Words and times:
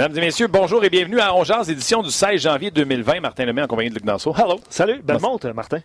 Mesdames 0.00 0.16
et 0.16 0.20
messieurs, 0.22 0.46
bonjour 0.46 0.82
et 0.82 0.88
bienvenue 0.88 1.20
à 1.20 1.34
Ongears, 1.34 1.68
édition 1.68 2.02
du 2.02 2.10
16 2.10 2.40
janvier 2.40 2.70
2020. 2.70 3.20
Martin 3.20 3.44
Lemay 3.44 3.60
en 3.60 3.66
compagnie 3.66 3.90
de 3.90 3.96
Luc 3.96 4.06
Danseau. 4.06 4.34
Hello! 4.34 4.58
Salut, 4.70 5.02
belle 5.04 5.20
montre, 5.20 5.50
Martin. 5.50 5.80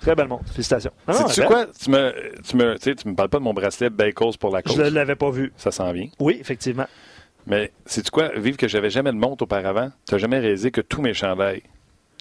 Très 0.00 0.14
belle 0.14 0.28
montre. 0.28 0.44
Félicitations. 0.52 0.90
tu 1.34 1.42
quoi? 1.42 1.66
Tu 1.66 1.90
me, 1.90 2.14
tu, 2.48 2.56
me, 2.56 2.78
tu 2.78 2.94
me 3.06 3.14
parles 3.14 3.28
pas 3.28 3.36
de 3.36 3.42
mon 3.42 3.52
bracelet 3.52 3.90
Bacos 3.90 4.38
pour 4.38 4.54
la 4.54 4.62
cause. 4.62 4.76
Je 4.76 4.80
ne 4.80 4.88
l'avais 4.88 5.16
pas 5.16 5.28
vu. 5.28 5.52
Ça 5.58 5.70
s'en 5.70 5.92
vient. 5.92 6.08
Oui, 6.18 6.38
effectivement. 6.40 6.86
Mais 7.46 7.72
c'est 7.84 8.08
quoi? 8.08 8.30
Vive 8.36 8.56
que 8.56 8.68
j'avais 8.68 8.88
jamais 8.88 9.12
de 9.12 9.18
montre 9.18 9.42
auparavant, 9.42 9.90
tu 10.08 10.14
n'as 10.14 10.18
jamais 10.18 10.38
réalisé 10.38 10.70
que 10.70 10.80
tous 10.80 11.02
mes 11.02 11.12
chandails 11.12 11.62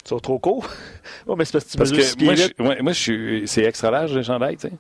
sont 0.04 0.20
trop 0.20 0.38
courts. 0.38 0.68
oh, 1.28 1.38
mais 1.38 1.46
c'est 1.46 1.54
parce 1.54 1.64
que 1.64 1.72
tu 1.72 1.78
parce 1.78 1.92
que 1.92 2.24
moi, 2.26 2.36
je, 2.36 2.82
moi, 2.82 2.92
je 2.92 3.00
suis, 3.00 3.48
c'est 3.48 3.64
extra 3.64 3.90
large 3.90 4.14
les 4.14 4.24
chandails, 4.24 4.58
tu 4.58 4.68
sais. 4.68 4.74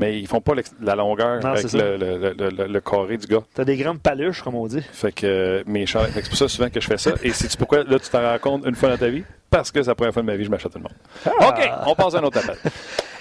Mais 0.00 0.18
ils 0.18 0.26
font 0.26 0.40
pas 0.40 0.54
la 0.80 0.94
longueur 0.94 1.44
avec 1.44 1.72
le, 1.74 1.96
le, 1.98 2.66
le, 2.66 2.80
carré 2.80 3.18
du 3.18 3.26
gars. 3.26 3.42
T'as 3.54 3.64
des 3.64 3.76
grandes 3.76 4.00
paluches, 4.00 4.42
comme 4.42 4.54
on 4.54 4.66
dit. 4.66 4.80
Fait 4.92 5.12
que 5.12 5.62
mes 5.66 5.84
chandails, 5.84 6.10
c'est 6.14 6.28
pour 6.28 6.38
ça 6.38 6.48
souvent 6.48 6.70
que 6.70 6.80
je 6.80 6.86
fais 6.86 6.96
ça. 6.96 7.12
Et 7.22 7.32
sais-tu 7.32 7.58
pourquoi 7.58 7.84
là 7.84 7.98
tu 7.98 8.08
t'en 8.08 8.22
rends 8.22 8.38
compte 8.38 8.66
une 8.66 8.74
fois 8.74 8.88
dans 8.88 8.96
ta 8.96 9.08
vie? 9.08 9.24
Parce 9.50 9.70
que 9.70 9.82
c'est 9.82 9.90
la 9.90 9.94
première 9.94 10.14
fois 10.14 10.22
de 10.22 10.26
ma 10.26 10.36
vie 10.36 10.44
je 10.44 10.50
m'achète 10.50 10.74
le 10.74 10.80
monde. 10.80 10.94
Ah! 11.26 11.48
OK, 11.50 11.70
on 11.86 11.94
passe 11.94 12.14
à 12.14 12.18
un 12.18 12.22
autre 12.22 12.38
appel. 12.38 12.56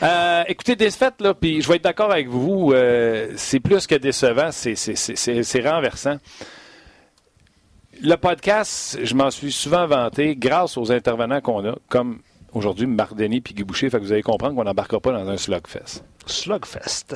Euh, 0.02 0.44
écoutez, 0.48 0.78
défaite, 0.78 1.16
là, 1.20 1.34
puis 1.34 1.62
je 1.62 1.68
vais 1.68 1.76
être 1.76 1.84
d'accord 1.84 2.10
avec 2.10 2.30
vous, 2.30 2.72
euh, 2.72 3.34
c'est 3.36 3.60
plus 3.60 3.86
que 3.86 3.96
décevant, 3.96 4.50
c'est 4.54 5.68
renversant. 5.70 6.20
Le 8.02 8.16
podcast, 8.16 8.98
je 9.04 9.14
m'en 9.14 9.30
suis 9.30 9.52
souvent 9.52 9.86
vanté 9.88 10.38
grâce 10.38 10.78
aux 10.78 10.90
intervenants 10.90 11.42
qu'on 11.42 11.68
a, 11.68 11.76
comme 11.90 12.22
aujourd'hui 12.54 12.88
Marc 12.88 13.14
Denis 13.16 13.42
puis 13.42 13.54
Guy 13.54 13.64
Boucher. 13.64 13.90
Fait 13.90 14.00
que 14.00 14.04
vous 14.04 14.14
allez 14.14 14.24
comprendre 14.24 14.56
qu'on 14.56 14.64
n'embarquera 14.64 15.02
pas 15.02 15.12
dans 15.12 15.28
un 15.28 15.36
slugfest. 15.36 16.04
Slugfest. 16.30 17.16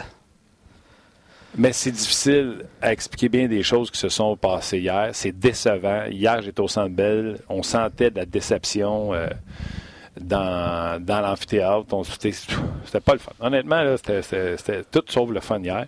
Mais 1.56 1.72
c'est 1.72 1.92
difficile 1.92 2.66
à 2.81 2.92
expliquer 2.92 3.30
bien 3.30 3.47
des 3.47 3.61
choses 3.61 3.92
qui 3.92 4.00
se 4.00 4.09
sont 4.09 4.36
passées 4.36 4.80
hier. 4.80 5.09
C'est 5.14 5.31
décevant. 5.31 6.05
Hier, 6.09 6.42
j'étais 6.42 6.61
au 6.61 6.67
Centre 6.67 6.89
Bell. 6.89 7.38
On 7.47 7.61
sentait 7.61 8.09
de 8.09 8.17
la 8.17 8.25
déception 8.25 9.14
euh, 9.14 9.28
dans, 10.20 11.00
dans 11.00 11.22
l'amphithéâtre. 11.22 11.86
C'était 12.05 13.00
pas 13.05 13.14
le 13.14 13.20
fun. 13.20 13.33
Honnêtement, 13.39 13.83
c'était 13.97 14.83
tout 14.92 15.03
sauf 15.08 15.30
le 15.30 15.39
fun 15.42 15.59
hier. 15.59 15.86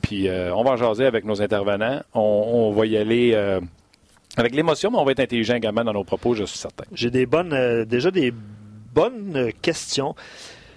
Puis 0.00 0.28
euh, 0.28 0.54
on 0.54 0.64
va 0.64 0.70
en 0.70 0.76
jaser 0.76 1.04
avec 1.04 1.26
nos 1.26 1.42
intervenants. 1.42 2.00
On, 2.14 2.72
va 2.72 2.86
y 2.86 2.96
aller 2.96 3.32
euh, 3.34 3.60
avec 4.38 4.54
l'émotion, 4.54 4.90
mais 4.90 4.98
on 4.98 5.04
va 5.04 5.12
être 5.12 5.20
intelligent 5.20 5.54
également 5.54 5.84
dans 5.84 5.92
nos 5.92 6.04
propos, 6.04 6.34
je 6.34 6.44
suis 6.44 6.58
certain. 6.58 6.84
J'ai 6.94 7.10
des 7.10 7.26
bonnes, 7.26 7.84
déjà 7.84 8.10
des 8.10 8.32
bonnes 8.94 9.50
questions 9.60 10.14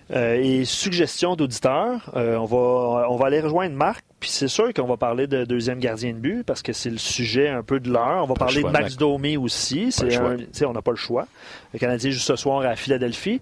et 0.09 0.65
suggestions 0.65 1.35
d'auditeurs. 1.35 2.11
Euh, 2.15 2.35
on, 2.35 2.45
va, 2.45 3.07
on 3.09 3.15
va 3.17 3.27
aller 3.27 3.41
rejoindre 3.41 3.75
Marc, 3.75 4.05
puis 4.19 4.29
c'est 4.29 4.47
sûr 4.47 4.73
qu'on 4.73 4.87
va 4.87 4.97
parler 4.97 5.27
de 5.27 5.43
deuxième 5.43 5.79
gardien 5.79 6.13
de 6.13 6.17
but 6.17 6.43
parce 6.43 6.61
que 6.61 6.73
c'est 6.73 6.89
le 6.89 6.97
sujet 6.97 7.49
un 7.49 7.63
peu 7.63 7.79
de 7.79 7.89
l'heure. 7.89 8.23
On 8.23 8.27
va 8.27 8.35
parler 8.35 8.63
de 8.63 8.69
Max 8.69 8.95
Domi 8.95 9.37
aussi. 9.37 9.91
C'est 9.91 10.65
on 10.65 10.73
n'a 10.73 10.81
pas 10.81 10.91
le 10.91 10.97
choix. 10.97 11.27
Le 11.73 11.79
Canadien 11.79 12.11
joue 12.11 12.19
ce 12.19 12.35
soir 12.35 12.61
à 12.61 12.75
Philadelphie. 12.75 13.41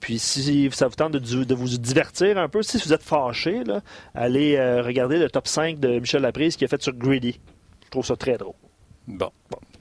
puis 0.00 0.18
si 0.18 0.70
ça 0.72 0.88
vous 0.88 0.94
tente 0.94 1.12
de, 1.12 1.44
de, 1.44 1.54
vous 1.54 1.68
divertir 1.78 2.38
un 2.38 2.48
peu, 2.48 2.62
si 2.62 2.78
vous 2.78 2.92
êtes 2.92 3.02
fâché, 3.02 3.62
allez 4.14 4.58
regarder 4.80 5.18
le 5.18 5.28
top 5.28 5.48
5 5.48 5.78
de 5.78 5.98
Michel 5.98 6.22
Laprise 6.22 6.56
qui 6.56 6.64
a 6.64 6.68
fait 6.68 6.82
sur 6.82 6.92
Greedy. 6.94 7.38
Je 7.84 7.90
trouve 7.90 8.04
ça 8.04 8.16
très 8.16 8.36
drôle. 8.36 8.54
Bon. 9.06 9.30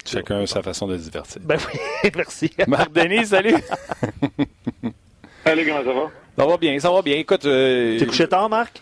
Chacun 0.06 0.42
a 0.42 0.48
sa 0.48 0.62
façon 0.62 0.88
de 0.88 0.98
se 0.98 1.04
divertir. 1.04 1.42
Ben 1.44 1.58
oui, 1.58 2.12
merci. 2.16 2.52
Marc 2.68 2.94
Denis, 2.94 3.26
salut. 3.26 3.56
salut, 5.46 5.66
comment 5.66 5.84
ça 5.84 5.94
va? 5.94 6.12
Ça 6.38 6.46
va 6.46 6.58
bien, 6.58 6.80
ça 6.80 6.92
va 6.92 7.02
bien. 7.02 7.18
Écoute. 7.18 7.46
Euh... 7.46 7.98
T'es 8.00 8.06
couché 8.06 8.28
tard, 8.28 8.50
Marc? 8.50 8.82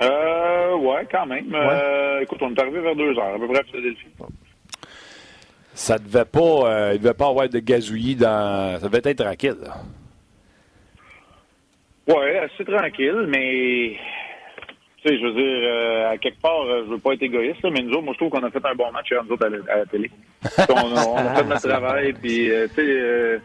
Euh, 0.00 0.76
ouais, 0.76 1.06
quand 1.10 1.26
même. 1.26 1.52
Euh, 1.54 2.20
écoute, 2.20 2.38
on 2.40 2.54
est 2.54 2.60
arrivé 2.60 2.80
vers 2.80 2.94
2 2.94 3.18
heures, 3.18 3.34
à 3.34 3.38
peu 3.38 3.48
près 3.48 3.58
à 3.58 3.64
Philadelphie. 3.64 4.06
Ça 5.74 5.98
devait 5.98 6.24
pas, 6.24 6.40
euh, 6.40 6.92
il 6.94 7.00
devait 7.00 7.14
pas 7.14 7.28
avoir 7.28 7.48
de 7.48 7.58
gazouillis 7.58 8.16
dans. 8.16 8.78
Ça 8.80 8.88
devait 8.88 9.10
être 9.10 9.24
tranquille, 9.24 9.56
là. 9.62 9.74
Ouais, 12.08 12.38
assez 12.38 12.64
tranquille, 12.64 13.26
mais 13.28 13.96
tu 15.02 15.08
sais, 15.08 15.18
je 15.18 15.24
veux 15.26 15.32
dire, 15.32 15.60
euh, 15.62 16.10
à 16.10 16.18
quelque 16.18 16.40
part, 16.40 16.62
euh, 16.62 16.84
je 16.86 16.92
veux 16.92 16.98
pas 16.98 17.12
être 17.12 17.22
égoïste, 17.22 17.62
mais 17.64 17.82
nous 17.82 17.92
autres, 17.92 18.02
moi, 18.02 18.14
je 18.14 18.18
trouve 18.18 18.30
qu'on 18.30 18.46
a 18.46 18.50
fait 18.50 18.64
un 18.64 18.74
bon 18.74 18.90
match 18.90 19.12
nous 19.12 19.32
autres 19.32 19.46
à 19.46 19.76
la, 19.76 19.86
télé. 19.86 20.10
on, 20.70 20.96
a, 20.96 21.34
fait 21.34 21.44
notre 21.44 21.68
travail, 21.68 22.14
puis, 22.14 22.50
euh, 22.50 22.66
tu 22.68 22.74
sais, 22.76 23.40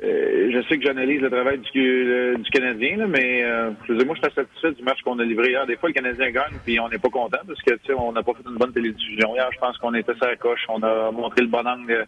je 0.00 0.62
sais 0.68 0.78
que 0.78 0.84
j'analyse 0.84 1.20
le 1.20 1.30
travail 1.30 1.58
du, 1.58 2.36
du 2.38 2.50
Canadien, 2.50 3.06
mais 3.08 3.42
je 3.42 3.92
veux 3.92 3.98
dire, 3.98 4.06
moi, 4.06 4.16
je 4.16 4.28
suis 4.28 4.34
satisfait 4.34 4.72
du 4.72 4.82
match 4.82 5.00
qu'on 5.02 5.18
a 5.18 5.24
livré 5.24 5.50
hier. 5.50 5.66
Des 5.66 5.76
fois, 5.76 5.88
le 5.88 5.94
Canadien 5.94 6.30
gagne, 6.30 6.54
puis 6.64 6.78
on 6.78 6.88
n'est 6.88 6.98
pas 6.98 7.08
content 7.08 7.38
parce 7.46 7.60
que, 7.62 7.74
tu 7.74 7.86
sais, 7.86 7.94
on 7.94 8.12
n'a 8.12 8.22
pas 8.22 8.32
fait 8.34 8.48
une 8.48 8.56
bonne 8.56 8.72
télédiffusion 8.72 9.34
hier. 9.34 9.48
Je 9.52 9.58
pense 9.58 9.76
qu'on 9.78 9.94
était 9.94 10.14
sur 10.14 10.26
la 10.26 10.36
coche. 10.36 10.64
On 10.68 10.82
a 10.82 11.10
montré 11.10 11.42
le 11.42 11.48
bon 11.48 11.66
angle 11.66 12.06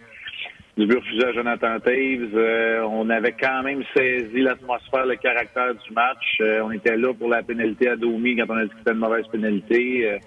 du 0.77 0.87
but 0.87 0.99
refusé 0.99 1.25
à 1.27 1.33
Jonathan 1.33 1.79
Taves. 1.81 2.35
Euh, 2.35 2.83
on 2.89 3.11
avait 3.11 3.33
quand 3.33 3.63
même 3.63 3.83
saisi 3.95 4.41
l'atmosphère, 4.41 5.07
le 5.07 5.17
caractère 5.17 5.75
du 5.75 5.93
match. 5.93 6.39
Euh, 6.41 6.63
on 6.65 6.71
était 6.71 6.97
là 6.97 7.13
pour 7.13 7.29
la 7.29 7.43
pénalité 7.43 7.89
à 7.89 7.97
Domi 7.97 8.37
quand 8.37 8.47
on 8.49 8.57
a 8.57 8.65
dit 8.65 8.71
que 8.71 8.77
c'était 8.79 8.93
une 8.93 8.99
mauvaise 8.99 9.27
pénalité. 9.31 10.19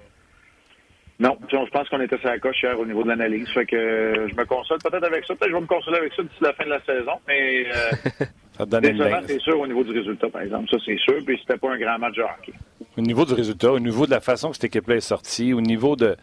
Euh, 1.24 1.28
non, 1.28 1.38
je 1.50 1.70
pense 1.70 1.90
qu'on 1.90 2.02
était 2.02 2.18
sur 2.18 2.28
la 2.28 2.40
coche 2.40 2.62
hier 2.62 2.80
au 2.80 2.86
niveau 2.86 3.04
de 3.04 3.10
l'analyse. 3.10 3.48
Fait 3.50 3.66
que 3.66 4.28
je 4.30 4.36
me 4.36 4.46
console 4.46 4.80
peut-être 4.80 5.06
avec 5.06 5.26
ça. 5.26 5.36
Peut-être 5.36 5.46
que 5.46 5.50
je 5.50 5.56
vais 5.56 5.62
me 5.62 5.68
consoler 5.68 5.98
avec 5.98 6.14
ça 6.14 6.24
d'ici 6.24 6.36
la 6.42 6.54
fin 6.54 6.66
de 6.66 6.70
la 6.70 6.84
saison. 6.84 7.14
Mais 7.28 7.66
ça 8.58 8.66
décevant, 8.66 9.22
c'est 9.26 9.40
sûr 9.40 9.60
au 9.60 9.68
niveau 9.68 9.84
du 9.84 9.92
résultat, 9.92 10.30
par 10.30 10.42
exemple. 10.42 10.70
Ça, 10.70 10.78
c'est 10.86 10.98
sûr. 10.98 11.16
Puis 11.26 11.40
c'était 11.40 11.58
pas 11.58 11.72
un 11.72 11.78
grand 11.78 11.98
match 11.98 12.16
de 12.16 12.22
hockey. 12.22 12.54
Au 12.98 13.02
niveau 13.02 13.26
du 13.26 13.34
résultat, 13.34 13.72
au 13.72 13.80
niveau 13.80 14.06
de 14.06 14.12
la 14.12 14.22
façon 14.22 14.50
que 14.50 14.56
cette 14.56 14.66
équipe-là 14.66 14.96
est 14.96 15.02
sortie, 15.02 15.54
au 15.54 15.62
niveau 15.62 15.96
de 15.96 16.16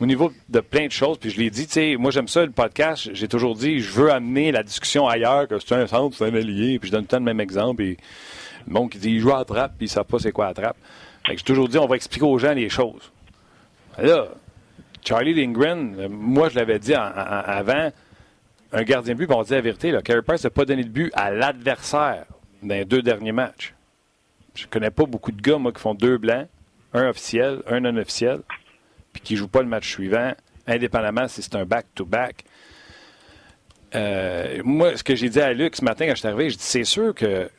au 0.00 0.06
niveau 0.06 0.32
de 0.48 0.60
plein 0.60 0.86
de 0.86 0.92
choses, 0.92 1.18
puis 1.18 1.28
je 1.28 1.38
l'ai 1.38 1.50
dit, 1.50 1.66
tu 1.66 1.74
sais, 1.74 1.96
moi 1.98 2.10
j'aime 2.10 2.26
ça 2.26 2.42
le 2.42 2.50
podcast, 2.50 3.10
j'ai 3.12 3.28
toujours 3.28 3.54
dit, 3.54 3.80
je 3.80 3.92
veux 3.92 4.10
amener 4.10 4.50
la 4.50 4.62
discussion 4.62 5.06
ailleurs, 5.06 5.46
que 5.46 5.58
c'est 5.58 5.74
un 5.74 5.86
centre, 5.86 6.16
c'est 6.16 6.24
un 6.24 6.34
allié, 6.34 6.78
puis 6.78 6.88
je 6.88 6.92
donne 6.96 7.04
tout 7.04 7.16
le 7.16 7.22
même 7.22 7.38
exemple, 7.38 7.82
et 7.82 7.98
le 8.66 8.72
monde 8.72 8.88
qui 8.88 8.96
dit, 8.96 9.10
il 9.10 9.20
joue 9.20 9.34
à 9.34 9.44
trappe, 9.44 9.72
puis 9.76 9.88
ils 9.88 9.90
savent 9.90 10.06
pas 10.06 10.18
c'est 10.18 10.32
quoi 10.32 10.46
à 10.46 10.54
trappe. 10.54 10.78
Fait 11.26 11.34
que 11.34 11.40
j'ai 11.40 11.44
toujours 11.44 11.68
dit, 11.68 11.76
on 11.76 11.86
va 11.86 11.96
expliquer 11.96 12.24
aux 12.24 12.38
gens 12.38 12.54
les 12.54 12.70
choses. 12.70 13.12
Là, 14.00 14.28
Charlie 15.04 15.34
Lindgren, 15.34 15.96
euh, 15.98 16.08
moi 16.08 16.48
je 16.48 16.56
l'avais 16.56 16.78
dit 16.78 16.94
avant, 16.94 17.90
un 18.72 18.82
gardien 18.82 19.14
de 19.14 19.18
but, 19.18 19.30
on 19.30 19.42
dit 19.42 19.52
la 19.52 19.60
vérité, 19.60 19.90
là, 19.90 20.02
Carey 20.02 20.22
Price 20.22 20.44
n'a 20.44 20.50
pas 20.50 20.64
donné 20.64 20.84
de 20.84 20.88
but 20.88 21.10
à 21.14 21.30
l'adversaire 21.30 22.26
dans 22.62 22.74
les 22.74 22.84
deux 22.84 23.02
derniers 23.02 23.32
matchs. 23.32 23.74
Je 24.54 24.66
connais 24.66 24.90
pas 24.90 25.06
beaucoup 25.06 25.32
de 25.32 25.40
gars, 25.40 25.58
moi, 25.58 25.72
qui 25.72 25.80
font 25.80 25.94
deux 25.94 26.18
blancs, 26.18 26.46
un 26.92 27.08
officiel, 27.08 27.62
un 27.66 27.80
non 27.80 27.96
officiel 27.96 28.40
puis 29.12 29.22
qui 29.22 29.34
ne 29.34 29.38
joue 29.38 29.48
pas 29.48 29.62
le 29.62 29.68
match 29.68 29.88
suivant, 29.88 30.32
indépendamment 30.66 31.28
si 31.28 31.42
c'est 31.42 31.56
un 31.56 31.64
back-to-back. 31.64 32.44
Euh, 33.94 34.60
moi, 34.64 34.96
ce 34.96 35.02
que 35.02 35.16
j'ai 35.16 35.28
dit 35.28 35.40
à 35.40 35.52
Luc 35.52 35.76
ce 35.76 35.84
matin 35.84 36.06
quand 36.06 36.14
je 36.14 36.20
suis 36.20 36.28
arrivé, 36.28 36.50
je 36.50 36.56
dis 36.56 36.62
c'est 36.62 36.84
sûr 36.84 37.14
que 37.14 37.50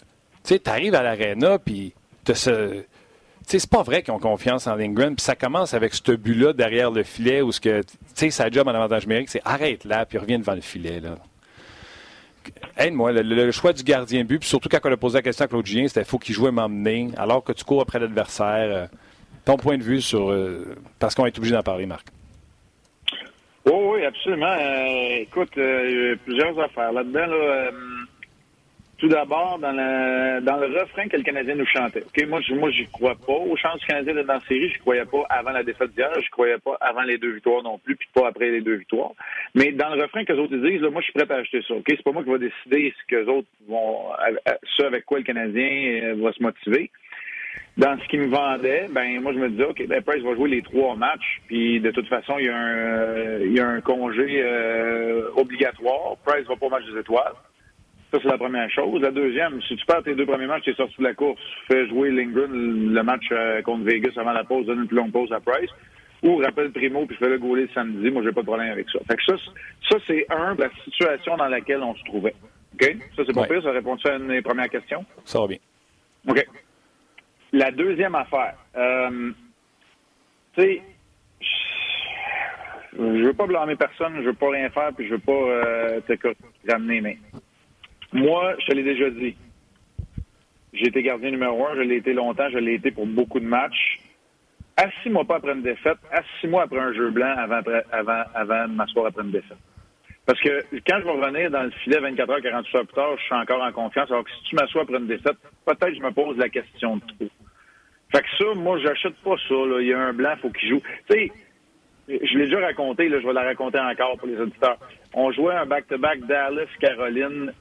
tu 0.45 0.59
arrives 0.65 0.95
à 0.95 1.03
l'aréna, 1.03 1.59
puis 1.59 1.93
ce. 2.33 2.83
C'est 3.59 3.69
pas 3.69 3.83
vrai 3.83 4.03
qu'ils 4.03 4.13
ont 4.13 4.19
confiance 4.19 4.67
en 4.67 4.75
Lindgren, 4.75 5.15
puis 5.15 5.23
ça 5.23 5.35
commence 5.35 5.73
avec 5.73 5.93
ce 5.93 6.11
but-là 6.11 6.53
derrière 6.53 6.91
le 6.91 7.03
filet 7.03 7.41
où 7.41 7.51
ce 7.51 7.59
que, 7.59 7.81
tu 7.81 7.97
sais, 8.15 8.29
sa 8.29 8.49
job 8.49 8.67
en 8.67 8.71
avantage 8.71 9.07
numérique, 9.07 9.29
c'est 9.29 9.41
arrête 9.45 9.85
là, 9.85 10.05
puis 10.05 10.17
reviens 10.17 10.39
devant 10.39 10.55
le 10.55 10.61
filet, 10.61 10.99
là. 10.99 11.17
Aide-moi, 12.75 13.11
le, 13.11 13.51
choix 13.51 13.71
du 13.71 13.83
gardien 13.83 14.23
but, 14.23 14.39
puis 14.39 14.49
surtout 14.49 14.67
quand 14.67 14.79
on 14.83 14.91
a 14.91 14.97
posé 14.97 15.19
la 15.19 15.21
question 15.21 15.45
à 15.45 15.47
Claude 15.47 15.65
Julien, 15.65 15.87
c'était 15.87 16.03
faut 16.03 16.17
qu'il 16.17 16.33
joue 16.33 16.49
m'emmener, 16.49 17.09
alors 17.17 17.43
que 17.43 17.51
tu 17.51 17.63
cours 17.63 17.81
après 17.81 17.99
l'adversaire. 17.99 18.75
Euh, 18.75 18.87
ton 19.45 19.57
point 19.57 19.77
de 19.77 19.83
vue 19.83 20.01
sur. 20.01 20.31
Euh, 20.31 20.75
parce 20.99 21.15
qu'on 21.15 21.25
est 21.25 21.37
obligé 21.37 21.53
d'en 21.53 21.63
parler, 21.63 21.85
Marc. 21.85 22.07
Oh, 23.65 23.93
oui, 23.93 24.05
absolument. 24.05 24.53
Euh, 24.59 25.17
écoute, 25.21 25.55
euh, 25.57 26.15
plusieurs 26.25 26.59
affaires 26.59 26.91
là-dedans. 26.91 27.27
Là, 27.27 27.71
tout 29.01 29.07
d'abord, 29.07 29.57
dans, 29.57 29.71
le 29.71 30.79
refrain 30.79 31.07
que 31.07 31.17
le 31.17 31.23
Canadien 31.23 31.55
nous 31.55 31.65
chantait. 31.65 32.03
Moi, 32.27 32.39
moi, 32.51 32.69
j'y 32.69 32.85
crois 32.85 33.15
pas. 33.15 33.33
Aux 33.33 33.57
chances 33.57 33.79
du 33.79 33.87
Canadien 33.87 34.13
d'être 34.13 34.27
dans 34.27 34.35
la 34.35 34.39
série, 34.41 34.69
je 34.69 34.77
croyais 34.77 35.05
pas 35.05 35.25
avant 35.27 35.49
la 35.49 35.63
défaite 35.63 35.91
d'hier, 35.95 36.11
je 36.23 36.29
croyais 36.29 36.59
pas 36.59 36.77
avant 36.79 37.01
les 37.01 37.17
deux 37.17 37.31
victoires 37.31 37.63
non 37.63 37.79
plus, 37.79 37.95
puis 37.95 38.07
pas 38.13 38.27
après 38.27 38.51
les 38.51 38.61
deux 38.61 38.75
victoires. 38.75 39.13
Mais 39.55 39.71
dans 39.71 39.89
le 39.95 40.03
refrain 40.03 40.23
que 40.23 40.33
les 40.33 40.39
autres 40.39 40.55
disent, 40.55 40.81
là, 40.81 40.91
moi, 40.91 41.01
je 41.01 41.05
suis 41.05 41.13
prêt 41.13 41.25
à 41.33 41.39
acheter 41.39 41.63
ça. 41.67 41.73
Ok, 41.73 41.85
c'est 41.87 42.03
pas 42.03 42.11
moi 42.11 42.23
qui 42.23 42.29
va 42.29 42.37
décider 42.37 42.93
ce 42.95 43.07
que 43.07 43.21
les 43.21 43.27
autres 43.27 43.47
vont, 43.67 44.11
ce 44.77 44.83
avec 44.83 45.03
quoi 45.05 45.17
le 45.17 45.23
Canadien 45.23 46.13
va 46.21 46.31
se 46.31 46.43
motiver 46.43 46.91
dans 47.77 47.97
ce 47.99 48.07
qu'il 48.09 48.21
me 48.21 48.27
vendait, 48.27 48.87
ben 48.91 49.21
moi 49.21 49.33
je 49.33 49.39
me 49.39 49.49
disais 49.49 49.63
OK, 49.63 49.87
ben 49.87 50.01
Price 50.03 50.21
va 50.23 50.35
jouer 50.35 50.49
les 50.49 50.61
trois 50.61 50.95
matchs, 50.95 51.41
puis 51.47 51.79
de 51.79 51.89
toute 51.91 52.07
façon 52.07 52.37
il 52.37 52.45
y 52.45 52.49
a 52.49 52.55
un 52.55 52.75
euh, 52.77 53.45
il 53.45 53.57
y 53.57 53.59
a 53.59 53.67
un 53.67 53.81
congé 53.81 54.41
euh, 54.43 55.29
obligatoire. 55.37 56.17
Price 56.25 56.45
va 56.47 56.55
pas 56.55 56.65
au 56.65 56.69
match 56.69 56.85
des 56.85 56.99
étoiles. 56.99 57.33
Ça 58.11 58.19
c'est 58.21 58.27
la 58.27 58.37
première 58.37 58.69
chose. 58.69 59.01
La 59.01 59.11
deuxième, 59.11 59.61
si 59.61 59.75
tu 59.75 59.85
perds 59.85 60.03
tes 60.03 60.15
deux 60.15 60.25
premiers 60.25 60.47
matchs, 60.47 60.63
tu 60.63 60.71
es 60.71 60.75
sorti 60.75 60.95
de 60.97 61.03
la 61.03 61.13
course, 61.13 61.39
fais 61.67 61.87
jouer 61.87 62.11
Lindgren 62.11 62.93
le 62.93 63.03
match 63.03 63.25
euh, 63.31 63.61
contre 63.61 63.85
Vegas 63.85 64.11
avant 64.17 64.33
la 64.33 64.43
pause, 64.43 64.65
donne 64.65 64.81
une 64.81 64.87
plus 64.87 64.97
longue 64.97 65.11
pause 65.11 65.31
à 65.31 65.39
Price. 65.39 65.69
Ou 66.23 66.37
rappelle 66.37 66.71
Primo 66.71 67.05
puis 67.05 67.15
fais 67.17 67.29
le 67.29 67.39
goaler 67.39 67.63
le 67.63 67.69
samedi. 67.73 68.11
Moi 68.11 68.21
j'ai 68.23 68.31
pas 68.31 68.41
de 68.41 68.47
problème 68.47 68.71
avec 68.71 68.89
ça. 68.89 68.99
Fait 69.07 69.15
que 69.15 69.23
ça, 69.23 69.35
ça 69.89 69.97
c'est 70.05 70.25
un 70.29 70.55
la 70.55 70.69
situation 70.83 71.37
dans 71.37 71.47
laquelle 71.47 71.81
on 71.81 71.95
se 71.95 72.03
trouvait. 72.03 72.35
OK? 72.73 72.97
Ça 73.15 73.23
c'est 73.25 73.33
pas 73.33 73.47
pire, 73.47 73.63
ça 73.63 73.71
répond 73.71 73.95
à 73.95 74.15
une 74.15 74.27
des 74.27 74.41
premières 74.41 74.69
questions? 74.69 75.05
Ça 75.23 75.39
va 75.39 75.47
bien. 75.47 75.57
OK. 76.27 76.45
La 77.53 77.71
deuxième 77.71 78.15
affaire, 78.15 78.55
euh, 78.77 79.31
tu 80.55 80.61
sais, 80.61 80.81
je 82.97 83.23
veux 83.23 83.33
pas 83.33 83.47
blâmer 83.47 83.75
personne, 83.75 84.15
je 84.17 84.27
veux 84.27 84.33
pas 84.33 84.49
rien 84.49 84.69
faire, 84.69 84.91
puis 84.95 85.07
je 85.07 85.13
veux 85.13 85.19
pas 85.19 85.31
euh, 85.31 86.01
te 86.01 86.13
ramener, 86.69 87.01
mais 87.01 87.17
moi, 88.13 88.55
je 88.59 88.65
te 88.67 88.73
l'ai 88.73 88.83
déjà 88.83 89.09
dit. 89.09 89.35
J'ai 90.73 90.87
été 90.87 91.01
gardien 91.03 91.31
numéro 91.31 91.67
un, 91.67 91.75
je 91.75 91.81
l'ai 91.81 91.97
été 91.97 92.13
longtemps, 92.13 92.49
je 92.49 92.57
l'ai 92.57 92.75
été 92.75 92.91
pour 92.91 93.05
beaucoup 93.05 93.39
de 93.39 93.45
matchs. 93.45 93.99
Assis-moi 94.77 95.25
pas 95.25 95.35
après 95.35 95.51
une 95.51 95.61
défaite, 95.61 95.97
assis-moi 96.11 96.63
après 96.63 96.79
un 96.79 96.93
jeu 96.93 97.09
blanc 97.11 97.35
avant, 97.37 97.59
avant, 97.91 98.23
avant 98.33 98.67
de 98.67 98.73
m'asseoir 98.73 99.07
après 99.07 99.23
une 99.23 99.31
défaite. 99.31 99.57
Parce 100.25 100.39
que 100.39 100.63
quand 100.87 100.99
je 100.99 101.03
vais 101.03 101.11
revenir 101.11 101.51
dans 101.51 101.63
le 101.63 101.71
filet 101.71 101.99
24 101.99 102.29
heures, 102.29 102.41
48 102.41 102.77
heures 102.77 102.85
plus 102.85 102.93
tard, 102.93 103.17
je 103.17 103.23
suis 103.23 103.35
encore 103.35 103.61
en 103.63 103.71
confiance. 103.71 104.09
Alors 104.09 104.23
que 104.23 104.31
si 104.31 104.43
tu 104.43 104.55
m'assois 104.55 104.83
après 104.83 104.97
une 104.97 105.07
défaite, 105.07 105.37
peut-être 105.65 105.93
je 105.93 106.01
me 106.01 106.11
pose 106.11 106.37
la 106.37 106.47
question 106.47 106.97
de 106.97 107.01
trop. 107.01 107.29
Fait 108.11 108.21
que 108.21 108.27
ça, 108.37 108.53
moi, 108.55 108.77
j'achète 108.79 109.15
pas 109.23 109.35
ça. 109.47 109.55
Il 109.79 109.87
y 109.87 109.93
a 109.93 109.99
un 109.99 110.13
blanc, 110.13 110.33
faut 110.41 110.49
qu'il 110.51 110.69
joue. 110.69 110.81
Tu 111.09 111.13
sais, 111.13 111.31
je 112.07 112.37
l'ai 112.37 112.45
déjà 112.45 112.59
raconté, 112.59 113.09
là, 113.09 113.19
je 113.19 113.27
vais 113.27 113.33
la 113.33 113.43
raconter 113.43 113.79
encore 113.79 114.17
pour 114.17 114.27
les 114.27 114.39
auditeurs. 114.39 114.77
On 115.13 115.31
jouait 115.31 115.55
un 115.55 115.65
back-to-back 115.65 116.21
Dallas-Caroline. 116.21 117.51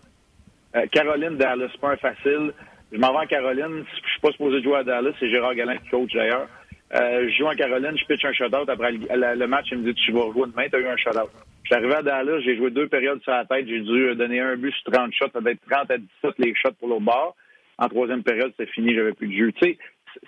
Euh, 0.76 0.86
Caroline-Dallas, 0.92 1.70
pas 1.80 1.92
un 1.92 1.96
facile. 1.96 2.52
Je 2.92 2.98
m'en 2.98 3.12
vais 3.12 3.18
en 3.18 3.26
Caroline. 3.26 3.84
Je 3.86 4.10
suis 4.10 4.20
pas 4.20 4.32
supposé 4.32 4.62
jouer 4.62 4.78
à 4.78 4.84
Dallas. 4.84 5.12
C'est 5.18 5.30
Gérard 5.30 5.54
Galin 5.54 5.76
qui 5.78 5.88
coach 5.88 6.12
d'ailleurs. 6.12 6.48
Euh, 6.94 7.28
je 7.28 7.38
joue 7.38 7.46
en 7.46 7.54
Caroline, 7.54 7.96
je 7.96 8.04
pitch 8.04 8.24
un 8.24 8.32
shutout. 8.32 8.68
Après 8.68 8.92
le, 8.92 9.46
match, 9.46 9.66
il 9.70 9.78
me 9.78 9.92
dit 9.92 9.94
Tu 9.94 10.12
vas 10.12 10.22
rejouer 10.22 10.48
demain, 10.50 10.68
tu 10.68 10.76
as 10.76 10.80
eu 10.80 10.86
un 10.86 10.96
shutout. 10.96 11.30
Je 11.62 11.68
suis 11.68 11.74
arrivé 11.76 11.94
à 11.94 12.02
Dallas, 12.02 12.40
j'ai 12.40 12.56
joué 12.56 12.70
deux 12.70 12.88
périodes 12.88 13.22
sur 13.22 13.32
la 13.32 13.44
tête. 13.44 13.68
J'ai 13.68 13.80
dû 13.80 14.14
donner 14.16 14.40
un 14.40 14.56
but 14.56 14.74
sur 14.74 14.92
30 14.92 15.12
shots. 15.12 15.30
Ça 15.32 15.40
devait 15.40 15.52
être 15.52 15.68
30 15.70 15.90
à 15.90 15.98
17 15.98 16.34
les 16.38 16.54
shots 16.54 16.72
pour 16.78 16.88
l'autre 16.88 17.02
bord. 17.02 17.36
En 17.78 17.88
troisième 17.88 18.22
période, 18.22 18.52
c'est 18.58 18.68
fini, 18.70 18.94
j'avais 18.94 19.12
plus 19.12 19.28
de 19.28 19.34
jeu. 19.34 19.52
Tu 19.52 19.68
sais, 19.68 19.78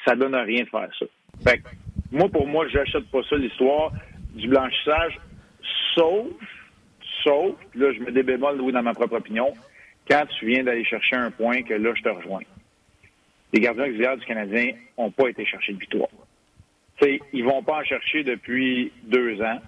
ça 0.06 0.14
donne 0.14 0.34
rien 0.34 0.62
de 0.62 0.68
faire 0.68 0.88
ça. 0.98 1.06
Fait 1.44 1.58
que, 1.58 1.68
moi, 2.12 2.28
pour 2.28 2.46
moi, 2.46 2.66
j'achète 2.68 3.10
pas 3.10 3.22
ça, 3.28 3.36
l'histoire 3.36 3.92
du 4.34 4.48
blanchissage, 4.48 5.18
sauf, 5.94 6.28
sauf, 7.24 7.54
là, 7.74 7.92
je 7.92 8.00
me 8.00 8.12
débémole 8.12 8.60
oui, 8.60 8.72
dans 8.72 8.82
ma 8.82 8.94
propre 8.94 9.16
opinion, 9.16 9.52
quand 10.08 10.24
tu 10.38 10.46
viens 10.46 10.62
d'aller 10.64 10.84
chercher 10.84 11.16
un 11.16 11.30
point 11.30 11.62
que 11.62 11.74
là, 11.74 11.92
je 11.94 12.02
te 12.02 12.08
rejoins. 12.08 12.42
Les 13.52 13.60
gardiens 13.60 13.84
auxiliaires 13.84 14.16
du 14.16 14.24
Canadien 14.24 14.72
n'ont 14.98 15.10
pas 15.10 15.28
été 15.28 15.44
chercher 15.44 15.72
de 15.72 15.78
victoire. 15.78 16.08
T'sais, 16.98 17.20
ils 17.32 17.44
vont 17.44 17.62
pas 17.62 17.80
en 17.80 17.84
chercher 17.84 18.22
depuis 18.22 18.92
deux 19.04 19.40
ans. 19.42 19.60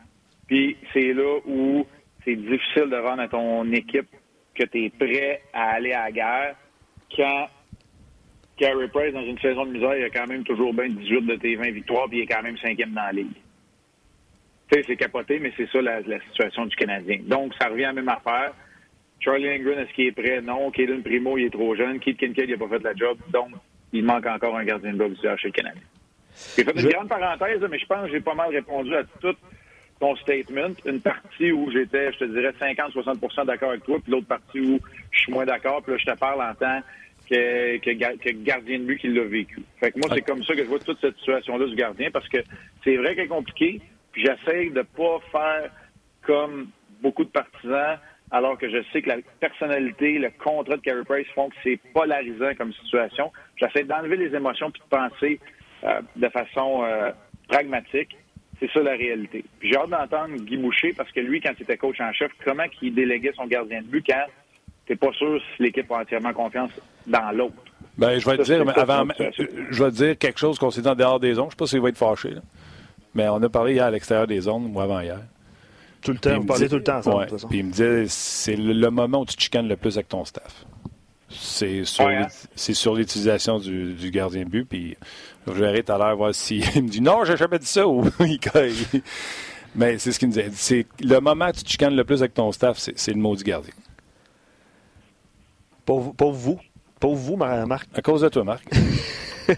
Puis 0.46 0.76
c'est 0.92 1.12
là 1.12 1.38
où 1.46 1.86
c'est 2.24 2.36
difficile 2.36 2.90
de 2.90 2.96
rendre 2.96 3.22
à 3.22 3.28
ton 3.28 3.70
équipe 3.72 4.08
que 4.54 4.64
tu 4.64 4.84
es 4.84 4.90
prêt 4.90 5.42
à 5.52 5.72
aller 5.72 5.92
à 5.92 6.04
la 6.04 6.12
guerre 6.12 6.56
quand 7.14 7.48
Carey 8.56 8.88
Price, 8.88 9.12
dans 9.12 9.24
une 9.24 9.38
saison 9.38 9.66
de 9.66 9.72
misère, 9.72 9.96
il 9.96 10.04
a 10.04 10.10
quand 10.10 10.26
même 10.26 10.44
toujours 10.44 10.72
bien 10.72 10.88
18 10.88 11.22
de 11.22 11.36
tes 11.36 11.56
20 11.56 11.72
victoires, 11.72 12.08
puis 12.08 12.18
il 12.18 12.22
est 12.22 12.26
quand 12.26 12.42
même 12.42 12.56
cinquième 12.58 12.92
dans 12.92 13.02
la 13.02 13.12
ligue. 13.12 13.32
C'est 14.70 14.96
capoté, 14.96 15.38
mais 15.38 15.52
c'est 15.56 15.68
ça 15.70 15.80
la, 15.82 16.02
situation 16.28 16.66
du 16.66 16.74
Canadien. 16.74 17.18
Donc, 17.22 17.52
ça 17.60 17.68
revient 17.68 17.84
à 17.84 17.88
la 17.88 17.92
même 17.92 18.08
affaire. 18.08 18.52
Charlie 19.24 19.46
Lindgren, 19.46 19.78
est-ce 19.78 19.92
qu'il 19.94 20.06
est 20.06 20.12
prêt? 20.12 20.40
Non. 20.42 20.70
Kaden 20.70 21.02
Primo, 21.02 21.38
il 21.38 21.46
est 21.46 21.50
trop 21.50 21.74
jeune. 21.74 21.98
Keith 21.98 22.18
Kincaid, 22.18 22.48
il 22.48 22.52
n'a 22.52 22.58
pas 22.58 22.68
fait 22.68 22.82
la 22.82 22.94
job. 22.94 23.16
Donc, 23.32 23.52
il 23.92 24.04
manque 24.04 24.26
encore 24.26 24.56
un 24.56 24.64
gardien 24.64 24.92
de 24.92 24.98
but 24.98 25.18
chez 25.22 25.48
le 25.48 25.52
Canadien. 25.52 25.82
J'ai 26.56 26.64
fait 26.64 26.78
une 26.78 26.88
grande 26.88 27.08
parenthèse, 27.08 27.60
mais 27.70 27.78
je 27.78 27.86
pense 27.86 28.06
que 28.06 28.12
j'ai 28.12 28.20
pas 28.20 28.34
mal 28.34 28.50
répondu 28.50 28.94
à 28.94 29.04
tout 29.20 29.34
ton 30.00 30.16
statement. 30.16 30.74
Une 30.84 31.00
partie 31.00 31.52
où 31.52 31.70
j'étais, 31.70 32.12
je 32.12 32.18
te 32.18 32.24
dirais, 32.24 32.52
50-60% 32.60 33.46
d'accord 33.46 33.70
avec 33.70 33.84
toi, 33.84 33.98
puis 34.02 34.12
l'autre 34.12 34.26
partie 34.26 34.60
où 34.60 34.78
je 35.10 35.18
suis 35.18 35.32
moins 35.32 35.46
d'accord. 35.46 35.82
Puis 35.82 35.92
là, 35.92 35.98
je 35.98 36.12
te 36.12 36.18
parle 36.18 36.42
en 36.42 36.54
tant 36.54 36.80
que, 37.30 37.78
que, 37.78 38.30
gardien 38.42 38.78
de 38.80 38.84
but 38.84 38.98
qui 38.98 39.08
l'a 39.08 39.24
vécu. 39.24 39.62
Fait 39.80 39.92
que 39.92 39.98
moi, 39.98 40.08
c'est 40.12 40.22
comme 40.22 40.44
ça 40.44 40.54
que 40.54 40.64
je 40.64 40.68
vois 40.68 40.80
toute 40.80 41.00
cette 41.00 41.16
situation-là 41.16 41.66
du 41.66 41.76
gardien, 41.76 42.10
parce 42.10 42.28
que 42.28 42.38
c'est 42.82 42.96
vrai 42.96 43.14
qu'elle 43.14 43.24
est 43.24 43.28
compliquée, 43.28 43.80
puis 44.12 44.26
j'essaie 44.26 44.68
de 44.70 44.82
pas 44.82 45.20
faire 45.32 45.70
comme 46.22 46.68
beaucoup 47.00 47.24
de 47.24 47.30
partisans, 47.30 47.98
alors 48.34 48.58
que 48.58 48.68
je 48.68 48.82
sais 48.92 49.00
que 49.00 49.10
la 49.10 49.18
personnalité, 49.38 50.18
le 50.18 50.28
contrat 50.42 50.76
de 50.76 50.82
Carey 50.82 51.04
Price 51.04 51.28
font 51.36 51.50
que 51.50 51.54
c'est 51.62 51.78
polarisant 51.92 52.52
comme 52.58 52.72
situation. 52.72 53.30
J'essaie 53.56 53.84
d'enlever 53.84 54.16
les 54.16 54.34
émotions 54.34 54.72
puis 54.72 54.82
de 54.82 54.96
penser 54.96 55.40
euh, 55.84 56.00
de 56.16 56.28
façon 56.30 56.82
euh, 56.82 57.12
pragmatique. 57.48 58.16
C'est 58.58 58.68
ça 58.72 58.80
la 58.80 58.96
réalité. 58.96 59.44
j'ai 59.62 59.76
hâte 59.76 59.90
d'entendre 59.90 60.34
Guy 60.36 60.56
Boucher 60.56 60.92
parce 60.96 61.12
que 61.12 61.20
lui, 61.20 61.40
quand 61.40 61.52
il 61.56 61.62
était 61.62 61.76
coach 61.76 62.00
en 62.00 62.12
chef, 62.12 62.32
comment 62.44 62.64
il 62.82 62.92
déléguait 62.92 63.32
son 63.36 63.46
gardien 63.46 63.82
de 63.82 63.86
but 63.86 64.04
quand 64.04 64.26
t'es 64.86 64.96
pas 64.96 65.12
sûr 65.12 65.40
si 65.56 65.62
l'équipe 65.62 65.90
a 65.92 66.00
entièrement 66.00 66.32
confiance 66.32 66.72
dans 67.06 67.30
l'autre. 67.30 67.54
Ben, 67.96 68.18
je 68.18 68.28
vais 68.28 68.36
te 68.38 68.42
dire, 68.42 68.64
avant, 68.76 69.06
je 69.70 69.84
vais 69.84 69.90
te 69.90 69.96
dire 69.96 70.18
quelque 70.18 70.40
chose 70.40 70.58
qu'on 70.58 70.72
s'est 70.72 70.82
dit 70.82 70.88
en 70.88 70.96
dehors 70.96 71.20
des 71.20 71.38
ondes. 71.38 71.50
Je 71.50 71.52
sais 71.52 71.56
pas 71.56 71.66
s'il 71.66 71.80
va 71.80 71.88
être 71.90 71.98
fâché. 71.98 72.30
Mais 73.14 73.28
on 73.28 73.40
a 73.40 73.48
parlé 73.48 73.74
hier 73.74 73.84
à 73.84 73.90
l'extérieur 73.92 74.26
des 74.26 74.48
ondes, 74.48 74.72
moi 74.72 74.82
avant 74.82 75.00
hier. 75.00 75.20
Tout 76.04 76.12
le 76.12 76.18
temps, 76.18 76.36
on 76.38 76.44
parlait 76.44 76.68
tout 76.68 76.76
le 76.76 76.82
temps 76.82 76.98
ensemble. 76.98 77.26
Puis 77.48 77.58
il 77.58 77.64
me 77.64 77.70
disait, 77.70 78.04
c'est 78.08 78.56
le, 78.56 78.90
moment 78.90 79.20
où 79.20 79.24
tu 79.24 79.36
te 79.36 79.42
chicanes 79.42 79.68
le 79.68 79.76
plus 79.76 79.96
avec 79.96 80.08
ton 80.08 80.24
staff. 80.24 80.66
C'est 81.30 81.84
sur, 81.84 82.06
hein? 82.06 82.26
sur 82.54 82.94
l'utilisation 82.94 83.58
du, 83.58 84.10
gardien 84.10 84.44
de 84.44 84.50
but. 84.50 84.64
Puis 84.68 84.96
je 85.46 85.52
verrai 85.52 85.82
tout 85.82 85.92
à 85.92 85.98
l'heure 85.98 86.16
voir 86.16 86.34
s'il 86.34 86.60
me 86.82 86.88
dit 86.88 87.00
non, 87.00 87.24
j'ai 87.24 87.36
jamais 87.36 87.58
dit 87.58 87.66
ça 87.66 87.88
ou 87.88 88.04
il 88.20 88.38
Mais 89.74 89.98
c'est 89.98 90.12
ce 90.12 90.18
qu'il 90.18 90.28
me 90.28 90.34
disait. 90.34 90.50
C'est 90.52 90.86
le 91.00 91.18
moment 91.20 91.48
où 91.48 91.52
tu 91.52 91.64
te 91.64 91.70
chicanes 91.70 91.96
le 91.96 92.04
plus 92.04 92.20
avec 92.20 92.34
ton 92.34 92.52
staff, 92.52 92.76
c'est 92.78 93.12
le 93.12 93.18
mot 93.18 93.34
du 93.34 93.42
gardien. 93.42 93.72
Pour, 95.86 96.32
vous. 96.32 96.60
Pour 97.00 97.14
vous, 97.14 97.36
Marc. 97.36 97.88
À 97.94 98.02
cause 98.02 98.22
de 98.22 98.28
toi, 98.28 98.44
Marc. 98.44 98.64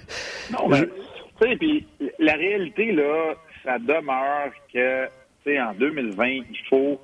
non, 0.51 0.69
mais, 0.69 0.83
tu 0.83 1.49
sais, 1.49 1.57
puis 1.57 1.87
la 2.19 2.35
réalité, 2.35 2.93
là, 2.93 3.35
ça 3.65 3.79
demeure 3.79 4.51
que, 4.73 5.09
en 5.47 5.75
2020, 5.75 6.27
il 6.27 6.45
faut, 6.69 7.01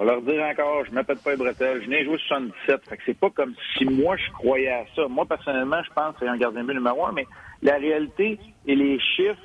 leur 0.00 0.22
dire 0.22 0.42
encore, 0.42 0.84
je 0.86 0.92
m'appelle 0.92 1.18
pas 1.18 1.32
les 1.32 1.36
bretelles, 1.36 1.82
je 1.84 1.88
n'ai 1.88 2.04
joué 2.04 2.18
77. 2.18 2.88
Fait 2.88 2.96
que 2.96 3.02
c'est 3.06 3.18
pas 3.18 3.30
comme 3.30 3.54
si 3.76 3.84
moi, 3.84 4.16
je 4.16 4.30
croyais 4.32 4.70
à 4.70 4.84
ça. 4.96 5.06
Moi, 5.08 5.26
personnellement, 5.26 5.82
je 5.82 5.92
pense 5.92 6.14
que 6.14 6.20
c'est 6.20 6.28
un 6.28 6.36
gardien 6.36 6.62
de 6.62 6.66
but 6.66 6.74
numéro 6.74 7.06
un, 7.06 7.12
mais 7.12 7.26
la 7.62 7.76
réalité 7.76 8.38
et 8.66 8.74
les 8.74 8.98
chiffres 8.98 9.40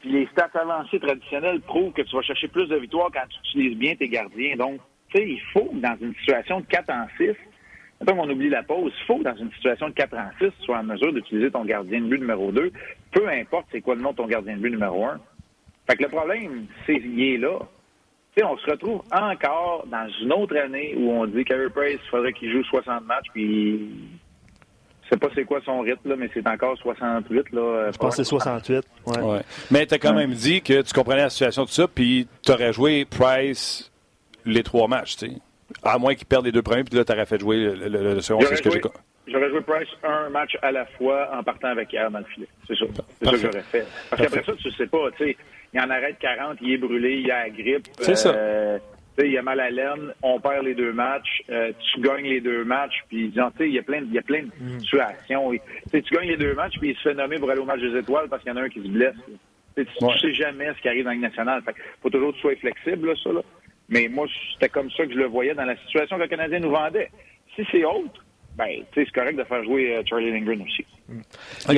puis 0.00 0.10
les 0.10 0.26
stats 0.32 0.50
avancées 0.54 0.98
traditionnelles 0.98 1.60
prouvent 1.60 1.92
que 1.92 2.02
tu 2.02 2.16
vas 2.16 2.22
chercher 2.22 2.48
plus 2.48 2.66
de 2.66 2.76
victoires 2.76 3.10
quand 3.12 3.22
tu 3.28 3.38
utilises 3.50 3.78
bien 3.78 3.94
tes 3.94 4.08
gardiens. 4.08 4.56
Donc, 4.56 4.80
tu 5.10 5.18
sais, 5.18 5.28
il 5.28 5.40
faut, 5.52 5.70
dans 5.74 5.96
une 6.00 6.12
situation 6.16 6.58
de 6.58 6.66
4 6.66 6.90
en 6.90 7.06
6, 7.16 7.36
Mettons 8.02 8.16
qu'on 8.16 8.30
oublie 8.30 8.48
la 8.48 8.64
pause, 8.64 8.92
il 9.00 9.06
faut, 9.06 9.22
dans 9.22 9.36
une 9.36 9.52
situation 9.52 9.88
de 9.88 9.94
4 9.94 10.16
en 10.16 10.30
6, 10.40 10.50
tu 10.58 10.64
sois 10.64 10.78
en 10.78 10.82
mesure 10.82 11.12
d'utiliser 11.12 11.52
ton 11.52 11.64
gardien 11.64 12.00
de 12.00 12.06
but 12.06 12.18
numéro 12.18 12.50
2, 12.50 12.72
peu 13.12 13.28
importe 13.28 13.66
c'est 13.70 13.80
quoi 13.80 13.94
le 13.94 14.00
nom 14.00 14.10
de 14.10 14.16
ton 14.16 14.26
gardien 14.26 14.56
de 14.56 14.60
but 14.60 14.70
numéro 14.70 15.04
1. 15.06 15.20
Fait 15.88 15.96
que 15.96 16.02
le 16.02 16.08
problème, 16.08 16.66
c'est 16.86 17.00
qu'il 17.00 17.20
est 17.20 17.38
là. 17.38 17.58
sais, 18.36 18.44
on 18.44 18.56
se 18.56 18.70
retrouve 18.70 19.02
encore 19.10 19.84
dans 19.86 20.08
une 20.20 20.32
autre 20.32 20.56
année 20.56 20.94
où 20.96 21.10
on 21.10 21.26
dit 21.26 21.44
Carey 21.44 21.68
Price, 21.74 21.98
il 22.04 22.10
faudrait 22.10 22.32
qu'il 22.32 22.52
joue 22.52 22.62
60 22.64 23.04
matchs, 23.04 23.26
puis 23.32 23.90
je 25.02 25.08
sais 25.10 25.16
pas 25.16 25.28
c'est 25.34 25.44
quoi 25.44 25.60
son 25.64 25.80
rythme, 25.80 26.08
là, 26.08 26.16
mais 26.16 26.30
c'est 26.32 26.46
encore 26.46 26.78
68. 26.78 27.52
Là, 27.52 27.90
je 27.92 27.98
pense 27.98 28.16
que 28.16 28.22
c'est 28.22 28.28
68. 28.28 28.84
Ouais. 29.06 29.40
Mais 29.70 29.86
tu 29.86 29.94
as 29.94 29.98
quand 29.98 30.14
même 30.14 30.32
dit 30.32 30.62
que 30.62 30.82
tu 30.82 30.92
comprenais 30.92 31.22
la 31.22 31.30
situation 31.30 31.64
de 31.64 31.70
ça, 31.70 31.88
puis 31.88 32.28
tu 32.42 32.52
aurais 32.52 32.72
joué 32.72 33.04
Price 33.04 33.90
les 34.44 34.62
trois 34.62 34.88
matchs, 34.88 35.16
tu 35.16 35.26
sais. 35.26 35.32
À 35.82 35.98
moins 35.98 36.14
qu'il 36.14 36.26
perde 36.26 36.44
les 36.44 36.52
deux 36.52 36.62
premiers, 36.62 36.84
puis 36.84 36.96
là, 36.96 37.04
tu 37.04 37.12
aurais 37.12 37.26
fait 37.26 37.40
jouer 37.40 37.56
le, 37.56 37.88
le, 37.88 38.20
second. 38.20 38.40
C'est 38.42 38.56
ce 38.56 38.62
que 38.62 38.70
j'ai 38.70 38.80
J'aurais 39.26 39.50
joué 39.50 39.60
Price 39.60 39.88
un 40.02 40.28
match 40.30 40.56
à 40.62 40.72
la 40.72 40.84
fois 40.84 41.30
en 41.32 41.42
partant 41.42 41.68
avec 41.68 41.92
hier 41.92 42.10
dans 42.10 42.18
le 42.18 42.24
filet. 42.24 42.48
C'est 42.66 42.76
ça. 42.76 42.84
C'est 43.18 43.24
ça 43.24 43.30
que 43.30 43.38
j'aurais 43.38 43.62
fait. 43.62 43.86
Parce 44.10 44.22
qu'après 44.22 44.42
ça, 44.44 44.52
tu 44.60 44.70
sais 44.72 44.86
pas, 44.86 45.10
tu 45.16 45.24
sais, 45.24 45.36
il 45.72 45.80
en 45.80 45.90
arrête 45.90 46.18
40, 46.18 46.58
il 46.60 46.72
est 46.72 46.78
brûlé, 46.78 47.20
il 47.20 47.30
a 47.30 47.44
la 47.44 47.50
grippe. 47.50 47.88
C'est 47.98 48.16
ça. 48.16 48.34
Euh, 48.34 48.78
il 49.18 49.36
a 49.36 49.42
mal 49.42 49.60
à 49.60 49.70
l'aine, 49.70 50.12
on 50.22 50.40
perd 50.40 50.64
les 50.64 50.74
deux 50.74 50.92
matchs, 50.92 51.42
euh, 51.50 51.72
tu 51.92 52.00
gagnes 52.00 52.24
les 52.24 52.40
deux 52.40 52.64
matchs, 52.64 53.04
puis 53.08 53.26
il 53.26 53.34
y 53.34 53.78
a 53.78 53.82
plein, 53.82 53.98
il 53.98 54.12
y 54.12 54.18
a 54.18 54.22
plein 54.22 54.42
de 54.42 54.50
mm. 54.58 54.80
situations. 54.80 55.52
tu 55.92 56.14
gagnes 56.14 56.28
les 56.28 56.36
deux 56.36 56.54
matchs, 56.54 56.78
puis 56.78 56.90
il 56.90 56.96
se 56.96 57.02
fait 57.02 57.14
nommer 57.14 57.38
pour 57.38 57.50
aller 57.50 57.60
au 57.60 57.64
match 57.64 57.80
des 57.80 57.98
étoiles 57.98 58.28
parce 58.28 58.42
qu'il 58.42 58.52
y 58.52 58.54
en 58.54 58.58
a 58.58 58.62
un 58.64 58.68
qui 58.68 58.82
se 58.82 58.88
blesse. 58.88 59.14
Tu 59.76 59.86
ne 60.02 60.18
sais 60.18 60.34
jamais 60.34 60.72
ce 60.74 60.82
qui 60.82 60.88
arrive 60.88 61.04
dans 61.04 61.12
le 61.12 61.18
national. 61.18 61.62
Fait 61.62 61.74
faut 62.02 62.10
toujours 62.10 62.30
que 62.30 62.36
tu 62.36 62.42
sois 62.42 62.56
flexible, 62.56 63.08
là, 63.08 63.14
ça. 63.22 63.32
Là. 63.32 63.40
Mais 63.88 64.08
moi, 64.08 64.26
c'était 64.52 64.68
comme 64.68 64.90
ça 64.90 65.04
que 65.06 65.12
je 65.12 65.18
le 65.18 65.26
voyais 65.26 65.54
dans 65.54 65.64
la 65.64 65.76
situation 65.76 66.16
que 66.16 66.22
le 66.22 66.28
Canadien 66.28 66.60
nous 66.60 66.70
vendait. 66.70 67.10
Si 67.54 67.66
c'est 67.70 67.84
autre, 67.84 68.24
ben, 68.56 68.68
c'est 68.94 69.10
correct 69.12 69.36
de 69.36 69.44
faire 69.44 69.64
jouer 69.64 69.96
euh, 69.96 70.02
Charlie 70.04 70.30
Lindgren 70.30 70.62
aussi. 70.62 70.84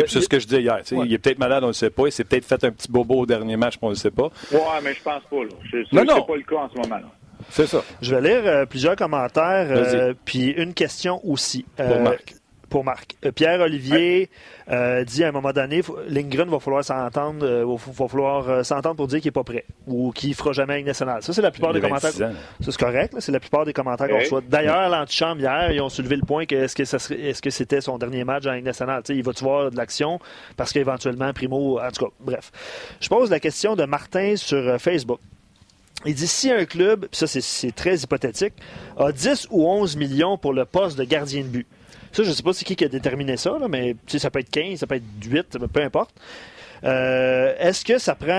c'est 0.08 0.20
ce 0.20 0.28
que 0.28 0.38
je 0.38 0.46
disais 0.46 0.62
hier. 0.62 0.80
Il 0.90 1.12
est 1.12 1.18
peut-être 1.18 1.38
malade, 1.38 1.62
on 1.62 1.68
ne 1.68 1.70
le 1.70 1.74
sait 1.74 1.90
pas. 1.90 2.06
Il 2.06 2.12
s'est 2.12 2.24
peut-être 2.24 2.44
fait 2.44 2.64
un 2.64 2.72
petit 2.72 2.90
bobo 2.90 3.20
au 3.20 3.26
dernier 3.26 3.56
match, 3.56 3.74
on 3.80 3.86
ne 3.86 3.92
le 3.92 3.96
sait 3.96 4.10
pas. 4.10 4.30
Ouais, 4.52 4.58
mais 4.82 4.94
je 4.94 5.02
pense 5.02 5.22
pas. 5.22 5.36
Ce 5.70 5.76
n'est 5.76 6.04
pas 6.06 6.36
le 6.36 6.42
cas 6.42 6.56
en 6.56 6.68
ce 6.70 6.76
moment. 6.76 6.96
là 6.96 7.10
C'est 7.50 7.66
ça. 7.66 7.82
Je 8.02 8.14
vais 8.14 8.28
lire 8.28 8.42
euh, 8.46 8.66
plusieurs 8.66 8.96
commentaires, 8.96 9.68
euh, 9.70 10.14
puis 10.24 10.50
une 10.50 10.74
question 10.74 11.20
aussi. 11.24 11.64
Pour 11.76 12.00
Marc 12.00 12.34
pour 12.74 12.82
Marc. 12.82 13.14
Euh, 13.24 13.30
Pierre-Olivier 13.30 14.28
euh, 14.68 15.04
dit 15.04 15.22
à 15.22 15.28
un 15.28 15.30
moment 15.30 15.52
donné, 15.52 15.80
Lindgren 16.08 16.50
va 16.50 16.58
falloir 16.58 16.82
s'entendre, 16.82 17.46
euh, 17.46 17.64
va, 17.64 18.08
falloir 18.08 18.64
s'entendre 18.64 18.96
pour 18.96 19.06
dire 19.06 19.20
qu'il 19.20 19.28
n'est 19.28 19.32
pas 19.32 19.44
prêt 19.44 19.64
ou 19.86 20.10
qu'il 20.10 20.30
ne 20.30 20.34
fera 20.34 20.50
jamais 20.50 20.80
une 20.80 20.86
nationale. 20.86 21.22
Ça, 21.22 21.32
c'est 21.32 21.40
la 21.40 21.52
plupart 21.52 21.72
des 21.72 21.80
commentaires. 21.80 22.10
Ça, 22.10 22.32
c'est 22.60 22.76
correct. 22.76 23.14
C'est 23.20 23.30
la 23.30 23.38
plupart 23.38 23.64
des 23.64 23.72
commentaires 23.72 24.08
qu'on 24.08 24.18
reçoit. 24.18 24.40
D'ailleurs, 24.40 24.88
l'antichambre 24.88 25.40
hier, 25.40 25.70
ils 25.70 25.80
ont 25.80 25.88
soulevé 25.88 26.16
le 26.16 26.26
point 26.26 26.46
que 26.46 26.56
est-ce 26.56 26.74
que, 26.74 26.84
ça 26.84 26.96
est-ce 27.14 27.40
que 27.40 27.50
c'était 27.50 27.80
son 27.80 27.96
dernier 27.96 28.24
match 28.24 28.44
en 28.44 28.52
Ligue 28.54 28.64
nationale? 28.64 29.04
il 29.08 29.22
va-tu 29.22 29.44
voir 29.44 29.70
de 29.70 29.76
l'action? 29.76 30.18
Parce 30.56 30.72
qu'éventuellement, 30.72 31.32
Primo, 31.32 31.78
en 31.78 31.90
tout 31.92 32.06
cas, 32.06 32.10
bref. 32.18 32.50
Je 33.00 33.08
pose 33.08 33.30
la 33.30 33.38
question 33.38 33.76
de 33.76 33.84
Martin 33.84 34.34
sur 34.34 34.80
Facebook. 34.80 35.20
Il 36.06 36.14
dit 36.16 36.26
si 36.26 36.50
un 36.50 36.64
club, 36.64 37.06
ça 37.12 37.28
c'est 37.28 37.72
très 37.72 37.98
hypothétique, 37.98 38.54
a 38.98 39.12
10 39.12 39.46
ou 39.52 39.64
11 39.64 39.96
millions 39.96 40.36
pour 40.36 40.52
le 40.52 40.64
poste 40.64 40.98
de 40.98 41.04
gardien 41.04 41.42
de 41.42 41.48
but. 41.48 41.68
Ça, 42.12 42.22
je 42.22 42.30
sais 42.30 42.42
pas 42.42 42.52
c'est 42.52 42.64
qui 42.64 42.76
qui 42.76 42.84
a 42.84 42.88
déterminé 42.88 43.36
ça, 43.36 43.56
mais 43.68 43.96
ça 44.06 44.30
peut 44.30 44.40
être 44.40 44.50
15, 44.50 44.78
ça 44.80 44.86
peut 44.86 44.96
être 44.96 45.04
8, 45.24 45.58
peu 45.72 45.82
importe. 45.82 46.14
Euh, 46.84 47.54
est-ce 47.58 47.84
que 47.84 47.98
ça 47.98 48.14
prend 48.14 48.32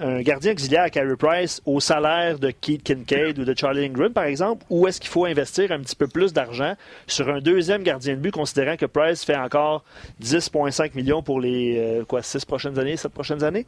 un, 0.00 0.20
gardien 0.22 0.52
auxiliaire 0.52 0.82
à 0.82 0.90
Carey 0.90 1.16
Price 1.16 1.62
au 1.64 1.80
salaire 1.80 2.38
de 2.38 2.50
Keith 2.50 2.82
Kincaid 2.82 3.38
ou 3.38 3.44
de 3.44 3.54
Charlie 3.56 3.82
Lindgren, 3.82 4.12
par 4.12 4.24
exemple, 4.24 4.64
ou 4.68 4.88
est-ce 4.88 5.00
qu'il 5.00 5.10
faut 5.10 5.26
investir 5.26 5.70
un 5.70 5.80
petit 5.80 5.94
peu 5.94 6.08
plus 6.08 6.32
d'argent 6.32 6.74
sur 7.06 7.28
un 7.28 7.40
deuxième 7.40 7.82
gardien 7.82 8.14
de 8.14 8.20
but, 8.20 8.32
considérant 8.32 8.76
que 8.76 8.86
Price 8.86 9.24
fait 9.24 9.36
encore 9.36 9.84
10,5 10.22 10.96
millions 10.96 11.22
pour 11.22 11.40
les 11.40 11.76
euh, 11.78 12.04
quoi, 12.04 12.22
6 12.22 12.44
prochaines 12.44 12.78
années, 12.78 12.96
7 12.96 13.12
prochaines 13.12 13.44
années? 13.44 13.66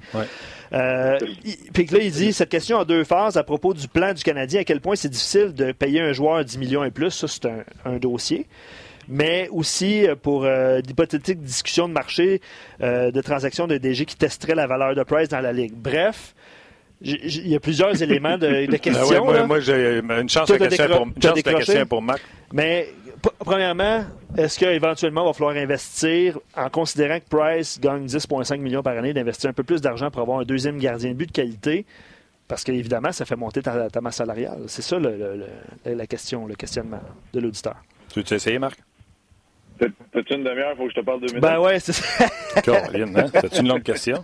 Euh, 0.72 1.18
puis 1.72 1.86
là, 1.86 1.98
il 2.00 2.10
dit 2.10 2.32
cette 2.32 2.50
question 2.50 2.80
a 2.80 2.84
deux 2.84 3.04
phases 3.04 3.36
à 3.36 3.44
propos 3.44 3.74
du 3.74 3.86
plan 3.86 4.12
du 4.12 4.22
Canadien, 4.22 4.60
à 4.62 4.64
quel 4.64 4.80
point 4.80 4.96
c'est 4.96 5.08
difficile 5.08 5.54
de 5.54 5.72
payer 5.72 6.00
un 6.00 6.12
joueur 6.12 6.44
10 6.44 6.58
millions 6.58 6.84
et 6.84 6.90
plus. 6.90 7.10
Ça, 7.10 7.28
c'est 7.28 7.46
un 7.84 7.96
dossier 7.98 8.46
mais 9.08 9.48
aussi 9.50 10.06
euh, 10.06 10.14
pour 10.14 10.44
euh, 10.44 10.80
d'hypothétiques 10.80 11.40
discussions 11.40 11.88
de 11.88 11.94
marché, 11.94 12.40
euh, 12.82 13.10
de 13.10 13.20
transactions 13.20 13.66
de 13.66 13.78
DG 13.78 14.04
qui 14.04 14.16
testeraient 14.16 14.54
la 14.54 14.66
valeur 14.66 14.94
de 14.94 15.02
Price 15.02 15.28
dans 15.28 15.40
la 15.40 15.52
Ligue. 15.52 15.72
Bref, 15.74 16.34
il 17.00 17.48
y 17.48 17.56
a 17.56 17.60
plusieurs 17.60 18.00
éléments 18.02 18.36
de, 18.36 18.66
de 18.66 18.76
questions. 18.76 19.24
moi, 19.46 19.60
j'ai 19.60 20.00
une 20.00 20.28
chance 20.28 20.48
de 20.48 20.56
question 20.56 21.10
pour, 21.10 21.32
question 21.32 21.86
pour 21.86 22.02
Marc. 22.02 22.22
Mais 22.52 22.88
premièrement, 23.38 24.04
est-ce 24.36 24.58
qu'éventuellement, 24.58 25.22
il 25.22 25.26
va 25.26 25.32
falloir 25.32 25.56
investir, 25.56 26.38
en 26.56 26.68
considérant 26.68 27.18
que 27.18 27.28
Price 27.28 27.80
gagne 27.80 28.06
10,5 28.06 28.58
millions 28.58 28.82
par 28.82 28.96
année, 28.96 29.14
d'investir 29.14 29.50
un 29.50 29.54
peu 29.54 29.62
plus 29.64 29.80
d'argent 29.80 30.10
pour 30.10 30.22
avoir 30.22 30.40
un 30.40 30.44
deuxième 30.44 30.78
gardien 30.78 31.10
de 31.10 31.14
but 31.14 31.26
de 31.26 31.32
qualité? 31.32 31.86
Parce 32.46 32.64
qu'évidemment, 32.64 33.12
ça 33.12 33.26
fait 33.26 33.36
monter 33.36 33.60
ta, 33.60 34.00
masse 34.00 34.16
salariale. 34.16 34.62
C'est 34.68 34.80
ça 34.80 34.98
la 34.98 36.06
question, 36.06 36.46
le 36.46 36.54
questionnement 36.54 37.00
de 37.34 37.40
l'auditeur. 37.40 37.76
Tu 38.08 38.20
veux 38.20 38.32
essayer, 38.32 38.58
Marc? 38.58 38.78
T'as-tu 39.78 40.34
une 40.34 40.44
demi-heure? 40.44 40.76
Faut 40.76 40.84
que 40.84 40.90
je 40.90 41.00
te 41.00 41.04
parle 41.04 41.20
deux 41.20 41.26
minutes? 41.26 41.42
Ben 41.42 41.58
ouais, 41.60 41.78
c'est 41.78 41.92
ça. 41.92 42.26
Caroline, 42.62 43.16
hein? 43.16 43.26
C'est 43.32 43.60
une 43.60 43.68
longue 43.68 43.82
question? 43.82 44.20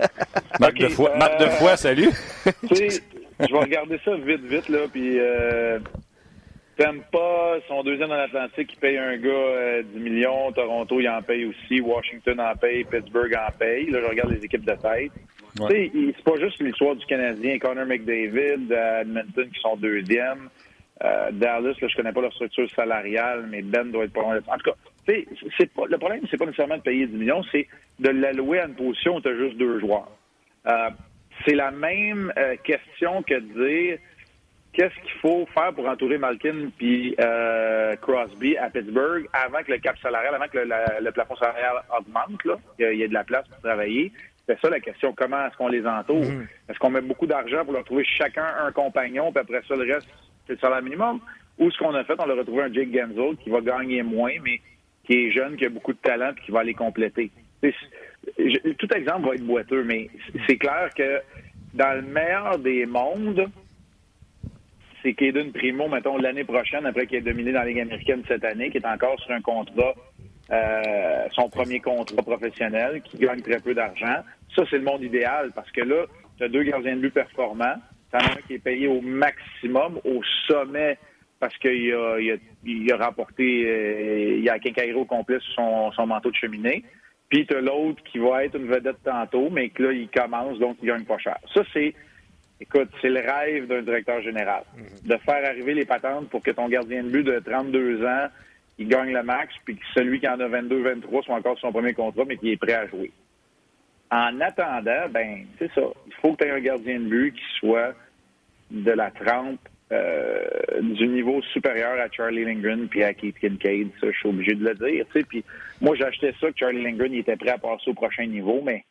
Marc, 0.59 0.75
de 0.75 0.89
foi, 0.89 1.17
Marc 1.17 1.39
de 1.39 1.47
foi, 1.47 1.77
salut. 1.77 2.11
tu 2.69 2.77
sais, 2.77 3.03
je 3.41 3.53
vais 3.53 3.61
regarder 3.61 3.99
ça 4.05 4.15
vite, 4.17 4.45
vite, 4.45 4.69
là, 4.69 4.81
puis 4.93 5.19
euh, 5.19 5.79
t'aimes 6.77 7.03
pas 7.13 7.57
son 7.69 7.83
deuxième 7.83 8.09
dans 8.09 8.17
l'Atlantique, 8.17 8.73
il 8.73 8.79
paye 8.79 8.99
un 8.99 9.17
gars 9.17 9.29
euh, 9.29 9.83
10 9.83 10.01
millions, 10.01 10.53
Toronto, 10.53 11.01
il 11.01 11.09
en 11.09 11.23
paye 11.23 11.45
aussi, 11.45 11.81
Washington 11.81 12.41
en 12.41 12.57
paye, 12.57 12.85
Pittsburgh 12.85 13.35
en 13.35 13.53
paye. 13.57 13.91
Là, 13.91 14.01
je 14.03 14.07
regarde 14.07 14.33
les 14.33 14.45
équipes 14.45 14.65
de 14.65 14.75
tête. 14.75 15.13
Tu 15.57 15.63
sais, 15.69 15.91
c'est 16.17 16.25
pas 16.25 16.37
juste 16.41 16.61
l'histoire 16.61 16.97
du 16.97 17.07
Canadien, 17.07 17.59
Connor 17.59 17.87
McDavid, 17.87 18.73
Edmonton 18.73 19.49
qui 19.53 19.61
sont 19.61 19.77
deuxièmes. 19.77 20.49
Euh, 21.03 21.31
Dallas, 21.33 21.75
je 21.81 21.97
connais 21.97 22.13
pas 22.13 22.21
leur 22.21 22.33
structure 22.33 22.71
salariale, 22.71 23.47
mais 23.51 23.63
Ben 23.63 23.91
doit 23.91 24.05
être 24.05 24.13
pas 24.13 24.21
loin. 24.21 24.39
En 24.47 24.59
tout 24.59 24.71
cas, 24.71 24.77
le 25.09 25.97
problème, 25.99 26.21
c'est 26.31 26.37
pas 26.37 26.47
nécessairement 26.47 26.77
de 26.77 26.83
payer 26.83 27.07
10 27.07 27.17
millions, 27.17 27.43
c'est 27.51 27.67
de 27.99 28.11
l'allouer 28.11 28.61
à 28.61 28.67
une 28.67 28.75
position 28.75 29.17
où 29.17 29.21
tu 29.21 29.29
as 29.29 29.37
juste 29.37 29.57
deux 29.57 29.81
joueurs. 29.81 30.09
Euh, 30.67 30.91
c'est 31.45 31.55
la 31.55 31.73
même 31.73 32.33
euh, 32.37 32.55
question 32.63 33.23
que 33.23 33.35
de 33.35 33.41
dire 33.41 33.99
qu'est-ce 34.73 34.95
qu'il 35.03 35.21
faut 35.21 35.47
faire 35.53 35.73
pour 35.73 35.89
entourer 35.89 36.17
Malkin 36.19 36.71
puis 36.79 37.17
Crosby 38.01 38.57
à 38.57 38.71
Pittsburgh 38.71 39.29
avant 39.33 39.63
que 39.63 39.73
le 39.73 39.79
cap 39.79 39.99
salarial, 39.99 40.35
avant 40.35 40.49
que 40.49 40.59
le, 40.59 41.11
plafond 41.11 41.37
salarial 41.37 41.77
augmente, 41.97 42.45
là, 42.45 42.57
qu'il 42.77 42.99
y 42.99 43.03
ait 43.03 43.09
de 43.09 43.15
la 43.15 43.25
place 43.25 43.47
pour 43.49 43.61
travailler. 43.61 44.13
C'est 44.47 44.61
ça 44.61 44.69
la 44.69 44.81
question. 44.81 45.15
Comment 45.17 45.47
est-ce 45.47 45.57
qu'on 45.57 45.69
les 45.69 45.87
entoure? 45.87 46.23
Mm-hmm. 46.23 46.47
Est-ce 46.69 46.79
qu'on 46.79 46.91
met 46.91 47.01
beaucoup 47.01 47.27
d'argent 47.27 47.65
pour 47.65 47.73
leur 47.73 47.85
trouver 47.85 48.05
chacun 48.05 48.47
un 48.67 48.73
compagnon, 48.73 49.33
puis 49.33 49.41
après 49.41 49.63
ça, 49.67 49.75
le 49.75 49.91
reste, 49.93 50.09
c'est 50.47 50.55
le 50.55 50.59
salaire 50.59 50.83
minimum? 50.83 51.21
Ou 51.59 51.71
ce 51.71 51.79
qu'on 51.79 51.95
a 51.95 52.05
fait, 52.05 52.15
on 52.19 52.29
a 52.29 52.35
retrouvé 52.35 52.65
un 52.65 52.73
Jake 52.73 52.93
Genzel 52.93 53.37
qui 53.43 53.51
va 53.51 53.61
gagner 53.61 54.03
moins, 54.03 54.33
mais 54.43 54.61
qui 55.05 55.27
est 55.27 55.31
jeune, 55.31 55.57
qui 55.57 55.65
a 55.65 55.69
beaucoup 55.69 55.93
de 55.93 55.99
talent, 55.99 56.33
et 56.33 56.41
qui 56.45 56.51
va 56.51 56.61
aller 56.61 56.75
compléter. 56.75 57.31
tout 57.63 58.95
exemple 58.95 59.29
va 59.29 59.35
être 59.35 59.47
boiteux, 59.47 59.85
mais 59.85 60.11
c'est 60.47 60.57
clair 60.57 60.91
que 60.97 61.21
dans 61.75 61.95
le 61.95 62.03
meilleur 62.03 62.59
des 62.59 62.87
mondes, 62.87 63.49
c'est 65.03 65.15
Kaden 65.15 65.53
Primo, 65.53 65.89
mettons, 65.89 66.17
l'année 66.17 66.45
prochaine, 66.45 66.87
après 66.87 67.07
qu'il 67.07 67.19
ait 67.19 67.21
dominé 67.21 67.53
dans 67.53 67.61
la 67.61 67.67
Ligue 67.67 67.81
américaine 67.81 68.23
cette 68.27 68.45
année, 68.45 68.71
qui 68.71 68.79
est 68.79 68.87
encore 68.87 69.19
sur 69.21 69.33
un 69.33 69.41
contrat, 69.41 69.95
euh, 70.51 71.27
son 71.33 71.49
premier 71.49 71.81
contrat 71.81 72.23
professionnel, 72.23 73.03
qui 73.03 73.19
gagne 73.19 73.41
très 73.41 73.61
peu 73.61 73.75
d'argent. 73.75 74.23
Ça, 74.55 74.63
c'est 74.71 74.79
le 74.79 74.85
monde 74.85 75.03
idéal, 75.03 75.51
parce 75.55 75.71
que 75.71 75.81
là, 75.81 76.07
tu 76.37 76.45
as 76.45 76.49
deux 76.49 76.63
gardiens 76.63 76.97
de 76.97 77.01
but 77.01 77.15
performants, 77.15 77.77
tu 78.11 78.17
as 78.17 78.25
un 78.25 78.37
qui 78.47 78.55
est 78.55 78.59
payé 78.59 78.87
au 78.87 79.01
maximum, 79.01 80.01
au 80.05 80.23
sommet 80.47 80.99
parce 81.45 81.59
qu'il 81.59 81.93
a, 81.93 82.19
il 82.65 82.93
a, 82.93 82.97
rapporté, 82.97 83.67
euh, 83.67 84.39
il 84.39 84.49
a 84.49 84.55
un 84.55 85.05
complet 85.05 85.39
sur 85.41 85.93
son, 85.95 86.07
manteau 86.07 86.31
de 86.31 86.37
cheminée. 86.37 86.85
Puis 87.29 87.47
tu 87.47 87.55
as 87.55 87.61
l'autre 87.61 88.03
qui 88.05 88.19
va 88.19 88.45
être 88.45 88.57
une 88.57 88.67
vedette 88.67 89.03
tantôt, 89.05 89.51
mais 89.51 89.69
que 89.69 89.83
là, 89.83 89.93
il 89.93 90.09
commence, 90.09 90.59
donc 90.59 90.79
il 90.83 90.87
gagne 90.87 91.05
pas 91.05 91.19
cher. 91.19 91.37
Ça, 91.53 91.63
c'est, 91.75 91.95
écoute, 92.61 92.89
c'est 93.03 93.11
le 93.11 93.21
rêve 93.21 93.67
d'un 93.67 93.83
directeur 93.83 94.23
général. 94.23 94.63
Mhm. 94.75 95.09
De 95.09 95.17
faire 95.19 95.45
arriver 95.45 95.75
les 95.75 95.85
patentes 95.85 96.31
pour 96.31 96.43
que 96.43 96.51
ton 96.51 96.69
gardien 96.69 97.03
de 97.03 97.11
but 97.11 97.25
de 97.25 97.39
32 97.41 98.07
ans, 98.07 98.29
il 98.79 98.89
gagne 98.89 99.13
le 99.13 99.23
max, 99.23 99.55
puis 99.65 99.77
que 99.77 99.85
celui 99.95 100.21
qui 100.21 100.29
en 100.29 100.41
a 100.41 100.49
22, 100.49 100.83
23 100.83 101.23
soit 101.23 101.37
encore 101.37 101.59
sur 101.59 101.69
son 101.69 101.73
premier 101.73 101.95
contrat, 101.95 102.25
mais 102.27 102.37
qui 102.37 102.53
est 102.53 102.57
prêt 102.57 102.75
à 102.75 102.87
jouer. 102.89 103.13
En 104.11 104.41
attendant, 104.41 105.09
ben, 105.11 105.47
c'est 105.59 105.73
ça. 105.73 105.83
Il 106.07 106.13
faut 106.21 106.35
que 106.35 106.43
tu 106.43 106.49
aies 106.49 106.53
un 106.53 106.61
gardien 106.61 107.01
de 107.01 107.07
but 107.07 107.35
qui 107.35 107.59
soit 107.59 107.95
de 108.71 108.91
la 108.91 109.11
trempe 109.11 109.61
euh, 109.93 110.45
du 110.81 111.07
niveau 111.09 111.43
supérieur 111.53 112.01
à 112.01 112.11
Charlie 112.11 112.45
Lindgren 112.45 112.89
puis 112.89 113.05
à 113.05 113.15
Keith 113.15 113.39
Kincaid. 113.39 113.91
Ça, 114.01 114.11
je 114.11 114.17
suis 114.17 114.29
obligé 114.29 114.55
de 114.55 114.65
le 114.65 114.75
dire. 114.75 115.07
Puis 115.29 115.45
moi, 115.81 115.95
j'achetais 115.97 116.35
ça 116.41 116.51
que 116.51 116.59
Charlie 116.59 116.83
Lindgren 116.83 117.13
il 117.13 117.21
était 117.21 117.37
prêt 117.37 117.51
à 117.51 117.59
passer 117.59 117.91
au 117.91 117.95
prochain 117.95 118.27
niveau, 118.27 118.61
mais 118.65 118.85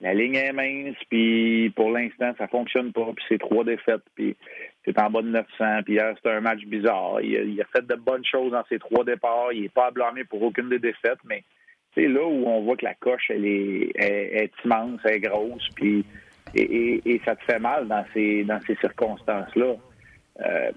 la 0.00 0.12
ligne 0.12 0.34
est 0.34 0.52
mince, 0.52 0.96
puis 1.08 1.70
pour 1.70 1.90
l'instant, 1.90 2.32
ça 2.36 2.48
fonctionne 2.48 2.92
pas, 2.92 3.06
puis 3.14 3.24
c'est 3.28 3.38
trois 3.38 3.64
défaites, 3.64 4.02
puis 4.14 4.36
c'est 4.86 4.98
en 5.00 5.10
bas 5.10 5.20
de 5.20 5.28
900, 5.28 5.82
puis 5.84 5.94
hier, 5.94 6.12
c'était 6.16 6.30
un 6.30 6.40
match 6.40 6.64
bizarre. 6.64 7.20
Il 7.20 7.60
a, 7.60 7.64
fait 7.64 7.86
de 7.86 7.96
bonnes 7.96 8.24
choses 8.24 8.52
dans 8.52 8.64
ses 8.68 8.78
trois 8.78 9.04
départs, 9.04 9.52
il 9.52 9.62
n'est 9.62 9.68
pas 9.68 9.86
à 9.86 9.90
blâmer 9.90 10.24
pour 10.24 10.42
aucune 10.42 10.68
des 10.68 10.78
défaites, 10.78 11.18
mais 11.24 11.42
c'est 11.94 12.06
là 12.06 12.24
où 12.24 12.46
on 12.46 12.62
voit 12.62 12.76
que 12.76 12.84
la 12.84 12.94
coche, 12.94 13.30
elle 13.30 13.46
est, 13.46 14.52
immense, 14.64 15.00
elle 15.04 15.14
est 15.14 15.20
grosse, 15.20 15.68
puis 15.74 16.04
et, 16.54 17.20
ça 17.24 17.34
te 17.34 17.44
fait 17.44 17.58
mal 17.58 17.88
dans 17.88 18.04
ces, 18.14 18.44
dans 18.44 18.60
ces 18.66 18.76
circonstances-là. 18.76 19.74
Euh, 20.40 20.70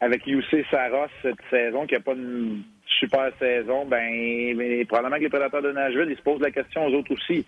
avec 0.00 0.26
UC 0.26 0.64
Saros 0.70 1.08
cette 1.22 1.40
saison, 1.50 1.86
qui 1.86 1.94
n'a 1.94 2.00
pas 2.00 2.14
une 2.14 2.62
super 2.86 3.30
saison, 3.38 3.84
ben, 3.86 4.86
probablement 4.86 5.16
que 5.16 5.22
les 5.22 5.28
prédateurs 5.28 5.62
de 5.62 5.72
Nashville, 5.72 6.08
ils 6.10 6.16
se 6.16 6.22
posent 6.22 6.40
la 6.40 6.50
question 6.50 6.86
aux 6.86 6.94
autres 6.94 7.12
aussi. 7.12 7.44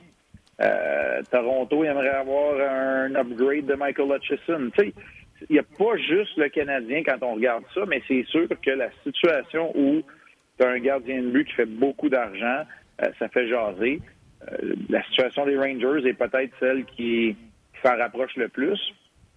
Euh, 0.61 1.23
Toronto, 1.31 1.85
aimerait 1.85 2.09
avoir 2.09 2.55
un 2.61 3.15
upgrade 3.15 3.67
de 3.67 3.75
Michael 3.75 4.17
Hutchison. 4.17 4.71
Il 4.79 5.53
n'y 5.53 5.59
a 5.59 5.62
pas 5.62 5.97
juste 5.97 6.37
le 6.37 6.49
Canadien 6.49 7.03
quand 7.05 7.23
on 7.23 7.35
regarde 7.35 7.65
ça, 7.75 7.83
mais 7.87 8.03
c'est 8.09 8.25
sûr 8.25 8.49
que 8.49 8.71
la 8.71 8.91
situation 9.05 9.71
où 9.77 10.03
tu 10.59 10.67
as 10.67 10.71
un 10.71 10.81
gardien 10.81 11.23
de 11.23 11.29
but 11.29 11.47
qui 11.47 11.55
fait 11.55 11.67
beaucoup 11.67 12.09
d'argent, 12.09 12.62
euh, 13.03 13.09
ça 13.19 13.29
fait 13.29 13.49
jaser. 13.49 14.00
Euh, 14.50 14.75
la 14.88 15.03
situation 15.05 15.47
des 15.47 15.57
Rangers 15.57 16.09
est 16.09 16.15
peut-être 16.15 16.53
celle 16.59 16.85
qui, 16.85 17.37
qui 17.37 17.81
s'en 17.83 17.97
rapproche 17.97 18.35
le 18.37 18.49
plus. 18.49 18.81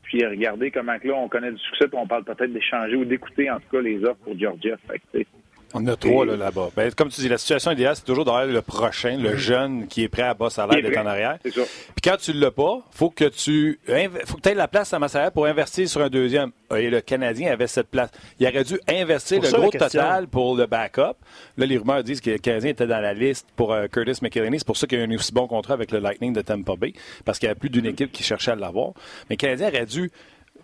Puis 0.03 0.25
regardez 0.25 0.71
comment 0.71 0.97
là, 1.03 1.13
on 1.15 1.29
connaît 1.29 1.51
du 1.51 1.59
succès, 1.59 1.87
puis 1.87 1.97
on 1.97 2.07
parle 2.07 2.23
peut-être 2.23 2.51
d'échanger 2.51 2.95
ou 2.95 3.05
d'écouter 3.05 3.49
en 3.51 3.59
tout 3.59 3.69
cas 3.71 3.81
les 3.81 4.03
offres 4.03 4.19
pour 4.23 4.37
Georgia. 4.37 4.75
On 5.73 5.87
a 5.87 5.95
trois 5.95 6.25
là, 6.25 6.51
bas 6.51 6.69
ben, 6.75 6.91
comme 6.93 7.09
tu 7.09 7.21
dis, 7.21 7.29
la 7.29 7.37
situation 7.37 7.71
idéale, 7.71 7.95
c'est 7.95 8.05
toujours 8.05 8.25
d'avoir 8.25 8.45
le 8.45 8.61
prochain, 8.61 9.17
le 9.17 9.37
jeune 9.37 9.87
qui 9.87 10.03
est 10.03 10.09
prêt 10.09 10.23
à 10.23 10.33
bas 10.33 10.49
salaire 10.49 10.81
d'être 10.81 10.97
en 10.97 11.05
arrière. 11.05 11.37
Puis 11.43 11.53
quand 12.03 12.17
tu 12.17 12.33
ne 12.33 12.39
l'as 12.39 12.51
pas, 12.51 12.81
faut 12.91 13.09
que 13.09 13.25
tu 13.25 13.79
faut 14.25 14.37
que 14.37 14.41
tu 14.41 14.49
aies 14.49 14.53
la 14.53 14.67
place 14.67 14.93
à 14.93 14.99
ma 14.99 15.07
salaire 15.07 15.31
pour 15.31 15.45
investir 15.45 15.87
sur 15.87 16.01
un 16.01 16.09
deuxième. 16.09 16.51
Et 16.75 16.89
le 16.89 17.01
Canadien 17.01 17.51
avait 17.51 17.67
cette 17.67 17.87
place. 17.87 18.09
Il 18.39 18.47
aurait 18.47 18.63
dû 18.63 18.79
investir 18.87 19.41
le 19.41 19.49
gros 19.49 19.71
total 19.71 20.27
pour 20.27 20.55
le 20.55 20.65
backup. 20.65 21.15
Là, 21.57 21.65
les 21.65 21.77
rumeurs 21.77 22.03
disent 22.03 22.21
que 22.21 22.31
le 22.31 22.37
Canadien 22.37 22.71
était 22.71 22.87
dans 22.87 23.01
la 23.01 23.13
liste 23.13 23.47
pour 23.55 23.73
euh, 23.73 23.87
Curtis 23.87 24.19
McElhinney. 24.21 24.59
C'est 24.59 24.67
pour 24.67 24.77
ça 24.77 24.87
qu'il 24.87 24.99
y 24.99 25.01
a 25.01 25.05
un 25.05 25.11
aussi 25.11 25.33
bon 25.33 25.47
contrat 25.47 25.73
avec 25.73 25.91
le 25.91 25.99
Lightning 25.99 26.33
de 26.33 26.41
Tampa 26.41 26.75
Bay, 26.75 26.93
parce 27.25 27.39
qu'il 27.39 27.47
y 27.47 27.51
a 27.51 27.55
plus 27.55 27.69
d'une 27.69 27.85
équipe 27.85 28.11
qui 28.11 28.23
cherchait 28.23 28.51
à 28.51 28.55
l'avoir. 28.55 28.93
Mais 29.29 29.35
le 29.35 29.37
Canadien 29.37 29.67
aurait 29.67 29.85
dû 29.85 30.11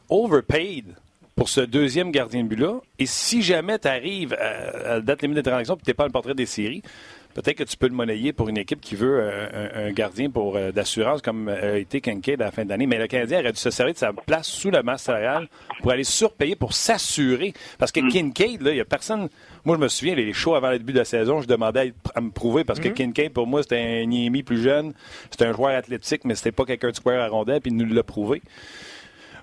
overpaid 0.09 0.95
pour 1.37 1.49
ce 1.49 1.61
deuxième 1.61 2.11
gardien 2.11 2.43
de 2.43 2.49
but-là. 2.49 2.81
Et 2.97 3.05
si 3.05 3.43
jamais 3.43 3.77
tu 3.77 3.87
arrives 3.87 4.33
à, 4.33 4.95
la 4.95 5.01
date 5.01 5.21
limite 5.21 5.37
de 5.37 5.41
transaction 5.41 5.75
et 5.75 5.77
tu 5.77 5.89
n'es 5.91 5.93
pas 5.93 6.05
le 6.05 6.11
portrait 6.11 6.33
des 6.33 6.47
séries, 6.47 6.81
peut-être 7.35 7.57
que 7.57 7.63
tu 7.63 7.77
peux 7.77 7.87
le 7.87 7.93
monnayer 7.93 8.33
pour 8.33 8.49
une 8.49 8.57
équipe 8.57 8.81
qui 8.81 8.95
veut 8.95 9.19
euh, 9.21 9.87
un, 9.87 9.91
gardien 9.91 10.31
pour 10.31 10.57
euh, 10.57 10.71
d'assurance 10.71 11.21
comme 11.21 11.47
euh, 11.47 11.75
a 11.75 11.77
été 11.77 12.01
Kincaid 12.01 12.41
à 12.41 12.45
la 12.45 12.51
fin 12.51 12.65
d'année. 12.65 12.87
Mais 12.87 12.97
le 12.97 13.05
Canadien 13.05 13.41
aurait 13.41 13.51
dû 13.51 13.59
se 13.59 13.69
servir 13.69 13.93
de 13.93 13.99
sa 13.99 14.13
place 14.13 14.47
sous 14.47 14.71
la 14.71 14.81
masse 14.81 15.03
salariale 15.03 15.47
pour 15.83 15.91
aller 15.91 16.03
surpayer, 16.03 16.55
pour 16.55 16.73
s'assurer. 16.73 17.53
Parce 17.77 17.91
que 17.91 17.99
mm. 17.99 18.09
Kincaid, 18.09 18.61
il 18.65 18.73
n'y 18.73 18.79
a 18.79 18.85
personne. 18.85 19.29
Moi, 19.63 19.75
je 19.75 19.81
me 19.81 19.89
souviens, 19.89 20.15
les 20.15 20.33
shows 20.33 20.55
avant 20.55 20.71
le 20.71 20.79
début 20.79 20.93
de 20.93 20.99
la 20.99 21.05
saison, 21.05 21.39
je 21.39 21.47
demandais 21.47 21.93
à, 22.15 22.21
me 22.21 22.31
prouver 22.31 22.63
parce 22.63 22.79
que 22.79 22.89
mm. 22.89 22.93
Kincaid, 22.93 23.31
pour 23.31 23.45
moi, 23.45 23.61
c'était 23.61 24.01
un 24.01 24.05
Niemi 24.07 24.41
plus 24.41 24.63
jeune. 24.63 24.93
C'était 25.29 25.45
un 25.45 25.53
joueur 25.53 25.75
athlétique, 25.77 26.25
mais 26.25 26.33
c'était 26.33 26.51
pas 26.51 26.65
quelqu'un 26.65 26.89
de 26.89 26.95
square 26.95 27.21
à 27.21 27.27
rondelle, 27.27 27.61
puis 27.61 27.69
il 27.69 27.77
nous 27.77 27.93
l'a 27.93 28.01
prouvé. 28.01 28.41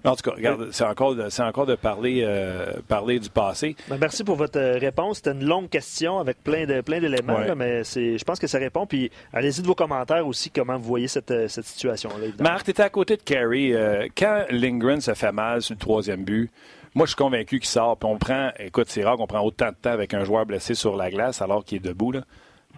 En 0.05 0.17
tout 0.17 0.31
cas, 0.31 0.37
regarde, 0.37 0.69
c'est 0.73 0.85
encore, 0.85 1.15
de, 1.15 1.43
encore 1.43 1.65
de 1.65 1.77
parler, 1.77 2.23
euh, 2.23 2.67
parler 2.87 3.19
du 3.19 3.31
passé. 3.31 3.75
Ben, 3.89 3.97
merci 3.99 4.23
pour 4.23 4.37
votre 4.37 4.59
euh, 4.59 4.77
réponse. 4.79 5.17
C'était 5.17 5.33
une 5.33 5.45
longue 5.47 5.71
question 5.71 6.19
avec 6.19 6.43
plein 6.45 6.67
de 6.67 6.83
plein 6.83 7.01
d'éléments, 7.01 7.39
mais 7.57 7.85
c'est, 7.85 8.19
je 8.19 8.25
pense 8.25 8.39
que 8.39 8.47
ça 8.47 8.59
répond. 8.59 8.87
Puis 8.87 9.11
allez-y 9.33 9.63
de 9.63 9.67
vos 9.67 9.75
commentaires 9.75 10.27
aussi 10.27 10.51
comment 10.51 10.77
vous 10.77 10.85
voyez 10.85 11.09
cette, 11.09 11.31
euh, 11.31 11.49
cette 11.49 11.65
situation-là. 11.65 12.27
Marc, 12.41 12.65
tu 12.65 12.71
étais 12.73 12.83
à 12.83 12.91
côté 12.91 13.17
de 13.17 13.23
Carey. 13.23 14.11
quand 14.17 14.45
Lindgren 14.51 15.01
se 15.01 15.15
fait 15.15 15.33
mal 15.33 15.63
sur 15.63 15.75
le 15.75 15.79
troisième 15.79 16.25
but, 16.25 16.51
moi, 16.95 17.07
je 17.07 17.11
suis 17.11 17.17
convaincu 17.17 17.59
qu'il 17.59 17.69
sort. 17.69 17.97
Puis 17.97 18.09
on 18.09 18.19
prend, 18.19 18.51
écoute, 18.59 18.89
c'est 18.89 19.03
rare 19.05 19.17
qu'on 19.17 19.27
prend 19.27 19.41
autant 19.41 19.71
de 19.71 19.77
temps 19.81 19.91
avec 19.91 20.15
un 20.15 20.25
joueur 20.25 20.47
blessé 20.47 20.75
sur 20.75 20.97
la 20.97 21.11
glace 21.11 21.43
alors 21.43 21.65
qu'il 21.65 21.79
est 21.79 21.85
debout. 21.85 22.13
Là. 22.13 22.21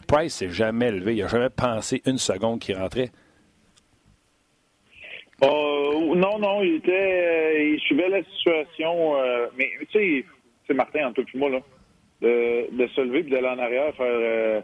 Price 0.06 0.34
s'est 0.34 0.50
jamais 0.50 0.90
levé. 0.90 1.16
Il 1.16 1.22
n'a 1.22 1.28
jamais 1.28 1.50
pensé 1.50 2.02
une 2.06 2.18
seconde 2.18 2.60
qu'il 2.60 2.76
rentrait. 2.76 3.10
Euh, 5.42 6.14
non, 6.14 6.38
non, 6.38 6.62
il 6.62 6.76
était, 6.76 6.92
euh, 6.92 7.74
il 7.74 7.80
suivait 7.80 8.08
la 8.08 8.22
situation, 8.24 9.16
euh, 9.18 9.46
mais 9.56 9.68
tu 9.92 9.98
sais, 9.98 10.24
c'est 10.66 10.74
Martin, 10.74 11.08
en 11.08 11.12
tout 11.12 11.24
cas, 11.24 11.30
moi, 11.34 11.50
là, 11.50 11.60
de, 12.22 12.74
de 12.74 12.86
se 12.88 13.00
lever 13.02 13.18
et 13.18 13.22
d'aller 13.24 13.48
en 13.48 13.58
arrière, 13.58 13.94
faire, 13.96 14.62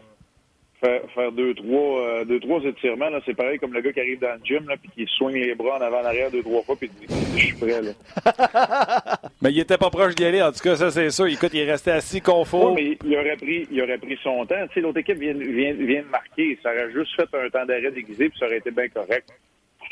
faire, 0.81 1.01
faire, 1.13 1.31
deux, 1.31 1.53
trois, 1.53 2.25
deux, 2.25 2.39
trois 2.39 2.59
étirements, 2.63 3.11
là, 3.11 3.19
c'est 3.23 3.35
pareil 3.35 3.59
comme 3.59 3.73
le 3.73 3.81
gars 3.81 3.93
qui 3.93 3.99
arrive 3.99 4.19
dans 4.19 4.33
le 4.33 4.43
gym, 4.43 4.67
là, 4.67 4.75
puis 4.77 4.89
qui 4.95 5.13
soigne 5.13 5.35
les 5.35 5.53
bras 5.53 5.77
en 5.77 5.81
avant, 5.81 6.01
en 6.01 6.05
arrière 6.05 6.31
deux, 6.31 6.41
trois 6.41 6.63
fois, 6.63 6.75
puis 6.75 6.89
dit, 6.89 7.05
je 7.37 7.45
suis 7.45 7.55
prêt, 7.55 7.79
là. 7.79 9.19
mais 9.43 9.51
il 9.51 9.59
était 9.59 9.77
pas 9.77 9.91
proche 9.91 10.15
d'y 10.15 10.25
aller, 10.25 10.41
en 10.41 10.51
tout 10.51 10.63
cas, 10.63 10.75
ça, 10.75 10.89
c'est 10.89 11.11
sûr. 11.11 11.27
Écoute, 11.27 11.51
il 11.53 11.59
est 11.59 11.71
resté 11.71 11.91
assis 11.91 12.19
confort. 12.19 12.73
mais 12.73 12.97
il 13.05 13.15
aurait 13.15 13.37
pris, 13.37 13.67
il 13.69 13.79
aurait 13.79 13.99
pris 13.99 14.17
son 14.23 14.43
temps. 14.47 14.67
Tu 14.69 14.73
sais, 14.73 14.81
l'autre 14.81 14.97
équipe 14.97 15.19
vient, 15.19 15.33
vient, 15.33 15.73
vient 15.73 16.01
de 16.01 16.09
marquer. 16.09 16.57
Ça 16.63 16.71
aurait 16.71 16.91
juste 16.91 17.15
fait 17.15 17.29
un 17.37 17.49
temps 17.49 17.65
d'arrêt 17.67 17.91
déguisé, 17.91 18.29
puis 18.29 18.39
ça 18.39 18.47
aurait 18.47 18.57
été 18.57 18.71
bien 18.71 18.87
correct 18.89 19.29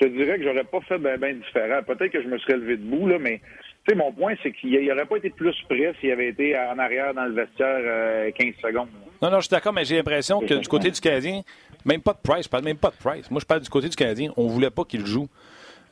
je 0.01 0.07
te 0.07 0.11
dirais 0.11 0.37
que 0.37 0.43
j'aurais 0.43 0.63
pas 0.63 0.81
fait 0.81 0.97
bien 0.97 1.17
ben 1.17 1.37
différent. 1.37 1.81
Peut-être 1.83 2.11
que 2.11 2.21
je 2.21 2.27
me 2.27 2.37
serais 2.39 2.57
levé 2.57 2.77
debout, 2.77 3.07
là, 3.07 3.19
mais 3.19 3.39
tu 3.85 3.91
sais, 3.91 3.95
mon 3.95 4.11
point, 4.11 4.33
c'est 4.41 4.51
qu'il 4.51 4.71
n'aurait 4.87 5.05
pas 5.05 5.17
été 5.17 5.29
plus 5.29 5.55
prêt 5.69 5.93
s'il 5.99 6.11
avait 6.11 6.29
été 6.29 6.57
en 6.57 6.77
arrière 6.79 7.13
dans 7.13 7.25
le 7.25 7.33
vestiaire 7.33 8.33
15 8.33 8.47
euh, 8.47 8.51
secondes. 8.61 8.89
Non, 9.21 9.29
non, 9.29 9.37
je 9.37 9.41
suis 9.41 9.51
d'accord, 9.51 9.73
mais 9.73 9.85
j'ai 9.85 9.97
l'impression 9.97 10.39
que 10.39 10.55
du 10.55 10.67
côté 10.67 10.89
du 10.89 10.99
Canadien, 10.99 11.41
même 11.85 12.01
pas 12.01 12.13
de 12.13 12.19
Price, 12.23 12.45
je 12.45 12.49
parle 12.49 12.63
même 12.63 12.77
pas 12.77 12.89
de 12.89 12.95
Price. 12.95 13.29
Moi, 13.29 13.39
je 13.39 13.45
parle 13.45 13.61
du 13.61 13.69
côté 13.69 13.89
du 13.89 13.95
Canadien, 13.95 14.31
on 14.37 14.47
voulait 14.47 14.71
pas 14.71 14.85
qu'il 14.85 15.05
joue. 15.05 15.27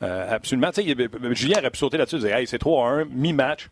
Euh, 0.02 0.34
absolument. 0.34 0.70
Tu 0.70 0.82
sais, 0.82 1.08
Julien 1.32 1.58
aurait 1.58 1.70
pu 1.70 1.78
sauter 1.78 1.98
là-dessus 1.98 2.16
et 2.16 2.20
dire 2.20 2.36
Hey, 2.36 2.46
c'est 2.46 2.58
3 2.58 2.88
1, 2.88 3.04
mi-match. 3.06 3.68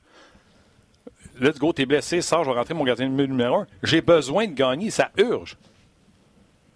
Let's 1.41 1.59
go, 1.59 1.73
t'es 1.73 1.87
blessé, 1.87 2.21
sors, 2.21 2.45
je 2.45 2.51
vais 2.51 2.57
rentrer 2.57 2.75
mon 2.75 2.85
gardien 2.85 3.09
numéro 3.09 3.57
1. 3.61 3.67
J'ai 3.85 4.01
besoin 4.01 4.47
de 4.47 4.55
gagner, 4.55 4.91
ça 4.91 5.11
urge. 5.17 5.57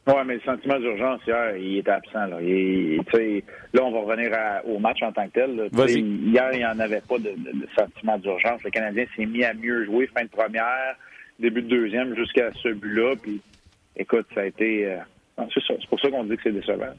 Oui, 0.04 0.14
mais 0.26 0.34
le 0.34 0.40
sentiment 0.40 0.80
d'urgence, 0.80 1.20
hier, 1.26 1.56
il 1.56 1.78
était 1.78 1.92
absent. 1.92 2.26
Là, 2.26 2.40
là 2.40 3.82
on 3.82 3.92
va 3.92 4.00
revenir 4.00 4.32
au 4.64 4.80
match 4.80 5.00
en 5.02 5.12
tant 5.12 5.28
que 5.28 5.32
tel. 5.32 5.70
Hier, 5.88 6.50
il 6.52 6.58
n'y 6.58 6.66
en 6.66 6.78
avait 6.80 7.02
pas 7.02 7.18
de, 7.18 7.34
sentiment 7.78 8.18
d'urgence. 8.18 8.62
Le 8.64 8.70
Canadien 8.70 9.04
s'est 9.16 9.26
mis 9.26 9.44
à 9.44 9.54
mieux 9.54 9.84
jouer 9.84 10.08
fin 10.08 10.24
de 10.24 10.28
première, 10.28 10.96
début 11.38 11.62
de 11.62 11.68
deuxième, 11.68 12.16
jusqu'à 12.16 12.50
ce 12.52 12.70
but-là. 12.70 13.14
Puis, 13.22 13.40
écoute, 13.96 14.26
ça 14.34 14.40
a 14.40 14.46
été... 14.46 14.86
Euh, 14.86 14.96
c'est 15.54 15.88
pour 15.88 16.00
ça 16.00 16.10
qu'on 16.10 16.24
dit 16.24 16.36
que 16.36 16.42
c'est 16.42 16.52
décevant. 16.52 16.94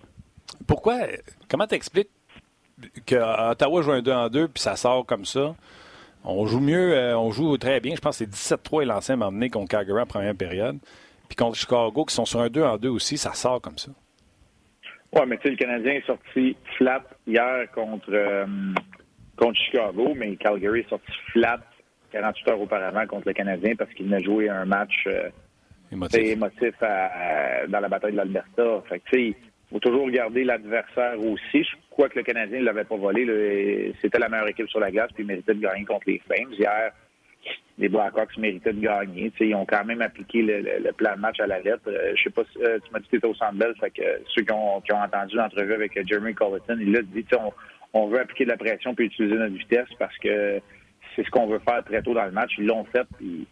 Pourquoi? 0.65 0.99
Comment 1.49 1.67
t'expliques 1.67 2.09
qu'Ottawa 3.05 3.81
joue 3.81 3.91
un 3.91 4.01
2 4.01 4.11
en 4.11 4.29
2 4.29 4.47
puis 4.47 4.61
ça 4.61 4.77
sort 4.77 5.05
comme 5.05 5.25
ça? 5.25 5.55
On 6.23 6.45
joue 6.45 6.61
mieux, 6.61 6.93
euh, 6.93 7.17
on 7.17 7.31
joue 7.31 7.57
très 7.57 7.81
bien. 7.81 7.95
Je 7.95 8.01
pense 8.01 8.17
que 8.17 8.25
c'est 8.25 8.55
17-3 8.55 8.83
et 8.83 8.85
l'ancien 8.85 9.17
m'a 9.17 9.27
emmené 9.27 9.49
contre 9.49 9.67
Calgary 9.69 10.01
en 10.01 10.05
première 10.05 10.35
période. 10.35 10.77
Puis 11.33 11.43
contre 11.43 11.57
Chicago, 11.57 12.05
qui 12.05 12.13
sont 12.13 12.25
sur 12.25 12.41
un 12.41 12.47
2 12.47 12.61
en 12.61 12.77
2 12.77 12.89
aussi, 12.89 13.17
ça 13.17 13.33
sort 13.33 13.59
comme 13.59 13.79
ça. 13.79 13.89
Oui, 15.13 15.21
mais 15.25 15.37
tu 15.37 15.43
sais, 15.43 15.49
le 15.49 15.55
Canadien 15.55 15.93
est 15.93 16.05
sorti 16.05 16.55
flat 16.77 17.03
hier 17.25 17.71
contre, 17.73 18.13
euh, 18.13 18.45
contre 19.35 19.59
Chicago, 19.59 20.13
mais 20.15 20.35
Calgary 20.35 20.81
est 20.81 20.89
sorti 20.89 21.11
flat 21.31 21.59
48 22.11 22.49
heures 22.49 22.61
auparavant 22.61 23.07
contre 23.07 23.29
le 23.29 23.33
Canadien 23.33 23.73
parce 23.75 23.91
qu'il 23.95 24.05
venait 24.05 24.21
jouer 24.21 24.47
un 24.47 24.65
match 24.65 24.93
euh, 25.07 25.29
émotif, 25.91 26.37
dans 27.67 27.79
la 27.79 27.89
bataille 27.89 28.11
de 28.11 28.17
l'Alberta. 28.17 28.83
Fait 28.87 28.99
que, 28.99 29.09
tu 29.09 29.15
sais, 29.15 29.25
il 29.29 29.35
faut 29.71 29.79
toujours 29.79 30.05
regarder 30.05 30.43
l'adversaire 30.43 31.19
aussi. 31.19 31.63
Je 31.63 31.75
crois 31.89 32.09
que 32.09 32.19
le 32.19 32.23
Canadien 32.25 32.59
ne 32.59 32.65
l'avait 32.65 32.83
pas 32.83 32.97
volé. 32.97 33.91
C'était 34.03 34.19
la 34.19 34.29
meilleure 34.29 34.49
équipe 34.49 34.69
sur 34.69 34.79
la 34.79 34.91
glace, 34.91 35.09
puis 35.15 35.23
il 35.23 35.27
méritait 35.27 35.55
de 35.55 35.61
gagner 35.61 35.83
contre 35.85 36.03
les 36.05 36.19
Flames. 36.19 36.51
Hier, 36.51 36.93
les 37.77 37.89
Blackhawks 37.89 38.37
méritaient 38.37 38.73
de 38.73 38.81
gagner. 38.81 39.31
ils 39.39 39.55
ont 39.55 39.65
quand 39.65 39.83
même 39.85 40.01
appliqué 40.01 40.41
le, 40.41 40.91
plan 40.91 41.15
de 41.15 41.21
match 41.21 41.39
à 41.39 41.47
la 41.47 41.59
lettre. 41.59 41.81
Euh, 41.87 42.13
je 42.15 42.23
sais 42.23 42.29
pas 42.29 42.43
si 42.51 42.63
euh, 42.63 42.77
tu 42.85 42.91
m'as 42.91 42.99
dit 42.99 43.05
que 43.05 43.11
tu 43.11 43.17
étais 43.17 43.27
au 43.27 43.33
Centre 43.33 43.55
Bell, 43.55 43.73
fait 43.79 43.89
que 43.89 44.03
ceux 44.27 44.43
qui 44.43 44.51
ont, 44.51 44.77
entendu 44.77 45.35
l'entrevue 45.35 45.73
avec 45.73 45.97
euh, 45.97 46.03
Jeremy 46.05 46.33
Colleton, 46.35 46.77
il 46.79 46.95
a 46.95 47.01
dit 47.01 47.25
on, 47.33 47.51
on 47.93 48.07
veut 48.07 48.19
appliquer 48.19 48.45
de 48.45 48.51
la 48.51 48.57
pression 48.57 48.93
puis 48.93 49.05
utiliser 49.05 49.35
notre 49.35 49.55
vitesse 49.55 49.87
parce 49.97 50.17
que 50.19 50.59
c'est 51.15 51.25
ce 51.25 51.29
qu'on 51.31 51.47
veut 51.47 51.59
faire 51.59 51.83
très 51.83 52.01
tôt 52.01 52.13
dans 52.13 52.25
le 52.25 52.31
match. 52.31 52.51
Ils 52.57 52.65
l'ont 52.65 52.85
fait, 52.85 53.05
puis 53.17 53.47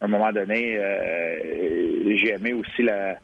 à 0.00 0.04
un 0.04 0.08
moment 0.08 0.32
donné, 0.32 0.78
j'ai 2.16 2.30
aimé 2.30 2.52
aussi 2.52 2.82
la, 2.82 3.16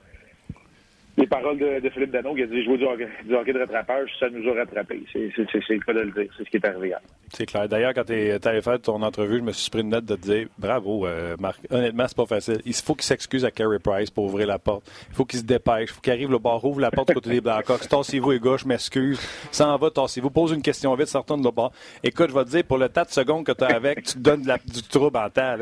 les 1.17 1.27
paroles 1.27 1.59
de, 1.59 1.91
Philippe 1.91 2.13
Dano 2.13 2.35
qui 2.35 2.43
a 2.43 2.47
dit 2.47 2.65
jouer 2.65 2.79
du 2.79 2.85
hockey, 2.85 3.09
du 3.25 3.35
hockey 3.35 3.53
de 3.53 3.59
rattrapage, 3.59 4.11
ça 4.19 4.29
nous 4.31 4.49
a 4.49 4.55
rattrapés. 4.55 5.03
C'est 5.13 5.19
le 5.19 5.85
cas 5.85 5.93
de 5.93 6.01
le 6.01 6.11
dire. 6.13 6.33
C'est 6.37 6.45
ce 6.45 6.51
qui 6.51 6.57
est 6.57 6.65
arrivé 6.65 6.95
C'est 7.33 7.47
clair. 7.47 7.69
D'ailleurs, 7.69 7.95
quand 7.95 8.05
tu 8.05 8.13
avais 8.13 8.63
fait 8.63 8.79
ton 8.79 9.03
entrevue, 9.03 9.39
je 9.39 9.43
me 9.43 9.53
suis 9.53 9.71
pris 9.71 9.81
une 9.81 9.91
note 9.91 10.05
de 10.05 10.17
te 10.17 10.21
dire 10.21 10.47
bravo, 10.59 11.07
euh, 11.07 11.37
Marc. 11.39 11.61
Honnêtement, 11.71 12.07
c'est 12.07 12.17
pas 12.17 12.27
facile. 12.27 12.61
Il 12.65 12.75
faut 12.75 12.95
qu'il 12.95 13.05
s'excuse 13.05 13.45
à 13.45 13.51
Carey 13.51 13.79
Price 13.79 14.11
pour 14.11 14.25
ouvrir 14.25 14.47
la 14.47 14.59
porte. 14.59 14.91
Il 15.11 15.15
faut 15.15 15.25
qu'il 15.25 15.41
se 15.41 15.45
dépêche. 15.45 15.91
Il 15.91 15.95
faut 15.95 16.01
qu'il 16.01 16.13
arrive 16.13 16.31
le 16.31 16.39
bar, 16.39 16.65
ouvre 16.65 16.81
la 16.81 16.91
porte 16.91 17.09
du 17.09 17.15
côté 17.15 17.31
des 17.31 17.41
Blackhawks. 17.41 17.89
Tassez-vous, 17.89 18.31
les 18.31 18.41
gars, 18.41 18.57
je 18.57 18.67
m'excuse. 18.67 19.21
S'en 19.51 19.77
va, 19.77 19.91
tassez-vous. 19.91 20.31
Pose 20.31 20.53
une 20.53 20.63
question 20.63 20.95
vite, 20.95 21.09
sortons 21.09 21.37
de 21.37 21.45
le 21.45 21.51
bord. 21.51 21.73
Écoute, 22.03 22.31
je 22.31 22.35
vais 22.35 22.45
te 22.45 22.51
dire, 22.51 22.65
pour 22.65 22.79
le 22.79 22.89
tas 22.89 23.05
de 23.05 23.11
secondes 23.11 23.45
que 23.45 23.53
tu 23.53 23.65
as 23.65 23.75
avec, 23.75 24.03
tu 24.03 24.15
te 24.15 24.19
donnes 24.19 24.43
du 24.43 24.83
trouble 24.83 25.19
en 25.19 25.29
temps. 25.29 25.57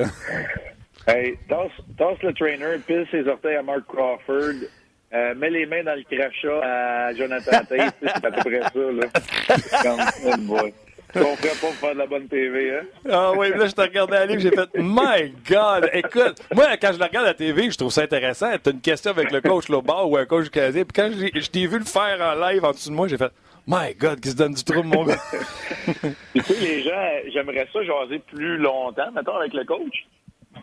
Hey, 1.07 1.39
tasse, 1.49 2.23
le 2.23 2.33
trainer, 2.33 2.79
pile 2.87 3.07
ses 3.11 3.27
orteils 3.27 3.57
à 3.57 3.63
Mark 3.63 3.85
Crawford. 3.89 4.69
Euh, 5.15 5.35
mets 5.35 5.51
les 5.51 5.65
mains 5.65 5.83
dans 5.83 5.95
le 5.95 6.03
crachat 6.03 6.61
à 6.63 7.15
Jonathan 7.15 7.65
Tate, 7.65 7.95
c'est 8.03 8.25
à 8.25 8.31
peu 8.31 8.41
près 8.43 8.61
ça, 8.61 8.71
là. 8.75 10.03
Comme, 10.23 10.47
boy. 10.47 10.75
On 11.15 11.37
ferait 11.37 11.49
pas 11.49 11.55
pour 11.61 11.75
faire 11.77 11.95
de 11.95 11.99
la 11.99 12.07
bonne 12.07 12.29
TV, 12.29 12.77
hein? 12.77 12.83
Ah 13.09 13.33
oui, 13.35 13.49
là, 13.51 13.67
je 13.67 13.73
te 13.73 13.81
regardé 13.81 14.17
aller, 14.17 14.39
j'ai 14.39 14.51
fait, 14.51 14.69
My 14.75 15.33
God! 15.49 15.89
Écoute, 15.95 16.43
moi, 16.55 16.77
quand 16.77 16.93
je 16.93 16.99
la 16.99 17.07
regarde 17.07 17.25
à 17.25 17.31
la 17.31 17.35
TV, 17.35 17.71
je 17.71 17.79
trouve 17.79 17.91
ça 17.91 18.03
intéressant. 18.03 18.51
T'as 18.63 18.71
une 18.71 18.83
question 18.83 19.13
avec 19.13 19.31
le 19.31 19.41
coach 19.41 19.71
là-bas 19.71 20.05
ou 20.05 20.19
un 20.19 20.27
coach 20.27 20.51
canadien. 20.51 20.85
Puis 20.85 20.93
quand 20.95 21.11
je 21.11 21.51
t'ai 21.51 21.67
vu 21.67 21.79
le 21.79 21.87
faire 21.87 22.21
en 22.21 22.49
live 22.49 22.63
en 22.63 22.73
dessous 22.73 22.91
de 22.91 22.95
moi, 22.95 23.09
j'ai 23.09 23.17
fait, 23.17 23.33
My 23.67 23.95
God, 23.95 24.21
qui 24.21 24.29
se 24.31 24.37
donne 24.37 24.53
du 24.53 24.65
trouble, 24.65 24.89
mon 24.89 25.05
gars. 25.05 25.17
tu 26.35 26.43
sais, 26.43 26.61
les 26.61 26.83
gens, 26.83 27.09
j'aimerais 27.33 27.67
ça 27.73 27.83
jaser 27.83 28.19
plus 28.19 28.59
longtemps, 28.59 29.11
mettons, 29.13 29.37
avec 29.37 29.55
le 29.55 29.65
coach. 29.65 30.07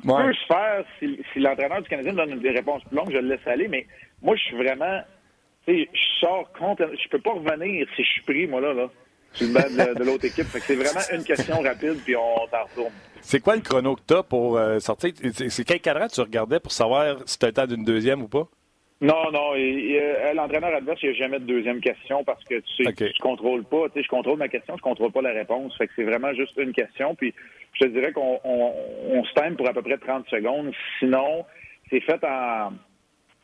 Ouais. 0.03 0.25
peut 0.25 0.34
se 0.34 0.45
faire, 0.45 0.84
si, 0.99 1.19
si 1.34 1.39
l'entraîneur 1.39 1.81
du 1.81 1.89
Canadien 1.89 2.13
donne 2.13 2.39
des 2.39 2.51
réponses 2.51 2.84
plus 2.84 2.97
longues, 2.97 3.12
je 3.12 3.17
le 3.17 3.29
laisse 3.29 3.47
aller, 3.47 3.67
mais 3.67 3.88
moi, 4.21 4.36
je 4.36 4.43
suis 4.43 4.56
vraiment. 4.56 5.01
Tu 5.67 5.73
sais, 5.73 5.89
je 5.93 6.19
sors. 6.25 6.49
Je 6.60 7.10
peux 7.10 7.19
pas 7.19 7.34
revenir 7.34 7.88
si 7.95 8.04
je 8.04 8.10
suis 8.10 8.21
pris, 8.21 8.47
moi, 8.47 8.62
là, 8.62 8.73
là. 8.73 8.89
Sur 9.34 9.47
le 9.47 9.54
banc 9.54 9.93
de, 9.99 10.04
l'autre 10.04 10.25
équipe. 10.25 10.45
Fait 10.45 10.60
que 10.60 10.65
c'est 10.65 10.75
vraiment 10.75 11.01
une 11.12 11.23
question 11.23 11.60
rapide, 11.62 11.99
puis 12.06 12.15
on 12.15 12.47
t'en 12.47 12.63
retourne. 12.63 12.93
C'est 13.19 13.41
quoi 13.41 13.56
le 13.56 13.62
chrono 13.62 13.95
que 13.95 14.01
tu 14.08 14.13
as 14.13 14.23
pour 14.23 14.58
euh, 14.58 14.80
sortir? 14.80 15.12
C'est 15.49 15.65
quel 15.65 15.82
cadran 15.82 16.08
tu 16.08 16.21
regardais 16.21 16.60
pour 16.60 16.71
savoir 16.71 17.17
si 17.25 17.38
tu 17.38 17.45
as 17.45 17.49
le 17.49 17.54
temps 17.54 17.67
d'une 17.67 17.84
deuxième 17.84 18.21
ou 18.21 18.28
pas? 18.30 18.47
Non, 19.01 19.30
non. 19.32 19.54
L'entraîneur 20.34 20.73
adverse, 20.73 21.04
il 21.04 21.10
n'y 21.10 21.15
a 21.15 21.19
jamais 21.19 21.39
de 21.39 21.45
deuxième 21.45 21.82
question 21.82 22.23
parce 22.23 22.43
que 22.45 22.56
tu 22.56 22.84
sais, 22.84 22.88
okay. 22.88 23.12
contrôles 23.19 23.65
pas. 23.65 23.89
Tu 23.89 23.95
sais, 23.95 24.04
je 24.04 24.10
contrôle 24.10 24.38
ma 24.38 24.47
question, 24.47 24.78
je 24.78 24.82
contrôle 24.82 25.12
pas 25.12 25.21
la 25.21 25.34
réponse. 25.34 25.78
Fait 25.78 25.88
que 25.88 25.93
c'est 25.97 26.04
vraiment 26.04 26.34
juste 26.34 26.58
une 26.58 26.71
question. 26.71 27.13
Puis 27.13 27.34
je 27.73 27.86
te 27.86 27.89
dirais 27.89 28.13
qu'on 28.13 28.39
on, 28.43 28.73
on 29.10 29.23
se 29.25 29.56
pour 29.56 29.67
à 29.67 29.73
peu 29.73 29.82
près 29.82 29.97
30 29.97 30.28
secondes. 30.30 30.71
Sinon, 30.99 31.45
c'est 31.89 31.99
fait 31.99 32.23
en 32.23 32.71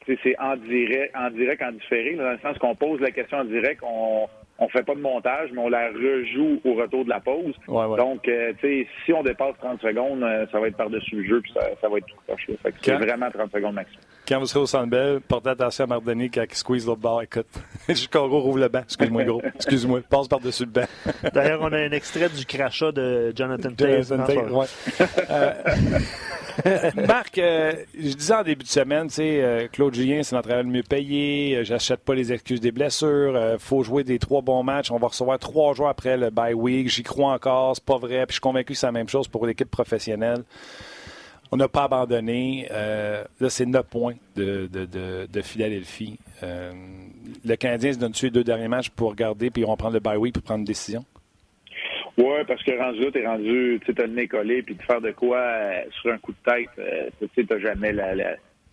c'est 0.06 0.40
en 0.40 0.56
direct, 0.58 1.16
en 1.16 1.30
direct, 1.30 1.62
en 1.62 1.72
différé, 1.72 2.16
dans 2.16 2.32
le 2.32 2.40
sens 2.40 2.58
qu'on 2.58 2.76
pose 2.76 3.00
la 3.00 3.12
question 3.12 3.40
en 3.40 3.46
direct, 3.46 3.82
on 3.84 4.28
on 4.62 4.70
fait 4.70 4.84
pas 4.84 4.94
de 4.94 5.02
montage, 5.02 5.50
mais 5.52 5.60
on 5.60 5.70
la 5.70 5.88
rejoue 5.90 6.62
au 6.64 6.76
retour 6.76 7.04
de 7.04 7.10
la 7.10 7.20
pause. 7.20 7.56
Donc, 7.68 8.28
euh, 8.28 8.54
tu 8.62 8.84
sais, 8.84 8.88
si 9.04 9.12
on 9.12 9.24
dépasse 9.24 9.56
30 9.60 9.82
secondes, 9.82 10.22
euh, 10.22 10.46
ça 10.52 10.60
va 10.60 10.68
être 10.68 10.78
par-dessus 10.78 11.16
le 11.16 11.24
jeu, 11.24 11.42
puis 11.42 11.52
ça, 11.52 11.90
va 11.90 11.98
être 11.98 12.06
tout 12.06 12.16
croché. 12.28 12.56
c'est 12.80 12.96
vraiment 12.96 13.32
30 13.32 13.52
secondes 13.52 13.74
maximum. 13.74 14.04
Quand 14.32 14.40
vous 14.40 14.46
serez 14.46 14.62
au 14.62 14.66
Centre 14.66 15.20
portez 15.28 15.50
attention 15.50 15.84
à 15.84 15.88
Mardoni 15.88 16.30
quand 16.32 16.46
il 16.50 16.56
squeeze 16.56 16.86
l'autre 16.86 17.02
bord. 17.02 17.22
Écoute, 17.22 17.48
jusqu'au 17.90 18.30
gros 18.30 18.40
rouvre 18.40 18.60
le 18.60 18.70
banc. 18.70 18.80
Excuse-moi, 18.80 19.26
gros. 19.26 19.42
Excuse-moi. 19.56 20.00
Passe 20.10 20.30
par-dessus 20.30 20.64
le 20.64 20.72
banc. 20.72 20.86
D'ailleurs, 21.34 21.60
on 21.62 21.74
a 21.74 21.78
un 21.78 21.92
extrait 21.92 22.30
du 22.30 22.46
crachat 22.46 22.94
de 22.94 23.34
Jonathan 23.36 23.72
Tate. 23.74 24.08
Jonathan 24.08 24.64
Marc, 27.08 27.40
euh, 27.40 27.74
je 27.94 28.14
disais 28.14 28.34
en 28.34 28.44
début 28.44 28.64
de 28.64 28.70
semaine, 28.70 29.08
tu 29.08 29.16
sais, 29.16 29.44
euh, 29.44 29.68
Claude 29.70 29.94
Julien, 29.94 30.24
c'est 30.24 30.34
l'entraîneur 30.34 30.64
le 30.64 30.70
mieux 30.70 30.84
payé. 30.84 31.58
Euh, 31.58 31.64
j'achète 31.66 32.00
pas 32.00 32.16
les 32.16 32.32
excuses 32.32 32.62
des 32.62 32.72
blessures. 32.72 33.38
Il 33.38 33.60
faut 33.60 33.84
jouer 33.84 34.06
des 34.06 34.18
trois 34.18 34.42
bons 34.42 34.64
matchs. 34.64 34.92
On 34.92 34.98
va 34.98 35.08
recevoir 35.08 35.40
trois 35.40 35.74
jours 35.74 35.90
après 35.90 36.16
le 36.16 36.30
bye 36.30 36.54
week. 36.54 36.88
J'y 36.88 37.04
crois 37.04 37.34
encore. 37.34 37.76
C'est 37.76 37.84
pas 37.84 37.98
vrai. 37.98 38.26
Puis 38.26 38.30
je 38.30 38.34
suis 38.36 38.40
convaincu 38.40 38.72
que 38.72 38.80
c'est 38.80 38.86
la 38.86 38.94
même 38.94 39.10
chose 39.10 39.28
pour 39.28 39.46
l'équipe 39.46 39.70
professionnelle. 39.70 40.46
On 41.52 41.58
n'a 41.58 41.68
pas 41.68 41.84
abandonné. 41.84 42.68
là, 42.70 43.50
c'est 43.50 43.66
neuf 43.66 43.88
points 43.88 44.16
de, 44.36 44.68
de, 44.68 45.42
Philadelphie. 45.42 46.18
le 46.42 47.56
Canadien 47.56 47.94
se 47.94 48.00
donne 48.00 48.14
les 48.22 48.30
deux 48.30 48.44
derniers 48.44 48.70
matches 48.70 48.90
pour 48.90 49.10
regarder, 49.10 49.50
puis 49.50 49.62
ils 49.62 49.66
vont 49.66 49.76
prendre 49.76 49.94
le 49.94 50.00
bye 50.00 50.18
week 50.18 50.34
pour 50.34 50.44
prendre 50.44 50.60
une 50.60 50.66
décision. 50.66 51.04
Ouais, 52.18 52.44
parce 52.46 52.62
que 52.64 52.78
rendu 52.78 53.00
là, 53.00 53.12
t'es 53.12 53.26
rendu, 53.26 53.80
tu 53.86 53.94
sais, 53.94 54.02
le 54.02 54.14
nez 54.14 54.28
collé, 54.28 54.62
puis 54.62 54.76
de 54.76 54.82
faire 54.82 55.02
de 55.02 55.12
quoi 55.12 55.38
euh, 55.38 55.84
sur 56.02 56.12
un 56.12 56.18
coup 56.18 56.34
de 56.34 56.52
tête, 56.52 56.70
euh, 56.78 57.10
tu 57.20 57.28
sais, 57.34 57.46
t'as 57.48 57.60
jamais 57.60 57.94
la, 57.94 58.14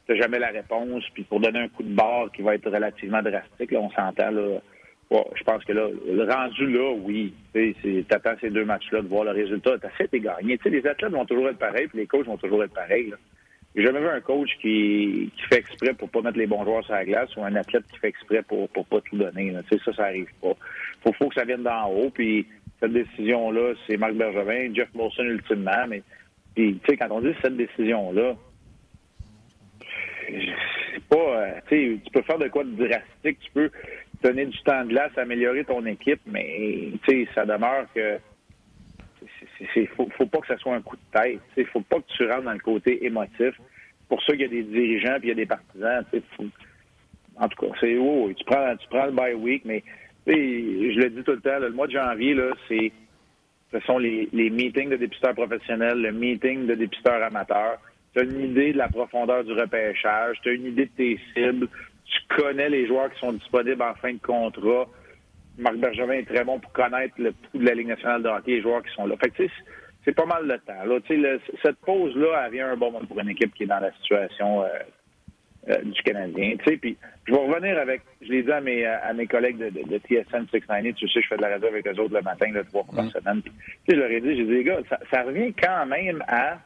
jamais 0.09 0.39
la 0.39 0.49
réponse. 0.49 1.05
Puis 1.15 1.23
pour 1.23 1.41
donner 1.41 1.61
un 1.61 1.69
coup 1.69 1.85
de 1.85 1.95
barre 1.95 2.31
qui 2.33 2.43
va 2.43 2.57
être 2.57 2.71
relativement 2.71 3.23
drastique, 3.23 3.71
là, 3.71 3.81
on 3.81 3.91
s'entend 3.91 4.31
là. 4.31 4.59
Je 5.11 5.45
pense 5.45 5.65
que 5.65 5.73
là, 5.73 5.89
le 6.07 6.25
rendu 6.31 6.67
là, 6.71 6.93
oui. 6.93 7.33
Tu 7.55 8.05
attends 8.11 8.35
ces 8.41 8.51
deux 8.51 8.65
matchs-là 8.65 9.03
de 9.03 9.09
voir 9.09 9.25
le 9.25 9.31
résultat. 9.31 9.79
T'as 9.81 9.89
fait 9.91 10.09
et 10.13 10.21
gagné. 10.21 10.59
Les 10.65 10.87
athlètes 10.87 11.13
vont 11.13 11.25
toujours 11.25 11.49
être 11.49 11.59
pareils, 11.59 11.89
puis 11.89 11.99
les 11.99 12.07
coachs 12.07 12.27
vont 12.27 12.37
toujours 12.37 12.63
être 12.65 12.75
pareils. 12.75 13.13
J'ai 13.75 13.85
jamais 13.85 14.01
vu 14.01 14.09
un 14.09 14.21
coach 14.21 14.51
qui, 14.61 15.31
qui 15.37 15.43
fait 15.49 15.61
exprès 15.61 15.95
pour 15.95 16.11
pas 16.11 16.21
mettre 16.23 16.39
les 16.39 16.47
bons 16.47 16.65
joueurs 16.65 16.85
sur 16.85 16.95
la 16.95 17.05
glace 17.05 17.35
ou 17.37 17.45
un 17.45 17.55
athlète 17.55 17.85
qui 17.93 17.99
fait 17.99 18.09
exprès 18.09 18.43
pour, 18.43 18.69
pour 18.71 18.87
pas 18.87 19.01
tout 19.03 19.17
donner. 19.17 19.55
Sais, 19.71 19.79
ça, 19.85 19.93
ça 19.93 20.05
arrive 20.05 20.29
pas. 20.43 20.55
Faut, 21.03 21.13
faut 21.13 21.29
que 21.29 21.35
ça 21.35 21.45
vienne 21.45 21.63
d'en 21.63 21.89
haut. 21.91 22.11
Puis 22.11 22.47
cette 22.81 22.93
décision-là, 22.93 23.75
c'est 23.87 23.97
Marc 23.97 24.15
Bergevin, 24.15 24.75
Jeff 24.75 24.89
Molson 24.95 25.25
ultimement. 25.25 25.87
Mais 25.89 26.03
puis, 26.55 26.81
quand 26.99 27.09
on 27.11 27.21
dit 27.21 27.35
cette 27.41 27.57
décision-là, 27.57 28.35
c'est 30.29 31.05
pas, 31.09 31.17
euh, 31.17 31.61
tu 31.69 32.11
peux 32.13 32.23
faire 32.23 32.39
de 32.39 32.49
quoi 32.49 32.65
de 32.65 32.73
drastique, 32.73 33.39
tu 33.41 33.51
peux 33.55 33.71
donner 34.23 34.47
du 34.47 34.59
temps 34.63 34.85
de 34.85 34.89
glace, 34.89 35.17
améliorer 35.17 35.65
ton 35.65 35.85
équipe, 35.87 36.21
mais 36.27 36.93
ça 37.35 37.45
demeure 37.45 37.87
que 37.95 38.19
il 39.77 39.89
faut, 39.89 40.09
faut 40.17 40.27
pas 40.27 40.39
que 40.39 40.47
ça 40.47 40.57
soit 40.59 40.75
un 40.75 40.83
coup 40.83 40.97
de 40.97 41.19
tête. 41.19 41.41
Il 41.57 41.67
faut 41.67 41.81
pas 41.81 41.97
que 41.97 42.07
tu 42.17 42.25
rentres 42.27 42.45
dans 42.45 42.53
le 42.53 42.59
côté 42.59 43.05
émotif. 43.05 43.55
Pour 44.09 44.23
ça 44.23 44.33
qu'il 44.33 44.43
y 44.43 44.45
a 44.45 44.49
des 44.49 44.63
dirigeants 44.63 45.19
puis 45.19 45.25
il 45.25 45.29
y 45.29 45.33
a 45.33 45.35
des 45.35 45.47
partisans. 45.47 46.05
En 47.37 47.49
tout 47.49 47.67
cas, 47.67 47.73
c'est 47.81 47.97
oh, 47.97 48.31
tu 48.35 48.45
prends 48.45 48.77
tu 48.77 48.89
prends 48.89 49.07
le 49.07 49.13
bye 49.13 49.35
week, 49.35 49.65
mais 49.65 49.83
je 50.27 51.01
le 51.01 51.11
dis 51.11 51.23
tout 51.23 51.33
le 51.33 51.41
temps, 51.41 51.59
le 51.59 51.71
mois 51.71 51.87
de 51.87 51.93
janvier, 51.93 52.35
là, 52.35 52.51
c'est 52.69 52.93
ce 53.71 53.81
sont 53.81 53.99
les, 53.99 54.29
les 54.33 54.49
meetings 54.49 54.89
de 54.89 54.97
dépisteurs 54.97 55.35
professionnels, 55.35 56.01
le 56.01 56.13
meeting 56.13 56.67
de 56.67 56.75
dépisteurs 56.75 57.23
amateurs. 57.23 57.79
Tu 58.15 58.21
as 58.21 58.23
une 58.23 58.41
idée 58.41 58.73
de 58.73 58.79
la 58.79 58.89
profondeur 58.89 59.45
du 59.45 59.53
repêchage, 59.53 60.39
tu 60.43 60.49
as 60.49 60.53
une 60.53 60.67
idée 60.67 60.87
de 60.87 60.91
tes 60.97 61.21
cibles, 61.35 61.69
tu 62.09 62.37
connais 62.37 62.69
les 62.69 62.87
joueurs 62.87 63.13
qui 63.13 63.21
sont 63.21 63.33
disponibles 63.33 63.83
en 63.83 63.95
fin 63.95 64.13
de 64.13 64.19
contrat. 64.19 64.87
Marc 65.59 65.77
Bergevin 65.77 66.13
est 66.13 66.29
très 66.29 66.45
bon 66.45 66.59
pour 66.61 66.73
connaître 66.73 67.15
le 67.19 67.33
pouls 67.33 67.59
de 67.59 67.67
la 67.67 67.75
Ligue 67.75 67.89
nationale 67.89 68.23
de 68.23 68.29
hockey, 68.29 68.53
les 68.53 68.63
joueurs 68.63 68.83
qui 68.83 68.95
sont 68.95 69.07
là. 69.07 69.17
Fait 69.17 69.31
que, 69.31 69.43
c'est 70.05 70.15
pas 70.15 70.27
mal 70.27 70.47
le 70.47 70.59
temps. 70.61 70.85
Là. 70.85 70.99
cette 71.63 71.77
pause-là, 71.79 72.45
elle 72.47 72.53
vient 72.53 72.71
un 72.71 72.77
bon 72.77 72.93
moment 72.93 73.05
pour 73.05 73.19
une 73.19 73.29
équipe 73.29 73.53
qui 73.55 73.65
est 73.65 73.67
dans 73.67 73.81
la 73.81 73.93
situation 73.93 74.63
euh, 74.63 74.69
euh, 75.69 75.83
du 75.83 76.01
Canadien. 76.03 76.57
Puis, 76.65 76.97
je 77.27 77.33
vais 77.33 77.39
revenir 77.39 77.79
avec, 77.79 78.03
je 78.23 78.29
l'ai 78.29 78.43
dit 78.43 78.53
à 78.53 78.61
mes, 78.61 78.87
à 78.87 79.13
mes 79.13 79.27
collègues 79.27 79.59
de, 79.59 79.69
de, 79.69 79.99
TSN 79.99 80.47
690, 80.51 80.95
tu 80.95 81.09
sais, 81.09 81.21
je 81.21 81.29
fais 81.29 81.37
de 81.37 81.43
la 81.43 81.51
radio 81.51 81.69
avec 81.69 81.87
eux 81.87 82.01
autres 82.01 82.15
le 82.15 82.23
matin, 82.23 82.51
là, 82.53 82.63
trois 82.65 82.85
fois 82.85 82.95
par 82.95 83.05
mm. 83.05 83.11
semaine. 83.11 83.43
Je 83.89 83.97
leur 83.97 84.11
ai 84.11 84.21
dit, 84.21 84.37
j'ai 84.37 84.45
dit, 84.45 84.55
les 84.55 84.65
gars, 84.65 84.79
ça, 84.89 84.99
ça 85.13 85.25
revient 85.25 85.53
quand 85.53 85.85
même 85.87 86.25
à, 86.29 86.59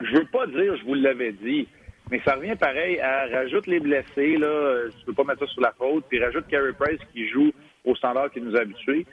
je 0.00 0.14
veux 0.14 0.26
pas 0.26 0.46
dire, 0.46 0.76
je 0.76 0.84
vous 0.84 0.94
l'avais 0.94 1.32
dit, 1.32 1.66
mais 2.10 2.20
ça 2.24 2.34
revient 2.34 2.56
pareil 2.56 3.00
à 3.00 3.26
rajoute 3.26 3.66
les 3.66 3.80
blessés, 3.80 4.36
là, 4.36 4.88
tu 4.98 5.04
peux 5.06 5.14
pas 5.14 5.24
mettre 5.24 5.46
ça 5.46 5.52
sur 5.52 5.62
la 5.62 5.72
faute, 5.72 6.04
puis 6.08 6.22
rajoute 6.22 6.46
Carey 6.48 6.72
Price 6.78 7.00
qui 7.12 7.28
joue 7.28 7.52
au 7.84 7.94
standard 7.94 8.30
qui 8.30 8.40
nous 8.40 8.56
a 8.56 8.60
habitués. 8.60 9.06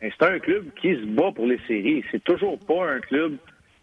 C'est 0.00 0.22
un 0.22 0.38
club 0.38 0.66
qui 0.80 0.94
se 0.94 1.06
bat 1.06 1.32
pour 1.34 1.46
les 1.46 1.58
séries. 1.66 2.04
C'est 2.10 2.22
toujours 2.22 2.58
pas 2.58 2.86
un 2.86 3.00
club 3.00 3.36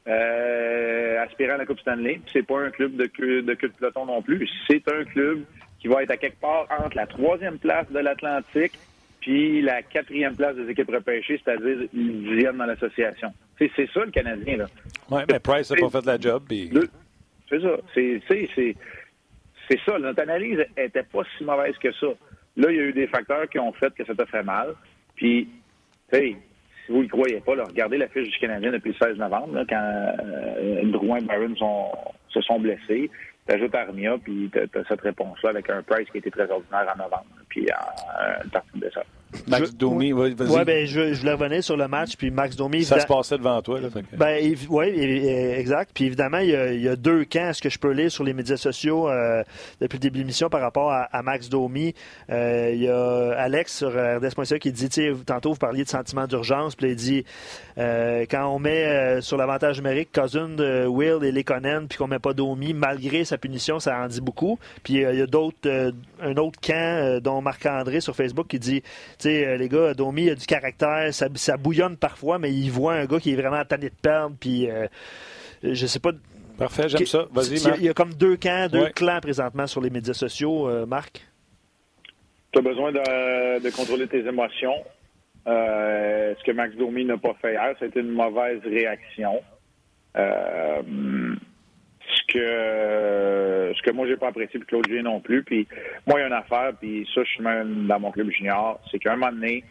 euh, 0.08 1.24
aspirant 1.24 1.56
à 1.56 1.58
la 1.58 1.66
Coupe 1.66 1.80
Stanley. 1.80 2.22
C'est 2.32 2.46
pas 2.46 2.60
un 2.60 2.70
club 2.70 2.96
de 2.96 3.08
queue 3.08 3.42
de, 3.42 3.54
de 3.54 3.68
peloton 3.80 4.06
non 4.06 4.22
plus. 4.22 4.48
C'est 4.68 4.88
un 4.90 5.04
club 5.06 5.44
qui 5.80 5.88
va 5.88 6.04
être 6.04 6.12
à 6.12 6.18
quelque 6.18 6.40
part 6.40 6.68
entre 6.70 6.96
la 6.96 7.08
troisième 7.08 7.58
place 7.58 7.90
de 7.92 8.00
l'Atlantique 8.00 8.74
puis 9.24 9.62
la 9.62 9.82
quatrième 9.82 10.36
place 10.36 10.56
des 10.58 10.70
équipes 10.70 10.92
repêchées, 10.92 11.42
c'est-à-dire 11.44 11.88
dixième 11.94 12.58
dans 12.58 12.66
l'association. 12.66 13.34
C'est 13.58 13.72
ça 13.94 14.04
le 14.04 14.12
Canadien. 14.12 14.58
là. 14.58 14.66
Oui, 15.10 15.22
mais 15.32 15.40
Price 15.40 15.72
n'a 15.72 15.78
pas 15.78 15.90
fait 15.90 16.06
la 16.06 16.20
job. 16.20 16.44
C'est 17.94 18.20
ça. 18.20 18.56
C'est 19.70 19.80
ça. 19.86 20.00
Notre 20.00 20.22
analyse 20.22 20.60
était 20.78 21.04
pas 21.04 21.24
si 21.38 21.44
mauvaise 21.44 21.78
que 21.78 21.92
ça. 21.94 22.08
Là, 22.58 22.70
il 22.70 22.76
y 22.76 22.80
a 22.80 22.84
eu 22.84 22.94
des 22.94 23.08
facteurs 23.08 23.48
qui 23.50 23.60
ont 23.60 23.74
fait 23.74 23.94
que 23.96 24.06
ça 24.06 24.14
t'a 24.14 24.26
fait 24.26 24.44
mal. 24.44 24.76
Puis, 25.16 25.48
si 26.12 26.38
vous 26.90 27.04
ne 27.04 27.08
croyez 27.08 27.40
pas, 27.40 27.54
regardez 27.54 27.98
la 27.98 28.08
fiche 28.08 28.30
du 28.30 28.40
Canadien 28.40 28.72
depuis 28.72 28.96
le 29.00 29.08
16 29.08 29.18
novembre, 29.18 29.64
quand 29.70 30.16
euh, 30.20 30.82
Drouin 30.86 31.18
et 31.18 31.24
Byron 31.24 31.56
se 32.30 32.42
sont 32.42 32.60
blessés. 32.60 33.10
T'ajoutes 33.46 33.76
Armia, 33.76 34.18
puis 34.24 34.50
t'as 34.54 34.84
cette 34.88 35.02
réponse-là 35.02 35.50
avec 35.50 35.70
un 35.70 35.82
price 35.82 36.10
qui 36.12 36.20
était 36.20 36.32
très 36.32 36.50
ordinaire 36.50 36.88
en 36.94 36.98
novembre, 36.98 37.26
puis 37.50 37.68
en, 37.74 38.50
partie 38.50 38.70
de 38.76 38.86
décembre. 38.86 39.06
Max 39.48 39.74
Domi, 39.74 40.12
vas-y. 40.12 40.36
Oui, 40.40 40.64
ben, 40.66 40.86
je, 40.86 41.14
je 41.14 41.20
voulais 41.20 41.34
revenir 41.34 41.64
sur 41.64 41.78
le 41.78 41.88
match, 41.88 42.16
puis 42.16 42.32
Max 42.32 42.56
Domi. 42.56 42.84
Ça 42.84 43.00
se 43.00 43.06
passait 43.06 43.38
devant 43.38 43.62
toi, 43.62 43.80
là. 43.80 43.90
Ben, 44.14 44.56
oui, 44.70 44.86
exact. 44.86 45.92
Puis 45.94 46.06
évidemment, 46.06 46.40
il 46.40 46.50
y, 46.82 46.88
a, 46.88 46.96
deux 46.96 47.26
camps, 47.26 47.52
ce 47.54 47.62
que 47.62 47.70
je 47.70 47.80
peux 47.80 47.92
lire 47.92 48.12
sur 48.12 48.24
les 48.24 48.34
médias 48.34 48.58
sociaux 48.58 49.10
euh, 49.10 49.44
depuis 49.82 49.98
le 49.98 50.02
début 50.02 50.18
de 50.20 50.24
l'émission 50.24 50.50
par 50.50 50.62
rapport 50.62 50.92
à, 50.92 51.24
Max 51.24 51.50
Domi? 51.50 51.94
Euh, 52.30 52.72
il 52.74 52.84
y 52.84 52.90
a 52.90 53.32
Alex 53.38 53.78
sur 53.78 53.90
RDS.ca 53.90 54.60
qui 54.60 54.72
dit, 54.72 54.90
tantôt 55.26 55.52
vous 55.52 55.58
parliez 55.58 55.84
de 55.84 55.90
sentiment 55.90 56.28
d'urgence, 56.28 56.76
puis 56.76 56.90
il 56.90 56.96
dit, 56.96 57.26
euh, 57.78 58.26
quand 58.30 58.48
on 58.48 58.60
met 58.60 59.22
sur 59.22 59.38
l'avantage 59.38 59.78
numérique 59.78 60.10
Cousin, 60.12 60.56
Will 60.88 61.24
et 61.24 61.32
Lekonen, 61.32 61.88
puis 61.88 61.98
qu'on 61.98 62.08
met 62.08 62.20
pas 62.20 62.34
Domi, 62.34 62.74
malgré 62.74 63.26
sa 63.26 63.38
punition, 63.38 63.80
ça 63.80 64.00
en 64.00 64.08
dit 64.08 64.22
beaucoup. 64.22 64.60
Puis 64.84 64.96
il 64.96 65.18
y 65.18 65.22
a 65.22 65.28
d'autres, 65.28 65.94
un 66.22 66.38
autre 66.38 66.60
camp, 66.62 67.20
dont 67.22 67.42
Marc-André 67.42 68.02
sur 68.02 68.16
Facebook, 68.16 68.48
qui 68.48 68.60
dit, 68.60 68.84
sais, 69.24 69.46
euh, 69.46 69.58
les 69.58 69.70
gars, 69.70 69.94
Domi 69.94 70.30
a 70.30 70.36
du 70.36 70.46
caractère, 70.46 71.14
ça, 71.14 71.58
bouillonne 71.58 71.98
parfois, 71.98 72.40
mais 72.40 72.52
il 72.52 72.70
voit 72.70 72.94
un 72.94 73.06
gars 73.06 73.20
qui 73.20 73.32
est 73.32 73.36
vraiment 73.36 73.64
tanné 73.66 73.90
de 73.90 73.96
perdre, 74.02 74.36
puis 74.40 74.70
euh, 74.70 74.88
je 75.64 75.86
sais 75.86 76.00
pas. 76.00 76.12
Parfait, 76.58 76.88
j'aime 76.88 77.06
ça. 77.06 77.26
Vas-y, 77.32 77.56
Il 77.80 77.86
y 77.86 77.90
a 77.90 77.94
comme 77.94 78.14
deux 78.14 78.38
camps, 78.38 78.68
deux 78.72 78.90
clans 78.90 79.20
présentement 79.20 79.68
sur 79.68 79.82
les 79.82 79.90
médias 79.90 80.14
sociaux, 80.14 80.70
euh, 80.70 80.86
Marc. 80.86 81.26
Tu 82.52 82.60
as 82.60 82.62
besoin 82.62 82.92
de, 82.92 83.76
contrôler 83.76 84.08
tes 84.08 84.20
émotions. 84.20 84.84
ce 85.46 86.44
que 86.44 86.52
Max 86.52 86.76
Domi 86.76 87.06
n'a 87.06 87.18
pas 87.18 87.34
fait 87.42 87.54
hier, 87.54 87.76
c'était 87.80 88.02
une 88.02 88.12
mauvaise 88.12 88.62
réaction. 88.64 89.42
Euh, 90.16 91.36
ce 92.16 92.34
que 92.34 92.40
que 93.84 93.92
moi 93.92 94.08
j'ai 94.08 94.18
pas 94.18 94.30
apprécié 94.30 94.60
puis 94.60 94.68
Claude 94.68 94.90
non 95.04 95.20
plus. 95.20 95.44
Puis 95.44 95.68
moi 96.08 96.20
il 96.20 96.22
y 96.22 96.24
a 96.24 96.28
une 96.28 96.34
affaire 96.34 96.74
puis 96.80 97.08
ça 97.14 97.24
je 97.24 97.30
suis 97.30 97.44
même 97.44 97.88
dans 97.88 98.00
mon 98.00 98.12
club 98.12 98.30
junior, 98.32 98.80
c'est 98.90 99.00
qu'à 99.00 99.14
un 99.14 99.16
moment 99.16 99.32
donné, 99.32 99.64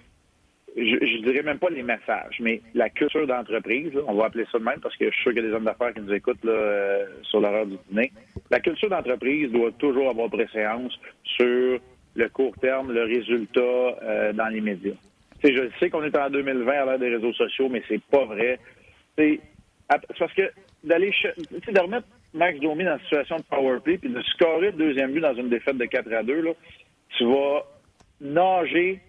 je, 0.77 0.83
je 0.83 1.23
dirais 1.23 1.43
même 1.43 1.59
pas 1.59 1.71
les 1.71 1.83
messages, 1.83 2.39
mais 2.41 2.61
la 2.75 2.89
culture 2.89 3.27
d'entreprise, 3.27 3.93
on 4.07 4.15
va 4.15 4.27
appeler 4.27 4.47
ça 4.51 4.59
de 4.59 4.65
même 4.65 4.81
parce 4.81 4.97
que 4.97 5.07
je 5.07 5.11
suis 5.11 5.23
sûr 5.23 5.33
qu'il 5.33 5.43
y 5.43 5.47
a 5.47 5.49
des 5.49 5.55
hommes 5.55 5.65
d'affaires 5.65 5.93
qui 5.93 6.01
nous 6.01 6.13
écoutent 6.13 6.45
là, 6.45 6.53
euh, 6.53 7.07
sur 7.23 7.41
l'heure 7.41 7.67
du 7.67 7.77
dîner. 7.91 8.13
La 8.51 8.61
culture 8.61 8.89
d'entreprise 8.89 9.51
doit 9.51 9.73
toujours 9.73 10.09
avoir 10.09 10.31
préséance 10.31 10.99
sur 11.25 11.79
le 12.15 12.29
court 12.29 12.55
terme, 12.61 12.93
le 12.93 13.05
résultat 13.05 13.61
euh, 13.61 14.33
dans 14.33 14.49
les 14.49 14.61
médias. 14.61 14.95
je 15.43 15.71
sais 15.79 15.91
qu'on 15.91 16.05
est 16.05 16.17
en 16.17 16.31
2020 16.31 16.73
à 16.73 16.85
l'heure 16.85 16.99
des 16.99 17.11
réseaux 17.11 17.33
sociaux, 17.33 17.69
mais 17.69 17.83
c'est 17.89 18.03
pas 18.05 18.25
vrai. 18.25 18.59
C'est 19.17 19.41
parce 20.19 20.33
que 20.33 20.51
d'aller 20.85 21.13
Max 22.35 22.59
Domi 22.61 22.85
dans 22.85 22.95
une 22.95 23.05
situation 23.05 23.37
de 23.37 23.43
power 23.43 23.81
play, 23.81 23.99
puis 23.99 24.09
de 24.09 24.23
scorer 24.23 24.71
le 24.71 24.79
deuxième 24.79 25.13
but 25.13 25.21
dans 25.21 25.35
une 25.35 25.51
défaite 25.51 25.77
de 25.77 25.85
4 25.85 26.13
à 26.13 26.23
2, 26.23 26.41
là, 26.41 26.53
tu 27.19 27.25
vas 27.25 27.65
nager 28.21 29.01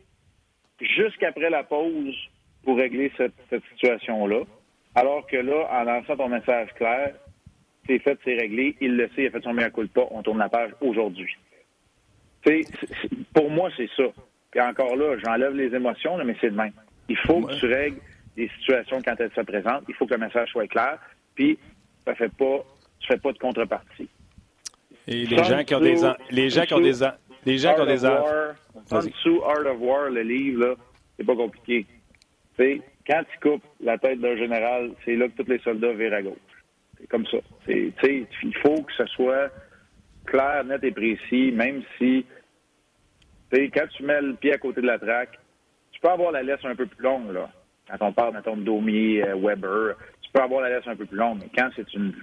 jusqu'après 0.82 1.50
la 1.50 1.64
pause 1.64 2.16
pour 2.64 2.78
régler 2.78 3.12
cette, 3.18 3.34
situation-là. 3.72 4.42
Alors 4.96 5.26
que 5.28 5.38
là, 5.38 5.68
en 5.72 5.84
lançant 5.84 6.18
ton 6.18 6.30
message 6.30 6.70
clair, 6.76 7.14
c'est 7.88 8.00
fait, 8.00 8.18
c'est 8.24 8.36
réglé, 8.36 8.76
il 8.82 8.96
le 8.96 9.08
sait, 9.10 9.24
il 9.24 9.28
a 9.28 9.32
fait 9.32 9.42
son 9.42 9.54
meilleur 9.54 9.72
coup 9.72 9.84
de 9.84 9.90
pas, 9.90 10.08
on 10.12 10.22
tourne 10.22 10.40
la 10.40 10.50
page 10.50 10.72
aujourd'hui. 10.82 11.36
pour 13.34 13.50
moi, 13.50 13.70
c'est 13.76 13.90
ça. 13.96 14.04
Puis 14.52 14.62
encore 14.62 14.96
là, 14.96 15.18
j'enlève 15.26 15.56
les 15.56 15.74
émotions, 15.74 16.18
mais 16.24 16.36
c'est 16.40 16.50
le 16.50 16.56
même. 16.56 16.74
Il 17.10 17.18
faut 17.18 17.42
que 17.42 17.54
tu 17.60 17.66
règles 17.66 18.00
les 18.38 18.50
situations 18.60 19.02
quand 19.04 19.16
elles 19.20 19.32
se 19.36 19.42
présentent. 19.42 19.84
Il 19.88 19.96
faut 19.96 20.06
que 20.06 20.14
le 20.14 20.20
message 20.20 20.50
soit 20.50 20.68
clair. 20.68 21.00
Puis, 21.36 21.58
ça 22.06 22.16
fait 22.16 22.32
pas 22.34 22.64
tu 23.04 23.14
fais 23.14 23.20
pas 23.20 23.32
de 23.32 23.38
contrepartie. 23.38 24.10
Et 25.08 25.26
les 25.26 25.44
gens 25.44 25.64
qui 25.64 25.76
ont 25.76 25.80
des 25.80 25.96
les 26.32 26.50
gens 26.50 26.66
qui 26.66 26.74
ont 26.74 26.80
des 26.80 26.94
les 27.46 27.58
gens 27.58 27.76
qui 27.76 27.82
ont 27.82 27.86
des 27.86 27.98
dessous 29.10 29.42
Art 29.44 29.66
of 29.66 29.78
War, 29.80 30.10
le 30.10 30.22
livre 30.22 30.66
là, 30.66 30.76
c'est 31.18 31.26
pas 31.26 31.36
compliqué. 31.36 31.86
sais, 32.58 32.82
quand 33.06 33.22
tu 33.32 33.40
coupes 33.40 33.64
la 33.82 33.98
tête 33.98 34.20
d'un 34.22 34.38
général, 34.38 34.92
c'est 35.04 35.16
là 35.16 35.28
que 35.28 35.42
tous 35.42 35.50
les 35.50 35.60
soldats 35.60 35.94
virent 35.94 36.14
à 36.14 36.22
gauche. 36.22 36.38
C'est 37.00 37.08
comme 37.08 37.26
ça. 37.28 37.38
C'est, 37.66 37.94
il 38.04 38.58
faut 38.62 38.82
que 38.82 38.94
ce 38.98 39.06
soit 39.08 39.52
clair, 40.26 40.64
net 40.64 40.84
et 40.84 40.92
précis, 40.92 41.52
même 41.52 41.84
si 41.98 42.26
quand 43.74 43.88
tu 43.96 44.04
mets 44.04 44.22
le 44.22 44.34
pied 44.34 44.54
à 44.54 44.58
côté 44.58 44.82
de 44.82 44.88
la 44.88 44.98
traque, 44.98 45.38
tu 45.92 46.00
peux 46.00 46.10
avoir 46.10 46.32
la 46.32 46.44
laisse 46.44 46.64
un 46.64 46.76
peu 46.76 46.86
plus 46.86 47.04
longue, 47.04 47.32
là. 47.32 47.50
Quand 47.88 48.08
on 48.08 48.14
parle, 48.14 48.34
mettons, 48.34 48.58
de 48.58 48.64
Domi, 48.64 49.20
euh, 49.20 49.36
Weber, 49.36 49.96
peux 50.34 50.42
avoir 50.42 50.62
la 50.62 50.70
laisse 50.70 50.88
un 50.88 50.96
peu 50.96 51.06
plus 51.06 51.18
longue, 51.18 51.40
mais 51.40 51.50
quand 51.56 51.70
c'est 51.76 51.94
une, 51.94 52.14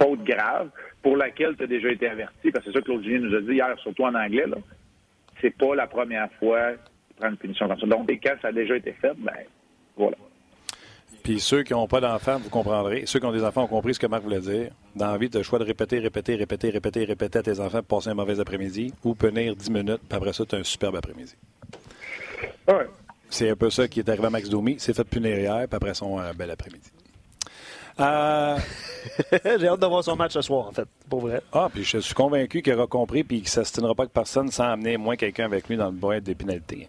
faute 0.00 0.24
grave 0.24 0.70
pour 1.02 1.16
laquelle 1.16 1.54
tu 1.56 1.64
as 1.64 1.66
déjà 1.66 1.90
été 1.90 2.08
averti, 2.08 2.50
parce 2.50 2.64
que 2.64 2.72
c'est 2.72 2.78
ça 2.78 2.80
que 2.80 2.86
Claude 2.86 3.04
nous 3.04 3.36
a 3.36 3.40
dit 3.42 3.52
hier, 3.52 3.78
surtout 3.80 4.04
en 4.04 4.14
anglais, 4.14 4.46
là, 4.46 4.56
c'est 5.40 5.56
pas 5.56 5.74
la 5.74 5.86
première 5.86 6.30
fois 6.40 6.72
qu'il 6.72 7.16
prend 7.16 7.28
une 7.28 7.36
punition 7.36 7.68
comme 7.68 7.78
ça. 7.78 7.86
Donc, 7.86 8.10
quand 8.10 8.34
ça 8.42 8.48
a 8.48 8.52
déjà 8.52 8.76
été 8.76 8.92
fait, 8.92 9.12
ben 9.18 9.32
voilà. 9.96 10.16
Puis 11.22 11.40
ceux 11.40 11.62
qui 11.62 11.74
n'ont 11.74 11.86
pas 11.86 12.00
d'enfants, 12.00 12.38
vous 12.38 12.48
comprendrez. 12.48 13.04
Ceux 13.04 13.20
qui 13.20 13.26
ont 13.26 13.32
des 13.32 13.44
enfants 13.44 13.64
ont 13.64 13.68
compris 13.68 13.94
ce 13.94 14.00
que 14.00 14.06
Marc 14.06 14.22
voulait 14.22 14.40
dire. 14.40 14.70
Dans 14.96 15.12
la 15.12 15.18
vie, 15.18 15.28
tu 15.28 15.36
as 15.36 15.40
le 15.40 15.44
choix 15.44 15.58
de 15.58 15.64
répéter, 15.64 15.98
répéter, 15.98 16.36
répéter, 16.36 16.70
répéter, 16.70 17.04
répéter 17.04 17.38
à 17.38 17.42
tes 17.42 17.60
enfants 17.60 17.82
pour 17.82 17.98
passer 17.98 18.10
un 18.10 18.14
mauvais 18.14 18.40
après-midi 18.40 18.94
ou 19.04 19.14
tenir 19.14 19.54
10 19.54 19.70
minutes, 19.70 20.00
puis 20.08 20.16
après 20.16 20.32
ça, 20.32 20.46
tu 20.46 20.56
as 20.56 20.58
un 20.58 20.64
superbe 20.64 20.96
après-midi. 20.96 21.34
Ouais. 22.66 22.86
C'est 23.28 23.50
un 23.50 23.56
peu 23.56 23.68
ça 23.68 23.86
qui 23.88 24.00
est 24.00 24.08
arrivé 24.08 24.26
à 24.26 24.30
Max 24.30 24.48
Domi. 24.48 24.76
C'est 24.78 24.94
fait 24.94 25.04
punir 25.04 25.38
hier, 25.38 25.66
puis 25.68 25.76
après 25.76 25.92
son 25.92 26.18
un 26.18 26.32
bel 26.32 26.50
après-midi. 26.50 26.90
Euh, 28.00 28.58
J'ai 29.60 29.68
hâte 29.68 29.80
de 29.80 29.86
voir 29.86 30.04
son 30.04 30.16
match 30.16 30.32
ce 30.32 30.42
soir, 30.42 30.68
en 30.68 30.72
fait, 30.72 30.86
pour 31.08 31.20
vrai. 31.20 31.40
Ah, 31.52 31.68
puis 31.72 31.84
je 31.84 31.98
suis 31.98 32.14
convaincu 32.14 32.62
qu'il 32.62 32.74
aura 32.74 32.86
compris 32.86 33.24
puis 33.24 33.38
qu'il 33.38 33.46
ne 33.46 33.50
s'astinera 33.50 33.94
pas 33.94 34.06
que 34.06 34.12
personne 34.12 34.50
sans 34.50 34.64
amener 34.64 34.96
moins 34.96 35.16
quelqu'un 35.16 35.44
avec 35.44 35.68
lui 35.68 35.76
dans 35.76 35.86
le 35.86 35.92
boîte 35.92 36.24
des 36.24 36.34
pénalités. 36.34 36.88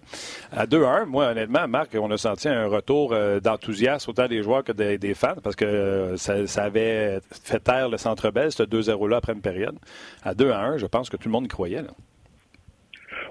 À 0.51 0.65
2-1, 0.65 1.05
moi, 1.05 1.27
honnêtement, 1.27 1.67
Marc, 1.67 1.95
on 1.99 2.11
a 2.11 2.17
senti 2.17 2.47
un 2.47 2.67
retour 2.67 3.13
euh, 3.13 3.39
d'enthousiasme 3.39 4.11
autant 4.11 4.27
des 4.27 4.43
joueurs 4.43 4.63
que 4.63 4.71
des, 4.71 5.13
fans 5.13 5.35
parce 5.43 5.55
que 5.55 5.65
euh, 5.65 6.17
ça, 6.17 6.63
avait 6.63 7.19
fait 7.43 7.59
taire 7.59 7.89
le 7.89 7.97
Centre 7.97 8.29
Bell, 8.31 8.51
ce 8.51 8.63
2-0-là 8.63 9.17
après 9.17 9.33
une 9.33 9.41
période. 9.41 9.75
À 10.23 10.33
2-1, 10.33 10.77
je 10.77 10.85
pense 10.85 11.09
que 11.09 11.17
tout 11.17 11.27
le 11.27 11.33
monde 11.33 11.47
croyait. 11.47 11.81
Là. 11.81 11.91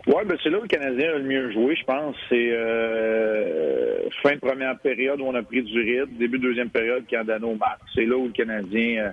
Oui, 0.09 0.23
ben 0.25 0.39
c'est 0.43 0.49
là 0.49 0.59
où 0.59 0.63
le 0.63 0.69
Canadien 0.69 1.11
a 1.11 1.19
le 1.19 1.25
mieux 1.25 1.53
joué, 1.53 1.77
je 1.77 1.85
pense. 1.85 2.17
C'est 2.31 2.51
euh, 2.51 4.09
fin 4.23 4.35
de 4.35 4.41
première 4.41 4.79
période 4.79 5.21
où 5.21 5.25
on 5.27 5.35
a 5.35 5.43
pris 5.43 5.63
du 5.63 5.79
rythme, 5.81 6.17
début 6.19 6.39
de 6.39 6.45
deuxième 6.45 6.71
période 6.71 7.05
qui 7.07 7.15
a 7.15 7.25
donné 7.25 7.45
au 7.45 7.57
match. 7.57 7.79
C'est 7.95 8.07
là 8.07 8.17
où 8.17 8.25
le 8.25 8.33
Canadien 8.33 9.05
euh, 9.05 9.11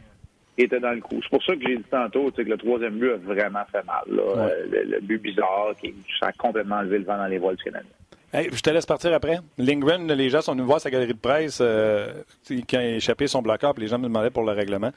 était 0.58 0.80
dans 0.80 0.94
le 0.94 1.02
coup. 1.02 1.20
C'est 1.22 1.30
pour 1.30 1.44
ça 1.44 1.54
que 1.54 1.68
j'ai 1.68 1.76
dit 1.76 1.84
tantôt 1.92 2.32
que 2.32 2.42
le 2.42 2.58
troisième 2.58 2.98
but 2.98 3.12
a 3.12 3.18
vraiment 3.18 3.66
fait 3.70 3.86
mal. 3.86 4.04
Là. 4.08 4.24
Ouais. 4.24 4.52
Euh, 4.54 4.66
le, 4.72 4.84
le 4.92 5.00
but 5.02 5.22
bizarre 5.22 5.76
qui 5.82 5.94
a 6.22 6.32
complètement 6.32 6.78
enlevé 6.78 7.00
le 7.00 7.04
vent 7.04 7.18
dans 7.18 7.28
les 7.28 7.40
voiles 7.40 7.58
du 7.58 7.64
Canadien. 7.66 7.92
Hey, 8.34 8.50
je 8.52 8.62
te 8.62 8.70
laisse 8.70 8.86
partir 8.86 9.14
après. 9.14 9.40
Lindgren, 9.58 10.12
les 10.12 10.30
gens 10.30 10.42
sont 10.42 10.54
venus 10.54 10.66
voir 10.66 10.80
sa 10.80 10.90
galerie 10.90 11.14
de 11.14 11.20
presse 11.20 11.60
euh, 11.62 12.08
quand 12.50 12.80
il 12.80 12.86
a 12.86 12.96
échappé 12.96 13.28
son 13.28 13.42
puis 13.42 13.54
les 13.78 13.88
gens 13.88 13.98
me 13.98 14.04
demandaient 14.04 14.30
pour 14.30 14.44
le 14.44 14.52
règlement. 14.52 14.92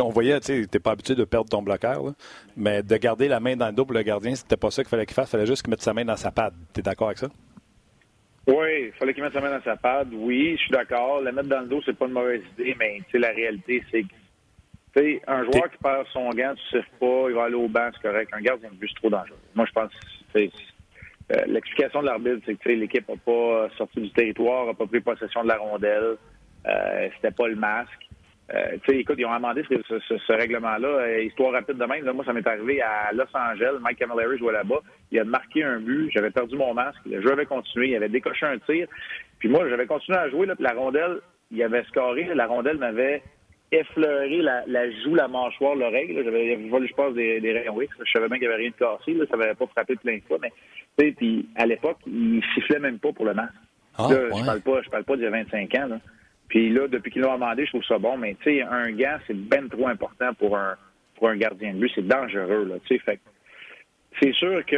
On 0.00 0.10
voyait, 0.10 0.38
tu 0.40 0.46
sais, 0.46 0.66
t'es 0.66 0.78
pas 0.78 0.92
habitué 0.92 1.14
de 1.14 1.24
perdre 1.24 1.48
ton 1.48 1.62
bloqueur, 1.62 2.04
là, 2.04 2.12
mais 2.56 2.82
de 2.82 2.96
garder 2.96 3.28
la 3.28 3.40
main 3.40 3.56
dans 3.56 3.66
le 3.66 3.72
dos 3.72 3.84
pour 3.84 3.94
le 3.94 4.02
gardien, 4.02 4.34
c'était 4.34 4.56
pas 4.56 4.70
ça 4.70 4.82
qu'il 4.82 4.90
fallait 4.90 5.06
qu'il 5.06 5.14
fasse. 5.14 5.28
Il 5.28 5.32
fallait 5.32 5.46
juste 5.46 5.62
qu'il 5.62 5.70
mette 5.70 5.82
sa 5.82 5.94
main 5.94 6.04
dans 6.04 6.16
sa 6.16 6.30
pad. 6.30 6.54
T'es 6.72 6.82
d'accord 6.82 7.08
avec 7.08 7.18
ça? 7.18 7.28
Oui, 8.46 8.86
il 8.86 8.92
fallait 8.92 9.14
qu'il 9.14 9.22
mette 9.22 9.32
sa 9.32 9.40
main 9.40 9.50
dans 9.50 9.64
sa 9.64 9.76
pad. 9.76 10.08
Oui, 10.12 10.56
je 10.56 10.62
suis 10.62 10.70
d'accord. 10.70 11.20
La 11.22 11.32
mettre 11.32 11.48
dans 11.48 11.60
le 11.60 11.66
dos, 11.66 11.80
c'est 11.84 11.96
pas 11.96 12.06
une 12.06 12.12
mauvaise 12.12 12.42
idée, 12.58 12.76
mais 12.78 12.98
tu 13.06 13.12
sais, 13.12 13.18
la 13.18 13.30
réalité, 13.30 13.82
c'est 13.90 14.02
que 14.02 14.08
un 15.26 15.42
joueur 15.44 15.70
qui 15.70 15.78
perd 15.82 16.06
son 16.12 16.30
gant, 16.30 16.54
tu 16.54 16.78
sais 16.78 16.84
pas, 17.00 17.26
il 17.28 17.34
va 17.34 17.44
aller 17.44 17.54
au 17.54 17.68
banc, 17.68 17.88
c'est 17.94 18.08
correct. 18.08 18.30
Un 18.32 18.40
gardien 18.40 18.70
de 18.70 18.76
but, 18.76 18.88
c'est 18.88 19.00
trop 19.00 19.10
dangereux. 19.10 19.38
Moi, 19.54 19.66
je 19.66 19.72
pense 19.72 19.90
euh, 20.36 21.42
l'explication 21.46 22.02
de 22.02 22.06
l'arbitre, 22.06 22.42
c'est 22.44 22.54
que 22.54 22.62
tu 22.62 22.68
sais, 22.68 22.76
l'équipe 22.76 23.08
n'a 23.08 23.16
pas 23.16 23.68
sorti 23.78 24.00
du 24.00 24.10
territoire, 24.10 24.66
n'a 24.66 24.74
pas 24.74 24.86
pris 24.86 25.00
possession 25.00 25.42
de 25.42 25.48
la 25.48 25.56
rondelle. 25.56 26.16
Euh, 26.66 27.08
C'était 27.16 27.30
pas 27.30 27.48
le 27.48 27.56
masque. 27.56 28.08
Euh, 28.52 28.76
écoute, 28.88 29.16
ils 29.18 29.24
ont 29.24 29.32
amendé 29.32 29.64
ce, 29.70 29.74
ce- 29.88 29.98
ce- 30.00 30.18
ce 30.18 30.32
règlement-là. 30.34 30.88
Euh, 30.88 31.22
histoire 31.22 31.52
rapide 31.52 31.78
de 31.78 31.84
même. 31.86 32.04
Là, 32.04 32.12
moi, 32.12 32.24
ça 32.26 32.32
m'est 32.34 32.46
arrivé 32.46 32.82
à 32.82 33.10
Los 33.12 33.24
Angeles. 33.34 33.78
Mike 33.80 33.98
Camilleri 33.98 34.36
jouait 34.38 34.52
là-bas. 34.52 34.80
Il 35.10 35.18
a 35.18 35.24
marqué 35.24 35.62
un 35.64 35.80
but. 35.80 36.10
J'avais 36.12 36.30
perdu 36.30 36.56
mon 36.56 36.74
masque. 36.74 36.98
Le 37.06 37.22
jeu 37.22 37.32
avait 37.32 37.46
continué. 37.46 37.88
Il 37.90 37.96
avait 37.96 38.10
décoché 38.10 38.44
un 38.44 38.58
tir. 38.58 38.86
Puis 39.38 39.48
moi, 39.48 39.66
j'avais 39.68 39.86
continué 39.86 40.18
à 40.18 40.28
jouer. 40.28 40.46
Là, 40.46 40.54
puis 40.56 40.64
la 40.64 40.74
rondelle, 40.74 41.20
il 41.50 41.62
avait 41.62 41.84
scoré. 41.84 42.24
La 42.34 42.46
rondelle 42.46 42.76
m'avait 42.76 43.22
effleuré 43.72 44.42
la, 44.42 44.62
la 44.66 44.90
joue, 45.02 45.14
la 45.14 45.26
mâchoire, 45.26 45.74
l'oreille. 45.74 46.14
J'avais 46.22 46.56
volé, 46.68 46.86
je 46.86 46.94
pense, 46.94 47.14
des, 47.14 47.40
des 47.40 47.52
rayons 47.52 47.80
X. 47.80 47.92
Je 48.04 48.10
savais 48.12 48.28
bien 48.28 48.38
qu'il 48.38 48.46
n'y 48.48 48.52
avait 48.54 48.62
rien 48.62 48.70
de 48.70 48.76
cassé. 48.76 49.14
Là. 49.14 49.24
Ça 49.30 49.36
m'avait 49.36 49.54
pas 49.54 49.66
frappé 49.68 49.96
plein 49.96 50.16
de 50.18 50.22
fois. 50.28 50.38
Mais, 50.40 51.12
puis 51.12 51.48
à 51.56 51.66
l'époque, 51.66 51.98
il 52.06 52.42
sifflait 52.54 52.78
même 52.78 52.98
pas 52.98 53.12
pour 53.12 53.24
le 53.24 53.34
masque. 53.34 53.54
Ah, 53.96 54.06
Là, 54.10 54.16
ouais. 54.16 54.30
Je 54.40 54.44
parle 54.44 54.60
pas, 54.60 54.82
je 54.82 54.90
parle 54.90 55.04
pas 55.04 55.16
d'il 55.16 55.24
y 55.24 55.28
a 55.28 55.30
25 55.30 55.74
ans. 55.76 55.86
Là. 55.88 55.98
Puis 56.54 56.70
là, 56.70 56.86
depuis 56.86 57.10
qu'ils 57.10 57.22
l'ont 57.22 57.32
amendé, 57.32 57.64
je 57.64 57.70
trouve 57.70 57.82
ça 57.84 57.98
bon. 57.98 58.16
Mais 58.16 58.36
tu 58.40 58.44
sais, 58.58 58.62
un 58.62 58.92
gant, 58.92 59.16
c'est 59.26 59.34
ben 59.36 59.68
trop 59.68 59.88
important 59.88 60.32
pour 60.34 60.56
un 60.56 60.76
pour 61.16 61.28
un 61.28 61.36
gardien 61.36 61.74
de 61.74 61.78
but. 61.80 61.90
C'est 61.96 62.06
dangereux. 62.06 62.64
Là, 62.66 62.76
tu 62.86 62.94
sais, 62.94 63.02
fait 63.02 63.16
que 63.16 63.22
c'est 64.22 64.32
sûr 64.34 64.64
que 64.64 64.76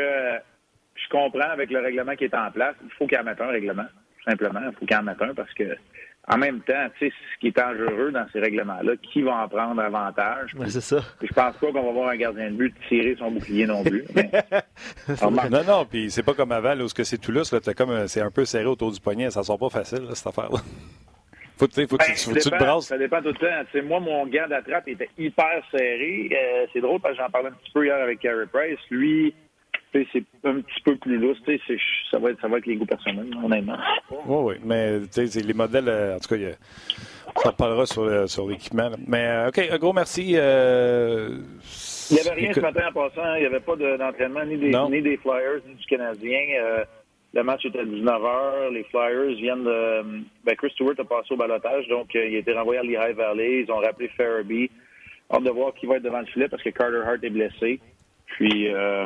je 0.95 1.09
comprends 1.11 1.51
avec 1.51 1.71
le 1.71 1.81
règlement 1.81 2.15
qui 2.17 2.25
est 2.25 2.35
en 2.35 2.51
place. 2.51 2.75
Il 2.83 2.91
faut 2.93 3.07
qu'il 3.07 3.19
en 3.19 3.25
mette 3.25 3.43
un 3.43 3.49
règlement, 3.49 3.83
tout 3.85 4.31
simplement. 4.31 4.61
Il 4.67 4.73
faut 4.75 4.87
qu'il 4.87 4.97
en 4.97 5.03
mette 5.03 5.21
un 5.21 5.35
parce 5.35 5.53
que 5.53 5.77
en 6.29 6.39
même 6.39 6.61
temps, 6.63 6.87
tu 6.99 7.09
sais, 7.11 7.15
ce 7.35 7.41
qui 7.41 7.49
est 7.49 7.57
dangereux 7.57 8.11
dans 8.11 8.27
ces 8.33 8.41
règlements-là, 8.41 8.93
qui 9.03 9.21
va 9.21 9.45
en 9.45 9.49
prendre 9.49 9.81
avantage? 9.83 10.55
Ouais, 10.55 10.71
c'est 10.71 10.81
ça. 10.81 11.01
Puis 11.19 11.29
je 11.29 11.35
pense 11.35 11.55
pas 11.59 11.67
qu'on 11.73 11.83
va 11.85 11.93
voir 11.93 12.09
un 12.09 12.17
gardien 12.17 12.51
de 12.51 12.57
but 12.57 12.75
tirer 12.89 13.15
son 13.19 13.31
bouclier 13.33 13.67
non 13.67 13.85
plus. 13.85 14.03
Mais, 14.15 14.31
Non, 15.51 15.63
non, 15.65 15.85
puis 15.85 16.11
c'est 16.11 16.23
pas 16.25 16.33
comme 16.35 16.53
avant, 16.53 16.75
là, 16.75 16.83
où 16.85 16.89
ce 16.89 16.95
que 16.95 17.05
c'est 17.05 17.19
tout 17.19 17.33
lousse, 17.33 17.53
là, 17.53 17.61
t'as 17.61 17.75
comme, 17.75 17.91
un- 17.91 18.07
c'est 18.09 18.23
un 18.23 18.31
peu 18.31 18.45
serré 18.47 18.65
autour 18.65 18.91
du 18.93 18.99
poignet, 19.01 19.31
ça 19.31 19.43
sort 19.43 19.59
pas 19.59 19.69
facile, 19.69 20.01
là, 20.09 20.15
cette 20.15 20.27
affaire-là. 20.27 20.59
Faut, 21.59 21.67
tu 21.67 21.75
sais, 21.75 21.87
faut, 21.87 21.97
que 21.97 22.05
Ben, 22.05 22.13
tu- 22.13 22.19
ça 22.19 22.31
faut 22.31 22.37
que 22.37 22.43
tu 22.43 22.51
te 22.51 22.57
brasses. 22.59 22.87
Ça 22.87 22.99
dépend 22.99 23.23
tout 23.23 23.29
le 23.29 23.35
temps. 23.35 23.87
Moi, 23.87 24.01
mon 24.01 24.27
gant 24.27 24.47
d'attrape 24.49 24.89
était 24.89 25.09
hyper 25.19 25.63
serré. 25.71 26.29
Euh, 26.33 26.67
c'est 26.73 26.81
drôle 26.81 27.01
parce 27.01 27.17
que 27.17 27.23
j'en 27.23 27.31
parlais 27.31 27.49
un 27.49 27.53
petit 27.53 27.71
peu 27.73 27.85
hier 27.87 27.97
avec 27.97 28.19
Carey 28.21 28.45
Price. 28.53 28.79
Lui, 28.91 29.35
c'est 29.93 30.23
un 30.45 30.61
petit 30.61 30.81
peu 30.85 30.97
plus 30.97 31.17
lousse. 31.17 31.39
Ça 32.11 32.19
va 32.19 32.31
être, 32.31 32.41
ça 32.43 32.49
va 32.49 32.59
être 32.59 32.67
les 32.67 32.77
goûts 32.77 32.85
personnels, 32.85 33.31
honnêtement. 33.43 33.79
Oui, 34.11 34.19
oui, 34.27 34.55
mais 34.65 34.99
les 35.01 35.55
modèles, 35.55 35.89
euh, 35.89 36.17
en 36.17 36.19
tout 36.19 36.29
cas, 36.29 36.37
il 36.37 36.43
y 36.43 36.47
a- 36.47 36.57
on 37.35 37.41
s'en 37.41 37.51
reparlera 37.51 37.87
sur, 37.87 38.29
sur 38.29 38.49
l'équipement. 38.49 38.91
Mais 39.07 39.27
euh, 39.27 39.49
OK, 39.49 39.59
un 39.59 39.79
gros 39.79 39.93
merci. 39.95 40.33
Il 40.33 42.15
n'y 42.15 42.21
avait 42.21 42.31
rien 42.39 42.53
ce 42.53 42.61
matin 42.61 42.89
en 42.89 42.93
passant. 42.93 43.35
Il 43.37 43.41
n'y 43.41 43.47
avait 43.47 43.61
pas 43.61 43.77
de- 43.77 43.97
d'entraînement 43.97 44.45
ni, 44.45 44.59
des, 44.59 44.69
Non. 44.71 44.91
ni 44.91 45.01
des 45.03 45.17
Flyers 45.17 45.61
ni 45.67 45.75
du 45.75 45.87
Canadien. 45.87 46.39
Le 47.37 47.43
match 47.43 47.67
était 47.67 47.81
à 47.81 47.85
19h. 47.85 48.73
Les 48.73 48.85
Flyers 48.85 49.37
viennent 49.37 49.65
de... 49.65 50.03
Ben, 50.43 50.57
Chris 50.57 50.71
Stewart 50.71 50.95
a 50.99 51.05
passé 51.05 51.35
au 51.35 51.37
balotage, 51.37 51.87
donc 51.89 52.17
euh, 52.17 52.27
il 52.27 52.37
a 52.37 52.39
été 52.39 52.53
renvoyé 52.55 52.81
à 52.81 52.83
Lehigh 52.83 53.15
Valley. 53.15 53.61
Ils 53.67 53.71
ont 53.71 53.77
rappelé 53.77 54.09
Farabee. 54.17 54.71
Hâte 55.31 55.43
de 55.43 55.51
voir 55.51 55.75
qui 55.75 55.85
va 55.85 55.97
être 55.97 56.03
devant 56.03 56.21
le 56.21 56.27
filet 56.27 56.49
parce 56.49 56.63
que 56.63 56.71
Carter 56.71 57.03
Hart 57.07 57.23
est 57.23 57.29
blessé. 57.31 57.79
Puis, 58.27 58.69
euh, 58.73 59.05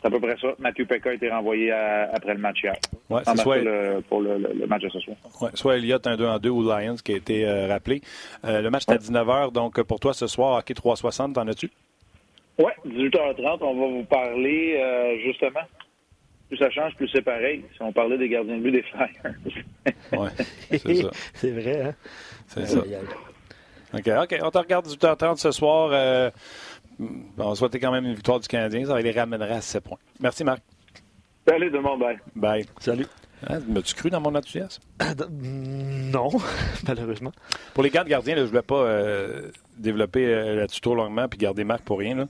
c'est 0.00 0.08
à 0.08 0.10
peu 0.10 0.18
près 0.18 0.36
ça. 0.40 0.48
Matthew 0.58 0.86
Pekka 0.88 1.10
a 1.10 1.12
été 1.12 1.28
renvoyé 1.30 1.70
à- 1.70 2.10
après 2.12 2.34
le 2.34 2.40
match 2.40 2.60
hier. 2.64 2.74
Ouais, 3.08 3.20
c'est 3.24 3.36
soit, 3.38 3.58
le- 3.58 4.00
pour 4.08 4.20
le, 4.20 4.38
le- 4.38 4.54
le 4.54 4.66
match 4.66 4.82
de 4.82 4.88
ce 4.88 4.98
soir. 4.98 5.16
ouais, 5.40 5.50
soit 5.54 5.76
Elliott 5.76 6.04
un 6.08 6.16
2 6.16 6.26
en 6.26 6.38
2 6.40 6.48
ou 6.50 6.62
Lions 6.64 6.96
qui 7.04 7.12
a 7.12 7.16
été 7.16 7.46
euh, 7.46 7.68
rappelé. 7.68 8.00
Euh, 8.44 8.62
le 8.62 8.70
match 8.70 8.82
est 8.88 8.92
à 8.92 8.96
19h, 8.98 9.52
donc 9.52 9.80
pour 9.82 10.00
toi 10.00 10.12
ce 10.12 10.26
soir, 10.26 10.58
hockey 10.58 10.74
360, 10.74 11.34
t'en 11.34 11.46
as-tu? 11.46 11.70
Oui, 12.58 12.72
18h30, 12.84 13.58
on 13.60 13.74
va 13.80 13.86
vous 13.86 14.04
parler 14.04 15.20
justement. 15.24 15.60
Plus 16.48 16.56
ça 16.56 16.70
change, 16.70 16.94
plus 16.96 17.08
c'est 17.08 17.22
pareil. 17.22 17.64
Si 17.74 17.82
on 17.82 17.92
parlait 17.92 18.16
des 18.16 18.28
gardiens 18.28 18.56
de 18.56 18.62
but 18.62 18.72
des 18.72 18.82
Flyers. 18.82 19.34
Oui, 20.12 20.28
c'est 20.70 20.94
ça. 20.94 21.10
c'est 21.34 21.50
vrai, 21.50 21.82
hein? 21.82 21.94
C'est 22.46 22.66
ça. 22.66 22.78
OK, 23.94 24.08
OK. 24.22 24.38
On 24.42 24.50
te 24.50 24.58
regarde 24.58 24.86
18h30 24.86 25.36
ce 25.36 25.50
soir. 25.50 25.90
Euh, 25.92 26.30
on 26.98 27.50
va 27.50 27.54
souhaiter 27.54 27.78
quand 27.78 27.92
même 27.92 28.04
une 28.06 28.14
victoire 28.14 28.40
du 28.40 28.48
Canadien. 28.48 28.84
Ça 28.86 28.98
les 28.98 29.10
ramènera 29.10 29.56
à 29.56 29.60
7 29.60 29.84
points. 29.84 29.98
Merci, 30.20 30.44
Marc. 30.44 30.62
Salut 31.46 31.70
monde, 31.70 32.00
bye. 32.00 32.18
Bye. 32.34 32.66
Salut. 32.78 33.06
Hein, 33.46 33.60
M'as-tu 33.68 33.94
cru 33.94 34.10
dans 34.10 34.20
mon 34.20 34.34
enthousiasme? 34.34 34.82
Non, 35.30 36.30
malheureusement. 36.88 37.32
Pour 37.74 37.82
les 37.84 37.90
gardes 37.90 38.08
gardiens, 38.08 38.34
là, 38.34 38.40
je 38.40 38.44
ne 38.44 38.48
voulais 38.48 38.62
pas 38.62 38.82
euh, 38.82 39.50
développer 39.76 40.24
euh, 40.26 40.56
là-dessus 40.56 40.80
trop 40.80 40.94
longuement 40.94 41.28
puis 41.28 41.38
garder 41.38 41.64
Marc 41.64 41.82
pour 41.82 41.98
rien. 41.98 42.26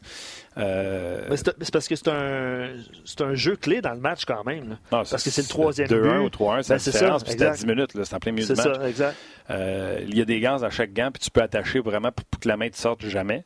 Euh, 0.56 1.36
c'est 1.36 1.70
parce 1.72 1.86
que 1.86 1.94
c'est 1.94 2.08
un, 2.08 2.70
c'est 3.04 3.20
un 3.20 3.34
jeu 3.34 3.54
clé 3.56 3.80
dans 3.80 3.92
le 3.92 4.00
match 4.00 4.24
quand 4.24 4.44
même. 4.44 4.64
non, 4.64 4.76
parce 4.90 5.22
que 5.22 5.30
c'est 5.30 5.42
le 5.42 5.48
troisième 5.48 5.88
2-1 5.88 6.00
but. 6.02 6.18
ou 6.40 6.44
3-1, 6.44 6.62
c'est 6.62 6.68
Ben, 6.68 6.74
la 6.74 6.78
c'est 6.80 6.90
différence. 6.90 7.20
ça, 7.20 7.24
puis 7.24 7.34
c'est 7.38 7.44
à 7.44 7.48
exact. 7.50 7.66
10 7.66 7.72
minutes. 7.72 8.04
C'est 8.04 8.14
en 8.14 8.18
plein 8.18 8.32
milieu 8.32 8.46
C'est 8.46 8.54
du 8.54 8.68
match. 8.68 8.76
ça, 8.78 8.88
exact. 8.88 9.16
Euh, 9.50 10.00
il 10.08 10.18
y 10.18 10.20
a 10.20 10.24
des 10.24 10.40
gants 10.40 10.58
dans 10.58 10.70
chaque 10.70 10.92
gant, 10.92 11.10
puis 11.12 11.22
tu 11.22 11.30
peux 11.30 11.40
attacher 11.42 11.78
vraiment 11.78 12.10
pour, 12.10 12.24
pour 12.26 12.40
que 12.40 12.48
la 12.48 12.56
main 12.56 12.66
ne 12.66 12.70
te 12.70 12.76
sorte 12.76 13.06
jamais. 13.06 13.44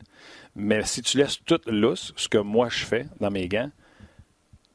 Mais 0.55 0.83
si 0.83 1.01
tu 1.03 1.17
laisses 1.17 1.39
tout 1.45 1.59
lousse, 1.67 2.11
ce 2.15 2.27
que 2.27 2.39
moi 2.39 2.67
je 2.69 2.83
fais 2.85 3.05
dans 3.19 3.29
mes 3.31 3.47
gants, 3.47 3.69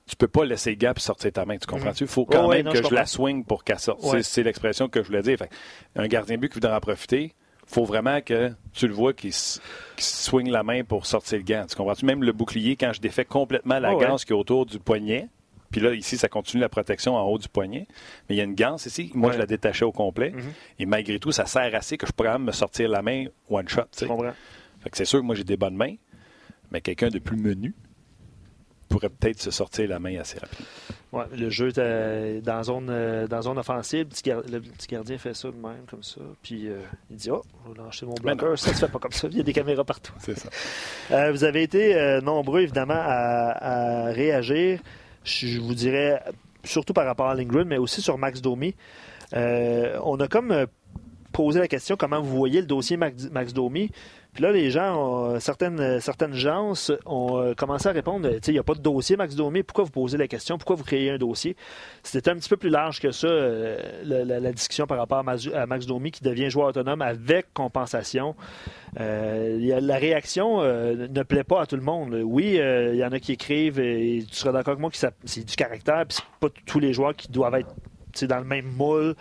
tu 0.08 0.16
peux 0.16 0.26
pas 0.28 0.44
laisser 0.44 0.70
le 0.70 0.76
gant 0.76 0.92
et 0.96 1.00
sortir 1.00 1.30
ta 1.32 1.44
main. 1.44 1.56
Tu 1.58 1.66
comprends-tu? 1.66 2.04
Il 2.04 2.08
faut 2.08 2.24
quand 2.24 2.46
Oh, 2.46 2.48
ouais, 2.48 2.56
même 2.62 2.66
non, 2.66 2.72
que 2.72 2.82
je 2.88 2.94
la 2.94 3.06
swing 3.06 3.44
pour 3.44 3.62
qu'elle 3.64 3.78
sorte. 3.78 4.02
Ouais. 4.02 4.22
C'est- 4.22 4.42
l'expression 4.42 4.88
que 4.88 5.02
je 5.02 5.08
voulais 5.08 5.22
dire. 5.22 5.38
Fait, 5.38 5.50
un 5.96 6.06
gardien 6.08 6.36
but 6.38 6.48
qui 6.48 6.54
voudrait 6.54 6.74
en 6.74 6.80
profiter, 6.80 7.34
faut 7.66 7.84
vraiment 7.84 8.20
que 8.22 8.50
tu 8.72 8.88
le 8.88 8.94
vois 8.94 9.12
qu'il 9.12 9.28
s- 9.30 9.60
qu'il 9.96 10.04
swing 10.04 10.48
la 10.50 10.62
main 10.62 10.82
pour 10.84 11.04
sortir 11.06 11.38
le 11.38 11.44
gant. 11.44 11.66
Tu 11.68 11.76
comprends-tu? 11.76 12.06
Même 12.06 12.22
le 12.24 12.32
bouclier, 12.32 12.76
quand 12.76 12.92
je 12.94 13.00
défais 13.00 13.24
complètement 13.26 13.78
la 13.78 13.94
Oh, 13.94 13.98
ouais. 13.98 14.06
ganse 14.06 14.24
qui 14.24 14.32
est 14.32 14.36
autour 14.36 14.64
du 14.64 14.78
poignet, 14.78 15.28
puis 15.70 15.82
là, 15.82 15.92
ici, 15.92 16.16
ça 16.16 16.28
continue 16.28 16.62
la 16.62 16.70
protection 16.70 17.14
en 17.14 17.22
haut 17.24 17.36
du 17.36 17.48
poignet. 17.48 17.86
Mais 18.28 18.36
il 18.36 18.38
y 18.38 18.40
a 18.40 18.44
une 18.44 18.54
ganse 18.54 18.86
ici. 18.86 19.10
Moi, 19.14 19.32
je 19.32 19.38
la 19.38 19.44
détachais 19.44 19.84
au 19.84 19.92
complet. 19.92 20.30
Mhm. 20.30 20.52
Et 20.78 20.86
malgré 20.86 21.18
tout, 21.18 21.30
ça 21.32 21.44
sert 21.44 21.74
assez 21.74 21.98
que 21.98 22.06
je 22.06 22.12
pourrais 22.12 22.38
me 22.38 22.52
sortir 22.52 22.88
la 22.88 23.02
main 23.02 23.26
one 23.50 23.68
shot. 23.68 23.82
tu 23.94 24.06
comprends. 24.06 24.32
Fait 24.80 24.88
que 24.88 24.96
c'est 24.96 25.04
sûr 25.04 25.18
que 25.20 25.24
moi, 25.26 25.34
j'ai 25.34 25.44
des 25.44 25.58
bonnes 25.58 25.76
mains, 25.76 25.96
mais 26.70 26.80
quelqu'un 26.80 27.08
de 27.08 27.18
plus 27.18 27.36
menu 27.36 27.74
pourrait 28.88 29.09
peut-être 29.11 29.40
se 29.40 29.51
sortir 29.51 29.88
la 29.88 29.98
main 29.98 30.18
assez 30.18 30.38
rapidement. 30.38 30.66
Ouais, 31.12 31.24
le 31.37 31.48
jeu 31.51 31.68
était 31.68 32.40
dans 32.42 32.62
zone, 32.62 32.88
euh, 32.90 33.27
dans 33.27 33.42
zone 33.42 33.59
offensive. 33.59 34.01
Le 34.01 34.05
petit, 34.07 34.22
gar- 34.22 34.42
le 34.51 34.61
petit 34.61 34.87
gardien 34.88 35.16
fait 35.18 35.35
ça 35.35 35.48
de 35.48 35.57
même, 35.57 35.85
comme 35.88 36.03
ça. 36.03 36.20
Puis 36.42 36.68
euh, 36.68 36.81
il 37.11 37.16
dit 37.16 37.31
Oh, 37.31 37.42
je 37.66 37.72
vais 37.72 37.83
lâcher 37.85 38.05
mon 38.07 38.12
non. 38.14 38.22
bloqueur. 38.22 38.59
Ça 38.59 38.74
se 38.74 38.79
fait 38.87 38.92
pas 38.92 38.98
comme 38.98 39.12
ça. 39.12 39.29
Il 39.31 39.37
y 39.37 39.40
a 39.40 39.42
des 39.42 39.53
caméras 39.53 39.85
partout. 39.85 40.12
C'est 40.18 40.38
ça. 40.38 40.48
Euh, 41.12 41.31
vous 41.33 41.44
avez 41.44 41.62
été 41.62 41.94
euh, 41.96 42.20
nombreux, 42.20 42.61
évidemment, 42.62 42.94
à, 42.98 44.07
à 44.09 44.12
réagir. 44.12 44.81
Je 45.24 45.59
vous 45.61 45.74
dirais 45.74 46.22
surtout 46.64 46.92
par 46.92 47.07
rapport 47.07 47.29
à 47.29 47.35
Lindgren, 47.35 47.66
mais 47.66 47.79
aussi 47.79 48.03
sur 48.03 48.18
Max 48.18 48.40
Domi. 48.42 48.74
on 49.33 50.16
a 50.20 50.29
comme 50.29 50.66
posé 51.38 51.61
la 51.61 51.68
question 51.68 51.96
comment 51.96 52.20
vous 52.20 52.37
voyez 52.37 52.61
le 52.61 52.66
dossier 52.66 52.96
Max, 52.96 53.55
Domi? 53.55 53.92
Puis 54.35 54.42
là, 54.42 54.51
les 54.51 54.72
gens, 54.72 55.38
certaines, 55.38 56.01
certaines 56.01 56.35
gens 56.35 56.72
ont 57.07 57.38
euh, 57.38 57.55
commencé 57.55 57.88
à 57.88 57.92
répondre 57.92 58.29
il 58.44 58.53
n'y 58.53 58.59
a 58.59 58.64
pas 58.64 58.74
de 58.74 58.81
dossier, 58.81 59.16
Max 59.16 59.37
Domi, 59.37 59.62
pourquoi 59.62 59.85
vous 59.85 59.92
posez 59.92 60.18
la 60.18 60.27
question? 60.27 60.59
Pourquoi 60.59 60.74
vous 60.74 60.83
créez 60.83 61.11
un 61.11 61.16
dossier? 61.16 61.57
C'était 62.03 62.31
un 62.31 62.35
petit 62.35 62.48
peu 62.48 62.57
plus 62.57 62.70
large 62.70 62.98
que 62.98 63.12
ça, 63.12 63.29
euh, 63.29 63.79
la, 64.05 64.53
discussion 64.53 64.88
par 64.88 64.98
rapport 64.98 65.18
à, 65.18 65.66
Max 65.66 65.87
Domi 65.87 66.11
qui 66.11 66.24
devient 66.24 66.51
joueur 66.51 66.70
autonome 66.70 67.03
avec 67.03 67.55
compensation. 67.55 68.35
Euh, 68.98 69.81
la 69.81 69.96
réaction 69.96 70.61
ne 70.62 71.22
plaît 71.22 71.44
pas 71.44 71.62
à 71.62 71.66
tout 71.66 71.77
le 71.77 71.83
monde. 71.83 72.20
Oui, 72.24 72.59
il 72.59 72.96
y 72.96 73.05
en 73.05 73.12
a 73.12 73.20
qui 73.20 73.31
écrivent, 73.31 73.79
et 73.79 74.24
tu 74.29 74.35
seras 74.35 74.51
d'accord 74.51 74.72
avec 74.72 74.81
moi 74.81 74.90
que 74.90 74.96
c'est 74.96 75.44
du 75.44 75.55
caractère, 75.55 76.05
puis 76.05 76.16
c'est 76.16 76.40
pas 76.40 76.48
tous 76.66 76.81
les 76.81 76.92
joueurs 76.92 77.14
qui 77.14 77.29
doivent 77.29 77.55
être 77.55 77.72
dans 78.26 78.38
le 78.38 78.44
même 78.44 78.66
moule. 78.66 79.14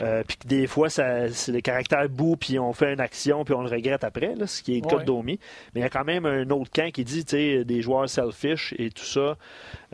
Euh, 0.00 0.22
puis 0.26 0.38
que 0.38 0.46
des 0.46 0.66
fois, 0.66 0.88
c'est 0.88 1.30
les 1.48 1.62
caractères 1.62 2.08
bout, 2.08 2.36
puis 2.36 2.58
on 2.58 2.72
fait 2.72 2.92
une 2.92 3.00
action, 3.00 3.44
puis 3.44 3.54
on 3.54 3.62
le 3.62 3.68
regrette 3.68 4.02
après, 4.02 4.34
ce 4.46 4.62
qui 4.62 4.78
est 4.78 4.84
le 4.84 4.88
cas 4.88 4.98
de 4.98 5.04
Domi. 5.04 5.38
Mais 5.74 5.80
il 5.80 5.84
y 5.84 5.86
a 5.86 5.90
quand 5.90 6.04
même 6.04 6.24
un 6.24 6.48
autre 6.50 6.70
camp 6.70 6.90
qui 6.90 7.04
dit, 7.04 7.24
tu 7.24 7.36
sais, 7.36 7.64
des 7.64 7.82
joueurs 7.82 8.08
selfish 8.08 8.74
et 8.78 8.90
tout 8.90 9.04
ça, 9.04 9.36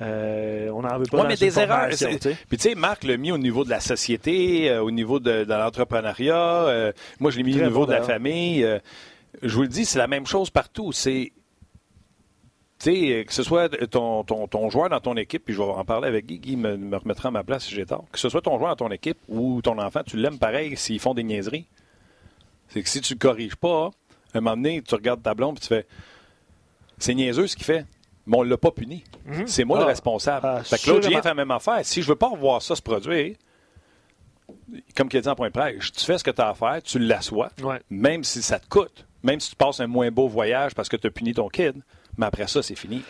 euh, 0.00 0.70
on 0.70 0.82
n'en 0.82 0.98
veut 0.98 1.06
pas 1.06 1.22
ouais, 1.22 1.28
mais 1.28 1.36
des 1.36 1.58
erreurs. 1.58 1.88
Puis 1.88 2.58
tu 2.58 2.58
sais, 2.58 2.74
Marc 2.74 3.04
l'a 3.04 3.16
mis 3.16 3.32
au 3.32 3.38
niveau 3.38 3.64
de 3.64 3.70
la 3.70 3.80
société, 3.80 4.70
euh, 4.70 4.82
au 4.82 4.90
niveau 4.90 5.18
de, 5.18 5.44
l'entrepreneuriat. 5.48 6.92
moi, 7.18 7.30
je 7.30 7.38
l'ai 7.38 7.42
mis 7.42 7.60
au 7.60 7.64
niveau 7.64 7.86
de 7.86 7.92
la 7.92 8.02
famille. 8.02 8.66
je 9.42 9.54
vous 9.54 9.62
le 9.62 9.68
dis, 9.68 9.84
c'est 9.84 9.98
la 9.98 10.08
même 10.08 10.26
chose 10.26 10.50
partout. 10.50 10.92
C'est 10.92 11.32
sais, 12.78 13.24
que 13.26 13.32
ce 13.32 13.42
soit 13.42 13.68
ton, 13.88 14.24
ton, 14.24 14.70
joueur 14.70 14.88
dans 14.88 15.00
ton 15.00 15.16
équipe, 15.16 15.44
puis 15.44 15.54
je 15.54 15.62
vais 15.62 15.68
en 15.68 15.84
parler 15.84 16.08
avec 16.08 16.26
Guy, 16.26 16.38
Guy 16.38 16.56
me, 16.56 16.76
me 16.76 16.96
remettra 16.96 17.28
à 17.28 17.32
ma 17.32 17.44
place 17.44 17.64
si 17.64 17.74
j'ai 17.74 17.86
tort, 17.86 18.04
que 18.12 18.18
ce 18.18 18.28
soit 18.28 18.42
ton 18.42 18.58
joueur 18.58 18.70
dans 18.76 18.86
ton 18.86 18.92
équipe 18.92 19.18
ou 19.28 19.60
ton 19.62 19.78
enfant, 19.78 20.02
tu 20.04 20.16
l'aimes 20.16 20.38
pareil 20.38 20.76
s'ils 20.76 21.00
font 21.00 21.14
des 21.14 21.22
niaiseries. 21.22 21.66
C'est 22.68 22.82
que 22.82 22.88
si 22.88 23.00
tu 23.00 23.14
ne 23.14 23.18
corriges 23.18 23.56
pas, 23.56 23.90
à 24.34 24.38
un 24.38 24.40
moment 24.40 24.56
donné, 24.56 24.82
tu 24.82 24.94
regardes 24.94 25.22
ta 25.22 25.34
blonde 25.34 25.56
et 25.58 25.60
tu 25.60 25.68
fais 25.68 25.86
C'est 26.98 27.14
niaiseux 27.14 27.46
ce 27.46 27.56
qu'il 27.56 27.64
fait, 27.64 27.86
mais 28.26 28.36
on 28.36 28.44
ne 28.44 28.50
l'a 28.50 28.58
pas 28.58 28.70
puni. 28.70 29.04
Mhm. 29.24 29.46
C'est 29.46 29.64
moi 29.64 29.78
le 29.78 29.84
ah. 29.84 29.88
responsable. 29.88 30.46
Ah, 30.46 30.64
fait 30.64 30.78
que 30.78 30.90
l'autre 30.90 31.08
fait 31.08 31.24
la 31.24 31.34
même 31.34 31.50
affaire. 31.50 31.80
Si 31.84 32.02
je 32.02 32.08
veux 32.08 32.16
pas 32.16 32.28
revoir 32.28 32.60
ça 32.62 32.74
se 32.74 32.82
produire, 32.82 33.36
comme 34.94 35.08
il 35.12 35.16
a 35.16 35.20
dit 35.20 35.28
en 35.28 35.34
point 35.34 35.48
de 35.48 35.52
presse, 35.52 35.92
tu 35.92 36.04
fais 36.04 36.18
ce 36.18 36.24
que 36.24 36.30
tu 36.30 36.40
as 36.40 36.50
à 36.50 36.54
faire, 36.54 36.82
tu 36.82 36.98
l'assois, 36.98 37.50
même 37.90 38.24
si 38.24 38.42
ça 38.42 38.58
te 38.58 38.68
coûte, 38.68 39.06
même 39.22 39.40
si 39.40 39.50
tu 39.50 39.56
passes 39.56 39.80
un 39.80 39.86
moins 39.86 40.10
beau 40.10 40.28
voyage 40.28 40.74
parce 40.74 40.88
que 40.88 40.96
tu 40.96 41.06
as 41.06 41.10
puni 41.10 41.34
ton 41.34 41.48
kid 41.48 41.82
mais 42.18 42.26
après 42.26 42.46
ça, 42.46 42.62
c'est 42.62 42.76
fini. 42.76 43.02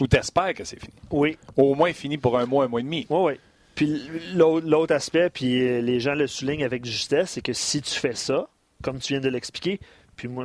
Ou 0.00 0.06
t'espères 0.06 0.54
que 0.54 0.64
c'est 0.64 0.80
fini. 0.80 0.94
Oui. 1.10 1.36
Au 1.56 1.74
moins 1.74 1.92
fini 1.92 2.16
pour 2.16 2.38
un 2.38 2.46
mois, 2.46 2.64
un 2.64 2.68
mois 2.68 2.80
et 2.80 2.84
demi. 2.84 3.06
Oui, 3.10 3.32
oui. 3.32 3.40
Puis 3.74 4.02
l'autre 4.34 4.94
aspect, 4.94 5.30
puis 5.30 5.82
les 5.82 6.00
gens 6.00 6.14
le 6.14 6.26
soulignent 6.26 6.64
avec 6.64 6.84
justesse, 6.84 7.32
c'est 7.32 7.42
que 7.42 7.52
si 7.52 7.82
tu 7.82 7.92
fais 7.92 8.14
ça, 8.14 8.48
comme 8.82 8.98
tu 9.00 9.14
viens 9.14 9.20
de 9.20 9.28
l'expliquer, 9.28 9.80
puis 10.16 10.28
moi, 10.28 10.44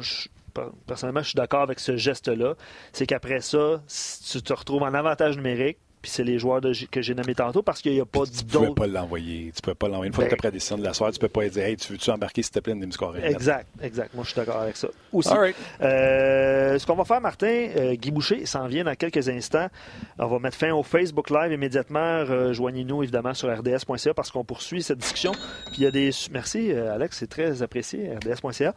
personnellement, 0.88 1.22
je 1.22 1.30
suis 1.30 1.38
d'accord 1.38 1.62
avec 1.62 1.80
ce 1.80 1.96
geste-là, 1.96 2.56
c'est 2.92 3.06
qu'après 3.06 3.42
ça, 3.42 3.82
si 3.88 4.24
tu 4.24 4.42
te 4.42 4.54
retrouves 4.54 4.82
en 4.82 4.94
avantage 4.94 5.38
numérique, 5.38 5.78
puis 6.02 6.12
c'est 6.12 6.24
les 6.24 6.40
joueurs 6.40 6.62
que 6.92 7.02
j'ai 7.02 7.14
nommés 7.14 7.36
tantôt 7.36 7.62
parce 7.62 7.82
qu'il 7.82 7.92
n'y 7.92 8.00
a 8.00 8.06
pas 8.06 8.20
d'autres. 8.20 8.32
Tu 8.32 8.46
ne 8.46 8.52
pouvais 8.52 8.74
pas 8.74 8.88
l'envoyer. 8.88 9.52
Tu 9.54 9.62
peux 9.62 9.76
pas 9.76 9.88
l'envoyer. 9.88 10.08
Une 10.08 10.14
fois 10.14 10.24
que 10.24 10.30
tu 10.30 10.36
as 10.36 10.38
pris 10.38 10.48
la 10.48 10.52
décision 10.52 10.78
de 10.78 10.84
la 10.84 10.94
soirée, 10.94 11.12
tu 11.12 11.18
ne 11.18 11.22
peux 11.22 11.28
pas 11.28 11.48
dire 11.50 11.64
Hey, 11.64 11.76
tu 11.76 11.92
veux-tu 11.92 12.10
embarquer 12.10 12.42
s'il 12.42 12.54
te 12.54 12.60
plaît 12.60 12.74
une 12.74 12.92
scorer 12.92 13.26
Exact, 13.26 13.68
exact. 13.82 14.14
Moi, 14.14 14.24
je 14.24 14.30
suis 14.30 14.38
d'accord 14.40 14.62
avec 14.62 14.78
ça. 14.78 14.88
Aussi. 15.12 15.30
Euh, 15.82 16.80
ce 16.80 16.86
qu'on 16.86 16.96
va 16.96 17.04
faire, 17.04 17.20
Martin, 17.20 17.68
euh, 17.76 17.96
Guy 17.96 18.12
Boucher 18.12 18.46
s'en 18.46 18.68
vient 18.68 18.86
dans 18.86 18.96
quelques 18.96 19.28
instants. 19.28 19.68
On 20.18 20.28
va 20.28 20.40
mettre 20.40 20.58
fin 20.58 20.72
au 20.72 20.84
Facebook 20.84 21.30
Live 21.30 21.52
immédiatement. 21.52 22.24
Rejoignez-nous 22.26 23.04
évidemment 23.04 23.34
sur 23.34 23.50
rds.ca 23.50 24.14
parce 24.14 24.32
qu'on 24.32 24.46
poursuit 24.46 24.82
cette 24.84 25.00
discussion. 25.00 25.34
Puis 25.68 25.80
il 25.80 25.84
y 25.84 25.88
a 25.88 25.92
des. 25.92 26.12
Merci, 26.32 26.72
euh, 26.72 26.94
Alex, 26.94 27.18
c'est 27.18 27.30
très 27.30 27.62
apprécié, 27.62 28.12
rds.ca. 28.16 28.74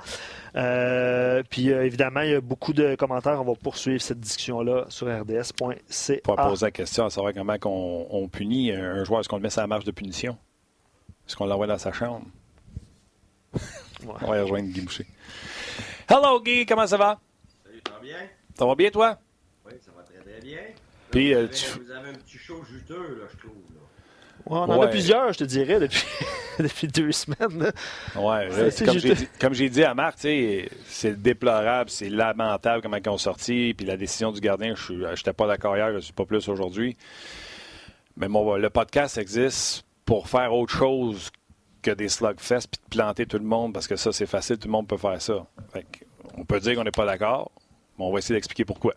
puis 1.48 1.68
évidemment, 1.68 2.22
il 2.22 2.30
y 2.30 2.34
a 2.34 2.40
beaucoup 2.40 2.72
de 2.72 2.96
commentaires. 2.96 3.40
On 3.40 3.44
va 3.44 3.54
poursuivre 3.54 4.02
cette 4.02 4.20
discussion-là 4.20 4.86
sur 4.88 5.06
rds.ca. 5.06 6.16
Pour 6.24 6.36
poser 6.36 6.66
la 6.66 6.70
question 6.70 7.08
savoir 7.12 7.32
comment 7.34 7.56
on, 8.10 8.28
punit 8.28 8.72
un 8.72 9.04
joueur. 9.04 9.20
Est-ce 9.20 9.28
qu'on 9.28 9.36
le 9.36 9.42
met 9.42 9.50
sur 9.50 9.60
la 9.60 9.66
marge 9.66 9.84
de 9.84 9.90
punition? 9.90 10.36
Est-ce 11.26 11.36
qu'on 11.36 11.46
l'envoie 11.46 11.66
dans 11.66 11.78
sa 11.78 11.92
chambre? 11.92 12.26
on 14.06 14.26
va 14.26 14.38
y 14.38 14.40
rejoindre 14.40 14.68
Guy 14.68 14.80
Boucher. 14.80 15.06
Hello 16.08 16.40
Guy, 16.40 16.66
comment 16.66 16.86
ça 16.86 16.96
va? 16.96 17.20
Salut, 17.64 17.80
ça 17.86 17.92
va 17.92 18.00
bien? 18.00 18.16
Ça 18.54 18.66
va 18.66 18.74
bien 18.74 18.90
toi? 18.90 19.18
Oui, 19.66 19.72
ça 19.80 19.92
va 19.96 20.02
très 20.02 20.18
très 20.18 20.40
bien. 20.40 20.60
Puis, 21.10 21.34
euh, 21.34 21.46
vous, 21.46 21.90
avez, 21.90 22.08
un 22.08 22.14
petit 22.14 22.38
show 22.38 22.64
juteux, 22.64 23.18
là, 23.20 23.26
je 23.30 23.38
trouve. 23.38 23.52
On 24.46 24.56
en 24.56 24.80
a 24.82 24.88
plusieurs, 24.88 25.32
je 25.32 25.38
te 25.38 25.44
dirais, 25.44 25.78
depuis, 25.80 26.04
depuis 26.58 26.88
deux 26.88 27.12
semaines. 27.12 27.72
Oui, 28.16 28.34
comme 29.40 29.54
j'ai 29.54 29.68
dit, 29.68 29.84
à 29.84 29.94
Marc, 29.94 30.18
c'est 30.18 31.22
déplorable, 31.22 31.90
c'est 31.90 32.08
lamentable 32.08 32.82
comment 32.82 32.96
ils 32.96 33.08
ont 33.08 33.18
sorti. 33.18 33.74
Puis 33.76 33.86
la 33.86 33.96
décision 33.96 34.32
du 34.32 34.40
gardien, 34.40 34.74
je 34.74 34.92
n'étais 34.92 35.32
pas 35.32 35.46
d'accord 35.46 35.76
hier, 35.76 35.90
je 35.90 35.96
ne 35.96 36.00
suis 36.00 36.12
pas 36.12 36.24
plus 36.24 36.48
aujourd'hui. 36.48 36.96
Mais 38.16 38.28
bon, 38.28 38.56
le 38.56 38.70
podcast 38.70 39.18
existe 39.18 39.84
pour 40.04 40.28
faire 40.28 40.52
autre 40.52 40.74
chose 40.74 41.30
que 41.80 41.90
des 41.90 42.08
slugfests 42.08 42.68
puis 42.68 42.80
de 42.84 42.96
planter 42.96 43.26
tout 43.26 43.38
le 43.38 43.44
monde 43.44 43.72
parce 43.72 43.88
que 43.88 43.96
ça, 43.96 44.12
c'est 44.12 44.26
facile, 44.26 44.58
tout 44.58 44.68
le 44.68 44.72
monde 44.72 44.86
peut 44.86 44.96
faire 44.96 45.20
ça. 45.20 45.46
on 46.36 46.44
peut 46.44 46.60
dire 46.60 46.76
qu'on 46.76 46.84
n'est 46.84 46.90
pas 46.90 47.06
d'accord, 47.06 47.50
mais 47.98 48.04
on 48.04 48.12
va 48.12 48.18
essayer 48.18 48.34
d'expliquer 48.34 48.64
pourquoi. 48.64 48.94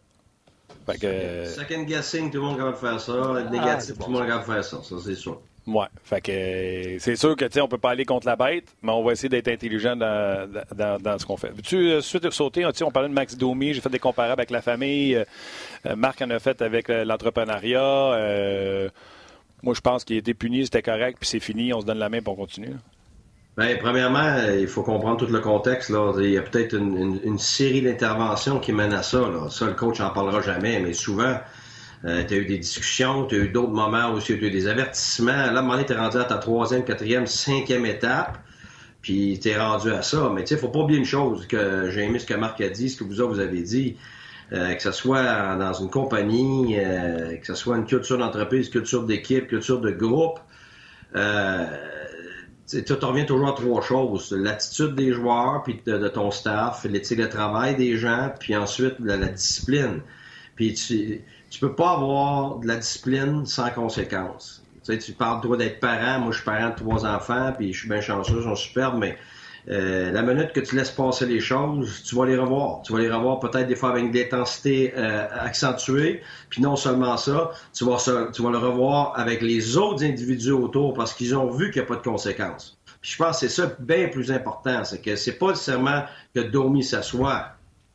Second, 0.88 1.84
guessing, 1.84 2.32
tout 2.32 2.38
le 2.38 2.44
monde 2.44 2.56
est 2.56 2.60
capable 2.60 2.76
de 2.76 2.80
faire 2.80 3.00
ça. 3.00 3.44
Négatif, 3.50 3.98
tout 3.98 4.08
le 4.08 4.14
monde 4.14 4.24
est 4.24 4.28
capable 4.28 4.48
de 4.48 4.54
faire 4.54 4.64
ça. 4.64 4.78
Ça, 4.84 4.96
c'est 5.04 5.16
sûr. 5.16 5.42
Ouais, 5.68 5.88
fait 6.04 6.22
que 6.22 7.00
c'est 7.00 7.16
sûr 7.16 7.36
que 7.36 7.60
on 7.60 7.68
peut 7.68 7.80
pas 7.80 7.90
aller 7.90 8.06
contre 8.06 8.28
la 8.28 8.36
bête, 8.36 8.66
mais 8.84 8.92
on 8.92 9.04
va 9.04 9.14
essayer 9.14 9.30
d'être 9.30 9.48
intelligent 9.48 9.96
dans, 9.96 10.48
dans, 10.76 11.18
ce 11.18 11.26
qu'on 11.26 11.38
fait. 11.38 11.50
Veux-tu 11.50 11.90
euh, 11.90 12.02
suite 12.02 12.30
sauter? 12.30 12.68
On 12.84 12.92
parlait 12.92 13.10
de 13.10 13.14
Max 13.14 13.36
Domi, 13.36 13.74
j'ai 13.74 13.82
fait 13.82 13.90
des 13.90 13.98
comparables 13.98 14.40
avec 14.40 14.52
la 14.52 14.62
famille. 14.62 15.16
Euh, 15.16 15.26
euh, 15.88 15.96
Marc 15.96 16.22
en 16.22 16.30
a 16.30 16.38
fait 16.38 16.62
avec 16.62 16.90
l'entrepreneuriat. 16.90 18.92
moi, 19.64 19.74
je 19.74 19.82
pense 19.82 20.04
qu'il 20.04 20.18
a 20.18 20.20
été 20.20 20.36
puni, 20.36 20.66
c'était 20.66 20.84
correct, 20.84 21.18
puis 21.20 21.28
c'est 21.28 21.40
fini, 21.40 21.74
on 21.74 21.82
se 21.82 21.86
donne 21.88 21.98
la 21.98 22.10
main 22.10 22.22
pour 22.22 22.34
on 22.34 22.44
continue. 22.44 22.76
Bien, 23.58 23.78
premièrement, 23.80 24.36
il 24.60 24.68
faut 24.68 24.84
comprendre 24.84 25.18
tout 25.18 25.32
le 25.32 25.40
contexte. 25.40 25.90
Là. 25.90 26.14
Il 26.20 26.32
y 26.32 26.38
a 26.38 26.42
peut-être 26.42 26.74
une, 26.74 27.22
une, 27.24 27.40
série 27.40 27.82
d'interventions 27.82 28.60
qui 28.60 28.74
mènent 28.74 28.94
à 28.94 29.02
ça. 29.02 29.20
Là. 29.22 29.50
Ça, 29.50 29.66
le 29.66 29.74
coach 29.74 30.00
n'en 30.00 30.10
parlera 30.10 30.42
jamais, 30.42 30.80
mais 30.82 30.92
souvent, 30.92 31.40
euh, 32.04 32.24
tu 32.28 32.34
as 32.34 32.38
eu 32.38 32.46
des 32.46 32.58
discussions, 32.58 33.26
tu 33.26 33.36
as 33.36 33.38
eu 33.40 33.48
d'autres 33.48 33.72
moments 33.72 34.12
aussi, 34.12 34.38
tu 34.38 34.44
as 34.44 34.48
eu 34.48 34.52
des 34.52 34.68
avertissements. 34.68 35.32
Là, 35.32 35.56
à 35.56 35.60
un 35.60 35.62
moment 35.62 35.82
tu 35.82 35.94
es 35.94 35.96
rendu 35.96 36.18
à 36.18 36.26
ta 36.26 36.38
troisième, 36.38 36.84
quatrième, 36.84 37.28
cinquième 37.28 37.86
étape, 37.86 38.38
puis 39.02 39.40
tu 39.42 39.50
es 39.50 39.58
rendu 39.58 39.90
à 39.92 40.02
ça. 40.02 40.30
Mais 40.36 40.44
tu 40.44 40.54
sais, 40.54 40.60
faut 40.60 40.68
pas 40.68 40.80
oublier 40.80 41.00
une 41.00 41.06
chose, 41.06 41.48
que 41.48 41.90
j'ai 41.92 42.04
aimé 42.04 42.20
ce 42.20 42.26
que 42.26 42.34
Marc 42.34 42.60
a 42.60 42.68
dit, 42.68 42.90
ce 42.90 42.98
que 42.98 43.06
vous 43.06 43.22
autres, 43.22 43.36
vous 43.36 43.40
avez 43.40 43.62
dit. 43.62 43.96
Euh, 44.54 44.76
que 44.76 44.82
ce 44.82 44.92
soit 44.92 45.56
dans 45.56 45.74
une 45.74 45.90
compagnie, 45.90 46.78
euh, 46.78 47.36
que 47.38 47.48
ce 47.48 47.56
soit 47.56 47.78
une 47.78 47.86
culture 47.86 48.20
d'entreprise, 48.20 48.70
culture 48.70 49.04
d'équipe, 49.04 49.48
culture 49.48 49.82
de 49.82 49.90
groupe, 49.90 50.40
euh, 51.16 51.66
tu 52.68 52.94
reviens 52.94 53.26
toujours 53.26 53.50
à 53.50 53.54
trois 53.54 53.82
choses. 53.82 54.32
L'attitude 54.32 54.96
des 54.96 55.14
joueurs, 55.14 55.64
puis 55.64 55.80
de, 55.86 56.08
ton 56.08 56.32
staff, 56.32 56.86
l'éthique 56.86 57.20
de 57.20 57.28
travail 57.28 57.76
des 57.76 57.98
gens, 57.98 58.32
puis 58.40 58.56
ensuite 58.56 58.96
la, 59.00 59.18
discipline. 59.18 60.02
Puis 60.56 60.74
tu, 60.74 61.22
tu 61.50 61.60
peux 61.60 61.76
pas 61.76 61.92
avoir 61.92 62.58
de 62.58 62.68
la 62.68 62.78
discipline 62.78 63.46
sans 63.46 63.70
conséquence. 63.70 64.64
Tu, 64.84 64.94
sais, 64.94 64.98
tu 64.98 65.14
parles 65.14 65.42
toi 65.42 65.58
d'être 65.58 65.80
parent. 65.80 66.20
Moi, 66.20 66.32
je 66.32 66.38
suis 66.38 66.46
parent 66.46 66.70
de 66.70 66.76
trois 66.76 67.06
enfants, 67.06 67.54
puis 67.56 67.74
je 67.74 67.80
suis 67.80 67.90
bien 67.90 68.02
chanceux, 68.02 68.38
ils 68.38 68.44
sont 68.44 68.56
superbes, 68.56 68.98
mais 69.00 69.18
euh, 69.68 70.12
la 70.12 70.22
minute 70.22 70.54
que 70.54 70.60
tu 70.60 70.76
laisses 70.76 70.92
passer 70.92 71.26
les 71.26 71.40
choses, 71.40 72.04
tu 72.04 72.16
vas 72.16 72.26
les 72.26 72.38
revoir. 72.38 72.82
Tu 72.84 72.94
vas 72.94 73.00
les 73.00 73.10
revoir 73.10 73.40
peut-être 73.40 73.68
des 73.68 73.76
fois 73.76 73.90
avec 73.90 74.04
une 74.04 74.18
intensité 74.18 74.94
euh, 74.96 75.28
accentuée. 75.32 76.22
Puis 76.50 76.62
non 76.62 76.76
seulement 76.76 77.18
ça, 77.18 77.52
tu 77.74 77.84
vas, 77.86 77.98
vas 77.98 78.52
le 78.52 78.58
revoir 78.58 79.14
avec 79.18 79.42
les 79.42 79.78
autres 79.78 80.04
individus 80.04 80.52
autour 80.52 80.94
parce 80.94 81.14
qu'ils 81.14 81.36
ont 81.36 81.50
vu 81.50 81.72
qu'il 81.72 81.82
n'y 81.82 81.86
a 81.86 81.88
pas 81.88 81.96
de 81.96 82.04
conséquences. 82.04 82.78
Puis 83.02 83.12
je 83.12 83.18
pense 83.18 83.40
que 83.40 83.48
c'est 83.48 83.62
ça 83.62 83.76
bien 83.80 84.08
plus 84.08 84.32
important. 84.32 84.84
C'est 84.84 85.02
que 85.02 85.16
c'est 85.16 85.38
pas 85.38 85.50
nécessairement 85.50 86.04
que 86.34 86.42
Domi 86.42 86.84
s'assoit. 86.84 87.48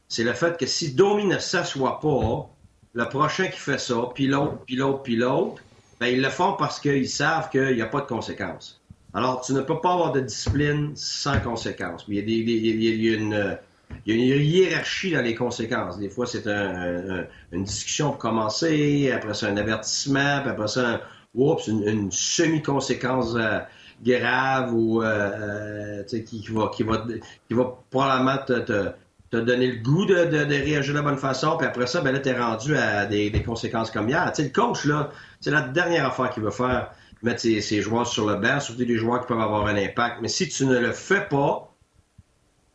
C'est 0.08 0.24
le 0.24 0.32
fait 0.32 0.58
que 0.58 0.66
si 0.66 0.94
Domi 0.94 1.24
ne 1.24 1.38
s'assoit 1.38 2.00
pas, 2.00 2.48
le 2.94 3.08
prochain 3.08 3.46
qui 3.46 3.58
fait 3.58 3.78
ça, 3.78 4.08
puis 4.14 4.26
l'autre, 4.26 4.58
puis 4.66 4.74
l'autre, 4.74 5.02
puis 5.02 5.14
l'autre, 5.14 5.62
ben, 6.00 6.06
ils 6.06 6.20
le 6.20 6.30
font 6.30 6.54
parce 6.54 6.80
qu'ils 6.80 7.08
savent 7.08 7.50
qu'il 7.50 7.74
n'y 7.74 7.82
a 7.82 7.86
pas 7.86 8.00
de 8.00 8.06
conséquences. 8.06 8.79
Alors, 9.12 9.40
tu 9.40 9.52
ne 9.52 9.60
peux 9.60 9.80
pas 9.80 9.92
avoir 9.92 10.12
de 10.12 10.20
discipline 10.20 10.92
sans 10.94 11.40
conséquences. 11.40 12.04
Il 12.08 12.14
y 12.14 12.18
a, 12.18 12.22
il 12.22 13.04
y 13.04 13.10
a, 13.10 13.16
une, 13.16 13.58
hiérarchie 14.06 15.12
dans 15.12 15.22
les 15.22 15.34
conséquences. 15.34 15.98
Des 15.98 16.08
fois, 16.08 16.26
c'est 16.26 16.46
un, 16.46 17.24
une 17.50 17.64
discussion 17.64 18.10
pour 18.10 18.18
commencer, 18.18 19.10
après 19.10 19.34
ça, 19.34 19.48
un 19.48 19.56
avertissement, 19.56 20.40
puis 20.42 20.50
après 20.50 20.68
ça, 20.68 21.00
oups, 21.34 21.66
une, 21.66 22.10
semi-conséquence 22.12 23.34
euh, 23.36 23.58
grave 24.04 24.72
ou 24.74 25.02
euh, 25.02 26.02
euh 26.02 26.04
qui, 26.04 26.22
qui, 26.24 26.48
va, 26.52 26.70
qui, 26.74 26.82
va, 26.82 27.04
qui 27.48 27.54
va 27.54 27.78
probablement 27.90 28.38
te, 28.46 28.92
donné 29.32 29.72
le 29.72 29.82
goût 29.82 30.06
de, 30.06 30.14
réagir 30.14 30.94
de 30.94 30.98
la 30.98 31.04
bonne 31.04 31.18
façon, 31.18 31.56
puis 31.56 31.66
après 31.66 31.86
ça, 31.86 32.00
ben 32.00 32.12
là, 32.12 32.20
t'es 32.20 32.38
rendu 32.38 32.76
à 32.76 33.06
des, 33.06 33.42
conséquences 33.44 33.90
comme 33.90 34.08
hier. 34.08 34.30
Sais, 34.34 34.44
le 34.44 34.50
coach, 34.50 34.84
là, 34.84 35.10
c'est 35.40 35.50
la 35.50 35.62
dernière 35.62 36.06
affaire 36.06 36.30
qu'il 36.30 36.42
veut 36.42 36.50
faire. 36.50 36.92
Mettre 37.22 37.40
ses, 37.40 37.82
joueurs 37.82 38.06
sur 38.06 38.26
le 38.26 38.36
banc, 38.36 38.60
surtout 38.60 38.84
des 38.84 38.96
joueurs 38.96 39.20
qui 39.20 39.26
peuvent 39.26 39.40
avoir 39.40 39.66
un 39.66 39.76
impact. 39.76 40.18
Mais 40.22 40.28
si 40.28 40.48
tu 40.48 40.66
ne 40.66 40.78
le 40.78 40.92
fais 40.92 41.26
pas, 41.28 41.72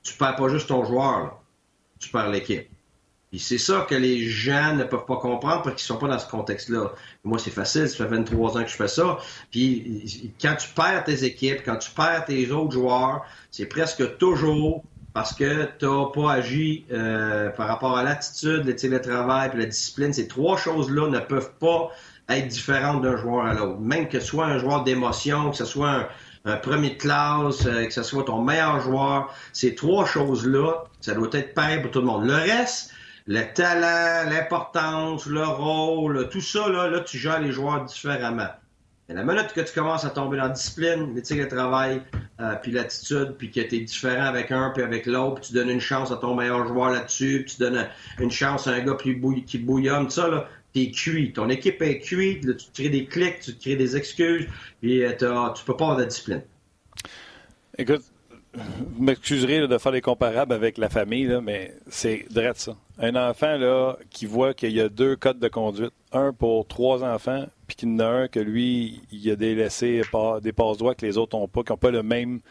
tu 0.03 0.13
perds 0.13 0.35
pas 0.35 0.49
juste 0.49 0.67
ton 0.67 0.85
joueur, 0.85 1.41
tu 1.99 2.09
perds 2.09 2.29
l'équipe. 2.29 2.69
Et 3.33 3.39
c'est 3.39 3.57
ça 3.57 3.85
que 3.89 3.95
les 3.95 4.29
gens 4.29 4.75
ne 4.75 4.83
peuvent 4.83 5.05
pas 5.05 5.17
comprendre 5.17 5.63
parce 5.63 5.75
qu'ils 5.75 5.85
sont 5.85 5.97
pas 5.97 6.07
dans 6.07 6.19
ce 6.19 6.29
contexte-là. 6.29 6.93
Moi, 7.23 7.37
c'est 7.37 7.51
facile, 7.51 7.89
ça 7.89 7.97
fait 7.97 8.07
23 8.15 8.57
ans 8.57 8.63
que 8.63 8.69
je 8.69 8.75
fais 8.75 8.87
ça. 8.87 9.17
Puis 9.51 10.31
quand 10.39 10.55
tu 10.55 10.69
perds 10.69 11.03
tes 11.03 11.25
équipes, 11.25 11.61
quand 11.65 11.77
tu 11.77 11.91
perds 11.91 12.25
tes 12.25 12.49
autres 12.51 12.71
joueurs, 12.71 13.25
c'est 13.51 13.65
presque 13.65 14.17
toujours 14.17 14.83
parce 15.13 15.33
que 15.33 15.65
tu 15.79 15.85
n'as 15.85 16.05
pas 16.13 16.33
agi 16.33 16.85
euh, 16.91 17.49
par 17.49 17.67
rapport 17.67 17.97
à 17.97 18.03
l'attitude, 18.03 18.65
le 18.65 18.75
télétravail 18.75 19.49
et 19.53 19.57
la 19.57 19.65
discipline. 19.65 20.13
Ces 20.13 20.27
trois 20.27 20.57
choses-là 20.57 21.09
ne 21.09 21.19
peuvent 21.19 21.53
pas 21.59 21.89
être 22.29 22.47
différentes 22.47 23.01
d'un 23.01 23.17
joueur 23.17 23.45
à 23.45 23.53
l'autre. 23.53 23.79
Même 23.79 24.07
que 24.07 24.19
ce 24.19 24.27
soit 24.27 24.45
un 24.45 24.57
joueur 24.57 24.83
d'émotion, 24.83 25.51
que 25.51 25.57
ce 25.57 25.65
soit 25.65 26.09
un, 26.45 26.57
premier 26.57 26.91
de 26.91 26.95
classe, 26.95 27.65
euh, 27.65 27.85
que 27.85 27.93
ce 27.93 28.03
soit 28.03 28.23
ton 28.23 28.41
meilleur 28.41 28.79
joueur, 28.79 29.33
ces 29.51 29.75
trois 29.75 30.05
choses-là, 30.05 30.83
ça 31.01 31.13
doit 31.13 31.29
être 31.33 31.53
pareil 31.53 31.81
pour 31.81 31.91
tout 31.91 31.99
le 31.99 32.05
monde. 32.05 32.25
Le 32.25 32.35
reste, 32.35 32.91
le 33.27 33.41
talent, 33.53 34.29
l'importance, 34.29 35.25
le 35.25 35.43
rôle, 35.43 36.29
tout 36.29 36.41
ça, 36.41 36.69
là, 36.69 36.87
là, 36.87 36.99
tu 36.99 37.17
gères 37.17 37.41
les 37.41 37.51
joueurs 37.51 37.83
différemment. 37.85 38.49
Mais 39.07 39.15
la 39.15 39.23
minute 39.23 39.53
que 39.53 39.61
tu 39.61 39.71
commences 39.71 40.03
à 40.03 40.09
tomber 40.09 40.37
dans 40.37 40.43
la 40.43 40.49
discipline, 40.49 41.13
l'éthique 41.13 41.39
de 41.39 41.45
travail, 41.45 42.01
euh, 42.39 42.55
puis 42.61 42.71
l'attitude, 42.71 43.35
puis 43.37 43.51
que 43.51 43.61
tu 43.61 43.75
es 43.75 43.79
différent 43.81 44.25
avec 44.25 44.51
un 44.51 44.71
puis 44.71 44.81
avec 44.81 45.05
l'autre, 45.05 45.41
puis 45.41 45.49
tu 45.49 45.53
donnes 45.53 45.69
une 45.69 45.79
chance 45.79 46.11
à 46.11 46.17
ton 46.17 46.33
meilleur 46.33 46.67
joueur 46.67 46.89
là-dessus, 46.89 47.43
puis 47.45 47.55
tu 47.55 47.61
donnes 47.61 47.87
une 48.19 48.31
chance 48.31 48.65
à 48.65 48.71
un 48.71 48.81
gars 48.81 48.95
qui 48.95 49.57
bouillonne, 49.59 50.05
tout 50.05 50.11
ça, 50.11 50.27
là, 50.27 50.47
t'es 50.75 50.91
cuit. 50.91 51.31
Ton 51.31 51.49
équipe 51.49 51.81
est 51.81 51.99
cuite, 51.99 52.57
tu 52.57 52.65
crées 52.73 52.89
des 52.89 53.05
clics, 53.05 53.39
tu 53.39 53.55
crées 53.55 53.77
des 53.77 53.95
excuses, 53.95 54.47
puis 54.81 55.03
euh, 55.03 55.13
tu 55.13 55.63
peux 55.65 55.75
pas 55.77 55.85
avoir 55.85 55.97
de 55.97 56.03
discipline. 56.03 56.41
Écoute, 57.77 58.03
vous 58.53 59.03
m'excuserez 59.03 59.67
de 59.67 59.77
faire 59.77 59.91
des 59.93 60.01
comparables 60.01 60.53
avec 60.53 60.77
la 60.77 60.89
famille, 60.89 61.39
mais 61.41 61.73
c'est 61.87 62.25
direct 62.29 62.57
ça. 62.57 62.75
Un 62.99 63.15
enfant 63.15 63.57
là, 63.57 63.97
qui 64.09 64.25
voit 64.25 64.53
qu'il 64.53 64.71
y 64.71 64.81
a 64.81 64.89
deux 64.89 65.15
codes 65.15 65.39
de 65.39 65.47
conduite, 65.47 65.93
un 66.11 66.33
pour 66.33 66.67
trois 66.67 67.03
enfants, 67.03 67.47
puis 67.67 67.77
qu'il 67.77 67.89
y 67.89 67.95
en 67.95 67.99
a 67.99 68.05
un 68.05 68.27
que 68.27 68.39
lui, 68.39 69.01
il 69.11 69.29
a 69.31 69.37
délaissé 69.37 70.01
des 70.41 70.53
passe-droits 70.53 70.95
que 70.95 71.05
les 71.05 71.17
autres 71.17 71.37
n'ont 71.37 71.47
pas, 71.47 71.63
qui 71.63 71.71
n'ont 71.71 71.77
pas 71.77 71.91
le 71.91 72.03
même. 72.03 72.41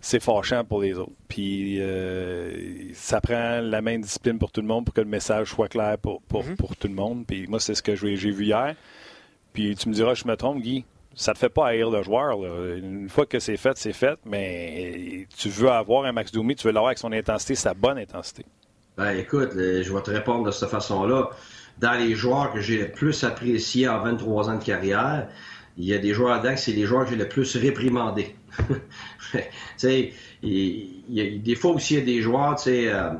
C'est 0.00 0.20
fâchant 0.20 0.64
pour 0.64 0.80
les 0.80 0.98
autres. 0.98 1.12
Puis 1.28 1.80
euh, 1.80 2.92
ça 2.94 3.20
prend 3.20 3.60
la 3.60 3.82
même 3.82 4.00
discipline 4.00 4.38
pour 4.38 4.50
tout 4.50 4.62
le 4.62 4.66
monde 4.66 4.84
pour 4.86 4.94
que 4.94 5.00
le 5.00 5.06
message 5.06 5.48
soit 5.48 5.68
clair 5.68 5.98
pour, 5.98 6.22
pour, 6.22 6.42
mm-hmm. 6.42 6.56
pour 6.56 6.76
tout 6.76 6.88
le 6.88 6.94
monde. 6.94 7.26
Puis 7.26 7.46
moi, 7.46 7.60
c'est 7.60 7.74
ce 7.74 7.82
que 7.82 7.94
j'ai 7.94 8.14
vu 8.14 8.44
hier. 8.44 8.74
Puis 9.52 9.76
tu 9.76 9.88
me 9.88 9.94
diras, 9.94 10.14
je 10.14 10.26
me 10.26 10.36
trompe, 10.36 10.62
Guy 10.62 10.84
ça 11.14 11.34
te 11.34 11.38
fait 11.38 11.48
pas 11.48 11.68
haïr 11.68 11.90
le 11.90 12.02
joueur. 12.02 12.38
Une 12.76 13.08
fois 13.08 13.26
que 13.26 13.38
c'est 13.40 13.56
fait, 13.56 13.76
c'est 13.76 13.92
fait, 13.92 14.18
mais 14.24 15.26
tu 15.36 15.48
veux 15.48 15.70
avoir 15.70 16.04
un 16.04 16.12
Max 16.12 16.32
Doumi, 16.32 16.54
tu 16.54 16.66
veux 16.66 16.72
l'avoir 16.72 16.88
avec 16.88 16.98
son 16.98 17.12
intensité, 17.12 17.54
sa 17.54 17.74
bonne 17.74 17.98
intensité. 17.98 18.44
Ben 18.96 19.12
écoute, 19.12 19.50
je 19.54 19.92
vais 19.92 20.02
te 20.02 20.10
répondre 20.10 20.44
de 20.44 20.50
cette 20.50 20.68
façon-là. 20.68 21.30
Dans 21.78 21.92
les 21.92 22.14
joueurs 22.14 22.52
que 22.52 22.60
j'ai 22.60 22.78
le 22.78 22.90
plus 22.90 23.24
appréciés 23.24 23.88
en 23.88 24.00
23 24.00 24.50
ans 24.50 24.56
de 24.56 24.64
carrière, 24.64 25.28
il 25.76 25.84
y 25.84 25.94
a 25.94 25.98
des 25.98 26.14
joueurs 26.14 26.40
dedans 26.40 26.56
c'est 26.56 26.72
les 26.72 26.84
joueurs 26.84 27.04
que 27.04 27.10
j'ai 27.10 27.16
le 27.16 27.28
plus 27.28 27.56
réprimandés. 27.56 28.34
tu 29.32 29.38
sais, 29.76 30.12
il, 30.42 31.02
y 31.08 31.20
a, 31.20 31.38
des 31.38 31.54
fois 31.54 31.72
aussi, 31.72 31.94
il 31.94 32.00
y 32.00 32.02
a 32.02 32.04
des 32.04 32.22
joueurs, 32.22 32.56
tu 32.56 32.64
sais, 32.64 32.88
euh, 32.88 33.10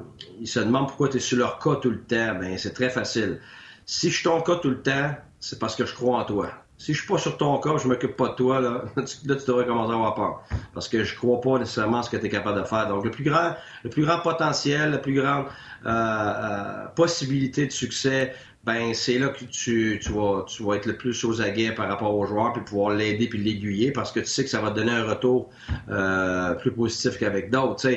ils 0.41 0.49
se 0.49 0.61
demandent 0.61 0.89
pourquoi 0.89 1.09
tu 1.09 1.19
es 1.19 1.21
sur 1.21 1.39
leur 1.39 1.59
cas 1.59 1.77
tout 1.77 1.91
le 1.91 2.01
temps. 2.01 2.35
Ben, 2.39 2.59
c'est 2.59 2.73
très 2.73 2.91
facile. 2.91 3.41
Si 3.87 4.11
je 4.11 4.15
suis 4.17 4.25
ton 4.25 4.41
cas 4.41 4.57
tout 4.57 4.71
le 4.71 4.83
temps, 4.83 5.15
c'est 5.39 5.59
parce 5.59 5.77
que 5.77 5.87
je 5.87 5.95
crois 5.95 6.19
en 6.19 6.25
toi 6.25 6.51
si 6.81 6.95
je 6.95 7.01
suis 7.01 7.07
pas 7.07 7.19
sur 7.19 7.37
ton 7.37 7.59
corps, 7.59 7.79
je 7.79 7.87
m'occupe 7.87 8.17
pas 8.17 8.29
de 8.29 8.35
toi, 8.35 8.59
là, 8.59 8.85
là, 8.97 9.03
tu 9.05 9.27
devrais 9.27 9.67
commencer 9.67 9.93
à 9.93 9.97
avoir 9.97 10.15
peur. 10.15 10.43
Parce 10.73 10.89
que 10.89 11.05
je 11.05 11.15
crois 11.15 11.39
pas 11.39 11.59
nécessairement 11.59 12.03
ce 12.03 12.09
que 12.09 12.17
tu 12.17 12.25
es 12.25 12.29
capable 12.31 12.59
de 12.59 12.65
faire. 12.65 12.89
Donc, 12.89 13.05
le 13.05 13.11
plus 13.11 13.23
grand, 13.23 13.55
le 13.85 13.91
plus 13.91 14.03
grand 14.03 14.21
potentiel, 14.21 14.93
la 14.93 14.99
plus 14.99 15.13
grande 15.13 15.45
euh, 15.85 15.91
euh, 15.91 16.87
possibilité 16.97 17.67
de 17.67 17.71
succès, 17.71 18.33
ben 18.65 18.93
c'est 18.93 19.19
là 19.19 19.29
que 19.29 19.45
tu, 19.45 19.99
tu, 20.03 20.13
vas, 20.13 20.45
tu 20.47 20.63
vas 20.63 20.75
être 20.75 20.87
le 20.87 20.97
plus 20.97 21.25
aux 21.25 21.41
aguets 21.41 21.73
par 21.73 21.89
rapport 21.89 22.15
aux 22.15 22.27
joueurs, 22.27 22.53
puis 22.53 22.63
pouvoir 22.63 22.95
l'aider 22.95 23.27
puis 23.27 23.39
l'aiguiller, 23.39 23.91
parce 23.91 24.13
que 24.13 24.21
tu 24.21 24.27
sais 24.27 24.45
que 24.45 24.51
ça 24.51 24.61
va 24.61 24.71
te 24.71 24.77
donner 24.77 24.93
un 24.93 25.05
retour 25.05 25.51
euh, 25.89 26.55
plus 26.55 26.73
positif 26.73 27.19
qu'avec 27.19 27.51
d'autres. 27.51 27.89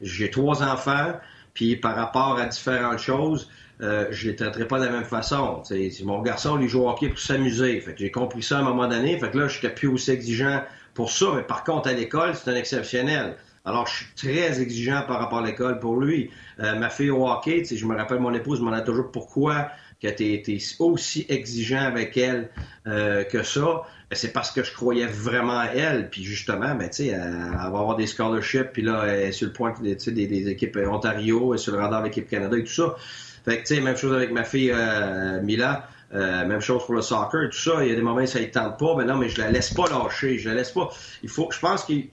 J'ai 0.00 0.30
trois 0.30 0.62
enfants, 0.62 1.12
puis 1.54 1.76
par 1.76 1.96
rapport 1.96 2.38
à 2.38 2.46
différentes 2.46 2.98
choses, 2.98 3.50
euh, 3.80 4.06
je 4.10 4.28
les 4.28 4.36
traiterai 4.36 4.68
pas 4.68 4.78
de 4.78 4.84
la 4.84 4.92
même 4.92 5.04
façon. 5.04 5.62
mon 6.04 6.22
garçon, 6.22 6.56
lui, 6.56 6.68
joue 6.68 6.84
au 6.84 6.88
hockey 6.88 7.08
pour 7.08 7.18
s'amuser. 7.18 7.80
Fait 7.80 7.94
j'ai 7.96 8.12
compris 8.12 8.42
ça 8.42 8.58
à 8.58 8.60
un 8.60 8.64
moment 8.64 8.86
donné. 8.86 9.18
Fait 9.18 9.30
que 9.30 9.38
là, 9.38 9.48
je 9.48 9.56
n'étais 9.56 9.74
plus 9.74 9.88
aussi 9.88 10.12
exigeant 10.12 10.62
pour 10.94 11.10
ça. 11.10 11.26
Mais 11.34 11.42
par 11.42 11.64
contre, 11.64 11.88
à 11.88 11.92
l'école, 11.92 12.36
c'est 12.36 12.48
un 12.48 12.54
exceptionnel. 12.54 13.36
Alors, 13.64 13.86
je 13.86 13.96
suis 13.96 14.06
très 14.16 14.60
exigeant 14.60 15.02
par 15.06 15.18
rapport 15.18 15.38
à 15.38 15.46
l'école 15.46 15.80
pour 15.80 16.00
lui. 16.00 16.30
Euh, 16.60 16.76
ma 16.76 16.90
fille 16.90 17.10
au 17.10 17.28
hockey, 17.28 17.64
je 17.64 17.86
me 17.86 17.96
rappelle, 17.96 18.20
mon 18.20 18.34
épouse 18.34 18.60
m'en 18.60 18.72
a 18.72 18.80
toujours 18.82 19.10
pourquoi 19.10 19.68
que 20.02 20.08
tu 20.08 20.24
été 20.32 20.58
aussi 20.80 21.26
exigeant 21.28 21.82
avec 21.82 22.16
elle 22.16 22.50
euh, 22.86 23.24
que 23.24 23.42
ça. 23.42 23.82
Ben, 24.10 24.16
c'est 24.16 24.32
parce 24.32 24.50
que 24.50 24.62
je 24.62 24.72
croyais 24.72 25.06
vraiment 25.06 25.58
à 25.58 25.66
elle. 25.66 26.10
Puis 26.10 26.24
justement, 26.24 26.74
ben, 26.74 26.90
elle, 26.98 27.16
va 27.16 27.78
avoir 27.78 27.96
des 27.96 28.06
scholarships. 28.06 28.72
Puis 28.72 28.82
là, 28.82 29.04
elle 29.06 29.28
est 29.28 29.32
sur 29.32 29.46
le 29.46 29.52
point 29.52 29.74
des, 29.80 29.94
des 29.94 30.48
équipes 30.48 30.78
Ontario, 30.86 31.52
elle 31.52 31.60
est 31.60 31.62
sur 31.62 31.72
le 31.72 31.78
radar 31.78 32.00
de 32.00 32.06
l'équipe 32.06 32.28
Canada 32.28 32.56
et 32.56 32.64
tout 32.64 32.72
ça. 32.72 32.96
Fait 33.44 33.58
que, 33.58 33.66
tu 33.66 33.74
sais, 33.74 33.80
même 33.80 33.96
chose 33.96 34.14
avec 34.14 34.32
ma 34.32 34.44
fille 34.44 34.72
euh, 34.74 35.40
Mila. 35.42 35.88
Euh, 36.14 36.46
même 36.46 36.60
chose 36.60 36.84
pour 36.84 36.94
le 36.94 37.00
soccer, 37.00 37.48
tout 37.50 37.56
ça. 37.56 37.82
Il 37.82 37.88
y 37.88 37.92
a 37.92 37.94
des 37.94 38.02
moments 38.02 38.20
où 38.20 38.26
ça 38.26 38.38
ne 38.38 38.44
tente 38.44 38.78
pas, 38.78 38.94
mais 38.98 39.04
non, 39.04 39.16
mais 39.16 39.30
je 39.30 39.40
la 39.40 39.50
laisse 39.50 39.72
pas 39.72 39.88
lâcher. 39.88 40.38
Je 40.38 40.50
la 40.50 40.56
laisse 40.56 40.70
pas. 40.70 40.90
Il 41.22 41.30
faut, 41.30 41.48
je 41.50 41.58
pense 41.58 41.84
qu'il 41.84 42.10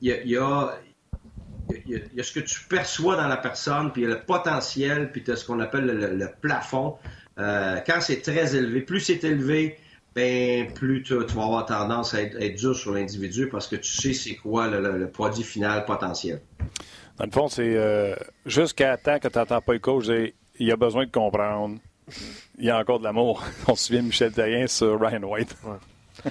y 0.00 0.10
a 0.10 0.72
il 1.86 2.02
y, 2.14 2.20
a, 2.20 2.22
ce 2.22 2.32
que 2.32 2.40
tu 2.40 2.60
perçois 2.64 3.16
dans 3.16 3.28
la 3.28 3.36
personne, 3.36 3.92
puis 3.92 4.02
il 4.02 4.08
y 4.08 4.10
a 4.10 4.14
le 4.14 4.20
potentiel, 4.20 5.10
puis 5.12 5.22
tu 5.22 5.30
as 5.30 5.36
ce 5.36 5.44
qu'on 5.44 5.60
appelle 5.60 5.86
le, 5.86 6.30
plafond. 6.40 6.96
Euh, 7.38 7.78
quand 7.86 8.00
c'est 8.00 8.20
très 8.20 8.56
élevé, 8.56 8.80
plus 8.80 9.00
c'est 9.00 9.24
élevé, 9.24 9.78
ben 10.14 10.70
plus 10.72 11.02
tu, 11.02 11.14
vas 11.14 11.22
avoir 11.24 11.66
tendance 11.66 12.14
à 12.14 12.22
être, 12.22 12.56
dur 12.56 12.76
sur 12.76 12.92
l'individu 12.92 13.48
parce 13.48 13.66
que 13.66 13.76
tu 13.76 13.90
sais 13.90 14.12
c'est 14.12 14.34
quoi 14.34 14.68
le, 14.68 15.08
produit 15.08 15.42
final 15.42 15.86
potentiel. 15.86 16.40
Dans 17.16 17.24
le 17.24 17.30
fond, 17.30 17.48
c'est 17.48 17.78
jusqu'à 18.44 18.96
temps 18.98 19.18
que 19.18 19.28
tu 19.28 19.38
n'entends 19.38 19.62
pas 19.62 19.72
le 19.72 19.78
coach 19.78 20.06
il 20.58 20.70
a 20.70 20.76
besoin 20.76 21.06
de 21.06 21.10
comprendre. 21.10 21.78
Il 22.58 22.64
y 22.64 22.70
a 22.70 22.78
encore 22.78 22.98
de 22.98 23.04
l'amour. 23.04 23.42
On 23.68 23.74
se 23.74 23.86
souvient 23.86 24.02
de 24.02 24.06
Michel 24.06 24.32
Terrien 24.32 24.66
sur 24.66 25.00
Ryan 25.00 25.22
White. 25.22 25.56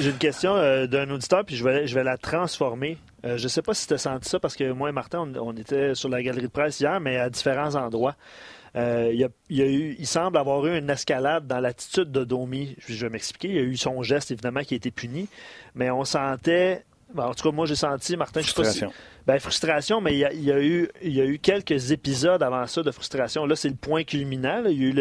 J'ai 0.00 0.10
une 0.10 0.18
question 0.18 0.54
euh, 0.54 0.86
d'un 0.86 1.10
auditeur, 1.10 1.44
puis 1.44 1.56
je 1.56 1.64
vais, 1.64 1.86
je 1.86 1.94
vais 1.94 2.04
la 2.04 2.16
transformer. 2.16 2.98
Euh, 3.24 3.36
je 3.36 3.44
ne 3.44 3.48
sais 3.48 3.62
pas 3.62 3.74
si 3.74 3.86
tu 3.86 3.94
as 3.94 3.98
senti 3.98 4.28
ça, 4.28 4.40
parce 4.40 4.56
que 4.56 4.72
moi 4.72 4.88
et 4.88 4.92
Martin, 4.92 5.32
on, 5.40 5.56
était 5.56 5.94
sur 5.94 6.08
la 6.08 6.22
galerie 6.22 6.42
de 6.42 6.48
presse 6.48 6.80
hier, 6.80 7.00
mais 7.00 7.16
à 7.16 7.30
différents 7.30 7.74
endroits. 7.74 8.16
Euh, 8.76 9.10
il, 9.12 9.18
y 9.18 9.62
a, 9.62 9.66
eu, 9.66 9.96
il 9.98 10.06
semble 10.06 10.38
avoir 10.38 10.64
eu 10.66 10.78
une 10.78 10.90
escalade 10.90 11.46
dans 11.46 11.58
l'attitude 11.58 12.12
de 12.12 12.24
Domi. 12.24 12.76
Je 12.86 13.04
vais 13.04 13.10
m'expliquer. 13.10 13.48
Il 13.48 13.54
y 13.54 13.58
a 13.58 13.62
eu 13.62 13.76
son 13.76 14.02
geste, 14.02 14.30
évidemment, 14.30 14.60
qui 14.60 14.74
a 14.74 14.76
été 14.76 14.90
puni, 14.90 15.28
mais 15.74 15.90
on 15.90 16.04
sentait 16.04 16.84
en 17.16 17.34
tout 17.34 17.48
cas, 17.48 17.54
moi, 17.54 17.66
j'ai 17.66 17.74
senti, 17.74 18.16
Martin, 18.16 18.40
je 18.40 18.48
sais 18.48 18.54
pas 18.54 18.64
si... 18.64 18.84
Ben, 19.26 19.38
frustration, 19.38 20.00
mais 20.00 20.14
il 20.14 20.18
y, 20.18 20.50
a, 20.50 20.60
eu, 20.60 20.88
il 21.02 21.12
y 21.12 21.20
a 21.20 21.24
eu 21.24 21.38
quelques 21.38 21.92
épisodes 21.92 22.42
avant 22.42 22.66
ça 22.66 22.82
de 22.82 22.90
frustration. 22.90 23.44
Là, 23.44 23.54
c'est 23.54 23.68
le 23.68 23.74
point 23.74 24.02
culminant. 24.02 24.62
Il 24.64 24.82
y 24.82 24.84
a 24.84 24.88
eu 24.88 24.92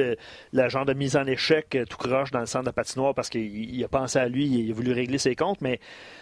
le, 0.53 0.69
genre 0.69 0.85
de 0.85 0.93
mise 0.93 1.15
en 1.15 1.25
échec 1.25 1.73
euh, 1.75 1.85
tout 1.85 1.97
croche 1.97 2.29
dans 2.31 2.41
le 2.41 2.45
centre 2.45 2.65
de 2.65 2.71
patinoire 2.71 3.15
parce 3.15 3.29
qu'il 3.29 3.83
a 3.83 3.87
pensé 3.87 4.19
à 4.19 4.27
lui, 4.27 4.45
il 4.45 4.69
a 4.69 4.73
voulu 4.73 4.91
régler 4.91 5.17
ses 5.17 5.35
comptes, 5.35 5.61
mais 5.61 5.79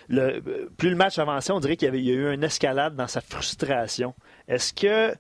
le, 0.10 0.42
plus 0.78 0.92
le 0.92 0.96
match 0.96 1.18
avançait, 1.18 1.52
on 1.52 1.60
dirait 1.60 1.76
qu'il 1.76 1.94
y, 1.96 2.12
a 2.12 2.14
eu 2.14 2.34
une 2.34 2.44
escalade 2.44 2.96
dans 2.96 3.08
sa 3.08 3.20
frustration. 3.20 4.14
Est-ce 4.48 4.74
que 4.74 4.88
euh, 4.88 5.16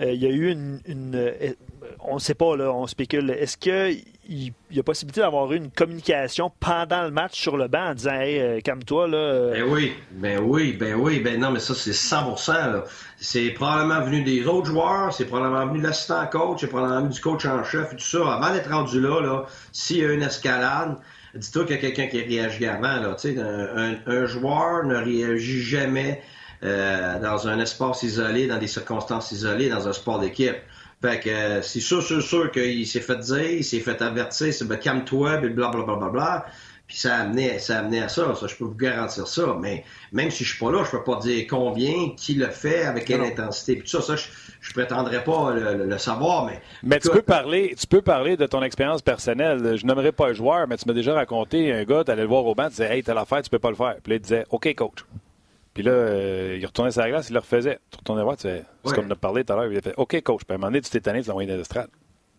il 0.00 0.22
y 0.22 0.26
a 0.26 0.30
eu 0.30 0.50
une, 0.50 1.12
euh, 1.14 1.52
on 2.00 2.14
ne 2.14 2.20
sait 2.20 2.34
pas, 2.34 2.56
là, 2.56 2.72
on 2.72 2.86
spécule. 2.86 3.30
Est-ce 3.30 3.56
qu'il 3.56 4.52
y 4.70 4.78
a 4.78 4.82
possibilité 4.82 5.20
d'avoir 5.20 5.52
eu 5.52 5.56
une 5.56 5.70
communication 5.70 6.50
pendant 6.60 7.02
le 7.02 7.10
match 7.10 7.40
sur 7.40 7.56
le 7.56 7.68
banc 7.68 7.90
en 7.90 7.94
disant 7.94 8.14
Hey, 8.14 8.40
euh, 8.40 8.60
calme-toi, 8.60 9.08
là. 9.08 9.50
Ben 9.52 9.64
oui, 9.64 9.92
ben 10.12 10.40
oui, 10.42 10.72
ben 10.72 10.94
oui, 10.94 11.20
ben 11.20 11.38
non, 11.38 11.50
mais 11.50 11.60
ça, 11.60 11.74
c'est 11.74 11.92
100% 11.92 12.82
C'est 13.18 13.50
probablement 13.50 14.00
venu 14.00 14.22
des 14.22 14.46
autres 14.46 14.66
joueurs, 14.66 15.12
c'est 15.12 15.26
probablement 15.26 15.66
venu 15.66 15.78
de 15.78 15.84
l'assistant 15.84 16.26
coach, 16.26 16.60
c'est 16.60 16.68
probablement 16.68 17.00
venu 17.02 17.12
du 17.12 17.20
coach 17.20 17.44
en 17.46 17.62
chef 17.64 17.92
et 17.92 17.96
tout 17.96 18.02
ça. 18.02 18.34
Avant 18.34 18.52
d'être 18.52 18.70
rendu 18.70 19.00
là, 19.00 19.20
là 19.20 19.44
s'il 19.72 19.98
y 19.98 20.04
a 20.04 20.12
une 20.12 20.22
escalade, 20.22 20.96
dis-toi 21.34 21.64
qu'il 21.64 21.76
y 21.76 21.78
a 21.78 21.80
quelqu'un 21.80 22.06
qui 22.06 22.22
réagit 22.22 22.66
avant. 22.66 23.00
Là, 23.00 23.16
un, 23.76 23.96
un 24.06 24.26
joueur 24.26 24.84
ne 24.84 24.96
réagit 24.96 25.62
jamais 25.62 26.22
euh, 26.64 27.18
dans 27.18 27.48
un 27.48 27.58
espace 27.58 28.02
isolé, 28.04 28.46
dans 28.46 28.58
des 28.58 28.68
circonstances 28.68 29.32
isolées, 29.32 29.68
dans 29.68 29.88
un 29.88 29.92
sport 29.92 30.20
d'équipe. 30.20 30.56
Fait 31.02 31.18
que 31.18 31.28
euh, 31.28 31.62
c'est 31.62 31.80
sûr, 31.80 32.00
sûr, 32.00 32.22
sûr 32.22 32.52
qu'il 32.52 32.86
s'est 32.86 33.00
fait 33.00 33.18
dire, 33.18 33.50
il 33.50 33.64
s'est 33.64 33.80
fait 33.80 34.00
avertir, 34.00 34.54
c'est 34.54 34.64
ben, 34.64 34.76
calme-toi, 34.76 35.38
blablabla. 35.38 35.82
Bla, 35.82 35.96
bla, 35.96 36.08
bla, 36.08 36.46
Puis 36.86 36.98
ça 36.98 37.16
a 37.16 37.20
amené, 37.22 37.58
ça 37.58 37.78
a 37.78 37.80
amené 37.80 38.00
à 38.00 38.08
ça, 38.08 38.32
ça, 38.36 38.46
je 38.46 38.54
peux 38.54 38.66
vous 38.66 38.76
garantir 38.76 39.26
ça. 39.26 39.56
Mais 39.60 39.84
même 40.12 40.30
si 40.30 40.44
je 40.44 40.50
suis 40.50 40.64
pas 40.64 40.70
là, 40.70 40.84
je 40.84 40.92
peux 40.92 41.02
pas 41.02 41.16
dire 41.16 41.44
combien, 41.50 42.10
qui 42.16 42.34
le 42.34 42.46
fait, 42.50 42.84
avec 42.84 43.06
quelle 43.06 43.22
intensité. 43.22 43.74
Puis 43.74 43.82
tout 43.82 44.00
ça, 44.00 44.02
ça, 44.02 44.14
je, 44.14 44.28
je 44.60 44.72
prétendrais 44.72 45.24
pas 45.24 45.52
le, 45.52 45.98
savoir, 45.98 46.46
mais. 46.46 46.62
Mais 46.84 47.00
tu 47.00 47.10
peux 47.10 47.22
parler, 47.22 47.74
tu 47.76 47.88
peux 47.88 48.02
parler 48.02 48.36
de 48.36 48.46
ton 48.46 48.62
expérience 48.62 49.02
personnelle. 49.02 49.76
Je 49.76 49.84
n'aimerais 49.84 50.12
pas 50.12 50.28
le 50.28 50.34
joueur, 50.34 50.68
mais 50.68 50.76
tu 50.76 50.84
m'as 50.86 50.94
déjà 50.94 51.14
raconté 51.14 51.72
un 51.72 51.82
gars, 51.82 52.04
tu 52.04 52.12
allais 52.12 52.22
le 52.22 52.28
voir 52.28 52.46
au 52.46 52.54
banc, 52.54 52.66
tu 52.66 52.70
disais 52.70 52.94
Hey, 52.94 53.02
t'as 53.02 53.14
l'affaire, 53.14 53.42
tu 53.42 53.50
peux 53.50 53.58
pas 53.58 53.70
le 53.70 53.76
faire. 53.76 53.96
Puis 54.04 54.10
là, 54.10 54.16
il 54.16 54.20
disait 54.20 54.44
OK, 54.50 54.72
coach. 54.76 55.04
Puis 55.74 55.82
là, 55.82 55.92
euh, 55.92 56.58
il 56.60 56.66
retournait 56.66 56.90
sur 56.90 57.00
la 57.00 57.08
glace, 57.08 57.30
il 57.30 57.32
le 57.32 57.38
refaisait. 57.38 57.78
Tu 57.90 57.98
retournais 57.98 58.22
voir, 58.22 58.36
tu 58.36 58.42
sais, 58.42 58.64
c'est 58.84 58.94
comme 58.94 59.06
on 59.06 59.10
a 59.10 59.16
parlé 59.16 59.44
tout 59.44 59.52
à 59.52 59.56
l'heure, 59.56 59.72
il 59.72 59.78
a 59.78 59.80
fait 59.80 59.94
OK, 59.96 60.20
coach. 60.22 60.42
Puis 60.44 60.52
à 60.52 60.54
un 60.54 60.58
moment 60.58 60.68
donné, 60.68 60.82
tu 60.82 60.90
t'es 60.90 61.00
tanné, 61.00 61.22
tu 61.22 61.28
l'as 61.28 61.32
envoyé 61.32 61.50
dans 61.50 61.56
l'estrade. 61.56 61.88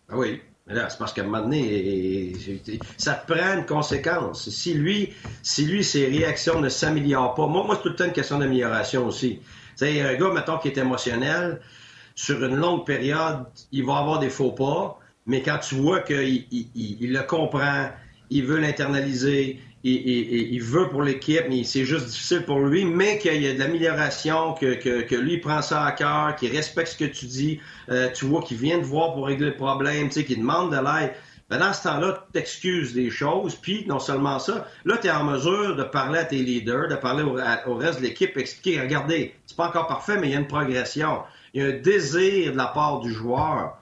Ah 0.08 0.16
oui. 0.16 0.40
C'est 0.66 0.98
parce 0.98 1.12
qu'à 1.12 1.22
un 1.22 1.26
moment 1.26 1.42
donné, 1.42 2.32
ça 2.96 3.14
prend 3.14 3.58
une 3.58 3.66
conséquence. 3.66 4.48
Si 4.48 4.72
lui, 4.72 5.12
si 5.42 5.66
lui, 5.66 5.84
ses 5.84 6.06
réactions 6.06 6.60
ne 6.60 6.70
s'améliorent 6.70 7.34
pas, 7.34 7.46
moi, 7.46 7.64
moi 7.64 7.76
c'est 7.76 7.82
tout 7.82 7.90
le 7.90 7.96
temps 7.96 8.06
une 8.06 8.12
question 8.12 8.38
d'amélioration 8.38 9.06
aussi. 9.06 9.40
Tu 9.40 9.86
sais, 9.86 10.00
un 10.00 10.14
gars, 10.14 10.30
mettons, 10.32 10.56
qui 10.56 10.68
est 10.68 10.78
émotionnel, 10.78 11.60
sur 12.14 12.42
une 12.42 12.56
longue 12.56 12.86
période, 12.86 13.44
il 13.72 13.84
va 13.84 13.98
avoir 13.98 14.20
des 14.20 14.30
faux 14.30 14.52
pas, 14.52 14.98
mais 15.26 15.42
quand 15.42 15.58
tu 15.58 15.74
vois 15.74 16.00
qu'il 16.00 16.46
il, 16.50 17.12
le 17.12 17.22
comprend, 17.22 17.90
il 18.30 18.44
veut 18.44 18.58
l'internaliser, 18.58 19.60
il, 19.84 20.62
veut 20.62 20.88
pour 20.88 21.02
l'équipe, 21.02 21.44
mais 21.48 21.62
c'est 21.64 21.84
juste 21.84 22.06
difficile 22.06 22.44
pour 22.44 22.60
lui, 22.60 22.84
mais 22.84 23.18
qu'il 23.18 23.42
y 23.42 23.46
a 23.46 23.52
de 23.52 23.58
l'amélioration, 23.58 24.54
que, 24.54 24.74
que, 24.74 25.14
lui 25.14 25.38
prend 25.38 25.60
ça 25.60 25.84
à 25.84 25.92
cœur, 25.92 26.36
qu'il 26.36 26.50
respecte 26.50 26.92
ce 26.92 26.96
que 26.96 27.04
tu 27.04 27.26
dis, 27.26 27.60
euh, 27.90 28.08
tu 28.12 28.24
vois 28.24 28.42
qu'il 28.42 28.56
vient 28.56 28.78
te 28.78 28.84
voir 28.84 29.12
pour 29.12 29.26
régler 29.26 29.50
le 29.50 29.56
problème, 29.56 30.08
tu 30.08 30.14
sais, 30.14 30.24
qu'il 30.24 30.38
demande 30.38 30.72
de 30.72 30.76
l'aide. 30.76 31.12
Ben 31.50 31.58
dans 31.58 31.74
ce 31.74 31.82
temps-là, 31.82 32.24
tu 32.26 32.32
t'excuses 32.32 32.94
des 32.94 33.10
choses, 33.10 33.56
puis 33.56 33.84
non 33.86 33.98
seulement 33.98 34.38
ça, 34.38 34.66
là, 34.86 34.96
tu 34.96 35.08
es 35.08 35.10
en 35.10 35.24
mesure 35.24 35.76
de 35.76 35.82
parler 35.82 36.20
à 36.20 36.24
tes 36.24 36.38
leaders, 36.38 36.88
de 36.88 36.94
parler 36.94 37.22
au, 37.22 37.74
reste 37.74 37.98
de 38.00 38.04
l'équipe, 38.04 38.34
expliquer, 38.38 38.80
regardez, 38.80 39.34
c'est 39.44 39.56
pas 39.56 39.68
encore 39.68 39.86
parfait, 39.86 40.18
mais 40.18 40.28
il 40.28 40.32
y 40.32 40.36
a 40.36 40.40
une 40.40 40.46
progression. 40.46 41.20
Il 41.52 41.62
y 41.62 41.66
a 41.66 41.68
un 41.68 41.78
désir 41.78 42.52
de 42.52 42.56
la 42.56 42.68
part 42.68 43.00
du 43.00 43.12
joueur. 43.12 43.76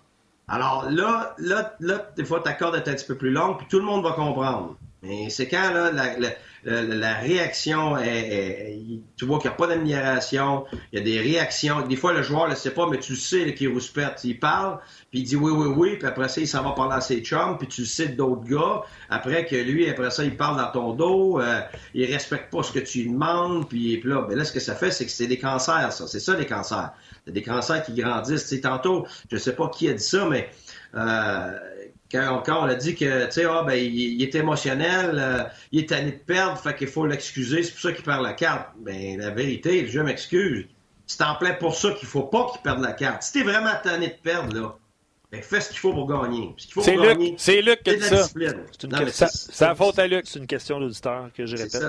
Alors 0.48 0.90
là, 0.90 1.36
là, 1.38 1.76
là 1.78 2.10
des 2.16 2.24
fois, 2.24 2.40
ta 2.40 2.52
corde 2.52 2.74
est 2.74 2.88
un 2.88 2.94
petit 2.94 3.06
peu 3.06 3.16
plus 3.16 3.30
longue, 3.30 3.58
puis 3.58 3.66
tout 3.70 3.78
le 3.78 3.84
monde 3.84 4.02
va 4.02 4.10
comprendre. 4.10 4.76
Mais 5.02 5.30
c'est 5.30 5.48
quand 5.48 5.72
là, 5.72 5.90
la, 6.64 7.14
réaction 7.14 7.96
est, 7.98 8.78
tu 9.16 9.24
vois 9.24 9.40
qu'il 9.40 9.50
n'y 9.50 9.54
a 9.54 9.56
pas 9.56 9.66
d'amélioration, 9.66 10.64
il 10.92 10.98
y 11.00 11.02
a 11.02 11.04
des 11.04 11.18
réactions. 11.18 11.82
Des 11.82 11.96
fois, 11.96 12.12
le 12.12 12.22
joueur 12.22 12.44
ne 12.44 12.50
le 12.50 12.56
sait 12.56 12.70
pas, 12.70 12.88
mais 12.88 12.98
tu 12.98 13.16
sais 13.16 13.52
qu'il 13.54 13.70
rouspète. 13.70 14.20
Il 14.22 14.38
parle, 14.38 14.78
puis 15.10 15.20
il 15.20 15.24
dit 15.24 15.34
oui, 15.34 15.50
oui, 15.50 15.66
oui, 15.76 15.96
puis 15.96 16.06
après 16.06 16.28
ça, 16.28 16.40
il 16.40 16.46
s'en 16.46 16.62
va 16.62 16.70
parler 16.70 16.94
à 16.94 17.00
ses 17.00 17.20
chums, 17.20 17.58
puis 17.58 17.66
tu 17.66 17.84
sais 17.84 18.08
d'autres 18.08 18.44
gars. 18.44 18.82
Après 19.10 19.44
que 19.44 19.56
lui, 19.56 19.90
après 19.90 20.10
ça, 20.12 20.22
il 20.22 20.36
parle 20.36 20.56
dans 20.56 20.70
ton 20.70 20.92
dos, 20.92 21.40
euh, 21.40 21.60
il 21.94 22.04
respecte 22.04 22.52
pas 22.52 22.62
ce 22.62 22.70
que 22.70 22.78
tu 22.78 23.02
lui 23.02 23.10
demandes, 23.10 23.68
puis, 23.68 24.00
là, 24.04 24.22
ben 24.22 24.38
là, 24.38 24.44
ce 24.44 24.52
que 24.52 24.60
ça 24.60 24.76
fait, 24.76 24.92
c'est 24.92 25.06
que 25.06 25.10
c'est 25.10 25.26
des 25.26 25.38
cancers, 25.38 25.92
ça. 25.92 26.06
C'est 26.06 26.20
ça, 26.20 26.36
les 26.36 26.46
cancers. 26.46 26.92
C'est 27.26 27.32
des 27.32 27.42
cancers 27.42 27.82
qui 27.82 27.94
grandissent. 27.94 28.46
Sais, 28.46 28.60
tantôt, 28.60 29.04
je 29.32 29.36
sais 29.36 29.56
pas 29.56 29.68
qui 29.68 29.88
a 29.88 29.94
dit 29.94 30.04
ça, 30.04 30.28
mais... 30.28 30.48
Euh, 30.94 31.58
quand, 32.12 32.42
on 32.48 32.64
a 32.64 32.74
dit 32.74 32.94
que, 32.94 33.26
tu 33.26 33.32
sais, 33.32 33.44
ah, 33.44 33.62
ben, 33.66 33.74
il, 33.74 34.22
est 34.22 34.34
émotionnel, 34.34 35.18
euh, 35.18 35.44
il 35.72 35.80
est 35.80 35.88
tanné 35.88 36.12
de 36.12 36.16
perdre, 36.16 36.58
fait 36.58 36.76
qu'il 36.76 36.88
faut 36.88 37.06
l'excuser, 37.06 37.62
c'est 37.62 37.72
pour 37.72 37.80
ça 37.80 37.92
qu'il 37.92 38.04
perd 38.04 38.22
la 38.22 38.34
carte. 38.34 38.68
Ben, 38.78 39.18
la 39.18 39.30
vérité, 39.30 39.86
je 39.88 40.00
m'excuse. 40.00 40.66
C'est 41.06 41.22
en 41.22 41.34
plein 41.34 41.54
pour 41.54 41.74
ça 41.74 41.92
qu'il 41.92 42.08
faut 42.08 42.22
pas 42.22 42.48
qu'il 42.52 42.60
perde 42.62 42.80
la 42.80 42.92
carte. 42.92 43.22
Si 43.22 43.32
t'es 43.32 43.42
vraiment 43.42 43.72
tanné 43.82 44.08
de 44.08 44.16
perdre, 44.22 44.54
là, 44.54 44.76
ben, 45.30 45.42
fais 45.42 45.60
ce 45.60 45.70
qu'il 45.70 45.78
faut 45.78 45.92
pour 45.92 46.06
gagner. 46.06 46.54
C'est 46.58 46.96
Luc, 46.96 47.34
c'est 47.38 47.62
Luc 47.62 47.82
qui 47.82 47.96
dit 47.96 48.02
ça. 48.02 48.28
C'est 48.28 49.64
la 49.64 49.74
faute 49.74 49.98
à 49.98 50.06
Luc. 50.06 50.26
C'est 50.26 50.38
une 50.38 50.46
question 50.46 50.78
d'auditeur 50.78 51.30
que 51.34 51.46
je 51.46 51.56
répète. 51.56 51.82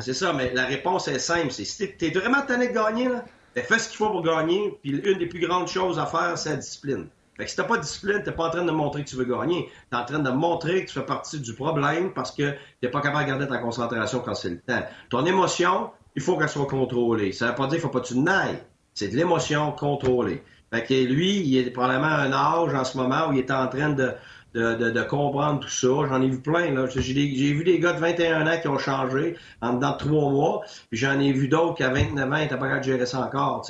C'est 0.00 0.14
ça. 0.14 0.32
mais 0.32 0.52
la 0.52 0.66
réponse 0.66 1.08
est 1.08 1.18
simple. 1.18 1.50
C'est 1.50 1.64
si 1.64 1.96
t'es 1.96 2.10
vraiment 2.10 2.42
tanné 2.42 2.68
de 2.68 2.74
gagner, 2.74 3.08
là, 3.08 3.24
ben, 3.54 3.64
fais 3.64 3.78
ce 3.78 3.88
qu'il 3.88 3.96
faut 3.96 4.10
pour 4.10 4.22
gagner. 4.22 4.78
Puis 4.82 4.90
une 4.90 5.18
des 5.18 5.26
plus 5.26 5.40
grandes 5.40 5.68
choses 5.68 5.98
à 5.98 6.06
faire, 6.06 6.36
c'est 6.36 6.50
la 6.50 6.56
discipline. 6.56 7.08
Fait 7.36 7.44
que 7.44 7.50
si 7.50 7.56
t'as 7.56 7.64
pas 7.64 7.76
de 7.76 7.82
discipline, 7.82 8.22
t'es 8.22 8.32
pas 8.32 8.44
en 8.44 8.50
train 8.50 8.64
de 8.64 8.70
montrer 8.70 9.04
que 9.04 9.08
tu 9.08 9.16
veux 9.16 9.24
gagner. 9.24 9.70
T'es 9.90 9.96
en 9.96 10.04
train 10.04 10.18
de 10.18 10.30
montrer 10.30 10.84
que 10.84 10.90
tu 10.90 10.98
fais 10.98 11.06
partie 11.06 11.40
du 11.40 11.54
problème 11.54 12.12
parce 12.12 12.30
que 12.30 12.54
t'es 12.80 12.88
pas 12.88 13.00
capable 13.00 13.24
de 13.24 13.30
garder 13.30 13.48
ta 13.48 13.58
concentration 13.58 14.20
quand 14.20 14.34
c'est 14.34 14.50
le 14.50 14.60
temps. 14.60 14.82
Ton 15.08 15.24
émotion, 15.24 15.90
il 16.14 16.22
faut 16.22 16.36
qu'elle 16.36 16.50
soit 16.50 16.66
contrôlée. 16.66 17.32
Ça 17.32 17.48
veut 17.48 17.54
pas 17.54 17.64
dire 17.64 17.72
qu'il 17.72 17.80
faut 17.80 17.88
pas 17.88 18.00
que 18.00 18.08
tu 18.08 18.18
nailles. 18.18 18.62
C'est 18.92 19.08
de 19.08 19.16
l'émotion 19.16 19.72
contrôlée. 19.72 20.42
Fait 20.70 20.84
que 20.84 20.92
lui, 20.92 21.40
il 21.40 21.56
est 21.56 21.70
probablement 21.70 22.08
à 22.08 22.20
un 22.20 22.32
âge 22.32 22.74
en 22.74 22.84
ce 22.84 22.98
moment 22.98 23.28
où 23.28 23.32
il 23.32 23.38
est 23.38 23.50
en 23.50 23.66
train 23.68 23.90
de, 23.90 25.02
comprendre 25.04 25.60
tout 25.60 25.68
ça. 25.68 25.88
J'en 26.08 26.20
ai 26.20 26.28
vu 26.28 26.40
plein. 26.40 26.70
Là. 26.72 26.86
J'ai, 26.86 27.14
vu 27.14 27.64
des 27.64 27.78
gars 27.78 27.94
de 27.94 27.98
21 27.98 28.46
ans 28.46 28.60
qui 28.60 28.68
ont 28.68 28.78
changé 28.78 29.36
en 29.62 29.74
dedans 29.74 29.92
de 29.92 29.98
trois 29.98 30.30
mois. 30.30 30.62
Puis 30.90 30.98
j'en 30.98 31.18
ai 31.18 31.32
vu 31.32 31.48
d'autres 31.48 31.76
qui, 31.76 31.82
à 31.82 31.88
29 31.88 32.30
ans, 32.30 32.36
n'étaient 32.36 32.58
pas 32.58 32.66
capable 32.66 32.80
de 32.80 32.84
gérer 32.84 33.06
ça 33.06 33.20
encore. 33.20 33.66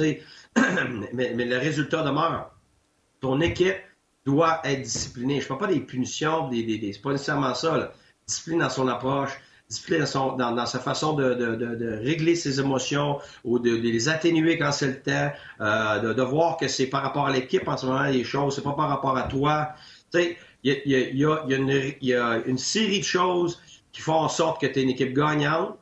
mais 1.15 1.35
le 1.35 1.59
résultat 1.59 2.03
demeure 2.03 2.52
ton 3.23 3.41
équipe 3.41 3.77
doit 4.27 4.61
être 4.65 4.83
disciplinée. 4.83 5.41
Je 5.41 5.45
ne 5.45 5.49
parle 5.49 5.61
pas 5.61 5.67
des 5.69 5.81
punitions, 5.81 6.49
des, 6.49 6.63
des, 6.65 6.93
c'est 6.93 7.01
pas 7.01 7.13
nécessairement 7.13 7.55
ça. 7.55 7.79
Là. 7.79 7.93
Discipline 8.27 8.59
dans 8.59 8.69
son 8.69 8.89
approche, 8.89 9.31
discipline 9.69 10.05
dans, 10.37 10.67
sa 10.67 10.81
façon 10.81 11.15
de, 11.15 12.03
régler 12.03 12.35
ses 12.35 12.61
émotions 12.61 13.19
ou 13.45 13.59
de, 13.59 13.71
les 13.71 14.09
atténuer 14.09 14.59
quand 14.59 14.73
c'est 14.73 14.89
le 14.89 15.01
temps, 15.01 15.33
euh, 15.61 16.15
de, 16.15 16.23
voir 16.23 16.57
que 16.57 16.69
c'est 16.69 16.89
par 16.89 17.03
rapport 17.03 17.27
à 17.27 17.33
l'équipe 17.33 17.67
en 17.67 17.77
ce 17.77 17.87
moment 17.87 18.03
les 18.03 18.25
choses, 18.25 18.57
c'est 18.57 18.63
pas 18.63 18.75
par 18.75 18.89
rapport 18.89 19.17
à 19.17 19.23
toi. 19.23 19.71
Il 20.15 20.37
y 20.65 22.15
a, 22.15 22.43
une 22.47 22.59
série 22.59 22.99
de 22.99 23.05
choses 23.05 23.61
qui 23.93 24.01
font 24.01 24.15
en 24.15 24.29
sorte 24.29 24.61
que 24.61 24.67
tu 24.67 24.81
es 24.81 24.83
une 24.83 24.91
équipe 24.91 25.15
gagnante, 25.15 25.77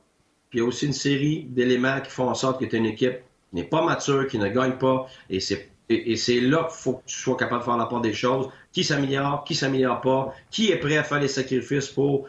puis 0.51 0.59
il 0.59 0.63
y 0.63 0.65
a 0.65 0.69
aussi 0.69 0.87
une 0.87 0.93
série 0.93 1.45
d'éléments 1.45 2.01
qui 2.01 2.11
font 2.11 2.29
en 2.29 2.35
sorte 2.35 2.61
que 2.61 2.67
tu 2.67 2.77
es 2.77 2.79
une 2.79 2.87
équipe 2.87 3.19
qui 3.51 3.57
n'est 3.57 3.65
pas 3.65 3.85
mature, 3.85 4.27
qui 4.29 4.39
ne 4.39 4.49
gagne 4.49 4.79
pas, 4.79 5.07
et 5.29 5.41
c'est 5.41 5.70
et, 5.91 6.17
c'est 6.17 6.41
là 6.41 6.69
qu'il 6.71 6.81
faut 6.83 6.93
que 6.95 7.03
tu 7.07 7.19
sois 7.19 7.37
capable 7.37 7.61
de 7.61 7.65
faire 7.65 7.77
la 7.77 7.87
part 7.87 8.01
des 8.01 8.13
choses. 8.13 8.49
Qui 8.73 8.85
s'améliore, 8.85 9.43
qui 9.45 9.57
s'améliore 9.57 10.01
pas, 10.01 10.33
qui 10.51 10.71
est 10.71 10.77
prêt 10.77 10.97
à 10.97 11.03
faire 11.03 11.19
les 11.19 11.29
sacrifices 11.29 11.89
pour 11.89 12.29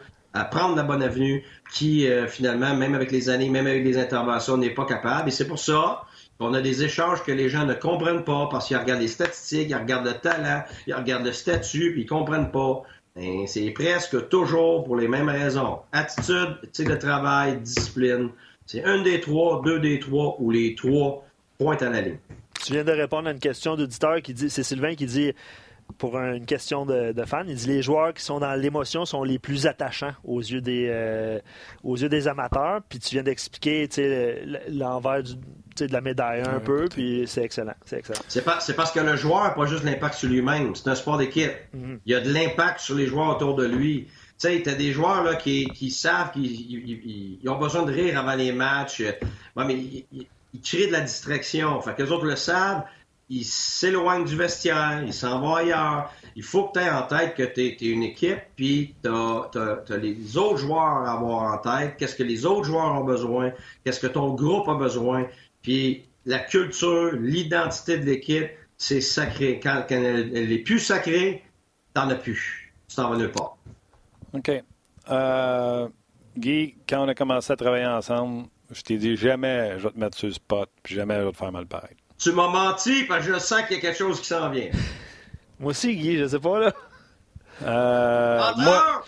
prendre 0.50 0.74
la 0.74 0.82
bonne 0.82 1.02
avenue, 1.02 1.44
qui 1.72 2.06
euh, 2.08 2.26
finalement, 2.26 2.74
même 2.74 2.94
avec 2.94 3.12
les 3.12 3.28
années, 3.28 3.48
même 3.48 3.66
avec 3.66 3.84
les 3.84 3.98
interventions, 3.98 4.56
n'est 4.56 4.70
pas 4.70 4.84
capable. 4.84 5.28
Et 5.28 5.32
c'est 5.32 5.46
pour 5.46 5.58
ça 5.58 6.02
qu'on 6.40 6.54
a 6.54 6.60
des 6.60 6.82
échanges 6.82 7.22
que 7.22 7.30
les 7.30 7.48
gens 7.48 7.64
ne 7.64 7.74
comprennent 7.74 8.24
pas 8.24 8.48
parce 8.50 8.66
qu'ils 8.66 8.76
regardent 8.76 9.02
les 9.02 9.08
statistiques, 9.08 9.68
ils 9.70 9.76
regardent 9.76 10.06
le 10.06 10.14
talent, 10.14 10.64
ils 10.86 10.94
regardent 10.94 11.26
le 11.26 11.32
statut, 11.32 11.92
puis 11.92 12.02
ils 12.02 12.06
comprennent 12.06 12.50
pas. 12.50 12.82
Ben, 13.14 13.46
c'est 13.46 13.70
presque 13.70 14.28
toujours 14.30 14.84
pour 14.84 14.96
les 14.96 15.06
mêmes 15.06 15.28
raisons. 15.28 15.80
Attitude, 15.92 16.58
type 16.72 16.88
de 16.88 16.96
travail, 16.96 17.60
discipline. 17.60 18.30
C'est 18.66 18.82
un 18.84 19.02
des 19.02 19.20
trois, 19.20 19.60
deux 19.62 19.78
des 19.78 20.00
trois 20.00 20.36
ou 20.40 20.50
les 20.50 20.74
trois 20.74 21.24
pointent 21.58 21.82
à 21.82 21.90
la 21.90 22.00
ligne. 22.00 22.18
Tu 22.64 22.72
viens 22.72 22.84
de 22.84 22.92
répondre 22.92 23.28
à 23.28 23.32
une 23.32 23.40
question 23.40 23.76
d'auditeur 23.76 24.22
qui 24.22 24.34
dit, 24.34 24.48
c'est 24.48 24.62
Sylvain 24.62 24.94
qui 24.94 25.06
dit, 25.06 25.32
pour 25.98 26.18
une 26.18 26.46
question 26.46 26.86
de, 26.86 27.12
fan, 27.26 27.46
il 27.48 27.56
dit 27.56 27.66
les 27.66 27.82
joueurs 27.82 28.14
qui 28.14 28.22
sont 28.22 28.40
dans 28.40 28.54
l'émotion 28.54 29.04
sont 29.04 29.24
les 29.24 29.38
plus 29.38 29.66
attachants 29.66 30.12
aux 30.24 30.40
yeux 30.40 30.60
des, 30.60 30.88
euh, 30.90 31.38
aux 31.82 31.96
yeux 31.96 32.08
des 32.08 32.28
amateurs. 32.28 32.80
Puis 32.88 32.98
tu 32.98 33.14
viens 33.14 33.22
d'expliquer 33.22 33.88
l'envers 34.68 35.22
de 35.22 35.92
la 35.92 36.00
médaille 36.00 36.42
un 36.42 36.60
peu, 36.60 36.86
puis 36.90 37.24
c'est 37.26 37.42
excellent. 37.42 37.74
C'est 37.84 37.98
excellent. 37.98 38.20
C'est, 38.28 38.42
parce 38.76 38.92
que 38.92 39.00
le 39.00 39.16
joueur 39.16 39.44
n'a 39.44 39.50
pas 39.50 39.66
juste 39.66 39.84
l'impact 39.84 40.14
sur 40.14 40.28
lui-même, 40.28 40.74
c'est 40.74 40.88
un 40.88 40.94
sport 40.94 41.18
d'équipe. 41.18 41.52
Mm-hmm. 41.74 41.98
Il 42.06 42.12
y 42.12 42.14
a 42.14 42.20
de 42.20 42.32
l'impact 42.32 42.80
sur 42.80 42.94
les 42.94 43.06
joueurs 43.06 43.36
autour 43.36 43.54
de 43.54 43.66
lui. 43.66 44.08
Tu 44.38 44.48
sais, 44.48 44.68
as 44.68 44.74
des 44.74 44.92
joueurs 44.92 45.22
là, 45.22 45.36
qui, 45.36 45.90
savent 45.90 46.32
qu'ils 46.32 47.48
ont 47.48 47.58
besoin 47.58 47.82
de 47.82 47.92
rire 47.92 48.18
avant 48.18 48.34
les 48.34 48.52
matchs. 48.52 49.02
mais 49.56 50.04
ils 50.54 50.60
créent 50.60 50.86
de 50.86 50.92
la 50.92 51.00
distraction. 51.00 51.80
Fait 51.80 51.94
que 51.94 52.02
les 52.02 52.10
autres 52.10 52.26
le 52.26 52.36
savent, 52.36 52.84
ils 53.28 53.44
s'éloignent 53.44 54.24
du 54.24 54.36
vestiaire, 54.36 55.02
ils 55.04 55.14
s'en 55.14 55.40
vont 55.40 55.54
ailleurs. 55.54 56.12
Il 56.36 56.42
faut 56.42 56.64
que 56.64 56.78
tu 56.78 56.84
aies 56.84 56.90
en 56.90 57.02
tête 57.02 57.34
que 57.34 57.42
tu 57.42 57.60
es, 57.62 57.90
une 57.90 58.02
équipe, 58.02 58.40
puis 58.56 58.94
tu 59.02 59.08
as, 59.08 59.96
les 59.96 60.36
autres 60.36 60.58
joueurs 60.58 61.06
à 61.06 61.12
avoir 61.12 61.54
en 61.54 61.58
tête, 61.58 61.96
qu'est-ce 61.96 62.14
que 62.14 62.22
les 62.22 62.44
autres 62.44 62.64
joueurs 62.64 62.94
ont 62.94 63.04
besoin, 63.04 63.52
qu'est-ce 63.84 64.00
que 64.00 64.06
ton 64.06 64.34
groupe 64.34 64.68
a 64.68 64.74
besoin, 64.74 65.26
puis 65.62 66.04
la 66.26 66.38
culture, 66.38 67.12
l'identité 67.12 67.98
de 67.98 68.04
l'équipe, 68.04 68.50
c'est 68.76 69.00
sacré. 69.00 69.60
Quand, 69.62 69.84
elle, 69.90 70.52
est 70.52 70.58
plus 70.58 70.78
sacrée, 70.78 71.42
t'en 71.94 72.08
as 72.10 72.16
plus. 72.16 72.74
Tu 72.88 72.96
t'en 72.96 73.10
vas 73.10 73.16
nulle 73.16 73.32
part. 73.32 73.56
OK. 74.32 74.50
Euh, 75.10 75.88
Guy, 76.36 76.74
quand 76.88 77.04
on 77.04 77.08
a 77.08 77.14
commencé 77.14 77.52
à 77.52 77.56
travailler 77.56 77.86
ensemble, 77.86 78.46
je 78.72 78.82
t'ai 78.82 78.96
dit 78.96 79.16
jamais 79.16 79.74
je 79.78 79.84
vais 79.84 79.92
te 79.92 79.98
mettre 79.98 80.16
sur 80.16 80.28
le 80.28 80.34
spot, 80.34 80.70
puis 80.82 80.94
jamais 80.94 81.16
je 81.16 81.24
vais 81.24 81.32
te 81.32 81.36
faire 81.36 81.52
mal 81.52 81.66
pareil. 81.66 81.96
Tu 82.18 82.32
m'as 82.32 82.48
menti 82.48 83.04
parce 83.04 83.26
que 83.26 83.34
je 83.34 83.38
sens 83.38 83.62
qu'il 83.62 83.76
y 83.76 83.78
a 83.78 83.82
quelque 83.82 83.98
chose 83.98 84.20
qui 84.20 84.26
s'en 84.26 84.50
vient. 84.50 84.70
moi 85.60 85.70
aussi, 85.70 85.96
Guy, 85.96 86.18
je 86.18 86.28
sais 86.28 86.38
pas, 86.38 86.58
là. 86.60 86.72
Euh, 87.62 88.40
moi, 88.58 89.04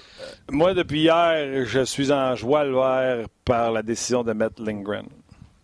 moi, 0.51 0.75
depuis 0.75 1.03
hier, 1.03 1.65
je 1.65 1.85
suis 1.85 2.13
en 2.13 2.37
joie 2.37 2.65
le 2.65 2.75
vert 2.75 3.27
par 3.45 3.73
la 3.73 3.83
décision 3.83 4.23
de 4.23 4.33
mettre 4.33 4.63
Lindgren. 4.63 5.07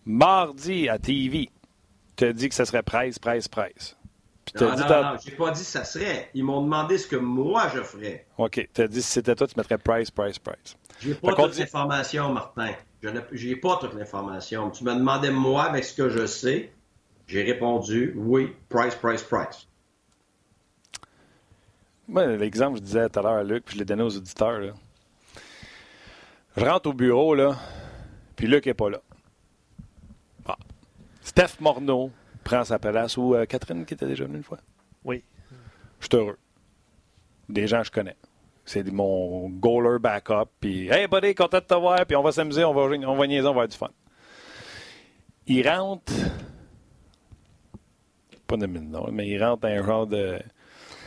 Mardi, 0.05 0.89
à 0.89 0.97
TV, 0.97 1.49
tu 2.15 2.25
as 2.25 2.33
dit 2.33 2.49
que 2.49 2.55
ça 2.55 2.65
serait 2.65 2.83
presse, 2.83 3.19
presse, 3.19 3.47
presse. 3.47 3.95
non, 4.59 4.75
non, 4.75 4.75
non, 4.75 5.17
j'ai 5.23 5.31
pas 5.31 5.51
dit 5.51 5.61
que 5.61 5.65
ça 5.65 5.83
serait. 5.83 6.29
Ils 6.33 6.43
m'ont 6.43 6.61
demandé 6.61 6.97
ce 6.97 7.07
que 7.07 7.15
moi 7.15 7.67
je 7.73 7.81
ferais. 7.81 8.25
OK. 8.37 8.67
Tu 8.73 8.81
as 8.81 8.87
dit 8.87 9.01
si 9.01 9.11
c'était 9.11 9.35
toi, 9.35 9.47
tu 9.47 9.53
mettrais 9.57 9.77
price, 9.77 10.11
price, 10.11 10.39
price. 10.39 10.75
J'ai 10.99 11.13
pas 11.15 11.33
toute 11.33 11.57
l'information, 11.57 12.33
Martin. 12.33 12.71
Je 13.01 13.47
n'ai 13.47 13.55
pas 13.55 13.77
toute 13.77 13.93
l'information. 13.93 14.69
Tu 14.69 14.83
me 14.83 14.93
demandais, 14.93 15.31
moi, 15.31 15.63
avec 15.63 15.83
ce 15.83 15.95
que 15.95 16.09
je 16.09 16.25
sais, 16.25 16.71
j'ai 17.27 17.41
répondu 17.41 18.13
oui, 18.15 18.53
price, 18.69 18.95
price, 18.95 19.23
price. 19.23 19.67
Moi, 22.07 22.27
l'exemple 22.27 22.73
que 22.73 22.79
je 22.79 22.83
disais 22.83 23.09
tout 23.09 23.19
à 23.19 23.21
l'heure 23.23 23.31
à 23.33 23.43
Luc, 23.43 23.65
puis 23.65 23.75
je 23.75 23.79
l'ai 23.79 23.85
donné 23.85 24.03
aux 24.03 24.15
auditeurs. 24.15 24.59
Là. 24.59 24.73
Je 26.57 26.65
rentre 26.65 26.89
au 26.89 26.93
bureau, 26.93 27.33
là, 27.33 27.57
puis 28.35 28.47
Luc 28.47 28.65
n'est 28.65 28.73
pas 28.73 28.89
là. 28.89 29.01
Ah. 30.45 30.57
Steph 31.21 31.59
Morneau 31.59 32.11
prend 32.43 32.63
sa 32.65 32.77
place, 32.77 33.17
ou 33.17 33.33
euh, 33.33 33.45
Catherine 33.45 33.85
qui 33.85 33.93
était 33.93 34.07
déjà 34.07 34.25
venue 34.25 34.37
une 34.37 34.43
fois? 34.43 34.59
Oui. 35.05 35.23
Je 36.01 36.07
suis 36.07 36.17
heureux. 36.17 36.37
Des 37.47 37.67
gens 37.67 37.79
que 37.79 37.87
je 37.87 37.91
connais. 37.91 38.17
C'est 38.65 38.89
mon 38.91 39.49
goaler 39.49 39.99
backup. 39.99 40.49
Puis, 40.59 40.87
hey 40.89 41.07
buddy, 41.07 41.35
content 41.35 41.59
de 41.59 41.63
te 41.63 41.73
voir. 41.73 42.05
Puis 42.05 42.15
on 42.15 42.23
va 42.23 42.31
s'amuser, 42.31 42.63
on 42.63 42.73
va, 42.73 42.81
on 42.81 43.15
va 43.15 43.27
niaiser, 43.27 43.41
on 43.41 43.53
va 43.53 43.61
avoir 43.63 43.67
du 43.67 43.77
fun. 43.77 43.89
Il 45.47 45.67
rentre. 45.67 46.13
Pas 48.47 48.57
de 48.57 48.67
mine, 48.67 48.91
non, 48.91 49.07
mais 49.11 49.27
il 49.27 49.43
rentre 49.43 49.67
un 49.67 49.83
genre 49.83 50.07
de. 50.07 50.39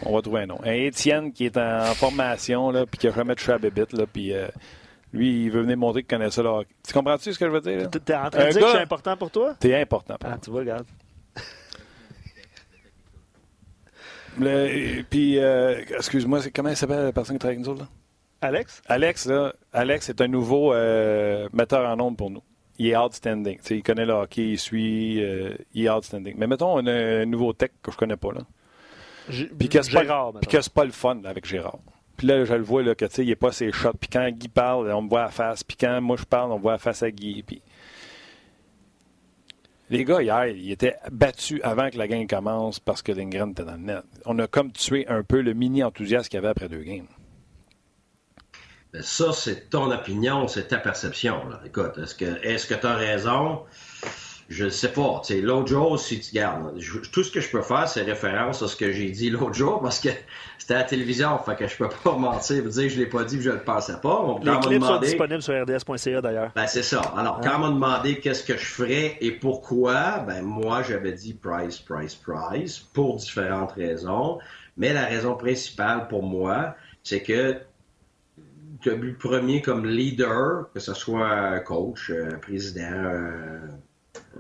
On 0.03 0.15
va 0.15 0.23
trouver 0.23 0.43
un 0.43 0.47
nom. 0.47 0.59
Un 0.65 0.73
Étienne 0.73 1.33
qui 1.33 1.47
est 1.47 1.57
en 1.57 1.85
formation, 1.95 2.71
là, 2.71 2.85
puis 2.87 2.99
qui 2.99 3.09
a 3.09 3.13
jamais 3.13 3.35
touché 3.35 3.53
à 3.53 3.59
Bébite, 3.59 3.93
là, 3.93 4.07
puis. 4.13 4.33
Euh, 4.33 4.49
lui, 5.13 5.45
il 5.45 5.51
veut 5.51 5.63
venir 5.63 5.77
montrer 5.77 6.03
qu'il 6.03 6.09
connaît 6.09 6.31
ça. 6.33 6.43
Là. 6.43 6.63
Tu 6.85 6.93
comprends-tu 6.93 7.33
ce 7.33 7.39
que 7.39 7.47
je 7.47 7.51
veux 7.53 7.61
dire? 7.61 7.89
Tu 7.89 7.99
es 7.99 8.17
en 8.17 8.31
train 8.31 8.49
de 8.49 8.51
dire 8.51 8.61
que 8.61 8.73
c'est 8.73 8.79
important 8.79 9.17
pour 9.17 9.31
toi? 9.31 9.55
T'es 9.61 9.81
important 9.81 10.17
pour 10.19 10.29
ah, 10.29 10.39
tu 10.43 10.51
vois, 10.51 10.61
regarde. 10.61 10.87
Puis, 15.11 15.39
euh, 15.39 15.81
excuse-moi, 15.97 16.41
comment 16.55 16.71
il 16.71 16.77
s'appelle 16.77 17.05
la 17.05 17.13
personne 17.13 17.37
qui 17.37 17.41
travaille 17.41 17.57
avec 17.57 17.67
nous 17.67 17.77
là? 17.77 17.89
Alex? 18.41 18.83
Alex, 18.87 19.27
là, 19.27 19.55
Alex 19.73 20.11
est 20.11 20.21
un 20.21 20.29
nouveau 20.29 20.75
euh, 20.75 21.49
metteur 21.53 21.89
en 21.89 21.97
nombre 21.97 22.17
pour 22.17 22.31
nous. 22.31 22.43
Il 22.79 22.89
est 22.89 22.97
outstanding. 22.97 23.59
il 23.71 23.83
connaît 23.83 24.05
le 24.05 24.13
hockey, 24.13 24.51
il 24.51 24.59
suit, 24.59 25.23
euh, 25.23 25.55
il 25.73 25.87
est 25.87 25.91
outstanding. 25.91 26.35
Mais 26.37 26.47
mettons, 26.47 26.77
on 26.77 26.87
a 26.87 26.93
un 26.93 27.25
nouveau 27.25 27.53
tech 27.53 27.71
que 27.83 27.91
je 27.91 27.97
connais 27.97 28.17
pas. 28.17 28.33
là. 28.33 28.41
Puis 29.59 29.69
que 29.69 29.81
c'est 29.81 29.93
pas, 29.93 30.05
pas, 30.75 30.85
le 30.85 30.91
fun 30.91 31.21
avec 31.25 31.47
Gérard. 31.47 31.79
Puis 32.17 32.27
là, 32.27 32.45
je 32.45 32.55
le 32.55 32.63
vois 32.63 32.83
là, 32.83 32.95
que 32.95 33.07
il 33.19 33.29
n'est 33.29 33.37
pas 33.37 33.53
ses 33.53 33.73
shots. 33.73 33.95
Puis 33.99 34.11
quand 34.13 34.29
Guy 34.31 34.49
parle, 34.49 34.91
on 34.93 35.03
me 35.03 35.09
voit 35.09 35.25
à 35.25 35.31
face. 35.31 35.65
Puis 35.65 35.77
quand 35.79 36.01
moi 36.01 36.17
je 36.17 36.25
parle, 36.25 36.53
on 36.53 36.59
me 36.59 36.63
voit 36.63 36.75
à 36.75 36.79
face 36.79 37.03
à 37.03 37.11
Guy. 37.11 37.43
Puis 37.43 37.63
les 39.91 40.05
gars, 40.05 40.23
hier, 40.23 40.47
ils 40.47 40.73
étaient 40.73 40.97
battus 41.11 41.61
avant 41.63 41.91
que 41.91 41.99
la 41.99 42.09
game 42.09 42.27
commence 42.27 42.81
parce 42.81 43.03
que 43.03 43.13
Lindgren 43.13 43.51
était 43.51 43.65
dans 43.65 43.73
le 43.73 43.79
net. 43.79 44.05
On 44.25 44.39
a 44.39 44.47
comme 44.47 44.73
tué 44.73 45.07
un 45.09 45.23
peu 45.23 45.41
le 45.41 45.53
mini-enthousiasme 45.53 46.29
qu'il 46.29 46.37
y 46.37 46.39
avait 46.39 46.49
après 46.49 46.69
deux 46.69 46.83
games. 46.83 47.07
Ben, 48.93 49.03
ça, 49.03 49.33
c'est 49.33 49.71
ton 49.71 49.91
opinion, 49.91 50.47
c'est 50.47 50.69
ta 50.69 50.79
perception. 50.79 51.43
Écoute, 51.67 51.99
est-ce 51.99 52.15
que 52.15 52.25
est-ce 52.45 52.67
que 52.67 52.75
tu 52.75 52.87
as 52.87 52.95
raison? 52.95 53.65
Je 54.55 54.67
ne 54.67 54.71
sais 54.71 54.93
pas. 54.93 55.21
L'autre 55.43 55.67
jour, 55.67 55.99
si 55.99 56.21
tu 56.21 56.33
gardes, 56.33 56.79
tout 57.11 57.25
ce 57.25 57.33
que 57.33 57.41
je 57.41 57.51
peux 57.51 57.63
faire, 57.63 57.89
c'est 57.89 58.03
référence 58.03 58.63
à 58.63 58.69
ce 58.69 58.77
que 58.77 58.93
j'ai 58.93 59.11
dit 59.11 59.29
l'autre 59.29 59.55
jour 59.55 59.81
parce 59.83 59.99
que 59.99 60.11
c'était 60.59 60.75
à 60.75 60.79
la 60.79 60.85
télévision. 60.85 61.37
Fait 61.39 61.57
que 61.57 61.67
je 61.67 61.77
peux 61.77 61.89
pas 61.89 62.13
mentir 62.17 62.63
vous 62.63 62.69
dire 62.69 62.85
que 62.85 62.89
je 62.91 62.99
l'ai 62.99 63.07
pas 63.07 63.25
dit 63.25 63.43
je 63.43 63.51
le 63.51 63.65
pensais 63.65 64.01
pas. 64.01 64.39
Les 64.43 64.59
clips 64.61 64.85
sont 64.85 65.01
disponibles 65.01 65.43
sur 65.43 65.61
rds.ca 65.61 66.21
d'ailleurs. 66.21 66.53
Ben, 66.55 66.69
c'est 66.69 66.85
ça. 66.85 67.01
Alors, 67.17 67.41
quand 67.41 67.57
on 67.57 67.59
m'a 67.59 67.69
demandé 67.71 68.21
qu'est-ce 68.21 68.45
que 68.45 68.57
je 68.57 68.65
ferais 68.65 69.17
et 69.21 69.33
pourquoi, 69.33 70.21
ben, 70.21 70.43
moi, 70.43 70.83
j'avais 70.83 71.13
dit 71.13 71.35
price, 71.35 71.79
price, 71.79 72.15
price 72.15 72.79
pour 72.79 73.17
différentes 73.17 73.73
raisons. 73.73 74.39
Mais 74.77 74.93
la 74.93 75.07
raison 75.07 75.35
principale 75.35 76.07
pour 76.07 76.23
moi, 76.23 76.77
c'est 77.03 77.23
que 77.23 77.57
tu 78.81 78.91
as 78.91 78.95
vu 78.95 79.11
le 79.11 79.17
premier 79.17 79.63
comme 79.63 79.85
leader, 79.85 80.71
que 80.73 80.79
ce 80.79 80.95
soit 80.95 81.59
coach, 81.61 82.13
président, 82.41 83.19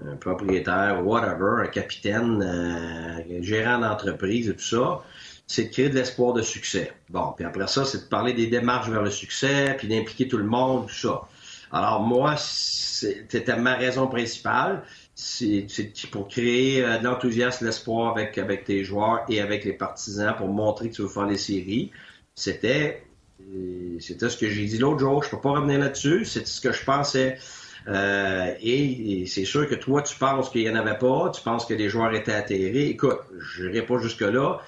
un 0.07 0.16
propriétaire, 0.16 1.03
whatever, 1.05 1.62
un 1.64 1.68
capitaine, 1.68 2.43
un 2.43 3.20
euh, 3.20 3.43
gérant 3.43 3.79
d'entreprise 3.79 4.49
et 4.49 4.55
tout 4.55 4.62
ça, 4.62 5.03
c'est 5.47 5.64
de 5.64 5.70
créer 5.70 5.89
de 5.89 5.95
l'espoir 5.95 6.33
de 6.33 6.43
succès. 6.43 6.93
Bon, 7.11 7.33
puis 7.37 7.45
après 7.45 7.66
ça, 7.66 7.85
c'est 7.85 8.05
de 8.05 8.09
parler 8.09 8.33
des 8.33 8.47
démarches 8.47 8.89
vers 8.89 9.03
le 9.03 9.11
succès, 9.11 9.75
puis 9.79 9.89
d'impliquer 9.89 10.29
tout 10.29 10.39
le 10.39 10.45
monde, 10.45 10.87
tout 10.87 10.95
ça. 10.95 11.22
Alors 11.70 12.01
moi, 12.01 12.37
c'était 12.37 13.57
ma 13.57 13.75
raison 13.75 14.07
principale. 14.07 14.83
C'est 15.14 15.66
pour 16.11 16.29
créer 16.29 16.85
euh, 16.85 16.99
de 16.99 17.05
l'enthousiasme, 17.05 17.66
l'espoir 17.66 18.12
avec, 18.16 18.39
avec 18.39 18.64
tes 18.64 18.85
joueurs 18.85 19.25
et 19.29 19.41
avec 19.41 19.64
les 19.64 19.72
partisans 19.72 20.35
pour 20.37 20.49
montrer 20.49 20.91
que 20.91 20.95
tu 20.95 21.03
veux 21.03 21.09
faire 21.09 21.27
les 21.27 21.39
séries. 21.39 21.91
C'était 22.35 23.05
euh, 23.41 23.99
c'était 24.01 24.29
ce 24.29 24.37
que 24.37 24.49
j'ai 24.49 24.64
dit 24.64 24.79
l'autre 24.79 25.01
jour. 25.01 25.22
Je 25.22 25.31
peux 25.31 25.41
pas 25.41 25.51
revenir 25.51 25.79
là-dessus. 25.79 26.25
C'est 26.25 26.47
ce 26.47 26.61
que 26.61 26.72
je 26.72 26.85
pensais. 26.85 27.39
Euh, 27.87 28.55
et, 28.62 29.26
c'est 29.26 29.45
sûr 29.45 29.68
que 29.68 29.74
toi, 29.74 30.03
tu 30.03 30.16
penses 30.16 30.51
qu'il 30.51 30.62
n'y 30.62 30.70
en 30.70 30.76
avait 30.76 30.99
pas, 30.99 31.30
tu 31.35 31.43
penses 31.43 31.66
que 31.66 31.74
les 31.74 31.89
joueurs 31.89 32.14
étaient 32.14 32.32
atterrés. 32.32 32.89
Écoute, 32.89 33.18
je 33.39 33.64
n'irai 33.64 33.85
pas 33.85 33.99
jusque-là. 33.99 34.61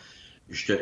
Je, 0.49 0.75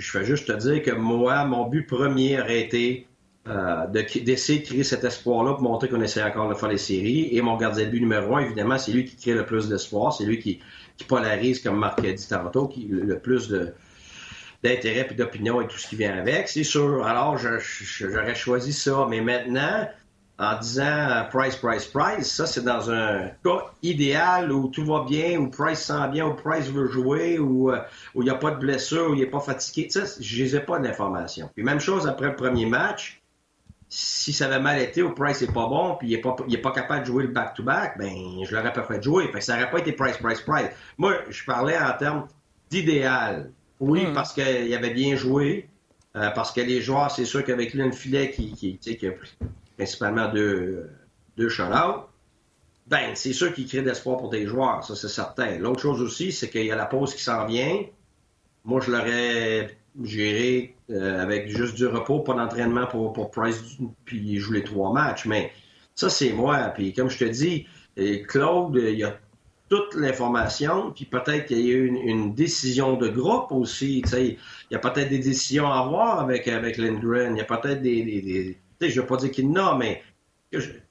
fais 0.00 0.24
juste 0.24 0.48
te 0.48 0.52
dire 0.52 0.82
que 0.82 0.90
moi, 0.90 1.44
mon 1.44 1.68
but 1.68 1.86
premier 1.86 2.40
aurait 2.40 2.60
été 2.60 3.06
euh, 3.46 3.86
d'essayer 3.88 4.60
de, 4.60 4.64
créer 4.64 4.84
cet 4.84 5.04
espoir-là 5.04 5.54
pour 5.54 5.62
montrer 5.62 5.88
qu'on 5.88 6.00
essaie 6.00 6.22
encore 6.22 6.48
de 6.48 6.54
faire 6.54 6.68
les 6.68 6.78
séries. 6.78 7.28
Et 7.36 7.42
mon 7.42 7.56
gardien 7.56 7.84
de 7.84 7.90
but 7.90 8.00
numéro 8.00 8.36
un, 8.36 8.40
évidemment, 8.40 8.78
c'est 8.78 8.92
lui 8.92 9.04
qui 9.04 9.16
crée 9.16 9.34
le 9.34 9.44
plus 9.44 9.68
d'espoir. 9.68 10.12
C'est 10.12 10.24
lui 10.24 10.38
qui, 10.38 10.60
qui 10.96 11.04
polarise, 11.04 11.62
comme 11.62 11.78
Marc 11.78 12.04
a 12.04 12.12
dit 12.12 12.28
tantôt, 12.28 12.66
qui 12.68 12.88
le 12.88 13.18
plus 13.18 13.48
de 13.48 13.74
d'intérêt 14.62 15.08
et 15.10 15.14
d'opinion 15.14 15.60
et 15.60 15.66
tout 15.66 15.76
ce 15.76 15.88
qui 15.88 15.96
vient 15.96 16.16
avec, 16.16 16.48
c'est 16.48 16.62
sûr. 16.62 17.04
Alors, 17.04 17.36
j'aurais 17.36 18.34
choisi 18.34 18.72
ça. 18.72 19.06
Mais 19.10 19.20
maintenant, 19.20 19.88
en 20.42 20.58
disant 20.58 20.82
euh, 20.84 21.22
price, 21.30 21.54
price, 21.54 21.86
price, 21.86 22.26
ça 22.26 22.46
c'est 22.46 22.64
dans 22.64 22.90
un 22.90 23.28
cas 23.44 23.66
idéal 23.82 24.50
où 24.50 24.68
tout 24.68 24.84
va 24.84 25.04
bien, 25.04 25.38
où 25.38 25.48
Price 25.48 25.78
sent 25.78 26.08
bien, 26.10 26.26
où 26.26 26.34
Price 26.34 26.66
veut 26.66 26.88
jouer, 26.88 27.38
où 27.38 27.70
euh, 27.70 27.78
il 28.16 28.22
n'y 28.22 28.30
a 28.30 28.34
pas 28.34 28.50
de 28.50 28.56
blessure, 28.56 29.10
où 29.10 29.14
il 29.14 29.20
n'est 29.20 29.26
pas 29.26 29.38
fatigué. 29.38 29.88
Ça, 29.88 30.00
je 30.20 30.56
n'ai 30.56 30.60
pas 30.60 30.80
d'informations. 30.80 31.48
Puis 31.54 31.62
même 31.62 31.78
chose 31.78 32.08
après 32.08 32.26
le 32.26 32.34
premier 32.34 32.66
match, 32.66 33.22
si 33.88 34.32
ça 34.32 34.46
avait 34.46 34.58
mal 34.58 34.80
été, 34.80 35.00
ou 35.00 35.14
Price 35.14 35.42
n'est 35.42 35.52
pas 35.52 35.68
bon, 35.68 35.94
puis 35.94 36.08
il 36.08 36.16
n'est 36.16 36.20
pas, 36.20 36.34
pas 36.34 36.72
capable 36.72 37.02
de 37.02 37.06
jouer 37.06 37.22
le 37.22 37.30
back-to-back, 37.30 37.98
ben 37.98 38.12
je 38.44 38.56
l'aurais 38.56 38.72
pas 38.72 38.82
fait 38.82 39.00
jouer. 39.00 39.28
Fait 39.28 39.38
que 39.38 39.44
ça 39.44 39.54
n'aurait 39.54 39.70
pas 39.70 39.78
été 39.78 39.92
Price, 39.92 40.16
Price, 40.16 40.40
Price. 40.40 40.70
Moi, 40.98 41.14
je 41.28 41.44
parlais 41.44 41.78
en 41.78 41.92
termes 41.96 42.26
d'idéal. 42.68 43.52
Oui, 43.78 44.06
hmm. 44.06 44.12
parce 44.12 44.32
qu'il 44.32 44.74
avait 44.74 44.94
bien 44.94 45.14
joué, 45.14 45.68
euh, 46.16 46.30
parce 46.30 46.50
que 46.50 46.62
les 46.62 46.80
joueurs, 46.80 47.12
c'est 47.12 47.26
sûr 47.26 47.44
qu'avec 47.44 47.74
lui, 47.74 47.82
un 47.82 47.92
filet 47.92 48.32
qui, 48.32 48.52
qui, 48.54 48.78
qui 48.78 49.06
a 49.06 49.12
principalement 49.76 50.28
deux, 50.32 50.90
deux 51.36 51.48
ben, 52.86 53.14
c'est 53.14 53.32
sûr 53.32 53.54
qu'il 53.54 53.66
crée 53.66 53.82
d'espoir 53.82 54.16
pour 54.18 54.30
tes 54.30 54.46
joueurs, 54.46 54.84
ça 54.84 54.96
c'est 54.96 55.08
certain. 55.08 55.56
L'autre 55.58 55.80
chose 55.80 56.02
aussi, 56.02 56.32
c'est 56.32 56.50
qu'il 56.50 56.66
y 56.66 56.72
a 56.72 56.76
la 56.76 56.86
pause 56.86 57.14
qui 57.14 57.22
s'en 57.22 57.46
vient. 57.46 57.84
Moi, 58.64 58.80
je 58.80 58.90
l'aurais 58.90 59.78
géré 60.02 60.76
euh, 60.90 61.22
avec 61.22 61.48
juste 61.48 61.74
du 61.74 61.86
repos, 61.86 62.20
pas 62.20 62.34
d'entraînement 62.34 62.86
pour, 62.86 63.12
pour 63.12 63.30
Price, 63.30 63.78
puis 64.04 64.38
jouer 64.38 64.58
les 64.58 64.64
trois 64.64 64.92
matchs. 64.92 65.26
Mais 65.26 65.52
ça, 65.94 66.10
c'est 66.10 66.32
moi. 66.32 66.58
Puis 66.74 66.92
comme 66.92 67.08
je 67.08 67.18
te 67.18 67.24
dis, 67.24 67.66
Claude, 68.28 68.76
il 68.76 68.98
y 68.98 69.04
a 69.04 69.16
toute 69.68 69.94
l'information, 69.94 70.90
puis 70.92 71.06
peut-être 71.06 71.46
qu'il 71.46 71.60
y 71.60 71.70
a 71.70 71.74
eu 71.74 71.86
une, 71.86 72.34
décision 72.34 72.96
de 72.96 73.08
groupe 73.08 73.52
aussi. 73.52 74.02
Il 74.12 74.36
y 74.70 74.74
a 74.74 74.78
peut-être 74.78 75.08
des 75.08 75.18
décisions 75.18 75.66
à 75.66 75.78
avoir 75.78 76.20
avec, 76.20 76.46
avec 76.48 76.76
Lindgren. 76.76 77.36
Il 77.36 77.38
y 77.38 77.42
a 77.42 77.44
peut-être 77.44 77.80
des 77.80 78.58
je 78.88 78.96
ne 78.96 79.00
veux 79.02 79.06
pas 79.06 79.16
dire 79.16 79.30
qu'il 79.30 79.50
n'a, 79.50 79.74
mais 79.74 80.02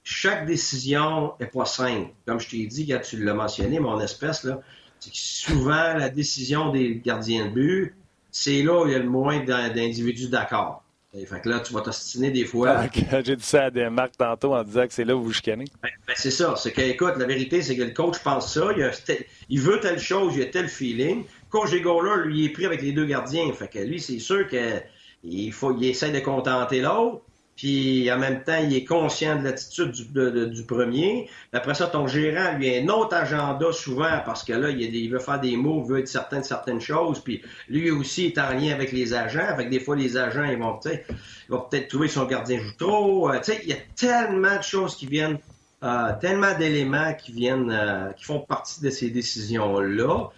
chaque 0.03 0.45
décision 0.45 1.33
n'est 1.39 1.47
pas 1.47 1.65
simple. 1.65 2.09
Comme 2.25 2.39
je 2.39 2.49
t'ai 2.49 2.65
dit, 2.65 2.87
quand 2.87 2.99
tu 3.01 3.23
l'as 3.23 3.33
mentionné, 3.33 3.79
mon 3.79 3.99
espèce, 3.99 4.43
là, 4.43 4.61
c'est 4.99 5.11
que 5.11 5.17
souvent, 5.17 5.93
la 5.93 6.09
décision 6.09 6.71
des 6.71 7.01
gardiens 7.03 7.45
de 7.45 7.51
but, 7.51 7.95
c'est 8.31 8.63
là 8.63 8.81
où 8.81 8.87
il 8.87 8.93
y 8.93 8.95
a 8.95 8.99
le 8.99 9.09
moins 9.09 9.39
d'individus 9.43 10.29
d'accord. 10.29 10.83
Fait 11.13 11.41
que 11.41 11.49
là, 11.49 11.59
tu 11.59 11.73
vas 11.73 11.81
t'ostiner 11.81 12.31
des 12.31 12.45
fois. 12.45 12.85
Ah, 13.11 13.21
j'ai 13.21 13.35
dit 13.35 13.43
ça 13.43 13.65
à 13.65 13.69
des 13.69 13.89
marques 13.89 14.15
tantôt 14.17 14.55
en 14.55 14.63
disant 14.63 14.87
que 14.87 14.93
c'est 14.93 15.03
là 15.03 15.13
où 15.13 15.21
vous 15.21 15.33
chicanez. 15.33 15.65
Ben, 15.83 15.89
ben, 16.07 16.13
c'est 16.15 16.31
ça. 16.31 16.55
C'est 16.55 16.71
que, 16.71 16.79
écoute, 16.79 17.17
la 17.17 17.25
vérité, 17.25 17.61
c'est 17.61 17.75
que 17.75 17.83
le 17.83 17.91
coach 17.91 18.19
pense 18.19 18.53
ça. 18.53 18.69
Il, 19.49 19.59
veut 19.59 19.81
telle 19.81 19.99
chose, 19.99 20.37
il 20.37 20.43
a 20.43 20.45
tel 20.45 20.69
feeling. 20.69 21.25
Coach 21.49 21.73
là, 21.73 22.15
lui, 22.23 22.39
il 22.39 22.45
est 22.45 22.49
pris 22.49 22.65
avec 22.65 22.81
les 22.81 22.93
deux 22.93 23.05
gardiens. 23.05 23.51
Fait 23.51 23.67
que 23.67 23.79
lui, 23.79 23.99
c'est 23.99 24.19
sûr 24.19 24.47
qu'il 24.47 25.51
faut, 25.51 25.75
il 25.77 25.89
essaie 25.89 26.11
de 26.11 26.19
contenter 26.21 26.79
l'autre 26.79 27.23
puis 27.61 28.11
en 28.11 28.17
même 28.17 28.43
temps, 28.43 28.57
il 28.57 28.75
est 28.75 28.85
conscient 28.85 29.37
de 29.37 29.43
l'attitude 29.43 29.91
du, 29.91 30.63
premier. 30.63 31.29
Après 31.53 31.75
ça, 31.75 31.85
ton 31.85 32.07
gérant, 32.07 32.57
lui, 32.57 32.75
a 32.75 32.81
un 32.81 32.87
autre 32.87 33.15
agenda 33.15 33.71
souvent 33.71 34.19
parce 34.25 34.43
que 34.43 34.53
là, 34.53 34.71
il, 34.71 35.11
veut 35.11 35.19
faire 35.19 35.39
des 35.39 35.55
mots, 35.57 35.83
il 35.85 35.91
veut 35.91 35.99
être 35.99 36.07
certain 36.07 36.39
de 36.39 36.43
certaines 36.43 36.81
choses. 36.81 37.19
Puis 37.19 37.43
lui 37.69 37.91
aussi 37.91 38.25
est 38.25 38.39
en 38.39 38.49
lien 38.53 38.73
avec 38.73 38.91
les 38.91 39.13
agents. 39.13 39.55
Fait 39.55 39.65
des 39.65 39.79
fois, 39.79 39.95
les 39.95 40.17
agents, 40.17 40.43
ils 40.45 40.57
vont 40.57 40.79
peut-être 40.79 41.87
trouver 41.87 42.07
son 42.07 42.25
gardien 42.25 42.57
joue 42.57 42.73
trop. 42.79 43.29
Euh, 43.29 43.39
il 43.61 43.69
y 43.69 43.73
a 43.73 43.81
tellement 43.95 44.57
de 44.57 44.63
choses 44.63 44.95
qui 44.95 45.05
viennent, 45.05 45.37
euh, 45.83 46.13
tellement 46.19 46.57
d'éléments 46.57 47.13
qui 47.13 47.31
viennent, 47.31 47.69
euh, 47.69 48.11
qui 48.13 48.23
font 48.23 48.39
partie 48.39 48.81
de 48.81 48.89
ces 48.89 49.11
décisions-là. 49.11 50.31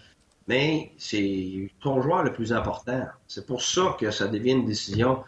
Mais 0.49 0.91
c'est 0.97 1.71
ton 1.79 2.01
joueur 2.01 2.23
le 2.23 2.33
plus 2.33 2.51
important. 2.51 3.05
C'est 3.29 3.45
pour 3.45 3.61
ça 3.61 3.95
que 3.97 4.11
ça 4.11 4.27
devient 4.27 4.51
une 4.51 4.65
décision 4.65 5.23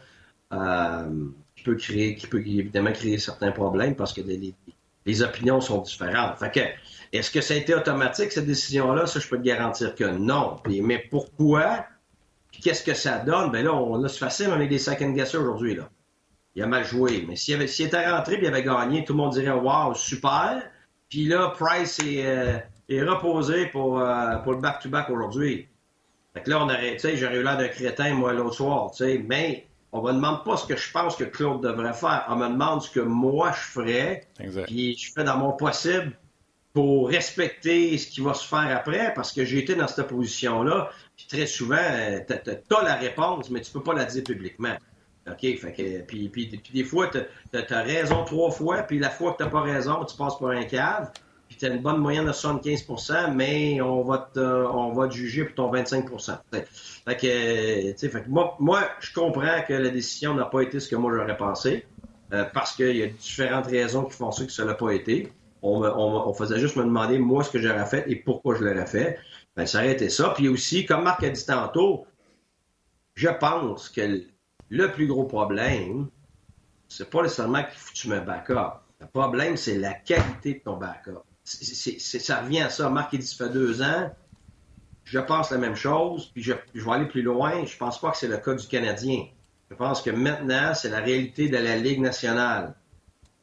peut 1.65 1.75
qui 1.75 2.27
peut 2.29 2.39
évidemment 2.45 2.91
créer 2.91 3.17
certains 3.17 3.51
problèmes 3.51 3.95
parce 3.95 4.13
que 4.13 4.21
les, 4.21 5.21
opinions 5.21 5.61
sont 5.61 5.81
différentes. 5.81 6.39
Fait 6.39 6.51
que, 6.51 7.17
est-ce 7.17 7.29
que 7.29 7.41
ça 7.41 7.53
a 7.53 7.57
été 7.57 7.75
automatique, 7.75 8.31
cette 8.31 8.45
décision-là? 8.45 9.05
Ça, 9.05 9.19
je 9.19 9.27
peux 9.27 9.37
te 9.37 9.43
garantir 9.43 9.95
que 9.95 10.05
non. 10.05 10.59
mais 10.67 10.99
pourquoi? 11.09 11.85
qu'est-ce 12.61 12.83
que 12.83 12.93
ça 12.93 13.19
donne? 13.19 13.51
Ben 13.51 13.65
là, 13.65 13.73
on 13.73 14.03
a 14.03 14.09
facile, 14.09 14.49
on 14.49 14.59
est 14.59 14.67
des 14.67 14.79
second 14.79 15.11
guessers 15.11 15.37
aujourd'hui, 15.37 15.75
là. 15.75 15.89
Il 16.55 16.63
a 16.63 16.67
mal 16.67 16.85
joué. 16.85 17.25
Mais 17.27 17.35
s'il, 17.35 17.61
était 17.61 18.09
rentré 18.09 18.35
et 18.35 18.39
il 18.39 18.47
avait 18.47 18.63
gagné, 18.63 19.03
tout 19.03 19.11
le 19.11 19.17
monde 19.17 19.33
dirait 19.33 19.51
Wow, 19.51 19.93
super. 19.93 20.63
Puis 21.09 21.25
là, 21.25 21.49
Price 21.49 21.99
est, 21.99 22.25
euh, 22.25 22.59
reposé 22.89 23.65
pour, 23.67 23.99
euh, 23.99 24.37
pour 24.37 24.53
le 24.53 24.59
back-to-back 24.59 25.09
aujourd'hui. 25.09 25.67
Fait 26.33 26.41
que 26.41 26.49
là, 26.49 26.59
on 26.61 26.65
aurait, 26.65 26.97
j'aurais 26.97 27.37
eu 27.37 27.43
l'air 27.43 27.57
d'un 27.57 27.67
crétin, 27.67 28.13
moi, 28.13 28.31
l'autre 28.31 28.55
soir. 28.55 28.91
Mais 29.27 29.64
on 29.95 30.01
me 30.01 30.11
demande 30.11 30.43
pas 30.43 30.57
ce 30.57 30.67
que 30.67 30.75
je 30.75 30.91
pense 30.91 31.15
que 31.15 31.23
Claude 31.23 31.61
devrait 31.61 31.93
faire. 31.93 32.25
On 32.27 32.35
me 32.35 32.49
demande 32.49 32.81
ce 32.81 32.89
que 32.89 32.99
moi 32.99 33.51
je 33.53 33.71
ferais. 33.71 34.27
Puis 34.65 34.97
je 34.97 35.13
fais 35.13 35.23
dans 35.23 35.37
mon 35.37 35.53
possible 35.53 36.11
pour 36.73 37.07
respecter 37.07 37.97
ce 37.97 38.07
qui 38.07 38.19
va 38.19 38.33
se 38.33 38.45
faire 38.45 38.75
après, 38.75 39.13
parce 39.13 39.31
que 39.31 39.45
j'ai 39.45 39.59
été 39.59 39.75
dans 39.75 39.87
cette 39.87 40.07
position-là. 40.07 40.89
Puis 41.15 41.27
très 41.27 41.45
souvent, 41.45 41.77
tu 42.27 42.33
as, 42.33 42.83
la 42.83 42.95
réponse, 42.95 43.49
mais 43.49 43.61
tu 43.61 43.71
peux 43.71 43.83
pas 43.83 43.93
la 43.93 44.03
dire 44.03 44.23
publiquement. 44.23 44.75
OK? 45.27 45.39
Fait 45.39 45.73
que, 45.73 46.01
puis, 46.01 46.27
puis, 46.27 46.61
des 46.73 46.83
fois, 46.83 47.09
tu 47.09 47.19
as, 47.57 47.81
raison 47.81 48.25
trois 48.25 48.51
fois, 48.51 48.83
puis 48.83 48.99
la 48.99 49.09
fois 49.09 49.33
que 49.33 49.43
tu 49.45 49.49
pas 49.49 49.61
raison, 49.61 50.03
tu 50.03 50.17
passes 50.17 50.37
pour 50.37 50.49
un 50.49 50.65
cave 50.65 51.09
puis 51.55 51.65
tu 51.67 51.71
as 51.71 51.75
une 51.75 51.81
bonne 51.81 51.99
moyenne 51.99 52.25
de 52.25 52.31
75% 52.31 53.33
mais 53.33 53.79
on 53.81 54.03
va, 54.03 54.29
te, 54.33 54.39
on 54.39 54.91
va 54.91 55.09
juger 55.09 55.45
pour 55.45 55.55
ton 55.55 55.71
25 55.71 56.05
fait 57.05 57.17
que, 57.17 58.29
moi, 58.29 58.55
moi, 58.59 58.81
je 58.99 59.13
comprends 59.13 59.61
que 59.67 59.73
la 59.73 59.89
décision 59.89 60.33
n'a 60.33 60.45
pas 60.45 60.61
été 60.61 60.79
ce 60.79 60.89
que 60.89 60.95
moi 60.95 61.11
j'aurais 61.15 61.37
pensé, 61.37 61.85
euh, 62.33 62.43
parce 62.53 62.75
qu'il 62.75 62.95
y 62.95 63.03
a 63.03 63.07
différentes 63.07 63.67
raisons 63.67 64.05
qui 64.05 64.13
font 64.13 64.31
ça 64.31 64.45
que 64.45 64.51
ça 64.51 64.65
n'a 64.65 64.73
pas 64.73 64.91
été. 64.91 65.31
On, 65.61 65.81
on, 65.81 66.33
faisait 66.33 66.59
juste 66.59 66.75
me 66.75 66.83
demander, 66.83 67.17
moi, 67.17 67.43
ce 67.43 67.49
que 67.49 67.59
j'aurais 67.59 67.85
fait 67.87 68.05
et 68.07 68.15
pourquoi 68.15 68.55
je 68.55 68.63
l'aurais 68.63 68.85
fait. 68.85 69.17
Ben, 69.55 69.65
ça 69.65 69.79
aurait 69.79 69.93
été 69.93 70.09
ça. 70.09 70.29
Puis 70.35 70.47
aussi, 70.47 70.85
comme 70.85 71.03
Marc 71.03 71.23
a 71.23 71.29
dit 71.29 71.45
tantôt, 71.45 72.05
je 73.15 73.29
pense 73.29 73.89
que 73.89 74.21
le 74.69 74.91
plus 74.91 75.07
gros 75.07 75.23
problème, 75.23 76.09
c'est 76.87 77.09
pas 77.09 77.23
nécessairement 77.23 77.63
que 77.63 77.93
tu 77.93 78.09
me 78.09 78.19
backup. 78.19 78.81
Le 78.99 79.07
problème, 79.07 79.57
c'est 79.57 79.77
la 79.79 79.93
qualité 79.93 80.55
de 80.55 80.59
ton 80.59 80.77
backup 80.77 81.23
ça 81.45 82.41
revient 82.41 82.61
à 82.61 82.69
ça. 82.69 82.89
Marc, 82.89 83.13
il 83.13 83.19
dit, 83.19 83.27
ça 83.27 83.45
fait 83.45 83.53
deux 83.53 83.81
ans. 83.81 84.11
Je 85.03 85.19
pense 85.19 85.51
la 85.51 85.59
même 85.59 85.75
chose, 85.75 86.31
puis 86.33 86.41
je, 86.41 86.53
vais 86.53 86.91
aller 86.91 87.05
plus 87.05 87.21
loin. 87.21 87.63
Je 87.65 87.77
pense 87.77 88.01
pas 88.01 88.11
que 88.11 88.17
c'est 88.17 88.27
le 88.27 88.37
cas 88.37 88.55
du 88.55 88.65
Canadien. 88.67 89.25
Je 89.69 89.75
pense 89.75 90.01
que 90.01 90.09
maintenant, 90.09 90.73
c'est 90.73 90.89
la 90.89 90.99
réalité 90.99 91.47
de 91.47 91.57
la 91.57 91.75
Ligue 91.77 92.01
nationale. 92.01 92.73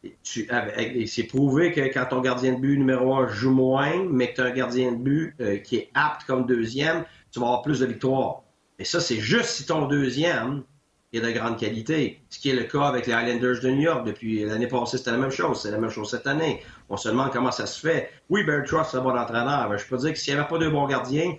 Et, 0.02 1.06
c'est 1.06 1.22
prouvé 1.24 1.70
que 1.70 1.80
quand 1.80 2.06
ton 2.10 2.20
gardien 2.20 2.54
de 2.54 2.60
but 2.60 2.76
numéro 2.76 3.14
un 3.14 3.28
joue 3.28 3.52
moins, 3.52 4.04
mais 4.10 4.30
que 4.30 4.36
tu 4.36 4.40
as 4.40 4.46
un 4.46 4.50
gardien 4.50 4.90
de 4.90 4.96
but 4.96 5.34
euh, 5.40 5.58
qui 5.58 5.76
est 5.76 5.90
apte 5.94 6.24
comme 6.24 6.46
deuxième, 6.46 7.04
tu 7.30 7.38
vas 7.38 7.46
avoir 7.46 7.62
plus 7.62 7.78
de 7.78 7.86
victoires. 7.86 8.42
Et 8.80 8.84
ça, 8.84 9.00
c'est 9.00 9.20
juste 9.20 9.50
si 9.50 9.66
ton 9.66 9.86
deuxième 9.86 10.64
est 11.12 11.20
de 11.20 11.30
grande 11.30 11.58
qualité. 11.58 12.22
Ce 12.30 12.38
qui 12.38 12.50
est 12.50 12.54
le 12.54 12.64
cas 12.64 12.84
avec 12.84 13.06
les 13.06 13.12
Highlanders 13.12 13.60
de 13.60 13.70
New 13.70 13.82
York 13.82 14.06
depuis 14.06 14.44
l'année 14.44 14.66
passée, 14.66 14.98
c'était 14.98 15.10
la 15.10 15.18
même 15.18 15.30
chose. 15.30 15.62
C'est 15.62 15.70
la 15.70 15.78
même 15.78 15.90
chose 15.90 16.10
cette 16.10 16.26
année. 16.26 16.62
On 16.88 16.96
se 16.96 17.08
demande 17.08 17.30
comment 17.32 17.50
ça 17.50 17.66
se 17.66 17.80
fait. 17.80 18.10
Oui, 18.30 18.44
Barry 18.44 18.64
Trust, 18.64 18.92
c'est 18.92 18.96
un 18.96 19.02
bon 19.02 19.16
entraîneur. 19.16 19.68
Mais 19.68 19.78
je 19.78 19.86
peux 19.86 19.98
dire 19.98 20.12
que 20.12 20.18
s'il 20.18 20.34
n'y 20.34 20.40
avait 20.40 20.48
pas 20.48 20.58
de 20.58 20.68
bons 20.68 20.86
gardiens, 20.86 21.36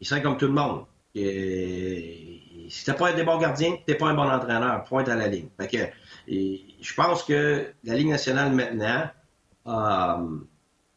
il 0.00 0.06
serait 0.06 0.22
comme 0.22 0.38
tout 0.38 0.46
le 0.46 0.52
monde. 0.52 0.84
Et, 1.14 2.40
si 2.68 2.84
t'as 2.84 2.94
pas 2.94 3.12
des 3.12 3.24
bons 3.24 3.38
gardiens, 3.38 3.76
t'es 3.86 3.94
pas 3.94 4.08
un 4.08 4.14
bon 4.14 4.30
entraîneur. 4.30 4.84
Point 4.84 5.04
à 5.04 5.16
la 5.16 5.26
ligne. 5.26 5.48
Fait 5.60 5.68
que, 5.68 5.78
je 6.28 6.94
pense 6.94 7.22
que 7.24 7.66
la 7.84 7.94
Ligue 7.94 8.08
nationale 8.08 8.52
maintenant, 8.52 9.10
euh, 9.66 10.38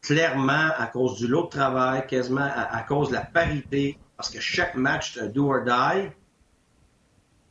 clairement, 0.00 0.70
à 0.78 0.86
cause 0.86 1.18
du 1.18 1.26
lot 1.26 1.44
de 1.44 1.48
travail, 1.48 2.06
quasiment 2.06 2.48
à, 2.54 2.82
cause 2.88 3.08
de 3.08 3.14
la 3.14 3.22
parité, 3.22 3.98
parce 4.16 4.30
que 4.30 4.40
chaque 4.40 4.76
match, 4.76 5.14
c'est 5.14 5.20
un 5.20 5.26
do 5.26 5.50
or 5.50 5.64
die, 5.64 6.10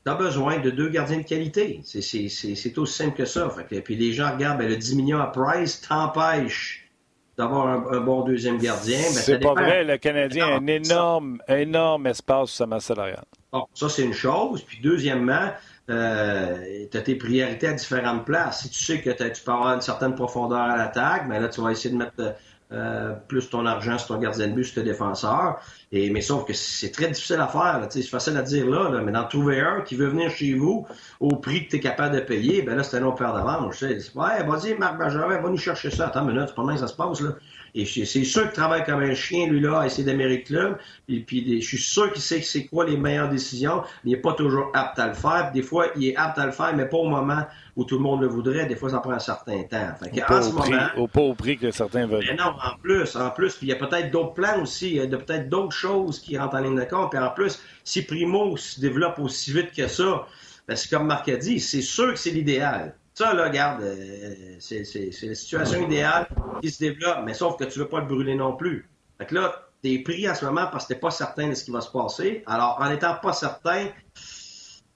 tu 0.06 0.12
as 0.12 0.16
besoin 0.16 0.60
de 0.60 0.70
deux 0.70 0.90
gardiens 0.90 1.18
de 1.18 1.24
qualité. 1.24 1.82
C'est 1.84 2.78
aussi 2.78 2.94
simple 2.94 3.16
que 3.16 3.26
ça. 3.26 3.50
Fait 3.50 3.82
puis 3.82 3.96
les 3.96 4.14
gens 4.14 4.34
regardent, 4.34 4.60
ben, 4.60 4.68
le 4.68 4.76
10 4.76 4.96
millions 4.96 5.20
à 5.20 5.28
Price 5.28 5.82
t'empêche 5.82 6.90
d'avoir 7.38 7.68
un, 7.92 8.02
bon 8.02 8.24
deuxième 8.24 8.58
gardien. 8.58 9.00
Ben, 9.00 9.22
c'est 9.22 9.40
pas 9.40 9.54
vrai, 9.54 9.84
le 9.84 9.98
Canadien 9.98 10.48
a 10.48 10.58
un 10.58 10.68
énorme, 10.68 11.40
énorme 11.48 12.08
espace 12.08 12.50
sur 12.50 12.58
sa 12.58 12.66
masse 12.68 12.86
salariale. 12.86 13.26
Bon, 13.52 13.66
ça, 13.74 13.90
c'est 13.90 14.04
une 14.04 14.14
chose. 14.14 14.64
Puis 14.64 14.80
deuxièmement, 14.82 15.52
euh, 15.90 16.86
tu 16.92 16.98
as 16.98 17.02
tes 17.02 17.16
priorités 17.16 17.68
à 17.68 17.74
différentes 17.74 18.26
places. 18.26 18.64
Si 18.64 18.70
tu 18.70 18.84
sais 18.84 19.02
que 19.02 19.10
tu 19.10 19.44
peux 19.44 19.52
avoir 19.52 19.74
une 19.74 19.82
certaine 19.82 20.16
profondeur 20.16 20.60
à 20.60 20.78
l'attaque, 20.78 21.28
ben 21.28 21.42
là, 21.42 21.48
tu 21.50 21.62
vas 21.62 21.72
essayer 21.72 21.94
de 21.94 21.98
mettre 21.98 22.36
euh, 22.74 23.14
plus 23.28 23.50
ton 23.50 23.66
argent 23.66 23.98
sur 23.98 24.08
ton 24.08 24.18
gardien 24.18 24.48
de 24.48 24.54
but, 24.54 24.64
sur 24.64 24.76
tes 24.76 24.84
défenseurs. 24.84 25.60
Et, 25.92 26.10
mais 26.10 26.22
sauf 26.22 26.46
que 26.46 26.54
c'est 26.54 26.92
très 26.92 27.08
difficile 27.08 27.40
à 27.40 27.48
faire. 27.48 27.86
C'est 27.90 28.02
facile 28.04 28.36
à 28.38 28.42
dire 28.42 28.68
là, 28.68 29.02
mais 29.02 29.12
d'en 29.12 29.26
trouver 29.26 29.60
un 29.60 29.82
qui 29.82 29.96
veut 29.96 30.08
venir 30.08 30.32
chez 30.32 30.54
vous 30.54 30.88
au 31.20 31.36
prix 31.36 31.66
que 31.66 31.72
tu 31.72 31.76
es 31.78 31.80
capable 31.80 32.16
de 32.16 32.22
payer, 32.22 32.64
ben 32.64 32.76
là, 32.76 32.84
c'est 32.84 32.98
un 32.98 33.04
autre 33.04 33.18
paire 33.18 33.34
d'avance. 33.34 33.82
Ouais, 33.82 34.44
vas-y, 34.44 34.76
Marc 34.76 34.98
Benjamin, 34.98 35.40
va 35.40 35.50
nous 35.50 35.58
chercher 35.58 35.92
ça. 35.92 36.08
Attends 36.08 36.28
une 36.28 36.34
minute, 36.34 36.50
c'est 36.50 36.56
pas 36.56 36.64
mal 36.64 36.78
ça 36.78 36.88
se 36.88 36.96
passe. 36.96 37.22
là. 37.22 37.32
Et 37.76 37.86
c'est 37.86 38.24
sûr 38.24 38.44
qu'il 38.44 38.52
travaille 38.52 38.84
comme 38.84 39.02
un 39.02 39.16
chien, 39.16 39.48
lui, 39.48 39.60
là, 39.60 39.80
à 39.80 39.86
essayer 39.88 40.04
d'Amérique 40.04 40.46
Club. 40.46 40.78
Et 41.10 41.22
puis, 41.22 41.60
je 41.60 41.66
suis 41.66 41.80
sûr 41.80 42.12
qu'il 42.14 42.22
sait 42.22 42.42
c'est 42.42 42.66
quoi 42.66 42.86
les 42.86 42.98
meilleures 42.98 43.30
décisions. 43.30 43.82
Il 44.04 44.12
n'est 44.12 44.18
pas 44.18 44.34
toujours 44.34 44.70
apte 44.76 45.00
à 45.00 45.08
le 45.08 45.16
faire. 45.16 45.52
Des 45.52 45.64
fois, 45.64 45.88
il 45.96 46.10
est 46.10 46.16
apte 46.16 46.38
à 46.38 46.46
le 46.46 46.52
faire, 46.52 46.76
mais 46.76 46.86
pas 46.86 46.98
au 46.98 47.10
moment 47.10 47.44
où 47.76 47.84
tout 47.84 47.96
le 47.96 48.04
monde 48.04 48.22
le 48.22 48.28
voudrait. 48.28 48.68
Des 48.68 48.76
fois, 48.76 48.92
ça 48.92 49.00
prend 49.00 49.14
un 49.14 49.20
certain 49.20 49.64
temps. 49.64 49.90
Fait 50.00 50.22
au, 50.22 50.34
en 50.34 50.42
ce 50.44 50.52
moment, 50.52 50.88
au 50.98 51.08
pas 51.08 51.22
au 51.22 51.34
prix 51.34 51.58
que 51.58 51.72
certains 51.72 52.06
veulent. 52.06 52.24
Mais 52.30 52.36
non, 52.36 52.54
en 52.64 52.78
plus, 52.80 53.16
en 53.16 53.32
plus, 53.32 53.56
puis 53.56 53.66
il 53.66 53.70
y 53.70 53.74
a 53.74 53.76
peut-être 53.78 54.12
d'autres 54.12 54.34
plans 54.34 54.62
aussi. 54.62 54.92
Il 54.92 54.98
y 54.98 55.02
a 55.02 55.08
peut-être 55.08 55.50
d'autres 55.50 55.76
choses 55.76 56.20
qui 56.20 56.38
rentrent 56.38 56.56
en 56.56 56.62
ligne 56.62 56.80
de 56.80 56.86
compte. 56.86 57.10
Puis 57.10 57.20
en 57.20 57.32
plus, 57.32 57.60
si 57.84 58.04
Primo 58.04 58.56
se 58.56 58.80
développe 58.80 59.18
aussi 59.18 59.52
vite 59.52 59.72
que 59.76 59.88
ça, 59.88 60.28
ben, 60.68 60.76
c'est 60.76 60.90
comme 60.90 61.08
Marc 61.08 61.28
a 61.28 61.38
dit, 61.38 61.60
c'est 61.60 61.82
sûr 61.82 62.14
que 62.14 62.20
c'est 62.20 62.32
l'idéal. 62.32 62.94
Ça, 63.14 63.34
là, 63.34 63.44
regarde, 63.46 63.84
euh, 63.84 64.56
c'est 64.60 64.80
la 65.24 65.36
situation 65.36 65.84
idéale 65.84 66.28
qui 66.62 66.72
se 66.72 66.80
développe, 66.80 67.20
mais 67.26 67.34
sauf 67.34 67.58
que 67.58 67.66
tu 67.66 67.80
veux 67.80 67.88
pas 67.88 68.00
le 68.00 68.08
brûler 68.08 68.36
non 68.36 68.56
plus. 68.56 68.90
Fait 69.20 69.28
que 69.28 69.36
là, 69.36 69.70
t'es 69.84 70.00
pris 70.00 70.26
à 70.26 70.34
ce 70.34 70.46
moment 70.46 70.68
parce 70.72 70.86
que 70.88 70.94
t'es 70.94 71.00
pas 71.00 71.12
certain 71.12 71.50
de 71.50 71.54
ce 71.54 71.64
qui 71.64 71.72
va 71.72 71.82
se 71.82 71.92
passer. 71.92 72.44
Alors, 72.48 72.78
en 72.82 72.90
étant 72.90 73.16
pas 73.22 73.34
certain, 73.34 73.88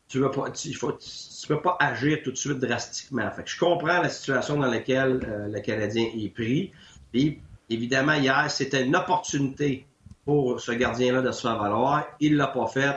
tu 0.07 0.19
veux 0.19 0.31
pas, 0.31 0.49
tu, 0.49 0.73
faut, 0.73 0.93
tu 0.93 1.47
peux 1.47 1.61
pas 1.61 1.77
agir 1.79 2.19
tout 2.23 2.31
de 2.31 2.37
suite 2.37 2.59
drastiquement. 2.59 3.29
Fait 3.31 3.43
que 3.43 3.49
je 3.49 3.59
comprends 3.59 4.01
la 4.01 4.09
situation 4.09 4.57
dans 4.57 4.67
laquelle 4.67 5.19
euh, 5.27 5.47
le 5.47 5.59
Canadien 5.59 6.05
est 6.15 6.33
pris. 6.33 6.71
Et 7.13 7.39
évidemment, 7.69 8.13
hier, 8.13 8.49
c'était 8.49 8.83
une 8.83 8.95
opportunité 8.95 9.85
pour 10.25 10.59
ce 10.59 10.71
gardien-là 10.71 11.21
de 11.21 11.31
se 11.31 11.41
faire 11.41 11.59
valoir. 11.59 12.07
Il 12.19 12.35
l'a 12.35 12.47
pas 12.47 12.67
fait. 12.67 12.95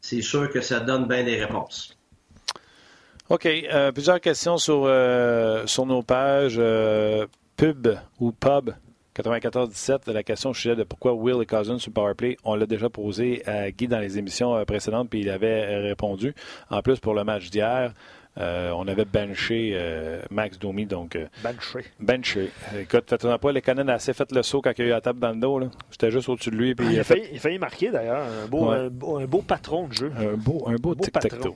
C'est 0.00 0.22
sûr 0.22 0.50
que 0.50 0.60
ça 0.60 0.80
donne 0.80 1.06
bien 1.06 1.22
des 1.22 1.36
réponses. 1.36 1.99
OK. 3.30 3.46
Euh, 3.46 3.92
plusieurs 3.92 4.20
questions 4.20 4.58
sur, 4.58 4.82
euh, 4.86 5.64
sur 5.66 5.86
nos 5.86 6.02
pages. 6.02 6.56
Euh, 6.58 7.28
pub 7.56 7.86
ou 8.18 8.32
pub 8.32 8.72
94-17, 9.14 10.10
la 10.10 10.24
question 10.24 10.52
je 10.52 10.70
de 10.70 10.82
pourquoi 10.82 11.12
Will 11.12 11.40
et 11.40 11.46
Cousins 11.46 11.78
sur 11.78 11.92
Powerplay, 11.92 12.36
on 12.42 12.54
l'a 12.54 12.66
déjà 12.66 12.88
posé 12.88 13.46
à 13.46 13.70
Guy 13.70 13.86
dans 13.86 13.98
les 13.98 14.18
émissions 14.18 14.64
précédentes, 14.64 15.10
puis 15.10 15.20
il 15.20 15.30
avait 15.30 15.76
répondu. 15.76 16.34
En 16.70 16.80
plus, 16.80 16.98
pour 17.00 17.12
le 17.12 17.22
match 17.22 17.50
d'hier, 17.50 17.92
euh, 18.40 18.72
on 18.74 18.88
avait 18.88 19.04
benché 19.04 19.72
euh, 19.74 20.22
Max 20.30 20.58
Domi, 20.58 20.86
donc. 20.86 21.14
Euh, 21.16 21.26
benché. 21.42 21.84
Benché. 21.98 22.50
Écoute, 22.78 23.04
t'attends 23.06 23.38
pas, 23.38 23.52
les 23.52 23.60
Canadiens 23.60 23.92
a 23.92 23.96
assez 23.96 24.14
fait 24.14 24.32
le 24.32 24.42
saut 24.42 24.62
quand 24.62 24.72
il 24.78 24.82
a 24.82 24.86
eu 24.86 24.90
la 24.90 25.00
table 25.02 25.20
dans 25.20 25.32
le 25.32 25.40
dos. 25.40 25.60
J'étais 25.90 26.10
juste 26.10 26.28
au-dessus 26.28 26.50
de 26.50 26.56
lui. 26.56 26.74
Puis 26.74 26.86
ah, 26.88 26.92
il, 26.92 27.00
a 27.00 27.04
failli, 27.04 27.24
il, 27.32 27.38
failli, 27.38 27.58
marquer 27.58 27.90
d'ailleurs. 27.90 28.22
Un 28.44 28.46
beau, 28.46 28.70
un, 28.70 28.88
beau, 28.88 29.42
patron 29.42 29.88
de 29.88 29.92
jeu. 29.92 30.12
Un 30.16 30.36
beau, 30.36 30.64
un 30.66 30.76
beau, 30.76 30.94
tic-tac-toe. 30.94 31.54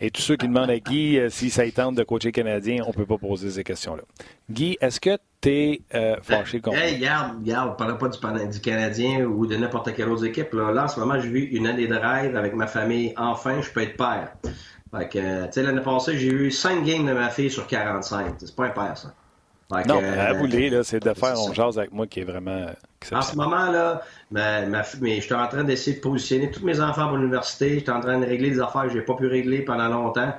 Et 0.00 0.10
tous 0.10 0.22
ceux 0.22 0.36
qui 0.36 0.48
demandent 0.48 0.70
à 0.70 0.78
Guy 0.78 1.20
si 1.28 1.50
ça 1.50 1.62
tente 1.70 1.94
de 1.94 2.02
coacher 2.02 2.32
Canadien, 2.32 2.82
on 2.84 2.88
ne 2.88 2.94
peut 2.94 3.06
pas 3.06 3.18
poser 3.18 3.50
ces 3.50 3.62
questions-là. 3.62 4.02
Guy, 4.50 4.76
est-ce 4.80 5.00
que 5.00 5.16
tu 5.40 5.48
es 5.50 5.82
fâché 6.22 6.60
contre. 6.60 6.78
Hey, 6.78 6.96
regarde, 6.96 7.38
regarde, 7.38 7.68
on 7.68 7.72
ne 7.72 7.92
parle 7.92 8.20
pas 8.20 8.44
du, 8.44 8.60
Canadien 8.60 9.24
ou 9.24 9.46
de 9.46 9.56
n'importe 9.56 9.94
quelle 9.94 10.08
autre 10.08 10.24
équipe. 10.24 10.52
Là, 10.52 10.72
là 10.72 10.84
en 10.84 10.88
ce 10.88 10.98
moment, 10.98 11.20
j'ai 11.20 11.28
vu 11.28 11.44
une 11.44 11.66
année 11.66 11.86
de 11.86 11.94
rêve 11.94 12.36
avec 12.36 12.54
ma 12.54 12.66
famille. 12.66 13.14
Enfin, 13.16 13.60
je 13.60 13.70
peux 13.70 13.82
être 13.82 13.96
père. 13.96 14.34
Fait 14.96 15.08
que, 15.08 15.46
tu 15.46 15.52
sais, 15.52 15.62
l'année 15.62 15.80
passée, 15.80 16.16
j'ai 16.18 16.28
eu 16.28 16.50
5 16.50 16.84
games 16.84 17.06
de 17.06 17.12
ma 17.12 17.30
fille 17.30 17.50
sur 17.50 17.66
45. 17.66 18.34
C'est 18.38 18.54
pas 18.54 18.66
impair, 18.66 18.96
ça. 18.96 19.12
non, 19.86 20.00
à 20.18 20.32
rouler, 20.32 20.70
là, 20.70 20.84
c'est 20.84 21.00
de 21.00 21.12
faire 21.14 21.34
on 21.38 21.52
jase 21.52 21.78
avec 21.78 21.92
moi 21.92 22.06
qui 22.06 22.20
est 22.20 22.24
vraiment 22.24 22.66
En 23.12 23.22
ce 23.22 23.36
moment-là, 23.36 24.02
ma, 24.30 24.66
ma, 24.66 24.82
mais 25.00 25.20
j'étais 25.20 25.34
en 25.34 25.48
train 25.48 25.64
d'essayer 25.64 25.96
de 25.96 26.00
positionner 26.00 26.50
tous 26.50 26.64
mes 26.64 26.80
enfants 26.80 27.08
pour 27.08 27.16
l'université. 27.16 27.74
J'étais 27.74 27.90
en 27.90 28.00
train 28.00 28.20
de 28.20 28.26
régler 28.26 28.50
des 28.50 28.60
affaires 28.60 28.84
que 28.84 28.90
j'ai 28.90 29.02
pas 29.02 29.14
pu 29.14 29.26
régler 29.26 29.62
pendant 29.62 29.88
longtemps. 29.88 30.32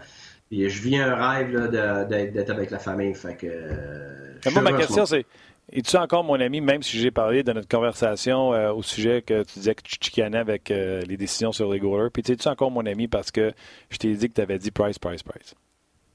Puis 0.49 0.69
je 0.69 0.81
vis 0.81 0.97
un 0.97 1.15
rêve 1.15 1.69
d'être 2.09 2.49
avec 2.49 2.71
la 2.71 2.79
famille. 2.79 3.13
Fait 3.13 3.35
que, 3.35 3.47
euh, 3.47 4.51
moi, 4.51 4.61
ma 4.61 4.73
question, 4.73 5.05
c'est 5.05 5.25
es-tu 5.71 5.97
encore 5.97 6.23
mon 6.23 6.39
ami, 6.39 6.61
même 6.61 6.83
si 6.83 6.99
j'ai 6.99 7.11
parlé 7.11 7.43
de 7.43 7.51
notre 7.51 7.67
conversation 7.67 8.53
euh, 8.53 8.71
au 8.71 8.83
sujet 8.83 9.21
que 9.21 9.43
tu 9.43 9.59
disais 9.59 9.75
que 9.75 9.81
tu 9.81 9.97
chicanais 9.99 10.37
avec 10.37 10.69
euh, 10.71 11.01
les 11.01 11.17
décisions 11.17 11.51
sur 11.51 11.71
les 11.71 11.79
goalers? 11.79 12.09
Puis 12.11 12.23
es-tu 12.27 12.47
encore 12.47 12.71
mon 12.71 12.85
ami 12.85 13.07
parce 13.07 13.31
que 13.31 13.51
je 13.89 13.97
t'ai 13.97 14.13
dit 14.13 14.29
que 14.29 14.33
tu 14.33 14.41
avais 14.41 14.59
dit 14.59 14.71
price, 14.71 14.99
price, 14.99 15.23
price? 15.23 15.55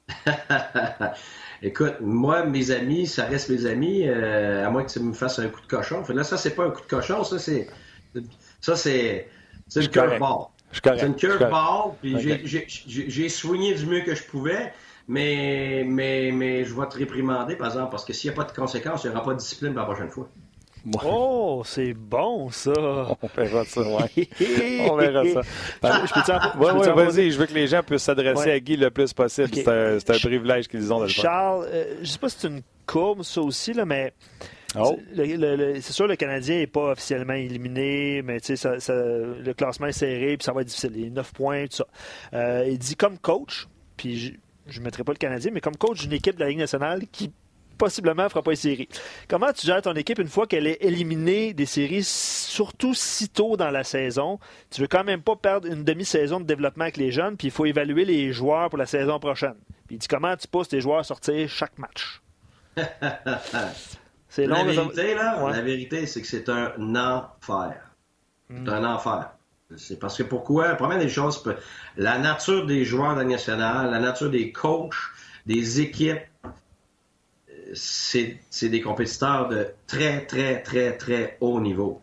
Écoute, 1.62 1.96
moi, 2.00 2.46
mes 2.46 2.70
amis, 2.70 3.06
ça 3.06 3.26
reste 3.26 3.50
mes 3.50 3.66
amis, 3.66 4.08
euh, 4.08 4.66
à 4.66 4.70
moins 4.70 4.82
que 4.84 4.90
tu 4.90 5.00
me 5.00 5.12
fasses 5.12 5.38
un 5.38 5.48
coup 5.48 5.60
de 5.60 5.66
cochon. 5.66 6.02
là, 6.08 6.24
ça, 6.24 6.36
c'est 6.36 6.54
pas 6.54 6.64
un 6.64 6.70
coup 6.70 6.80
de 6.80 6.86
cochon, 6.86 7.22
ça, 7.22 7.38
c'est. 7.38 7.68
Ça, 8.60 8.76
c'est. 8.76 9.28
C'est 9.68 9.82
une 9.84 9.90
curveball. 9.90 10.46
C'est 10.72 11.06
une 11.06 11.16
curveball, 11.16 11.92
puis 12.00 12.16
j'ai 12.76 13.28
soigné 13.28 13.74
du 13.74 13.86
mieux 13.86 14.00
que 14.00 14.14
je 14.14 14.22
pouvais, 14.22 14.72
mais, 15.08 15.84
mais, 15.86 16.30
mais 16.32 16.64
je 16.64 16.74
vais 16.74 16.86
te 16.86 16.96
réprimander, 16.96 17.56
par 17.56 17.68
exemple, 17.68 17.90
parce 17.90 18.04
que 18.04 18.12
s'il 18.12 18.30
n'y 18.30 18.36
a 18.36 18.42
pas 18.42 18.50
de 18.50 18.54
conséquences, 18.54 19.04
il 19.04 19.10
n'y 19.10 19.16
aura 19.16 19.24
pas 19.24 19.32
de 19.32 19.38
discipline 19.38 19.72
pour 19.72 19.80
la 19.80 19.86
prochaine 19.86 20.10
fois. 20.10 20.28
Oh, 21.04 21.62
c'est 21.64 21.92
bon 21.92 22.50
ça! 22.50 22.72
On 22.72 23.26
verra 23.36 23.64
ça, 23.64 23.82
ouais. 23.82 24.28
On 24.90 24.96
verra 24.96 25.24
ça. 25.24 25.42
Oui, 26.58 26.68
vas-y, 26.94 27.30
je 27.30 27.38
veux 27.38 27.46
que 27.46 27.54
les 27.54 27.66
gens 27.66 27.82
puissent 27.82 28.04
s'adresser 28.04 28.50
à 28.50 28.60
Guy 28.60 28.76
le 28.76 28.90
plus 28.90 29.12
possible. 29.12 29.48
C'est 29.52 29.68
un, 29.68 30.18
privilège 30.18 30.68
qu'ils 30.68 30.92
ont 30.92 30.98
de 30.98 31.04
le 31.04 31.08
Charles, 31.08 31.66
euh, 31.70 31.94
je 31.96 32.00
ne 32.00 32.06
sais 32.06 32.18
pas 32.18 32.28
si 32.28 32.36
c'est 32.40 32.48
une 32.48 32.62
courbe, 32.86 33.22
ça 33.22 33.40
aussi, 33.42 33.72
là, 33.72 33.84
mais 33.84 34.12
oh. 34.78 34.98
c'est 35.14 35.92
sûr 35.92 36.06
le 36.06 36.16
Canadien 36.16 36.56
n'est 36.56 36.66
pas 36.66 36.92
officiellement 36.92 37.34
éliminé, 37.34 38.22
mais 38.22 38.38
ça, 38.40 38.76
le 38.88 39.52
classement 39.52 39.86
est 39.86 39.92
serré, 39.92 40.36
puis 40.36 40.44
ça 40.44 40.52
va 40.52 40.62
être 40.62 40.68
difficile. 40.68 40.92
Il 40.94 41.04
y 41.04 41.06
a 41.08 41.10
9 41.10 41.32
points, 41.32 41.66
tout 41.66 41.76
ça. 41.76 41.86
Euh, 42.32 42.64
il 42.68 42.78
dit 42.78 42.96
comme 42.96 43.18
coach, 43.18 43.68
puis 43.96 44.38
je 44.70 44.80
ne 44.80 44.84
mettrai 44.84 45.04
pas 45.04 45.12
le 45.12 45.18
Canadien, 45.18 45.50
mais 45.52 45.60
comme 45.60 45.76
coach 45.76 46.02
d'une 46.02 46.12
équipe 46.12 46.36
de 46.36 46.40
la 46.40 46.48
Ligue 46.48 46.58
nationale 46.58 47.02
qui 47.10 47.32
possiblement 47.80 48.24
ne 48.24 48.28
fera 48.28 48.42
pas 48.42 48.50
une 48.50 48.56
série. 48.56 48.88
Comment 49.26 49.52
tu 49.52 49.66
gères 49.66 49.80
ton 49.80 49.94
équipe 49.94 50.18
une 50.18 50.28
fois 50.28 50.46
qu'elle 50.46 50.66
est 50.66 50.78
éliminée 50.82 51.54
des 51.54 51.64
séries, 51.64 52.04
surtout 52.04 52.92
si 52.92 53.30
tôt 53.30 53.56
dans 53.56 53.70
la 53.70 53.84
saison? 53.84 54.38
Tu 54.70 54.82
veux 54.82 54.86
quand 54.86 55.02
même 55.02 55.22
pas 55.22 55.34
perdre 55.34 55.66
une 55.66 55.82
demi-saison 55.82 56.40
de 56.40 56.44
développement 56.44 56.84
avec 56.84 56.98
les 56.98 57.10
jeunes, 57.10 57.38
puis 57.38 57.48
il 57.48 57.50
faut 57.50 57.64
évaluer 57.64 58.04
les 58.04 58.32
joueurs 58.34 58.68
pour 58.68 58.78
la 58.78 58.84
saison 58.84 59.18
prochaine. 59.18 59.56
Puis 59.86 59.96
il 59.96 59.98
dit 59.98 60.08
comment 60.08 60.36
tu 60.36 60.46
pousses 60.46 60.68
tes 60.68 60.82
joueurs 60.82 60.98
à 60.98 61.04
sortir 61.04 61.48
chaque 61.48 61.78
match? 61.78 62.20
c'est 64.28 64.46
long. 64.46 64.56
La 64.56 64.64
vérité, 64.64 65.14
là, 65.14 65.50
la 65.50 65.62
vérité, 65.62 66.06
c'est 66.06 66.20
que 66.20 66.26
c'est 66.26 66.50
un 66.50 66.94
enfer. 66.94 67.94
C'est 68.50 68.68
un 68.68 68.84
enfer. 68.84 69.30
C'est 69.76 69.98
parce 69.98 70.18
que 70.18 70.22
pourquoi? 70.22 70.74
Première 70.74 70.98
des 70.98 71.08
choses, 71.08 71.42
la 71.96 72.18
nature 72.18 72.66
des 72.66 72.84
joueurs 72.84 73.14
de 73.14 73.20
la 73.20 73.24
nationale, 73.24 73.90
la 73.90 74.00
nature 74.00 74.30
des 74.30 74.52
coachs, 74.52 74.94
des 75.46 75.80
équipes, 75.80 76.20
c'est 77.72 78.40
des 78.62 78.80
compétiteurs 78.80 79.48
de 79.48 79.68
très, 79.86 80.26
très, 80.26 80.62
très, 80.62 80.96
très 80.96 81.36
haut 81.40 81.60
niveau. 81.60 82.02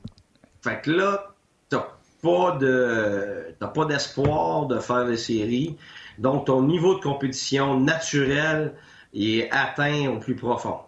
Fait 0.61 0.81
que 0.81 0.91
là, 0.91 1.33
t'as 1.69 1.87
pas 2.21 2.57
de 2.57 3.53
pas 3.59 3.85
d'espoir 3.85 4.65
de 4.67 4.79
faire 4.79 5.05
des 5.05 5.17
séries. 5.17 5.77
Donc, 6.17 6.45
ton 6.45 6.63
niveau 6.63 6.95
de 6.95 7.01
compétition 7.01 7.79
naturel 7.79 8.73
est 9.13 9.49
atteint 9.51 10.09
au 10.09 10.19
plus 10.19 10.35
profond. 10.35 10.79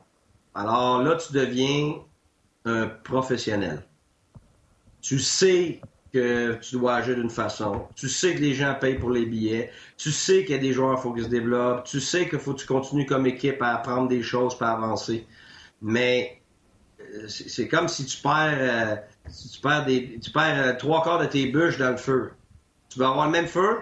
Alors 0.55 1.03
là, 1.03 1.15
tu 1.15 1.34
deviens 1.34 1.95
un 2.65 2.88
professionnel. 2.88 3.84
Tu 5.01 5.19
sais 5.19 5.82
que 6.12 6.55
tu 6.55 6.76
dois 6.76 6.95
agir 6.95 7.16
d'une 7.16 7.30
façon. 7.30 7.88
Tu 7.95 8.10
sais 8.10 8.34
que 8.34 8.39
les 8.39 8.53
gens 8.53 8.76
payent 8.80 8.97
pour 8.97 9.12
les 9.12 9.26
billets. 9.26 9.72
Tu 9.97 10.12
sais 10.12 10.43
qu'il 10.43 10.55
y 10.55 10.57
a 10.57 10.62
des 10.62 10.74
joueurs, 10.74 10.97
il 10.97 11.01
faut 11.01 11.14
qu'ils 11.14 11.26
se 11.26 11.30
développent. 11.30 11.86
Tu 11.86 11.99
sais 11.99 12.28
qu'il 12.28 12.39
faut 12.39 12.53
que 12.53 12.60
tu 12.60 12.66
continues 12.66 13.05
comme 13.05 13.28
équipe 13.28 13.62
à 13.62 13.76
apprendre 13.76 14.07
des 14.07 14.24
choses 14.24 14.57
pour 14.57 14.68
avancer. 14.68 15.28
Mais 15.82 16.41
euh, 16.99 17.28
c'est 17.28 17.68
comme 17.68 17.88
si 17.88 18.05
tu 18.05 18.22
perds, 18.22 18.57
euh, 18.60 18.95
tu 19.53 19.60
perds, 19.62 19.86
des, 19.86 20.20
tu 20.20 20.32
perds 20.32 20.68
euh, 20.68 20.74
trois 20.78 21.03
quarts 21.03 21.20
de 21.20 21.26
tes 21.26 21.47
bûches 21.47 21.78
dans 21.78 21.91
le 21.91 21.97
feu. 21.97 22.32
Tu 22.89 22.99
vas 22.99 23.10
avoir 23.10 23.28
le 23.28 23.32
même 23.32 23.47
feu, 23.47 23.78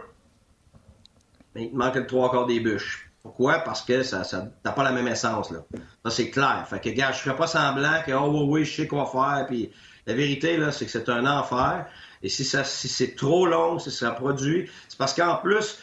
mais 1.56 1.66
il 1.66 1.72
te 1.72 1.76
manque 1.76 1.96
le 1.96 2.06
trois 2.06 2.30
quarts 2.30 2.46
des 2.46 2.60
bûches. 2.60 3.10
Pourquoi? 3.24 3.60
Parce 3.60 3.82
que 3.82 4.04
ça, 4.04 4.24
ça 4.24 4.48
t'as 4.64 4.72
pas 4.72 4.84
la 4.84 4.92
même 4.92 5.08
essence, 5.08 5.52
là. 5.52 5.60
Ça, 6.06 6.12
c'est 6.12 6.30
clair. 6.30 6.66
Fait 6.70 6.80
que, 6.80 6.90
gars, 6.90 7.12
je 7.12 7.20
ferai 7.20 7.36
pas 7.36 7.48
semblant 7.48 8.02
que, 8.06 8.12
oh, 8.14 8.30
oui, 8.32 8.48
oui, 8.48 8.66
je 8.66 8.76
sais 8.76 8.88
quoi 8.88 9.06
faire, 9.06 9.46
puis 9.48 9.72
la 10.06 10.14
vérité, 10.14 10.56
là, 10.56 10.72
c'est 10.72 10.86
que 10.86 10.92
c'est 10.92 11.10
un 11.10 11.26
enfer. 11.26 11.86
Et 12.24 12.30
si, 12.30 12.44
ça, 12.44 12.64
si 12.64 12.88
c'est 12.88 13.16
trop 13.16 13.46
long, 13.46 13.80
si 13.80 13.92
ça 13.92 14.12
produit, 14.12 14.70
c'est 14.88 14.98
parce 14.98 15.14
qu'en 15.14 15.38
plus, 15.38 15.78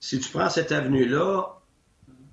si 0.00 0.20
tu 0.20 0.30
prends 0.30 0.50
cette 0.50 0.72
avenue-là, 0.72 1.60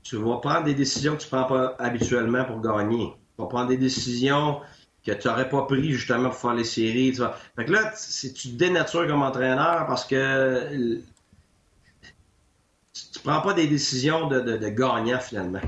tu 0.03 0.17
vas 0.17 0.37
prendre 0.37 0.65
des 0.65 0.73
décisions 0.73 1.15
que 1.15 1.21
tu 1.21 1.27
ne 1.27 1.39
prends 1.39 1.47
pas 1.47 1.75
habituellement 1.79 2.45
pour 2.45 2.59
gagner. 2.61 3.13
Tu 3.35 3.41
vas 3.41 3.47
prendre 3.47 3.69
des 3.69 3.77
décisions 3.77 4.61
que 5.05 5.11
tu 5.11 5.27
n'aurais 5.27 5.49
pas 5.49 5.63
pris 5.63 5.91
justement 5.91 6.29
pour 6.29 6.37
faire 6.37 6.53
les 6.53 6.63
séries. 6.63 7.13
Tu 7.13 7.21
Fait 7.55 7.65
que 7.65 7.71
là, 7.71 7.93
tu 7.93 8.33
te 8.33 8.47
dénatures 8.49 9.07
comme 9.07 9.23
entraîneur 9.23 9.87
parce 9.87 10.05
que 10.05 10.69
tu, 10.69 11.03
ne 13.15 13.23
prends 13.23 13.41
pas 13.41 13.53
des 13.53 13.67
décisions 13.67 14.27
de, 14.27 14.39
de, 14.41 14.69
gagnant 14.69 15.19
finalement. 15.19 15.61
Tu 15.61 15.67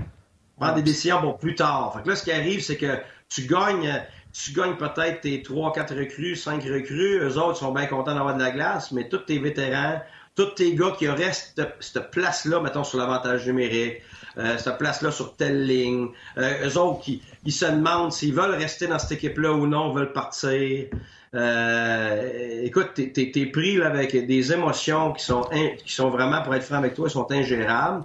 prends 0.57 0.75
des 0.75 0.83
décisions 0.83 1.21
pour 1.21 1.37
plus 1.37 1.55
tard. 1.55 1.93
Fait 1.95 2.03
que 2.03 2.09
là, 2.09 2.15
ce 2.15 2.23
qui 2.23 2.31
arrive, 2.31 2.61
c'est 2.61 2.77
que 2.77 2.99
tu 3.29 3.43
gagnes 3.43 4.03
tu 4.33 4.51
gagnes 4.51 4.75
peut-être 4.75 5.21
tes 5.21 5.41
3-4 5.41 5.97
recrues, 5.97 6.35
5 6.35 6.63
recrues, 6.63 7.19
eux 7.19 7.37
autres 7.37 7.57
sont 7.57 7.71
bien 7.71 7.85
contents 7.85 8.15
d'avoir 8.15 8.35
de 8.35 8.41
la 8.41 8.51
glace, 8.51 8.91
mais 8.91 9.07
tous 9.07 9.19
tes 9.19 9.37
vétérans, 9.37 10.01
tous 10.35 10.55
tes 10.55 10.73
gars 10.73 10.95
qui 10.97 11.07
restent 11.07 11.61
cette, 11.79 12.09
place-là, 12.09 12.59
mettons, 12.59 12.83
sur 12.83 12.97
l'avantage 12.97 13.45
numérique, 13.45 14.01
euh, 14.39 14.57
cette 14.57 14.79
place-là 14.79 15.11
sur 15.11 15.35
telle 15.35 15.67
ligne, 15.67 16.07
euh, 16.39 16.67
eux 16.67 16.77
autres 16.79 17.01
qui 17.01 17.21
se 17.47 17.65
demandent 17.65 18.11
s'ils 18.11 18.33
veulent 18.33 18.55
rester 18.55 18.87
dans 18.87 18.97
cette 18.97 19.11
équipe-là 19.13 19.53
ou 19.53 19.67
non, 19.67 19.93
veulent 19.93 20.13
partir. 20.13 20.87
Euh, 21.35 22.61
écoute, 22.63 22.93
t'es 22.95 23.31
es, 23.35 23.45
pris 23.47 23.77
là, 23.77 23.87
avec 23.87 24.25
des 24.25 24.53
émotions 24.53 25.13
qui 25.13 25.23
sont, 25.23 25.47
qui 25.85 25.93
sont 25.93 26.09
vraiment, 26.09 26.41
pour 26.41 26.55
être 26.55 26.63
franc 26.63 26.77
avec 26.77 26.95
toi, 26.95 27.09
sont 27.09 27.31
ingérables. 27.31 28.03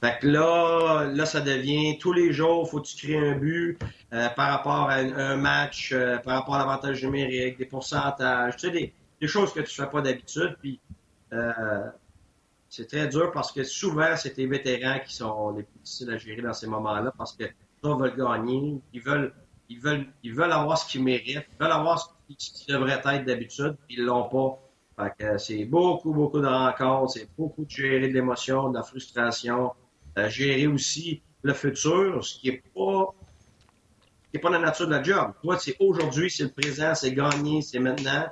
Fait 0.00 0.18
que 0.18 0.28
là, 0.28 1.04
là, 1.04 1.26
ça 1.26 1.42
devient 1.42 1.98
tous 1.98 2.14
les 2.14 2.32
jours, 2.32 2.68
faut 2.70 2.80
que 2.80 2.86
tu 2.86 2.96
crées 2.96 3.18
un 3.18 3.36
but 3.36 3.78
euh, 4.14 4.28
par 4.30 4.50
rapport 4.50 4.88
à 4.88 4.94
un, 4.94 5.36
match, 5.36 5.92
euh, 5.92 6.16
par 6.16 6.38
rapport 6.38 6.54
à 6.54 6.58
l'avantage 6.60 7.04
numérique, 7.04 7.58
des 7.58 7.66
pourcentages, 7.66 8.56
tu 8.56 8.68
sais, 8.68 8.70
des, 8.70 8.94
des 9.20 9.26
choses 9.28 9.52
que 9.52 9.60
tu 9.60 9.74
fais 9.74 9.88
pas 9.88 10.00
d'habitude. 10.00 10.56
Puis 10.62 10.80
euh, 11.34 11.90
c'est 12.70 12.88
très 12.88 13.08
dur 13.08 13.30
parce 13.32 13.52
que 13.52 13.62
souvent, 13.62 14.16
c'est 14.16 14.30
tes 14.30 14.46
vétérans 14.46 15.00
qui 15.06 15.14
sont 15.14 15.50
les 15.50 15.64
plus 15.64 15.78
difficiles 15.80 16.10
à 16.10 16.16
gérer 16.16 16.40
dans 16.40 16.54
ces 16.54 16.66
moments-là 16.66 17.12
parce 17.18 17.34
que 17.34 17.44
ils 17.44 17.90
veulent 17.90 18.16
gagner, 18.16 18.80
ils 18.94 19.02
veulent, 19.02 19.34
ils 19.68 19.80
veulent, 19.80 20.06
ils 20.22 20.34
veulent 20.34 20.52
avoir 20.52 20.78
ce 20.78 20.90
qu'ils 20.90 21.02
méritent, 21.02 21.46
ils 21.52 21.62
veulent 21.62 21.72
avoir 21.72 21.98
ce 21.98 22.34
qui, 22.36 22.66
devrait 22.72 23.02
être 23.04 23.24
d'habitude, 23.26 23.76
puis 23.86 23.96
ils 23.98 24.04
l'ont 24.04 24.28
pas. 24.28 24.58
Fait 24.98 25.12
que 25.18 25.38
c'est 25.38 25.64
beaucoup, 25.64 26.12
beaucoup 26.12 26.40
de 26.40 26.46
rencontres, 26.46 27.12
c'est 27.12 27.28
beaucoup 27.36 27.64
de 27.64 27.70
gérer 27.70 28.08
de 28.08 28.14
l'émotion, 28.14 28.70
de 28.70 28.76
la 28.76 28.82
frustration, 28.82 29.72
gérer 30.16 30.66
aussi 30.66 31.22
le 31.42 31.54
futur, 31.54 32.24
ce 32.24 32.38
qui 32.38 32.48
est 32.48 32.62
pas 32.74 33.14
qui 34.30 34.36
n'est 34.36 34.40
pas 34.42 34.50
la 34.50 34.60
nature 34.60 34.86
de 34.86 34.92
la 34.92 35.02
job. 35.02 35.32
Toi, 35.42 35.58
c'est 35.58 35.76
aujourd'hui, 35.80 36.30
c'est 36.30 36.44
le 36.44 36.50
présent, 36.50 36.94
c'est 36.94 37.12
gagné, 37.12 37.62
c'est 37.62 37.80
maintenant. 37.80 38.26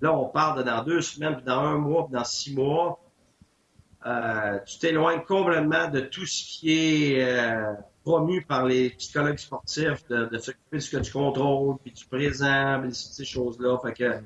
Là, 0.00 0.14
on 0.14 0.26
parle 0.26 0.58
de 0.58 0.62
dans 0.62 0.82
deux 0.82 1.02
semaines, 1.02 1.36
puis 1.36 1.44
dans 1.44 1.60
un 1.60 1.76
mois, 1.76 2.06
puis 2.06 2.14
dans 2.14 2.24
six 2.24 2.54
mois. 2.54 2.98
Euh, 4.06 4.58
tu 4.66 4.78
t'éloignes 4.78 5.22
complètement 5.28 5.88
de 5.88 6.00
tout 6.00 6.26
ce 6.26 6.42
qui 6.42 6.72
est 6.72 7.22
euh, 7.22 7.74
promu 8.02 8.42
par 8.42 8.64
les 8.64 8.90
psychologues 8.90 9.38
sportifs, 9.38 10.06
de, 10.08 10.24
de 10.24 10.38
s'occuper 10.38 10.78
de 10.78 10.82
ce 10.82 10.96
que 10.96 11.02
tu 11.02 11.12
contrôles, 11.12 11.76
puis 11.84 11.92
du 11.92 12.04
présent, 12.06 12.80
puis 12.82 12.94
ces 12.94 13.24
choses-là. 13.24 13.78
Fait 13.84 13.92
que 13.92 14.20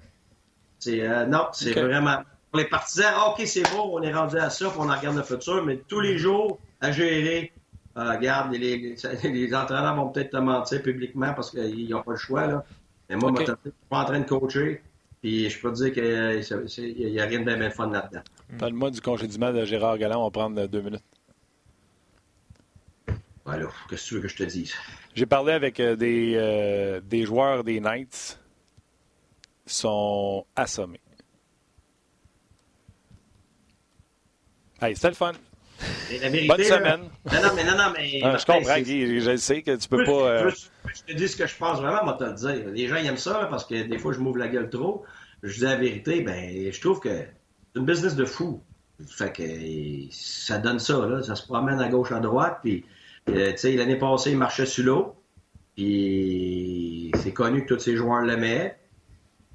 c'est 0.78 1.02
euh, 1.02 1.26
non, 1.26 1.48
c'est 1.52 1.72
vraiment 1.72 2.18
pour 2.50 2.60
les 2.60 2.68
partisans. 2.68 3.12
Ah, 3.14 3.30
ok, 3.30 3.42
c'est 3.46 3.68
beau, 3.74 3.90
on 3.92 4.02
est 4.02 4.14
rendu 4.14 4.38
à 4.38 4.48
ça, 4.48 4.70
puis 4.70 4.78
on 4.80 4.86
regarde 4.86 5.16
le 5.16 5.24
futur, 5.24 5.62
mais 5.64 5.76
tous 5.88 6.00
les 6.00 6.16
jours 6.16 6.58
à 6.80 6.92
gérer 6.92 7.52
euh, 7.96 8.12
regarde, 8.12 8.52
les, 8.52 8.94
les, 9.24 9.54
entraîneurs 9.54 9.96
vont 9.96 10.10
peut-être 10.10 10.30
te 10.30 10.36
mentir 10.36 10.82
publiquement 10.82 11.32
parce 11.32 11.50
qu'ils 11.50 11.88
n'ont 11.88 12.02
pas 12.02 12.12
le 12.12 12.18
choix. 12.18 12.46
Là. 12.46 12.64
Mais 13.08 13.16
moi, 13.16 13.32
je 13.38 13.44
suis 13.44 13.72
pas 13.88 14.00
en 14.00 14.04
train 14.04 14.20
de 14.20 14.26
coacher. 14.26 14.82
Puis 15.22 15.48
je 15.48 15.60
peux 15.60 15.72
te 15.72 15.76
dire 15.76 15.92
qu'il 15.92 17.10
n'y 17.10 17.20
a 17.20 17.24
rien 17.24 17.40
de 17.40 17.54
bien, 17.54 17.70
fun 17.70 17.90
là-dedans. 17.90 18.20
Parle-moi 18.58 18.90
du 18.90 19.00
congédiement 19.00 19.52
de 19.52 19.64
Gérard 19.64 19.96
Galland. 19.96 20.20
On 20.20 20.24
va 20.24 20.30
prendre 20.30 20.66
deux 20.66 20.82
minutes. 20.82 21.02
Voilà. 23.46 23.66
Qu'est-ce 23.88 24.02
que 24.02 24.08
tu 24.08 24.14
veux 24.16 24.20
que 24.20 24.28
je 24.28 24.36
te 24.36 24.42
dise? 24.42 24.74
J'ai 25.14 25.26
parlé 25.26 25.52
avec 25.52 25.80
euh, 25.80 25.96
des, 25.96 26.34
euh, 26.36 27.00
des 27.00 27.22
joueurs 27.22 27.64
des 27.64 27.80
Knights. 27.80 28.38
sont 29.64 30.44
assommés. 30.54 31.00
Hey, 34.82 34.94
c'était 34.94 35.08
le 35.08 35.14
fun. 35.14 35.32
Bonne 36.48 36.62
semaine. 36.62 37.00
non, 37.24 37.42
non, 37.42 37.48
mais 37.54 37.64
non, 37.64 37.76
non, 37.76 37.92
mais. 37.96 38.20
Ah, 38.22 38.36
je 38.36 38.46
comprends, 38.46 38.78
Guy. 38.80 39.20
Je 39.20 39.36
sais 39.36 39.62
que 39.62 39.76
tu 39.76 39.88
peux 39.88 40.04
pas. 40.04 40.12
Euh, 40.12 40.50
je, 40.94 41.12
te 41.12 41.16
dis 41.16 41.28
ce 41.28 41.36
que 41.36 41.46
je 41.46 41.56
pense 41.56 41.80
vraiment, 41.80 42.04
moi, 42.04 42.14
te 42.14 42.24
le 42.24 42.32
dire. 42.32 42.68
Les 42.72 42.88
gens 42.88 42.96
ils 42.96 43.06
aiment 43.06 43.16
ça 43.16 43.46
parce 43.50 43.64
que 43.64 43.82
des 43.82 43.98
fois, 43.98 44.12
je 44.12 44.20
m'ouvre 44.20 44.38
la 44.38 44.48
gueule 44.48 44.70
trop. 44.70 45.04
Je 45.42 45.54
dis 45.54 45.64
la 45.64 45.76
vérité, 45.76 46.22
ben, 46.22 46.72
je 46.72 46.80
trouve 46.80 47.00
que 47.00 47.08
c'est 47.08 47.80
une 47.80 47.84
business 47.84 48.16
de 48.16 48.24
fou. 48.24 48.62
Fait 49.06 49.32
que 49.32 49.42
ça 50.10 50.58
donne 50.58 50.78
ça, 50.78 51.06
là. 51.06 51.22
Ça 51.22 51.34
se 51.34 51.46
promène 51.46 51.80
à 51.80 51.88
gauche, 51.88 52.12
à 52.12 52.20
droite. 52.20 52.58
Puis, 52.62 52.84
euh, 53.28 53.50
tu 53.52 53.58
sais, 53.58 53.72
l'année 53.72 53.96
passée, 53.96 54.30
il 54.30 54.38
marchait 54.38 54.66
sur 54.66 54.84
l'eau. 54.84 55.14
Puis, 55.74 57.10
c'est 57.22 57.32
connu 57.32 57.66
que 57.66 57.74
tous 57.74 57.80
ces 57.80 57.96
joueurs 57.96 58.22
l'aimaient. 58.22 58.78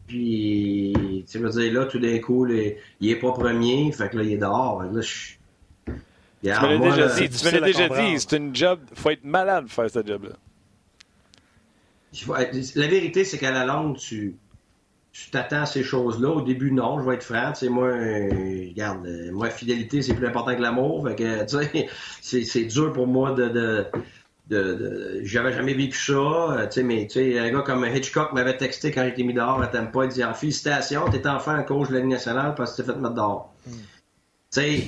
Puis, 0.07 1.25
tu 1.27 1.39
veux 1.39 1.49
dire, 1.49 1.73
là, 1.73 1.85
tout 1.85 1.97
d'un 1.97 2.19
coup, 2.19 2.45
il 2.45 3.09
est 3.09 3.15
pas 3.15 3.31
premier. 3.31 3.91
Fait 3.91 4.09
que 4.09 4.17
là, 4.17 4.23
il 4.23 4.33
est 4.33 4.37
dehors. 4.37 4.83
Là, 4.83 5.01
je 5.01 5.40
tu 6.41 6.49
me 6.49 6.67
l'as 6.67 6.77
déjà 6.77 7.07
dit, 7.07 7.29
tu 7.29 7.45
me 7.45 7.51
l'as 7.51 7.61
déjà 7.61 7.89
dit, 7.89 8.19
c'est 8.19 8.37
une 8.37 8.55
job, 8.55 8.79
il 8.91 8.97
faut 8.97 9.09
être 9.11 9.23
malade 9.23 9.65
pour 9.65 9.73
faire 9.73 9.89
ce 9.89 10.05
job-là. 10.05 10.35
La 12.75 12.87
vérité, 12.87 13.23
c'est 13.23 13.37
qu'à 13.37 13.51
la 13.51 13.65
longue, 13.65 13.97
tu 13.97 14.35
tu 15.11 15.29
t'attends 15.29 15.63
à 15.63 15.65
ces 15.65 15.83
choses-là. 15.83 16.29
Au 16.29 16.41
début, 16.41 16.71
non, 16.71 16.99
je 16.99 17.05
vais 17.07 17.15
être 17.15 17.23
franc. 17.23 17.51
Tu 17.51 17.65
sais, 17.65 17.69
moi, 17.69 17.87
euh, 17.87 18.67
regarde, 18.69 19.05
euh, 19.05 19.31
moi, 19.31 19.49
fidélité, 19.49 20.01
c'est 20.01 20.13
plus 20.13 20.25
important 20.25 20.55
que 20.55 20.61
l'amour. 20.61 21.05
Fait 21.07 21.15
que, 21.15 21.43
tu 21.43 21.89
sais, 22.21 22.43
c'est 22.45 22.63
dur 22.63 22.93
pour 22.93 23.07
moi 23.07 23.33
de, 23.33 23.49
de, 23.49 23.87
de, 24.49 25.21
j'avais 25.23 25.51
jamais 25.51 25.73
vécu 25.73 25.97
ça. 25.97 26.13
Euh, 26.13 26.65
tu 26.67 26.75
sais, 26.75 26.83
mais 26.83 27.07
tu 27.07 27.19
sais, 27.19 27.39
un 27.39 27.51
gars 27.51 27.61
comme 27.61 27.85
Hitchcock 27.85 28.31
m'avait 28.31 28.55
texté 28.55 28.91
quand 28.91 29.03
j'étais 29.03 29.23
mis 29.23 29.33
dehors, 29.33 29.69
t'aimes 29.69 29.91
pas, 29.91 30.05
il 30.05 30.11
dit, 30.11 30.21
félicitations, 30.33 31.09
t'es 31.09 31.27
enfant 31.27 31.57
en 31.57 31.63
coach 31.63 31.89
de 31.89 31.95
la 31.95 31.99
Ligue 31.99 32.09
nationale 32.11 32.55
parce 32.55 32.71
que 32.71 32.81
t'es 32.81 32.91
fait 32.91 32.97
mettre 32.97 33.15
dehors. 33.15 33.53
Hmm. 33.67 33.71
Tu 33.73 33.81
sais. 34.49 34.83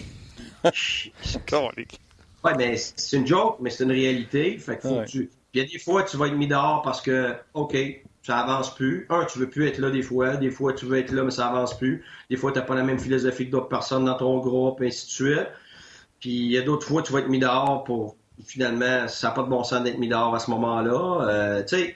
ouais, 2.43 2.53
mais 2.57 2.78
c'est 2.78 3.18
une 3.18 3.28
joke, 3.28 3.57
mais 3.59 3.70
c'est 3.70 3.84
une 3.84 3.91
réalité. 3.91 4.57
Fait 4.57 4.78
que 4.78 4.88
faut 4.88 5.01
que 5.01 5.05
tu. 5.05 5.30
Puis 5.51 5.61
il 5.61 5.64
y 5.64 5.66
a 5.66 5.72
des 5.72 5.80
fois, 5.80 6.03
tu 6.03 6.18
vas 6.18 6.28
être 6.28 6.36
mis 6.36 6.47
dehors 6.47 6.82
parce 6.82 6.99
que, 7.01 7.36
OK, 7.53 7.78
ça 8.24 8.39
avance 8.39 8.74
plus. 8.74 9.05
Un, 9.09 9.26
tu 9.26 9.38
veux 9.39 9.49
plus 9.49 9.68
être 9.68 9.78
là 9.78 9.91
des 9.91 10.01
fois. 10.01 10.36
Des 10.38 10.49
fois, 10.49 10.74
tu 10.74 10.86
veux 10.86 10.97
être 10.97 11.11
là, 11.11 11.24
mais 11.24 11.32
ça 11.32 11.47
avance 11.47 11.78
plus. 11.78 12.03
Des 12.30 12.38
fois, 12.38 12.51
tu 12.51 12.59
n'as 12.59 12.66
pas 12.66 12.76
la 12.76 12.84
même 12.84 12.99
philosophie 12.99 13.45
que 13.45 13.51
d'autres 13.51 13.68
personnes 13.68 14.05
dans 14.05 14.16
ton 14.16 14.39
groupe, 14.39 14.82
et 14.82 14.88
ainsi 14.88 15.05
de 15.05 15.11
suite. 15.11 15.47
Puis 16.20 16.32
il 16.32 16.51
y 16.51 16.57
a 16.57 16.61
d'autres 16.61 16.88
fois, 16.88 17.03
tu 17.03 17.11
vas 17.14 17.20
être 17.20 17.30
mis 17.30 17.39
dehors 17.39 17.84
pour 17.84 18.16
finalement, 18.45 19.07
ça 19.07 19.28
n'a 19.28 19.34
pas 19.34 19.43
de 19.43 19.49
bon 19.49 19.64
sens 19.64 19.84
d'être 19.84 19.99
mis 19.99 20.07
dehors 20.07 20.34
à 20.34 20.39
ce 20.39 20.49
moment-là. 20.51 21.28
Euh, 21.28 21.64
tu 21.64 21.78
sais, 21.78 21.95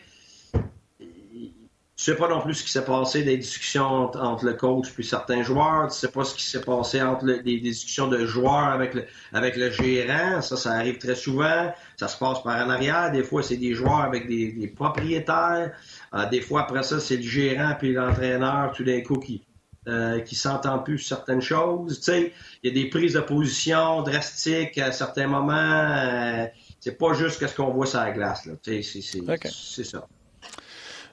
tu 1.97 2.03
sais 2.03 2.15
pas 2.15 2.27
non 2.27 2.41
plus 2.41 2.53
ce 2.53 2.63
qui 2.63 2.69
s'est 2.69 2.85
passé 2.85 3.23
des 3.23 3.37
discussions 3.37 4.11
entre, 4.13 4.45
le 4.45 4.53
coach 4.53 4.91
puis 4.91 5.03
certains 5.03 5.41
joueurs. 5.41 5.87
Tu 5.87 5.97
sais 5.97 6.11
pas 6.11 6.23
ce 6.23 6.35
qui 6.35 6.43
s'est 6.43 6.61
passé 6.61 7.01
entre 7.01 7.25
des, 7.25 7.59
discussions 7.59 8.07
de 8.07 8.23
joueurs 8.23 8.67
avec 8.67 8.93
le, 8.93 9.05
avec 9.33 9.55
le 9.55 9.71
gérant. 9.71 10.43
Ça, 10.43 10.57
ça 10.57 10.73
arrive 10.73 10.99
très 10.99 11.15
souvent. 11.15 11.73
Ça 11.99 12.07
se 12.07 12.15
passe 12.19 12.43
par 12.43 12.63
en 12.63 12.69
arrière. 12.69 13.11
Des 13.11 13.23
fois, 13.23 13.41
c'est 13.41 13.57
des 13.57 13.73
joueurs 13.73 14.01
avec 14.01 14.27
des, 14.27 14.71
propriétaires. 14.75 15.71
Euh, 16.13 16.29
des 16.29 16.39
fois, 16.41 16.61
après 16.61 16.83
ça, 16.83 16.99
c'est 16.99 17.17
le 17.17 17.23
gérant 17.23 17.73
puis 17.79 17.93
l'entraîneur 17.93 18.73
tout 18.73 18.83
d'un 18.83 19.01
coup 19.01 19.17
qui 19.17 19.43
euh, 19.87 20.19
qui 20.19 20.35
s'entendent 20.35 20.83
plus 20.83 20.99
sur 20.99 21.15
certaines 21.15 21.41
choses. 21.41 21.97
Tu 21.99 22.03
sais, 22.03 22.33
il 22.61 22.69
y 22.69 22.71
a 22.77 22.83
des 22.83 22.89
prises 22.89 23.13
de 23.13 23.21
position 23.21 24.03
drastiques 24.03 24.77
à 24.77 24.91
certains 24.91 25.27
moments. 25.27 25.53
Euh, 25.53 26.45
c'est 26.79 26.97
pas 26.97 27.13
juste 27.13 27.47
ce 27.47 27.55
qu'on 27.55 27.71
voit 27.71 27.87
sur 27.87 28.01
la 28.01 28.11
glace. 28.11 28.45
Là. 28.45 28.53
Tu 28.61 28.83
sais, 28.83 29.01
c'est 29.01 29.83
ça. 29.83 30.07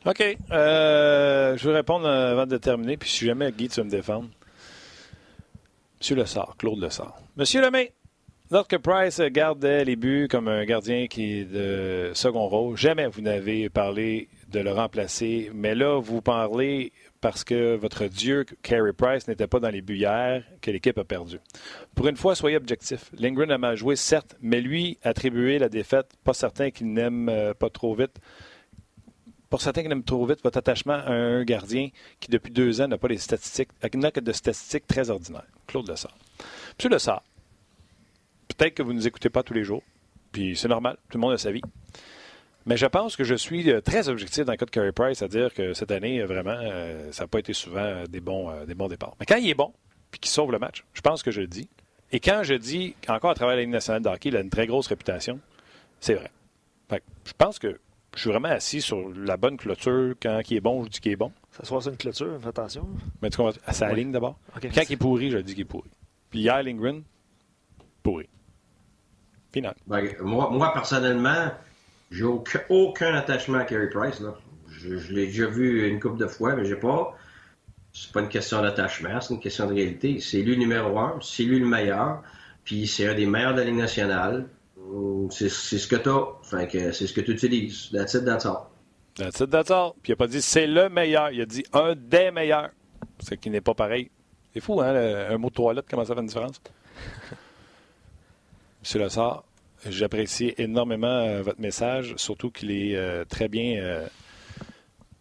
OK. 0.07 0.23
Euh, 0.51 1.57
je 1.57 1.69
vais 1.69 1.77
répondre 1.77 2.07
avant 2.07 2.47
de 2.47 2.59
terminer, 2.59 2.99
puis 2.99 3.09
si 3.09 3.25
jamais 3.25 3.51
Guy, 3.53 3.69
tu 3.69 3.81
vas 3.81 3.85
me 3.85 3.91
défendre. 3.91 4.29
Monsieur 5.99 6.17
Lessard, 6.17 6.57
Claude 6.59 6.79
Lessard. 6.79 7.17
Monsieur 7.37 7.63
Lemay, 7.63 7.95
lorsque 8.51 8.77
Price 8.77 9.19
gardait 9.21 9.83
les 9.87 9.97
buts 9.97 10.29
comme 10.31 10.49
un 10.49 10.67
gardien 10.67 11.07
qui 11.07 11.39
est 11.39 11.45
de 11.45 12.11
second 12.13 12.49
rôle, 12.49 12.77
jamais 12.77 13.07
vous 13.07 13.23
n'avez 13.23 13.71
parlé 13.71 14.29
de 14.51 14.61
le 14.61 14.73
remplacer, 14.73 15.51
mais 15.55 15.75
là, 15.75 15.99
vous 15.99 16.21
parlez 16.21 16.93
parce 17.23 17.43
que 17.43 17.75
votre 17.75 18.05
dieu, 18.05 18.45
Carey 18.63 18.93
Price, 18.93 19.27
n'était 19.27 19.47
pas 19.47 19.59
dans 19.59 19.71
les 19.71 19.81
buts 19.81 19.97
hier, 19.97 20.43
que 20.61 20.71
l'équipe 20.71 20.99
a 20.99 21.05
perdu. 21.05 21.39
Pour 21.95 22.07
une 22.09 22.19
fois, 22.19 22.35
soyez 22.35 22.59
objectif. 22.59 23.11
Lindgren 23.19 23.51
a 23.51 23.57
mal 23.57 23.77
joué, 23.77 23.97
certes, 23.97 24.37
mais 24.43 24.61
lui, 24.61 24.99
attribuer 25.03 25.59
la 25.59 25.71
défaite, 25.71 26.13
pas 26.23 26.35
certain 26.35 26.71
qu'il 26.71 26.93
n'aime 26.93 27.31
euh, 27.31 27.55
pas 27.55 27.71
trop 27.71 27.95
vite 27.95 28.21
pour 29.55 29.63
certains 29.63 29.85
qui 29.85 29.89
aiment 29.89 30.03
trop 30.03 30.27
vite, 30.27 30.41
votre 30.43 30.59
attachement 30.59 30.95
à 30.95 31.13
un 31.13 31.45
gardien 31.45 31.91
qui, 32.19 32.29
depuis 32.29 32.51
deux 32.51 32.81
ans, 32.81 32.89
n'a 32.89 32.99
pas 32.99 33.07
les 33.07 33.19
statistiques, 33.19 33.69
n'a 33.95 34.11
que 34.11 34.19
de 34.19 34.33
statistiques 34.33 34.85
très 34.89 35.11
ordinaires. 35.11 35.47
Claude 35.69 35.89
Lessard. 35.89 36.19
Monsieur 36.77 36.89
Lessard, 36.89 37.23
peut-être 38.49 38.75
que 38.75 38.83
vous 38.83 38.93
ne 38.93 38.97
nous 38.97 39.07
écoutez 39.07 39.31
pas 39.31 39.45
tous 39.45 39.55
les 39.55 39.63
jours, 39.63 39.85
puis 40.33 40.57
c'est 40.57 40.67
normal, 40.67 40.97
tout 41.09 41.19
le 41.19 41.21
monde 41.21 41.35
a 41.35 41.39
sa 41.39 41.53
vie. 41.53 41.61
Mais 42.67 42.77
je 42.77 42.87
pense 42.87 43.15
que 43.15 43.23
je 43.23 43.37
suis 43.37 43.71
euh, 43.71 43.81
très 43.81 44.09
objectif 44.09 44.45
dans 44.45 44.51
le 44.51 44.57
cas 44.57 44.67
de 44.67 44.73
Carey 44.73 44.91
Price, 44.91 45.23
à 45.23 45.29
dire 45.29 45.55
que 45.55 45.73
cette 45.73 45.93
année, 45.93 46.21
euh, 46.21 46.27
vraiment, 46.27 46.59
euh, 46.61 47.13
ça 47.13 47.23
n'a 47.23 47.29
pas 47.29 47.39
été 47.39 47.53
souvent 47.53 48.03
des 48.09 48.19
bons, 48.19 48.51
départs. 48.89 49.15
Mais 49.21 49.27
quand 49.27 49.37
il 49.37 49.49
est 49.49 49.55
bon, 49.55 49.73
puis 50.11 50.19
qu'il 50.19 50.33
sauve 50.33 50.51
le 50.51 50.59
match, 50.59 50.85
je 50.95 51.01
pense 51.01 51.23
que 51.23 51.31
je 51.31 51.41
le 51.41 51.47
dis. 51.47 51.69
Et 52.11 52.19
quand 52.19 52.43
je 52.43 52.55
dis, 52.55 52.97
encore 53.07 53.31
à 53.31 53.35
travers 53.37 53.55
la 53.55 53.63
Ligue 53.63 53.71
nationale 53.71 54.03
de 54.03 54.09
hockey, 54.09 54.31
il 54.31 54.37
a 54.37 54.41
une 54.41 54.51
très 54.51 54.67
grosse 54.67 54.89
réputation, 54.89 55.39
c'est 56.01 56.15
vrai. 56.15 56.33
je 56.91 57.33
pense 57.39 57.61
que 57.61 57.79
je 58.15 58.21
suis 58.21 58.31
vraiment 58.31 58.49
assis 58.49 58.81
sur 58.81 59.09
la 59.15 59.37
bonne 59.37 59.57
clôture. 59.57 60.15
Quand 60.23 60.41
il 60.49 60.57
est 60.57 60.61
bon, 60.61 60.85
je 60.85 60.91
dis 60.91 61.01
qu'il 61.01 61.13
est 61.13 61.17
bon. 61.17 61.33
Ça 61.51 61.65
soit 61.65 61.81
sur 61.81 61.91
une 61.91 61.97
clôture, 61.97 62.39
fais 62.41 62.49
attention. 62.49 62.89
Mais 63.23 63.31
tu 63.31 63.37
comprends, 63.37 63.59
à 63.67 63.73
sa 63.73 63.93
ligne 63.93 64.13
d'abord. 64.13 64.39
Quand 64.61 64.83
il 64.89 64.93
est 64.93 64.97
pourri, 64.97 65.31
je 65.31 65.39
dis 65.39 65.55
qu'il 65.55 65.63
est 65.63 65.67
pourri. 65.67 65.91
Puis 66.31 66.41
hier, 66.41 66.63
Lindgren, 66.63 67.03
pourri. 68.03 68.29
Final. 69.53 69.75
Ben, 69.87 70.09
moi, 70.21 70.51
moi, 70.51 70.73
personnellement, 70.73 71.53
j'ai 72.11 72.25
aucun, 72.25 72.61
aucun, 72.69 73.15
attachement 73.15 73.59
à 73.59 73.65
Carey 73.65 73.89
Price. 73.89 74.21
Là. 74.21 74.35
Je, 74.69 75.13
l'ai 75.13 75.27
déjà 75.27 75.47
vu 75.47 75.89
une 75.89 76.01
couple 76.01 76.19
de 76.19 76.27
fois, 76.27 76.55
mais 76.57 76.65
j'ai 76.65 76.77
pas. 76.77 77.17
C'est 77.93 78.11
pas 78.11 78.21
une 78.21 78.29
question 78.29 78.61
d'attachement, 78.61 79.21
c'est 79.21 79.35
une 79.35 79.41
question 79.41 79.67
de 79.67 79.75
réalité. 79.75 80.19
C'est 80.19 80.43
lui 80.43 80.57
le 80.57 80.61
numéro 80.61 80.99
un, 80.99 81.17
c'est 81.23 81.45
lui 81.45 81.61
le 81.61 81.67
meilleur, 81.67 82.23
puis 82.65 82.89
c'est 82.89 83.07
un 83.07 83.15
des 83.15 83.27
meilleurs 83.27 83.55
de 83.55 83.61
la 83.61 83.65
Ligue 83.67 83.77
nationale. 83.77 84.49
C'est 85.31 85.49
ce 85.49 85.87
que 85.87 85.97
tu 85.97 86.09
as. 86.09 86.93
c'est 86.93 87.07
ce 87.07 87.13
que 87.13 87.21
tu 87.21 87.33
utilises. 87.33 87.91
That's 87.93 88.15
it, 88.15 88.25
that's 88.25 88.47
all. 88.47 88.69
That's 89.17 89.41
it, 89.41 89.51
that's 89.51 89.71
all. 89.71 89.93
Puis 90.03 90.11
il 90.11 90.13
n'a 90.13 90.17
pas 90.17 90.27
dit 90.27 90.43
c'est 90.43 90.67
le 90.67 90.89
meilleur. 90.89 91.31
Il 91.31 91.41
a 91.41 91.47
dit 91.47 91.65
un 91.73 91.95
des 91.95 92.31
meilleurs. 92.31 92.71
Ce 93.21 93.35
qui 93.35 93.51
n'est 93.51 93.61
pas 93.61 93.75
pareil. 93.75 94.11
C'est 94.53 94.61
fou, 94.61 94.81
hein, 94.81 94.95
un 94.95 95.39
mot 95.39 95.51
de 95.51 95.55
toilette, 95.55 95.87
comment 95.91 96.05
ça 96.05 96.15
fait 96.15 96.21
une 96.21 96.27
différence? 96.27 96.61
Monsieur 98.83 99.01
Lessard, 99.01 99.45
j'apprécie 99.89 100.55
énormément 100.59 101.07
euh, 101.07 101.43
votre 101.43 101.61
message, 101.61 102.15
surtout 102.17 102.51
qu'il 102.51 102.71
est 102.71 102.95
euh, 102.95 103.25
très 103.25 103.49
bien 103.49 103.83
euh, 103.83 104.07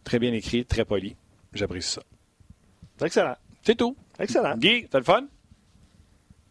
très 0.03 0.19
bien 0.19 0.33
écrit, 0.33 0.65
très 0.65 0.85
poli. 0.85 1.15
J'apprécie 1.53 1.93
ça. 1.93 2.03
Excellent. 3.03 3.35
C'est 3.63 3.75
tout. 3.75 3.95
Excellent. 4.19 4.55
Guy, 4.57 4.87
t'as 4.89 4.99
le 4.99 5.05
fun? 5.05 5.27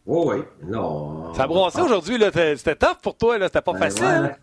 Oh 0.06 0.32
oui, 0.32 0.42
non. 0.64 1.32
Ça 1.34 1.44
a 1.44 1.46
brossé 1.46 1.80
aujourd'hui, 1.80 2.18
c'était 2.56 2.76
tough 2.76 2.98
pour 3.02 3.16
toi, 3.16 3.38
là, 3.38 3.46
c'était 3.46 3.62
pas 3.62 3.72
ben 3.72 3.78
facile. 3.78 4.36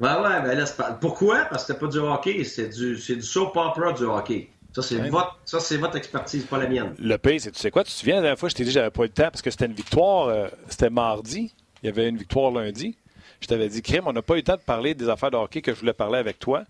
Ouais, 0.00 0.08
ouais, 0.08 0.42
ben 0.42 0.58
là, 0.58 0.64
pas... 0.76 0.92
Pourquoi? 0.92 1.44
Parce 1.50 1.64
que 1.64 1.72
c'était 1.72 1.80
pas 1.80 1.86
du 1.86 1.98
hockey, 1.98 2.44
c'est 2.44 2.68
du, 2.68 2.96
du 2.96 3.22
soap 3.22 3.56
opera 3.56 3.92
du 3.92 4.04
hockey. 4.04 4.50
Ça, 4.74 4.82
c'est 4.82 5.08
votre, 5.08 5.38
ça, 5.44 5.60
c'est 5.60 5.76
votre 5.76 5.96
expertise, 5.96 6.44
pas 6.46 6.58
la 6.58 6.66
mienne. 6.66 6.94
Le 6.98 7.16
pays, 7.16 7.38
c'est, 7.38 7.52
tu 7.52 7.60
sais 7.60 7.70
quoi, 7.70 7.84
tu 7.84 7.92
te 7.92 7.96
souviens, 7.96 8.16
la 8.16 8.22
dernière 8.22 8.38
fois, 8.38 8.48
je 8.48 8.56
t'ai 8.56 8.64
dit 8.64 8.70
que 8.70 8.74
j'avais 8.74 8.90
pas 8.90 9.02
eu 9.02 9.06
le 9.06 9.12
temps 9.12 9.30
parce 9.30 9.40
que 9.40 9.50
c'était 9.50 9.66
une 9.66 9.72
victoire, 9.72 10.26
euh, 10.26 10.48
c'était 10.68 10.90
mardi, 10.90 11.54
il 11.82 11.86
y 11.86 11.88
avait 11.88 12.08
une 12.08 12.16
victoire 12.16 12.50
lundi. 12.50 12.96
Je 13.40 13.46
t'avais 13.46 13.68
dit, 13.68 13.82
Crime, 13.82 14.04
on 14.06 14.12
n'a 14.12 14.22
pas 14.22 14.34
eu 14.34 14.38
le 14.38 14.42
temps 14.42 14.56
de 14.56 14.62
parler 14.62 14.94
des 14.94 15.08
affaires 15.08 15.30
de 15.30 15.36
hockey 15.36 15.62
que 15.62 15.72
je 15.72 15.78
voulais 15.78 15.92
parler 15.92 16.18
avec 16.18 16.38
toi. 16.40 16.64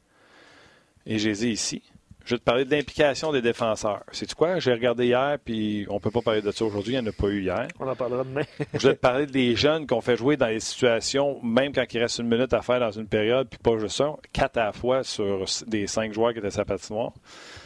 Et 1.06 1.18
je 1.18 1.28
les 1.28 1.46
ai 1.46 1.50
ici. 1.50 1.82
Je 2.24 2.34
vais 2.34 2.38
te 2.38 2.44
parler 2.44 2.64
de 2.64 2.70
l'implication 2.70 3.32
des 3.32 3.42
défenseurs. 3.42 4.02
C'est 4.12 4.32
quoi? 4.34 4.58
J'ai 4.58 4.72
regardé 4.72 5.06
hier, 5.06 5.36
puis 5.44 5.86
on 5.90 6.00
peut 6.00 6.10
pas 6.10 6.22
parler 6.22 6.40
de 6.40 6.50
ça 6.50 6.64
aujourd'hui, 6.64 6.94
il 6.94 7.00
n'y 7.00 7.06
en 7.06 7.10
a 7.10 7.12
pas 7.12 7.26
eu 7.28 7.42
hier. 7.42 7.68
On 7.78 7.86
en 7.86 7.94
parlera 7.94 8.24
demain. 8.24 8.44
je 8.74 8.88
vais 8.88 8.94
te 8.94 9.00
parler 9.00 9.26
des 9.26 9.54
jeunes 9.56 9.86
qu'on 9.86 10.00
fait 10.00 10.16
jouer 10.16 10.36
dans 10.38 10.46
des 10.46 10.60
situations, 10.60 11.38
même 11.42 11.72
quand 11.72 11.84
il 11.92 11.98
reste 11.98 12.18
une 12.18 12.28
minute 12.28 12.52
à 12.54 12.62
faire 12.62 12.80
dans 12.80 12.90
une 12.90 13.06
période, 13.06 13.48
puis 13.48 13.58
pas 13.58 13.76
juste 13.78 13.96
ça, 13.96 14.14
quatre 14.32 14.56
à 14.56 14.66
la 14.66 14.72
fois 14.72 15.04
sur 15.04 15.44
des 15.66 15.86
cinq 15.86 16.14
joueurs 16.14 16.32
qui 16.32 16.38
étaient 16.38 16.50
sa 16.50 16.64
patinoire. 16.64 17.12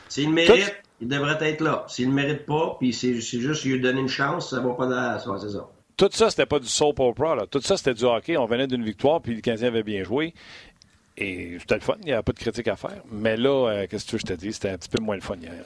S'il 0.09 0.31
mérite, 0.31 0.75
il 1.01 1.07
devrait 1.07 1.39
être 1.41 1.61
là. 1.61 1.85
S'il 1.87 2.09
ne 2.09 2.15
mérite 2.15 2.45
pas, 2.45 2.77
puis 2.81 2.93
c'est 2.93 3.15
juste 3.15 3.65
lui 3.65 3.81
donner 3.81 4.01
une 4.01 4.09
chance, 4.09 4.51
ça 4.51 4.61
va 4.61 4.71
pas 4.75 4.87
dans 4.87 5.39
c'est 5.39 5.51
ça. 5.51 5.69
Tout 5.99 6.09
ça, 6.13 6.31
c'était 6.31 6.47
pas 6.47 6.61
du 6.61 6.69
soap 6.69 7.01
opera. 7.01 7.35
Là. 7.35 7.47
Tout 7.51 7.61
ça, 7.61 7.77
c'était 7.77 7.93
du 7.93 8.05
hockey. 8.05 8.37
On 8.37 8.47
venait 8.47 8.69
d'une 8.69 8.85
victoire, 8.85 9.21
puis 9.21 9.35
le 9.35 9.41
Canadien 9.41 9.67
avait 9.67 9.83
bien 9.83 10.05
joué. 10.05 10.33
Et 11.21 11.57
c'était 11.59 11.75
le 11.75 11.81
fun, 11.81 11.97
il 12.01 12.07
n'y 12.07 12.13
avait 12.13 12.23
pas 12.23 12.33
de 12.33 12.39
critique 12.39 12.69
à 12.69 12.77
faire. 12.77 13.03
Mais 13.11 13.37
là, 13.37 13.69
euh, 13.69 13.87
qu'est-ce 13.91 14.07
que 14.07 14.19
je 14.19 14.25
te 14.25 14.33
dis, 14.35 14.53
c'était 14.53 14.71
un 14.71 14.79
petit 14.79 14.89
peu 14.89 15.03
moins 15.03 15.17
le 15.17 15.21
fun 15.21 15.35
hier. 15.35 15.65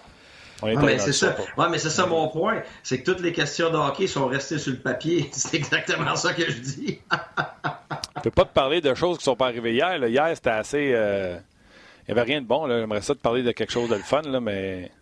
Ouais, 0.62 0.76
mais 0.76 0.98
c'est 0.98 1.12
ça. 1.12 1.36
Ouais, 1.58 1.68
mais 1.68 1.78
c'est 1.78 1.90
ça 1.90 2.06
mon 2.06 2.28
point. 2.28 2.62
C'est 2.82 3.02
que 3.02 3.10
toutes 3.10 3.20
les 3.20 3.32
questions 3.32 3.70
de 3.70 3.76
hockey 3.76 4.06
sont 4.06 4.28
restées 4.28 4.58
sur 4.58 4.72
le 4.72 4.78
papier. 4.78 5.28
C'est 5.32 5.56
exactement 5.56 6.14
ça 6.14 6.32
que 6.34 6.48
je 6.48 6.58
dis. 6.58 7.00
ne 8.16 8.20
peux 8.22 8.30
pas 8.30 8.44
te 8.44 8.52
parler 8.52 8.80
de 8.80 8.94
choses 8.94 9.18
qui 9.18 9.22
ne 9.22 9.32
sont 9.32 9.36
pas 9.36 9.46
arrivées 9.46 9.72
hier. 9.72 9.96
Hier, 10.06 10.30
c'était 10.34 10.50
assez. 10.50 10.92
Euh, 10.94 11.36
il 12.06 12.14
n'y 12.14 12.20
avait 12.20 12.30
rien 12.30 12.40
de 12.40 12.46
bon. 12.46 12.68
J'aimerais 12.68 13.02
ça 13.02 13.14
te 13.14 13.20
parler 13.20 13.42
de 13.42 13.50
quelque 13.50 13.72
chose 13.72 13.88
de 13.88 13.96
le 13.96 14.02
fun, 14.02 14.22
là, 14.22 14.40
mais. 14.40 14.92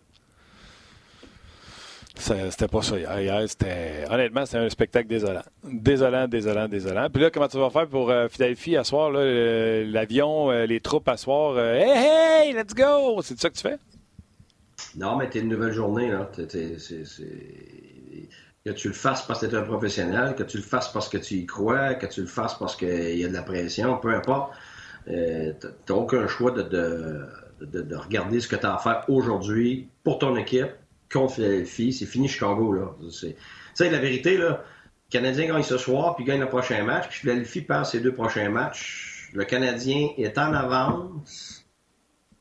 C'était 2.15 2.67
pas 2.67 2.81
ça 2.81 2.97
hier. 2.97 3.43
c'était, 3.47 4.05
honnêtement, 4.09 4.45
c'était 4.45 4.57
un 4.59 4.69
spectacle 4.69 5.07
désolant. 5.07 5.43
Désolant, 5.63 6.27
désolant, 6.27 6.67
désolant. 6.67 7.09
Puis 7.09 7.21
là, 7.21 7.29
comment 7.31 7.47
tu 7.47 7.57
vas 7.57 7.69
faire 7.69 7.87
pour 7.87 8.11
euh, 8.11 8.27
Philadelphie 8.27 8.75
à 8.77 8.83
l'avion, 8.83 10.51
euh, 10.51 10.65
les 10.65 10.79
troupes 10.81 11.07
à? 11.07 11.15
Euh, 11.27 11.75
hey, 11.75 12.49
hey, 12.49 12.53
let's 12.53 12.73
go! 12.75 13.21
C'est 13.21 13.39
ça 13.39 13.49
que 13.49 13.55
tu 13.55 13.61
fais? 13.61 13.77
Non, 14.95 15.15
mais 15.15 15.29
t'es 15.29 15.39
une 15.39 15.49
nouvelle 15.49 15.73
journée. 15.73 16.11
Que 18.63 18.71
tu 18.71 18.87
le 18.89 18.93
fasses 18.93 19.25
parce 19.25 19.39
que 19.41 19.45
tu 19.47 19.55
es 19.55 19.57
un 19.57 19.63
professionnel, 19.63 20.35
que 20.35 20.43
tu 20.43 20.57
le 20.57 20.63
fasses 20.63 20.89
parce 20.89 21.09
que 21.09 21.17
tu 21.17 21.35
y 21.35 21.45
crois, 21.45 21.95
que 21.95 22.05
tu 22.05 22.21
le 22.21 22.27
fasses 22.27 22.55
parce 22.55 22.75
qu'il 22.75 23.17
y 23.17 23.25
a 23.25 23.27
de 23.27 23.33
la 23.33 23.41
pression, 23.41 23.97
peu 23.97 24.13
importe. 24.13 24.53
Euh, 25.07 25.53
tu 25.59 25.67
n'as 25.89 25.95
aucun 25.95 26.27
choix 26.27 26.51
de, 26.51 26.61
de, 26.61 27.81
de, 27.81 27.95
regarder 27.95 28.39
ce 28.39 28.47
que 28.47 28.55
tu 28.55 28.65
as 28.65 28.75
à 28.75 28.77
faire 28.77 29.05
aujourd'hui 29.07 29.87
pour 30.03 30.19
ton 30.19 30.35
équipe 30.35 30.69
contre 31.11 31.35
Philadelphie. 31.35 31.93
C'est 31.93 32.05
fini 32.05 32.27
Chicago. 32.27 32.73
Là. 32.73 32.95
Tu 33.01 33.35
sais, 33.73 33.89
la 33.89 33.99
vérité, 33.99 34.37
là, 34.37 34.63
Canadien 35.09 35.47
gagne 35.47 35.63
ce 35.63 35.77
soir, 35.77 36.15
puis 36.15 36.23
gagne 36.23 36.39
le 36.39 36.47
prochain 36.47 36.83
match, 36.83 37.09
puis 37.09 37.19
Philadelphie 37.19 37.61
perd 37.61 37.85
ses 37.85 37.99
deux 37.99 38.13
prochains 38.13 38.49
matchs, 38.49 39.29
le 39.33 39.43
Canadien 39.43 40.09
est 40.17 40.37
en 40.37 40.53
avance 40.53 41.65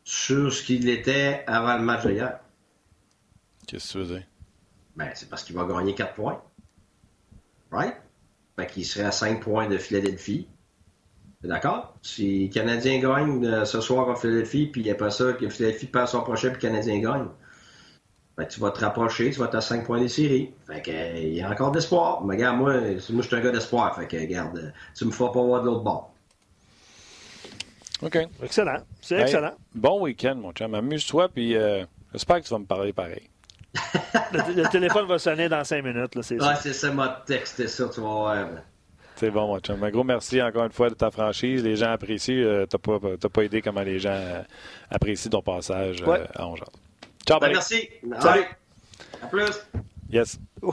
sur 0.04 0.52
ce 0.52 0.62
qu'il 0.62 0.88
était 0.88 1.44
avant 1.46 1.76
le 1.76 1.82
match 1.82 2.06
d'hier. 2.06 2.40
Qu'est-ce 3.66 3.88
que 3.88 3.92
tu 3.92 3.98
veux 3.98 4.14
dire? 4.16 4.26
Ben, 4.96 5.10
c'est 5.14 5.28
parce 5.28 5.42
qu'il 5.42 5.56
va 5.56 5.64
gagner 5.64 5.94
4 5.94 6.14
points. 6.14 6.42
Right? 7.70 7.96
Fait 8.56 8.66
qu'il 8.66 8.84
serait 8.84 9.04
à 9.04 9.12
5 9.12 9.40
points 9.40 9.68
de 9.68 9.78
Philadelphie. 9.78 10.48
D'accord? 11.42 11.96
Si 12.02 12.46
le 12.46 12.52
Canadien 12.52 13.00
gagne 13.00 13.44
euh, 13.46 13.64
ce 13.64 13.80
soir 13.80 14.08
en 14.08 14.14
Philadelphie, 14.14 14.66
puis 14.66 14.88
après 14.90 15.10
ça, 15.10 15.32
que 15.32 15.48
Philadelphie 15.48 15.86
perd 15.86 16.08
son 16.08 16.20
prochain, 16.20 16.50
puis 16.50 16.62
le 16.62 16.68
Canadien 16.68 16.98
gagne, 17.00 17.28
ben, 18.40 18.48
tu 18.48 18.58
vas 18.60 18.70
te 18.70 18.80
rapprocher, 18.80 19.30
tu 19.30 19.38
vas 19.38 19.46
être 19.46 19.54
à 19.56 19.60
5 19.60 19.84
points 19.84 20.00
des 20.00 20.08
séries. 20.08 20.50
Fait 20.66 20.80
que, 20.80 20.90
euh, 20.90 21.18
il 21.18 21.34
y 21.34 21.42
a 21.42 21.50
encore 21.50 21.70
d'espoir. 21.72 22.22
Mais 22.24 22.36
regarde, 22.36 22.56
moi, 22.56 22.72
moi 22.72 23.22
je 23.22 23.26
suis 23.26 23.36
un 23.36 23.40
gars 23.40 23.50
d'espoir. 23.50 23.94
Fait 23.96 24.06
que, 24.06 24.16
regarde, 24.16 24.56
euh, 24.56 24.70
tu 24.96 25.04
me 25.04 25.10
feras 25.10 25.30
pas 25.30 25.42
voir 25.42 25.60
de 25.60 25.66
l'autre 25.66 25.82
bord. 25.82 26.10
OK. 28.02 28.18
Excellent. 28.42 28.78
C'est 29.02 29.16
Hey, 29.16 29.22
excellent. 29.22 29.52
Bon 29.74 30.00
week-end, 30.00 30.36
mon 30.36 30.52
chum. 30.52 30.74
Amuse-toi, 30.74 31.28
puis 31.28 31.54
euh, 31.54 31.84
j'espère 32.12 32.40
que 32.40 32.46
tu 32.46 32.50
vas 32.50 32.58
me 32.58 32.64
parler 32.64 32.92
pareil. 32.94 33.28
Le, 34.32 34.62
le 34.62 34.68
téléphone 34.68 35.06
va 35.06 35.18
sonner 35.18 35.48
dans 35.48 35.62
5 35.62 35.84
minutes, 35.84 36.14
là, 36.14 36.22
c'est 36.22 36.34
Ouais, 36.34 36.40
ça. 36.40 36.56
c'est 36.56 36.72
ça, 36.72 36.90
m'a 36.92 37.22
texté 37.26 37.68
ça, 37.68 37.88
tu 37.88 38.00
vas 38.00 38.06
voir. 38.08 38.46
C'est 39.16 39.30
bon, 39.30 39.48
mon 39.48 39.58
chum. 39.60 39.82
Un 39.84 39.90
gros 39.90 40.02
merci 40.02 40.40
encore 40.40 40.64
une 40.64 40.72
fois 40.72 40.88
de 40.88 40.94
ta 40.94 41.10
franchise. 41.10 41.62
Les 41.62 41.76
gens 41.76 41.90
apprécient. 41.92 42.34
Euh, 42.36 42.64
T'as 42.66 42.78
pas, 42.78 42.98
t'as 43.20 43.28
pas 43.28 43.42
aidé 43.42 43.60
comment 43.60 43.82
les 43.82 43.98
gens 43.98 44.42
apprécient 44.90 45.30
ton 45.30 45.42
passage 45.42 46.00
euh, 46.02 46.06
Ouais. 46.06 46.22
à 46.34 46.46
Ongeard. 46.48 46.70
Ciao, 47.26 47.38
Ben, 47.40 47.48
buddy. 47.48 47.54
merci. 47.54 47.88
Salut. 48.20 48.44
À 49.22 49.26
plus. 49.26 49.66
Yes. 50.10 50.38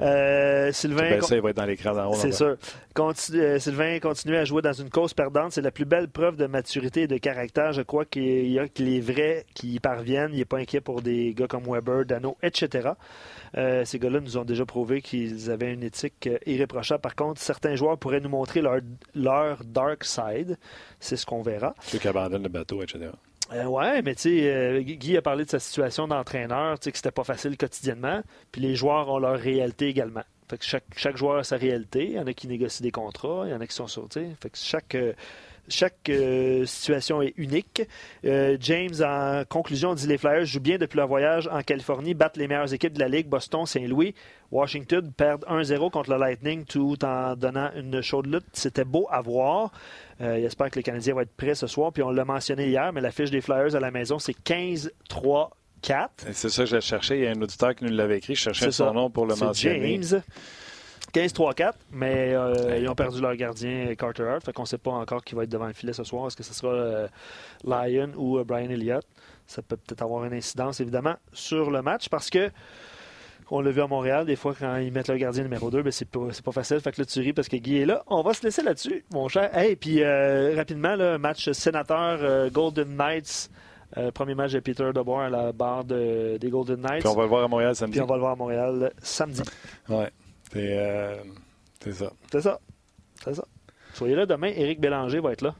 Euh, 0.00 0.70
Sylvain, 0.72 1.10
Ben, 1.10 1.22
ça, 1.22 1.34
il 1.34 1.42
va 1.42 1.50
être 1.50 1.56
dans 1.56 1.64
l'écran 1.64 1.92
d'en 1.92 2.10
haut. 2.10 2.14
c'est 2.14 2.30
sûr. 2.32 2.56
Euh, 2.98 3.58
Sylvain 3.58 3.98
continue 3.98 4.36
à 4.36 4.44
jouer 4.44 4.62
dans 4.62 4.72
une 4.72 4.90
cause 4.90 5.12
perdante. 5.12 5.52
C'est 5.52 5.60
la 5.60 5.72
plus 5.72 5.84
belle 5.84 6.08
preuve 6.08 6.36
de 6.36 6.46
maturité 6.46 7.02
et 7.02 7.06
de 7.08 7.16
caractère. 7.18 7.72
Je 7.72 7.82
crois 7.82 8.04
qu'il 8.04 8.48
y 8.48 8.58
a 8.60 8.68
que 8.68 8.80
les 8.82 9.00
vrais 9.00 9.44
qui 9.54 9.74
y 9.74 9.80
parviennent. 9.80 10.30
Il 10.32 10.38
n'est 10.38 10.44
pas 10.44 10.58
inquiet 10.58 10.80
pour 10.80 11.02
des 11.02 11.34
gars 11.34 11.48
comme 11.48 11.64
Weber, 11.64 12.04
Dano, 12.04 12.36
etc. 12.44 12.90
Euh, 13.56 13.84
ces 13.84 13.98
gars-là 13.98 14.20
nous 14.20 14.36
ont 14.36 14.44
déjà 14.44 14.64
prouvé 14.64 15.02
qu'ils 15.02 15.50
avaient 15.50 15.72
une 15.72 15.82
éthique 15.82 16.28
irréprochable. 16.46 17.00
Par 17.00 17.16
contre, 17.16 17.40
certains 17.40 17.74
joueurs 17.74 17.98
pourraient 17.98 18.20
nous 18.20 18.28
montrer 18.28 18.60
leur, 18.62 18.78
leur 19.16 19.64
dark 19.64 20.04
side. 20.04 20.56
C'est 21.00 21.16
ce 21.16 21.26
qu'on 21.26 21.42
verra. 21.42 21.74
Ceux 21.82 21.98
qui 21.98 22.06
abandonnent 22.06 22.44
le 22.44 22.48
bateau, 22.48 22.82
etc. 22.84 23.10
Euh, 23.52 23.64
ouais, 23.64 24.02
mais 24.02 24.14
tu 24.14 24.22
sais, 24.22 24.54
euh, 24.54 24.80
Guy 24.82 25.16
a 25.16 25.22
parlé 25.22 25.44
de 25.44 25.50
sa 25.50 25.58
situation 25.58 26.06
d'entraîneur, 26.06 26.78
tu 26.78 26.84
sais, 26.84 26.92
que 26.92 26.98
c'était 26.98 27.10
pas 27.10 27.24
facile 27.24 27.56
quotidiennement. 27.56 28.22
Puis 28.52 28.60
les 28.60 28.74
joueurs 28.74 29.08
ont 29.08 29.18
leur 29.18 29.38
réalité 29.38 29.88
également. 29.88 30.24
Fait 30.48 30.58
que 30.58 30.64
chaque, 30.64 30.84
chaque 30.96 31.16
joueur 31.16 31.38
a 31.38 31.44
sa 31.44 31.56
réalité. 31.56 32.06
Il 32.06 32.12
y 32.12 32.18
en 32.18 32.26
a 32.26 32.32
qui 32.32 32.46
négocient 32.48 32.82
des 32.82 32.90
contrats, 32.90 33.44
il 33.46 33.50
y 33.50 33.54
en 33.54 33.60
a 33.60 33.66
qui 33.66 33.74
sont 33.74 33.86
sortis. 33.86 34.34
Fait 34.40 34.50
que 34.50 34.58
chaque, 34.58 34.94
euh, 34.94 35.12
chaque 35.68 36.08
euh, 36.08 36.64
situation 36.66 37.22
est 37.22 37.34
unique. 37.36 37.82
Euh, 38.24 38.56
James, 38.60 38.94
en 39.04 39.42
conclusion, 39.48 39.94
dit 39.94 40.06
les 40.06 40.18
Flyers 40.18 40.44
jouent 40.44 40.60
bien 40.60 40.78
depuis 40.78 40.96
leur 40.98 41.08
voyage 41.08 41.48
en 41.52 41.62
Californie, 41.62 42.14
battent 42.14 42.36
les 42.36 42.48
meilleures 42.48 42.72
équipes 42.72 42.92
de 42.94 43.00
la 43.00 43.08
Ligue, 43.08 43.28
Boston, 43.28 43.66
Saint-Louis. 43.66 44.14
Washington 44.50 45.12
perdent 45.16 45.44
1-0 45.44 45.90
contre 45.90 46.10
le 46.10 46.16
Lightning 46.18 46.64
tout 46.64 46.96
en 47.04 47.36
donnant 47.36 47.70
une 47.76 48.00
chaude 48.00 48.26
lutte. 48.26 48.46
C'était 48.54 48.84
beau 48.84 49.06
à 49.10 49.20
voir. 49.20 49.72
Euh, 50.20 50.38
J'espère 50.40 50.70
que 50.70 50.76
les 50.76 50.82
Canadiens 50.82 51.14
vont 51.14 51.20
être 51.20 51.36
prêts 51.36 51.54
ce 51.54 51.66
soir. 51.66 51.92
Puis 51.92 52.02
on 52.02 52.10
l'a 52.10 52.24
mentionné 52.24 52.66
hier, 52.68 52.92
mais 52.92 53.00
la 53.00 53.10
fiche 53.10 53.30
des 53.30 53.40
Flyers 53.42 53.74
à 53.74 53.80
la 53.80 53.90
maison, 53.90 54.18
c'est 54.18 54.32
15-3-4. 54.32 55.48
Et 56.28 56.32
C'est 56.32 56.48
ça 56.48 56.64
que 56.64 56.70
je 56.70 56.80
cherchais. 56.80 57.18
Il 57.18 57.24
y 57.24 57.26
a 57.26 57.30
un 57.30 57.42
auditeur 57.42 57.74
qui 57.74 57.84
nous 57.84 57.90
l'avait 57.94 58.18
écrit. 58.18 58.34
Je 58.34 58.40
cherchais 58.42 58.72
son 58.72 58.86
ça. 58.86 58.92
nom 58.92 59.10
pour 59.10 59.26
le 59.26 59.34
mentionner. 59.36 60.00
James. 60.02 60.22
15-3-4, 61.14 61.72
mais 61.92 62.34
euh, 62.34 62.78
ils 62.78 62.88
ont 62.88 62.94
perdu 62.94 63.20
leur 63.20 63.34
gardien 63.36 63.94
Carter 63.94 64.24
Hart. 64.24 64.44
Fait 64.44 64.52
qu'on 64.52 64.62
ne 64.62 64.66
sait 64.66 64.78
pas 64.78 64.90
encore 64.90 65.24
qui 65.24 65.34
va 65.34 65.44
être 65.44 65.50
devant 65.50 65.66
le 65.66 65.72
filet 65.72 65.92
ce 65.92 66.04
soir. 66.04 66.26
Est-ce 66.26 66.36
que 66.36 66.42
ce 66.42 66.54
sera 66.54 66.72
euh, 66.72 67.08
Lyon 67.64 68.10
ou 68.16 68.38
euh, 68.38 68.44
Brian 68.44 68.70
Elliott? 68.70 69.04
Ça 69.46 69.62
peut 69.62 69.76
peut-être 69.76 70.02
avoir 70.02 70.24
une 70.24 70.34
incidence, 70.34 70.80
évidemment, 70.80 71.16
sur 71.32 71.70
le 71.70 71.80
match 71.82 72.08
parce 72.08 72.28
que 72.28 72.50
on 73.50 73.60
l'a 73.62 73.70
vu 73.70 73.80
à 73.80 73.86
Montréal, 73.86 74.26
des 74.26 74.36
fois, 74.36 74.54
quand 74.58 74.76
ils 74.76 74.92
mettent 74.92 75.08
leur 75.08 75.16
gardien 75.16 75.42
numéro 75.42 75.70
2, 75.70 75.82
ben, 75.82 75.90
c'est 75.90 76.08
pas, 76.08 76.52
facile. 76.52 76.80
Fait 76.80 76.92
que 76.92 77.00
là, 77.00 77.06
tu 77.06 77.20
ris 77.20 77.32
parce 77.32 77.48
que 77.48 77.56
Guy 77.56 77.78
est 77.78 77.86
là. 77.86 78.02
On 78.06 78.20
va 78.20 78.34
se 78.34 78.42
laisser 78.42 78.62
là-dessus, 78.62 79.06
mon 79.10 79.28
cher. 79.28 79.56
Hey, 79.56 79.74
puis 79.74 80.02
euh, 80.02 80.54
rapidement, 80.54 80.94
là, 80.94 81.16
match 81.16 81.50
sénateur 81.52 82.18
euh, 82.20 82.50
Golden 82.50 82.94
Knights. 82.96 83.50
Euh, 83.96 84.10
premier 84.10 84.34
match 84.34 84.52
de 84.52 84.60
Peter 84.60 84.90
DeBoer 84.94 85.22
à 85.22 85.30
la 85.30 85.52
barre 85.52 85.82
de- 85.82 86.36
des 86.38 86.50
Golden 86.50 86.78
Knights. 86.82 87.00
Puis 87.00 87.08
on 87.08 87.14
va 87.14 87.22
le 87.22 87.28
voir 87.28 87.44
à 87.44 87.48
Montréal 87.48 87.74
samedi. 87.74 87.92
Puis 87.92 88.02
on 88.02 88.06
va 88.06 88.16
le 88.16 88.20
voir 88.20 88.32
à 88.32 88.36
Montréal 88.36 88.92
samedi. 89.02 89.40
Ouais. 89.88 90.10
C'est 90.52 90.76
euh, 90.78 91.16
c'est 91.80 91.92
ça. 91.92 92.12
C'est 92.32 92.40
ça. 92.40 92.58
C'est 93.24 93.34
ça. 93.34 93.44
Soyez 93.94 94.14
là 94.14 94.26
demain. 94.26 94.48
Éric 94.48 94.80
Bélanger 94.80 95.20
va 95.20 95.32
être 95.32 95.42
là. 95.42 95.54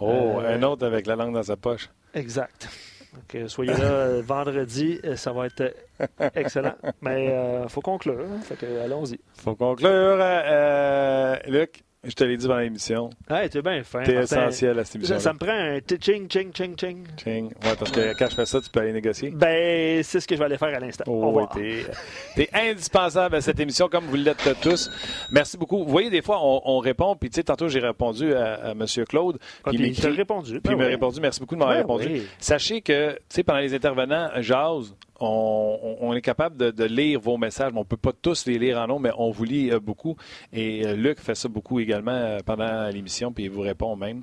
Oh, 0.00 0.40
Euh, 0.40 0.56
un 0.56 0.62
autre 0.62 0.86
avec 0.86 1.06
la 1.06 1.16
langue 1.16 1.34
dans 1.34 1.42
sa 1.42 1.56
poche. 1.56 1.88
Exact. 2.14 2.68
Donc, 3.14 3.34
euh, 3.34 3.46
soyez 3.48 3.72
là 3.72 3.84
euh, 3.84 4.22
vendredi. 4.26 4.98
euh, 5.04 5.16
Ça 5.16 5.32
va 5.32 5.46
être 5.46 5.60
euh, 6.00 6.30
excellent. 6.34 6.74
Mais 7.02 7.26
il 7.62 7.68
faut 7.68 7.80
conclure. 7.82 8.18
hein. 8.20 8.56
Allons-y. 8.84 9.18
Faut 9.34 9.54
conclure. 9.54 9.88
Euh, 9.90 11.36
Luc, 11.46 11.84
je 12.04 12.14
te 12.14 12.24
l'ai 12.24 12.36
dit 12.36 12.48
dans 12.48 12.56
l'émission. 12.58 13.10
Hey, 13.30 13.48
t'es 13.48 13.62
bien 13.62 13.84
fin. 13.84 14.02
T'es 14.02 14.14
Martin. 14.14 14.36
essentiel 14.48 14.76
à 14.78 14.84
cette 14.84 14.96
émission. 14.96 15.14
Ça, 15.16 15.20
ça 15.20 15.32
me 15.32 15.38
prend 15.38 15.52
un 15.52 15.78
ching, 16.00 16.28
ching, 16.28 16.52
ching, 16.52 16.74
ching. 16.76 17.06
Ching. 17.22 17.46
Ouais, 17.62 17.76
parce 17.78 17.92
que 17.92 18.18
quand 18.18 18.28
je 18.28 18.34
fais 18.34 18.46
ça, 18.46 18.60
tu 18.60 18.68
peux 18.70 18.80
aller 18.80 18.92
négocier. 18.92 19.30
Ben, 19.30 20.02
c'est 20.02 20.18
ce 20.18 20.26
que 20.26 20.34
je 20.34 20.40
vais 20.40 20.46
aller 20.46 20.58
faire 20.58 20.74
à 20.74 20.80
l'instant. 20.80 21.04
Oh, 21.06 21.46
oui, 21.54 21.84
t'es, 22.34 22.48
indispensable 22.52 23.36
à 23.36 23.40
cette 23.40 23.60
émission, 23.60 23.88
comme 23.88 24.06
vous 24.06 24.16
l'êtes 24.16 24.48
tous. 24.60 24.90
Merci 25.30 25.56
beaucoup. 25.56 25.84
Vous 25.84 25.90
voyez, 25.90 26.10
des 26.10 26.22
fois, 26.22 26.38
on, 26.42 26.60
on 26.64 26.78
répond, 26.78 27.14
puis 27.14 27.30
tu 27.30 27.36
sais, 27.36 27.44
tantôt, 27.44 27.68
j'ai 27.68 27.78
répondu 27.80 28.34
à, 28.34 28.54
à 28.54 28.70
M. 28.72 28.84
Claude, 29.08 29.38
Ah, 29.64 29.70
puis 29.70 29.78
il 29.78 29.82
m'écrit- 29.82 30.08
répondu. 30.08 30.60
puis 30.60 30.60
Ben 30.64 30.72
il 30.72 30.76
m'a 30.78 30.84
ouais. 30.86 30.90
répondu. 30.90 31.20
Merci 31.20 31.38
beaucoup 31.38 31.54
de 31.54 31.60
m'avoir 31.60 31.76
Ben 31.76 31.82
répondu. 31.82 32.08
oui. 32.08 32.26
Sachez 32.40 32.80
que, 32.80 33.12
tu 33.12 33.18
sais, 33.28 33.42
pendant 33.44 33.60
les 33.60 33.74
intervenants, 33.74 34.28
jazz, 34.40 34.92
on, 35.24 36.12
est 36.14 36.20
capable 36.22 36.56
de, 36.56 36.70
de 36.70 36.84
lire 36.84 37.20
vos 37.20 37.36
messages. 37.36 37.72
On 37.74 37.80
ne 37.80 37.84
peut 37.84 37.96
pas 37.96 38.12
tous 38.12 38.46
les 38.46 38.58
lire 38.58 38.78
en 38.78 38.86
nom, 38.86 38.98
mais 38.98 39.10
on 39.16 39.30
vous 39.30 39.44
lit 39.44 39.70
euh, 39.70 39.80
beaucoup. 39.80 40.16
Et 40.52 40.86
euh, 40.86 40.94
Luc 40.94 41.18
fait 41.20 41.34
ça 41.34 41.48
beaucoup 41.48 41.80
également 41.80 42.12
euh, 42.12 42.38
pendant 42.44 42.88
l'émission, 42.88 43.32
puis 43.32 43.44
il 43.44 43.50
vous 43.50 43.60
répond 43.60 43.96
même. 43.96 44.22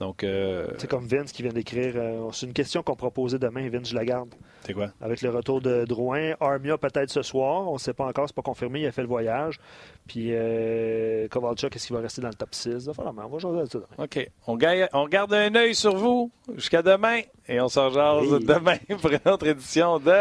Donc, 0.00 0.24
euh, 0.24 0.66
C'est 0.78 0.88
comme 0.88 1.06
Vince 1.06 1.30
qui 1.32 1.42
vient 1.42 1.52
d'écrire. 1.52 1.92
euh, 1.96 2.28
c'est 2.32 2.46
une 2.46 2.52
question 2.52 2.82
qu'on 2.82 2.96
proposait 2.96 3.38
demain. 3.38 3.68
Vince, 3.68 3.90
je 3.90 3.94
la 3.94 4.04
garde. 4.04 4.34
c'est 4.62 4.72
quoi? 4.72 4.88
Avec 5.00 5.20
le 5.22 5.30
retour 5.30 5.60
de 5.60 5.84
Drouin, 5.84 6.32
Armia 6.40 6.78
peut-être 6.78 7.10
ce 7.10 7.22
soir, 7.22 7.68
on 7.68 7.74
ne 7.74 7.78
sait 7.78 7.92
pas 7.92 8.06
encore, 8.06 8.26
c'est 8.26 8.34
pas 8.36 8.42
confirmé, 8.42 8.80
il 8.80 8.86
a 8.86 8.92
fait 8.92 9.02
le 9.02 9.08
voyage. 9.08 9.58
Puis 10.06 10.28
euh, 10.30 11.28
Kovalchuk, 11.28 11.76
est-ce 11.76 11.86
qu'il 11.86 11.96
va 11.96 12.02
rester 12.02 12.22
dans 12.22 12.28
le 12.28 12.34
top 12.34 12.54
6? 12.54 12.88
Enfin, 12.88 13.12
on 13.16 13.28
va 13.28 13.38
jaser 13.38 13.60
de 13.60 13.66
ça 13.66 13.78
demain. 13.78 14.04
OK. 14.04 14.30
On, 14.46 15.06
garde 15.06 15.34
un 15.34 15.54
œil 15.54 15.74
sur 15.74 15.94
vous 15.94 16.30
jusqu'à 16.56 16.82
demain 16.82 17.20
et 17.46 17.60
on 17.60 17.68
se 17.68 17.78
rejase 17.78 18.32
Oui. 18.32 18.44
demain 18.44 18.76
pour 19.00 19.10
une 19.10 19.20
autre 19.32 19.46
édition 19.46 19.98
de 19.98 20.12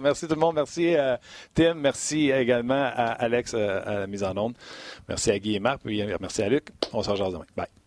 Merci 0.00 0.26
tout 0.28 0.34
le 0.34 0.40
monde. 0.40 0.56
Merci 0.56 0.94
euh, 0.96 1.16
Tim. 1.54 1.74
Merci 1.74 2.30
également 2.30 2.74
à 2.74 3.12
Alex 3.12 3.54
euh, 3.54 3.80
à 3.84 4.00
la 4.00 4.06
mise 4.06 4.24
en 4.24 4.36
onde. 4.36 4.54
Merci 5.08 5.30
à 5.30 5.38
Guy 5.38 5.56
et 5.56 5.60
Marc. 5.60 5.80
Puis 5.84 6.00
euh, 6.02 6.16
merci 6.20 6.42
à 6.42 6.48
Luc. 6.48 6.68
On 6.92 7.02
se 7.02 7.10
rejase 7.10 7.32
demain. 7.32 7.46
Bye. 7.56 7.85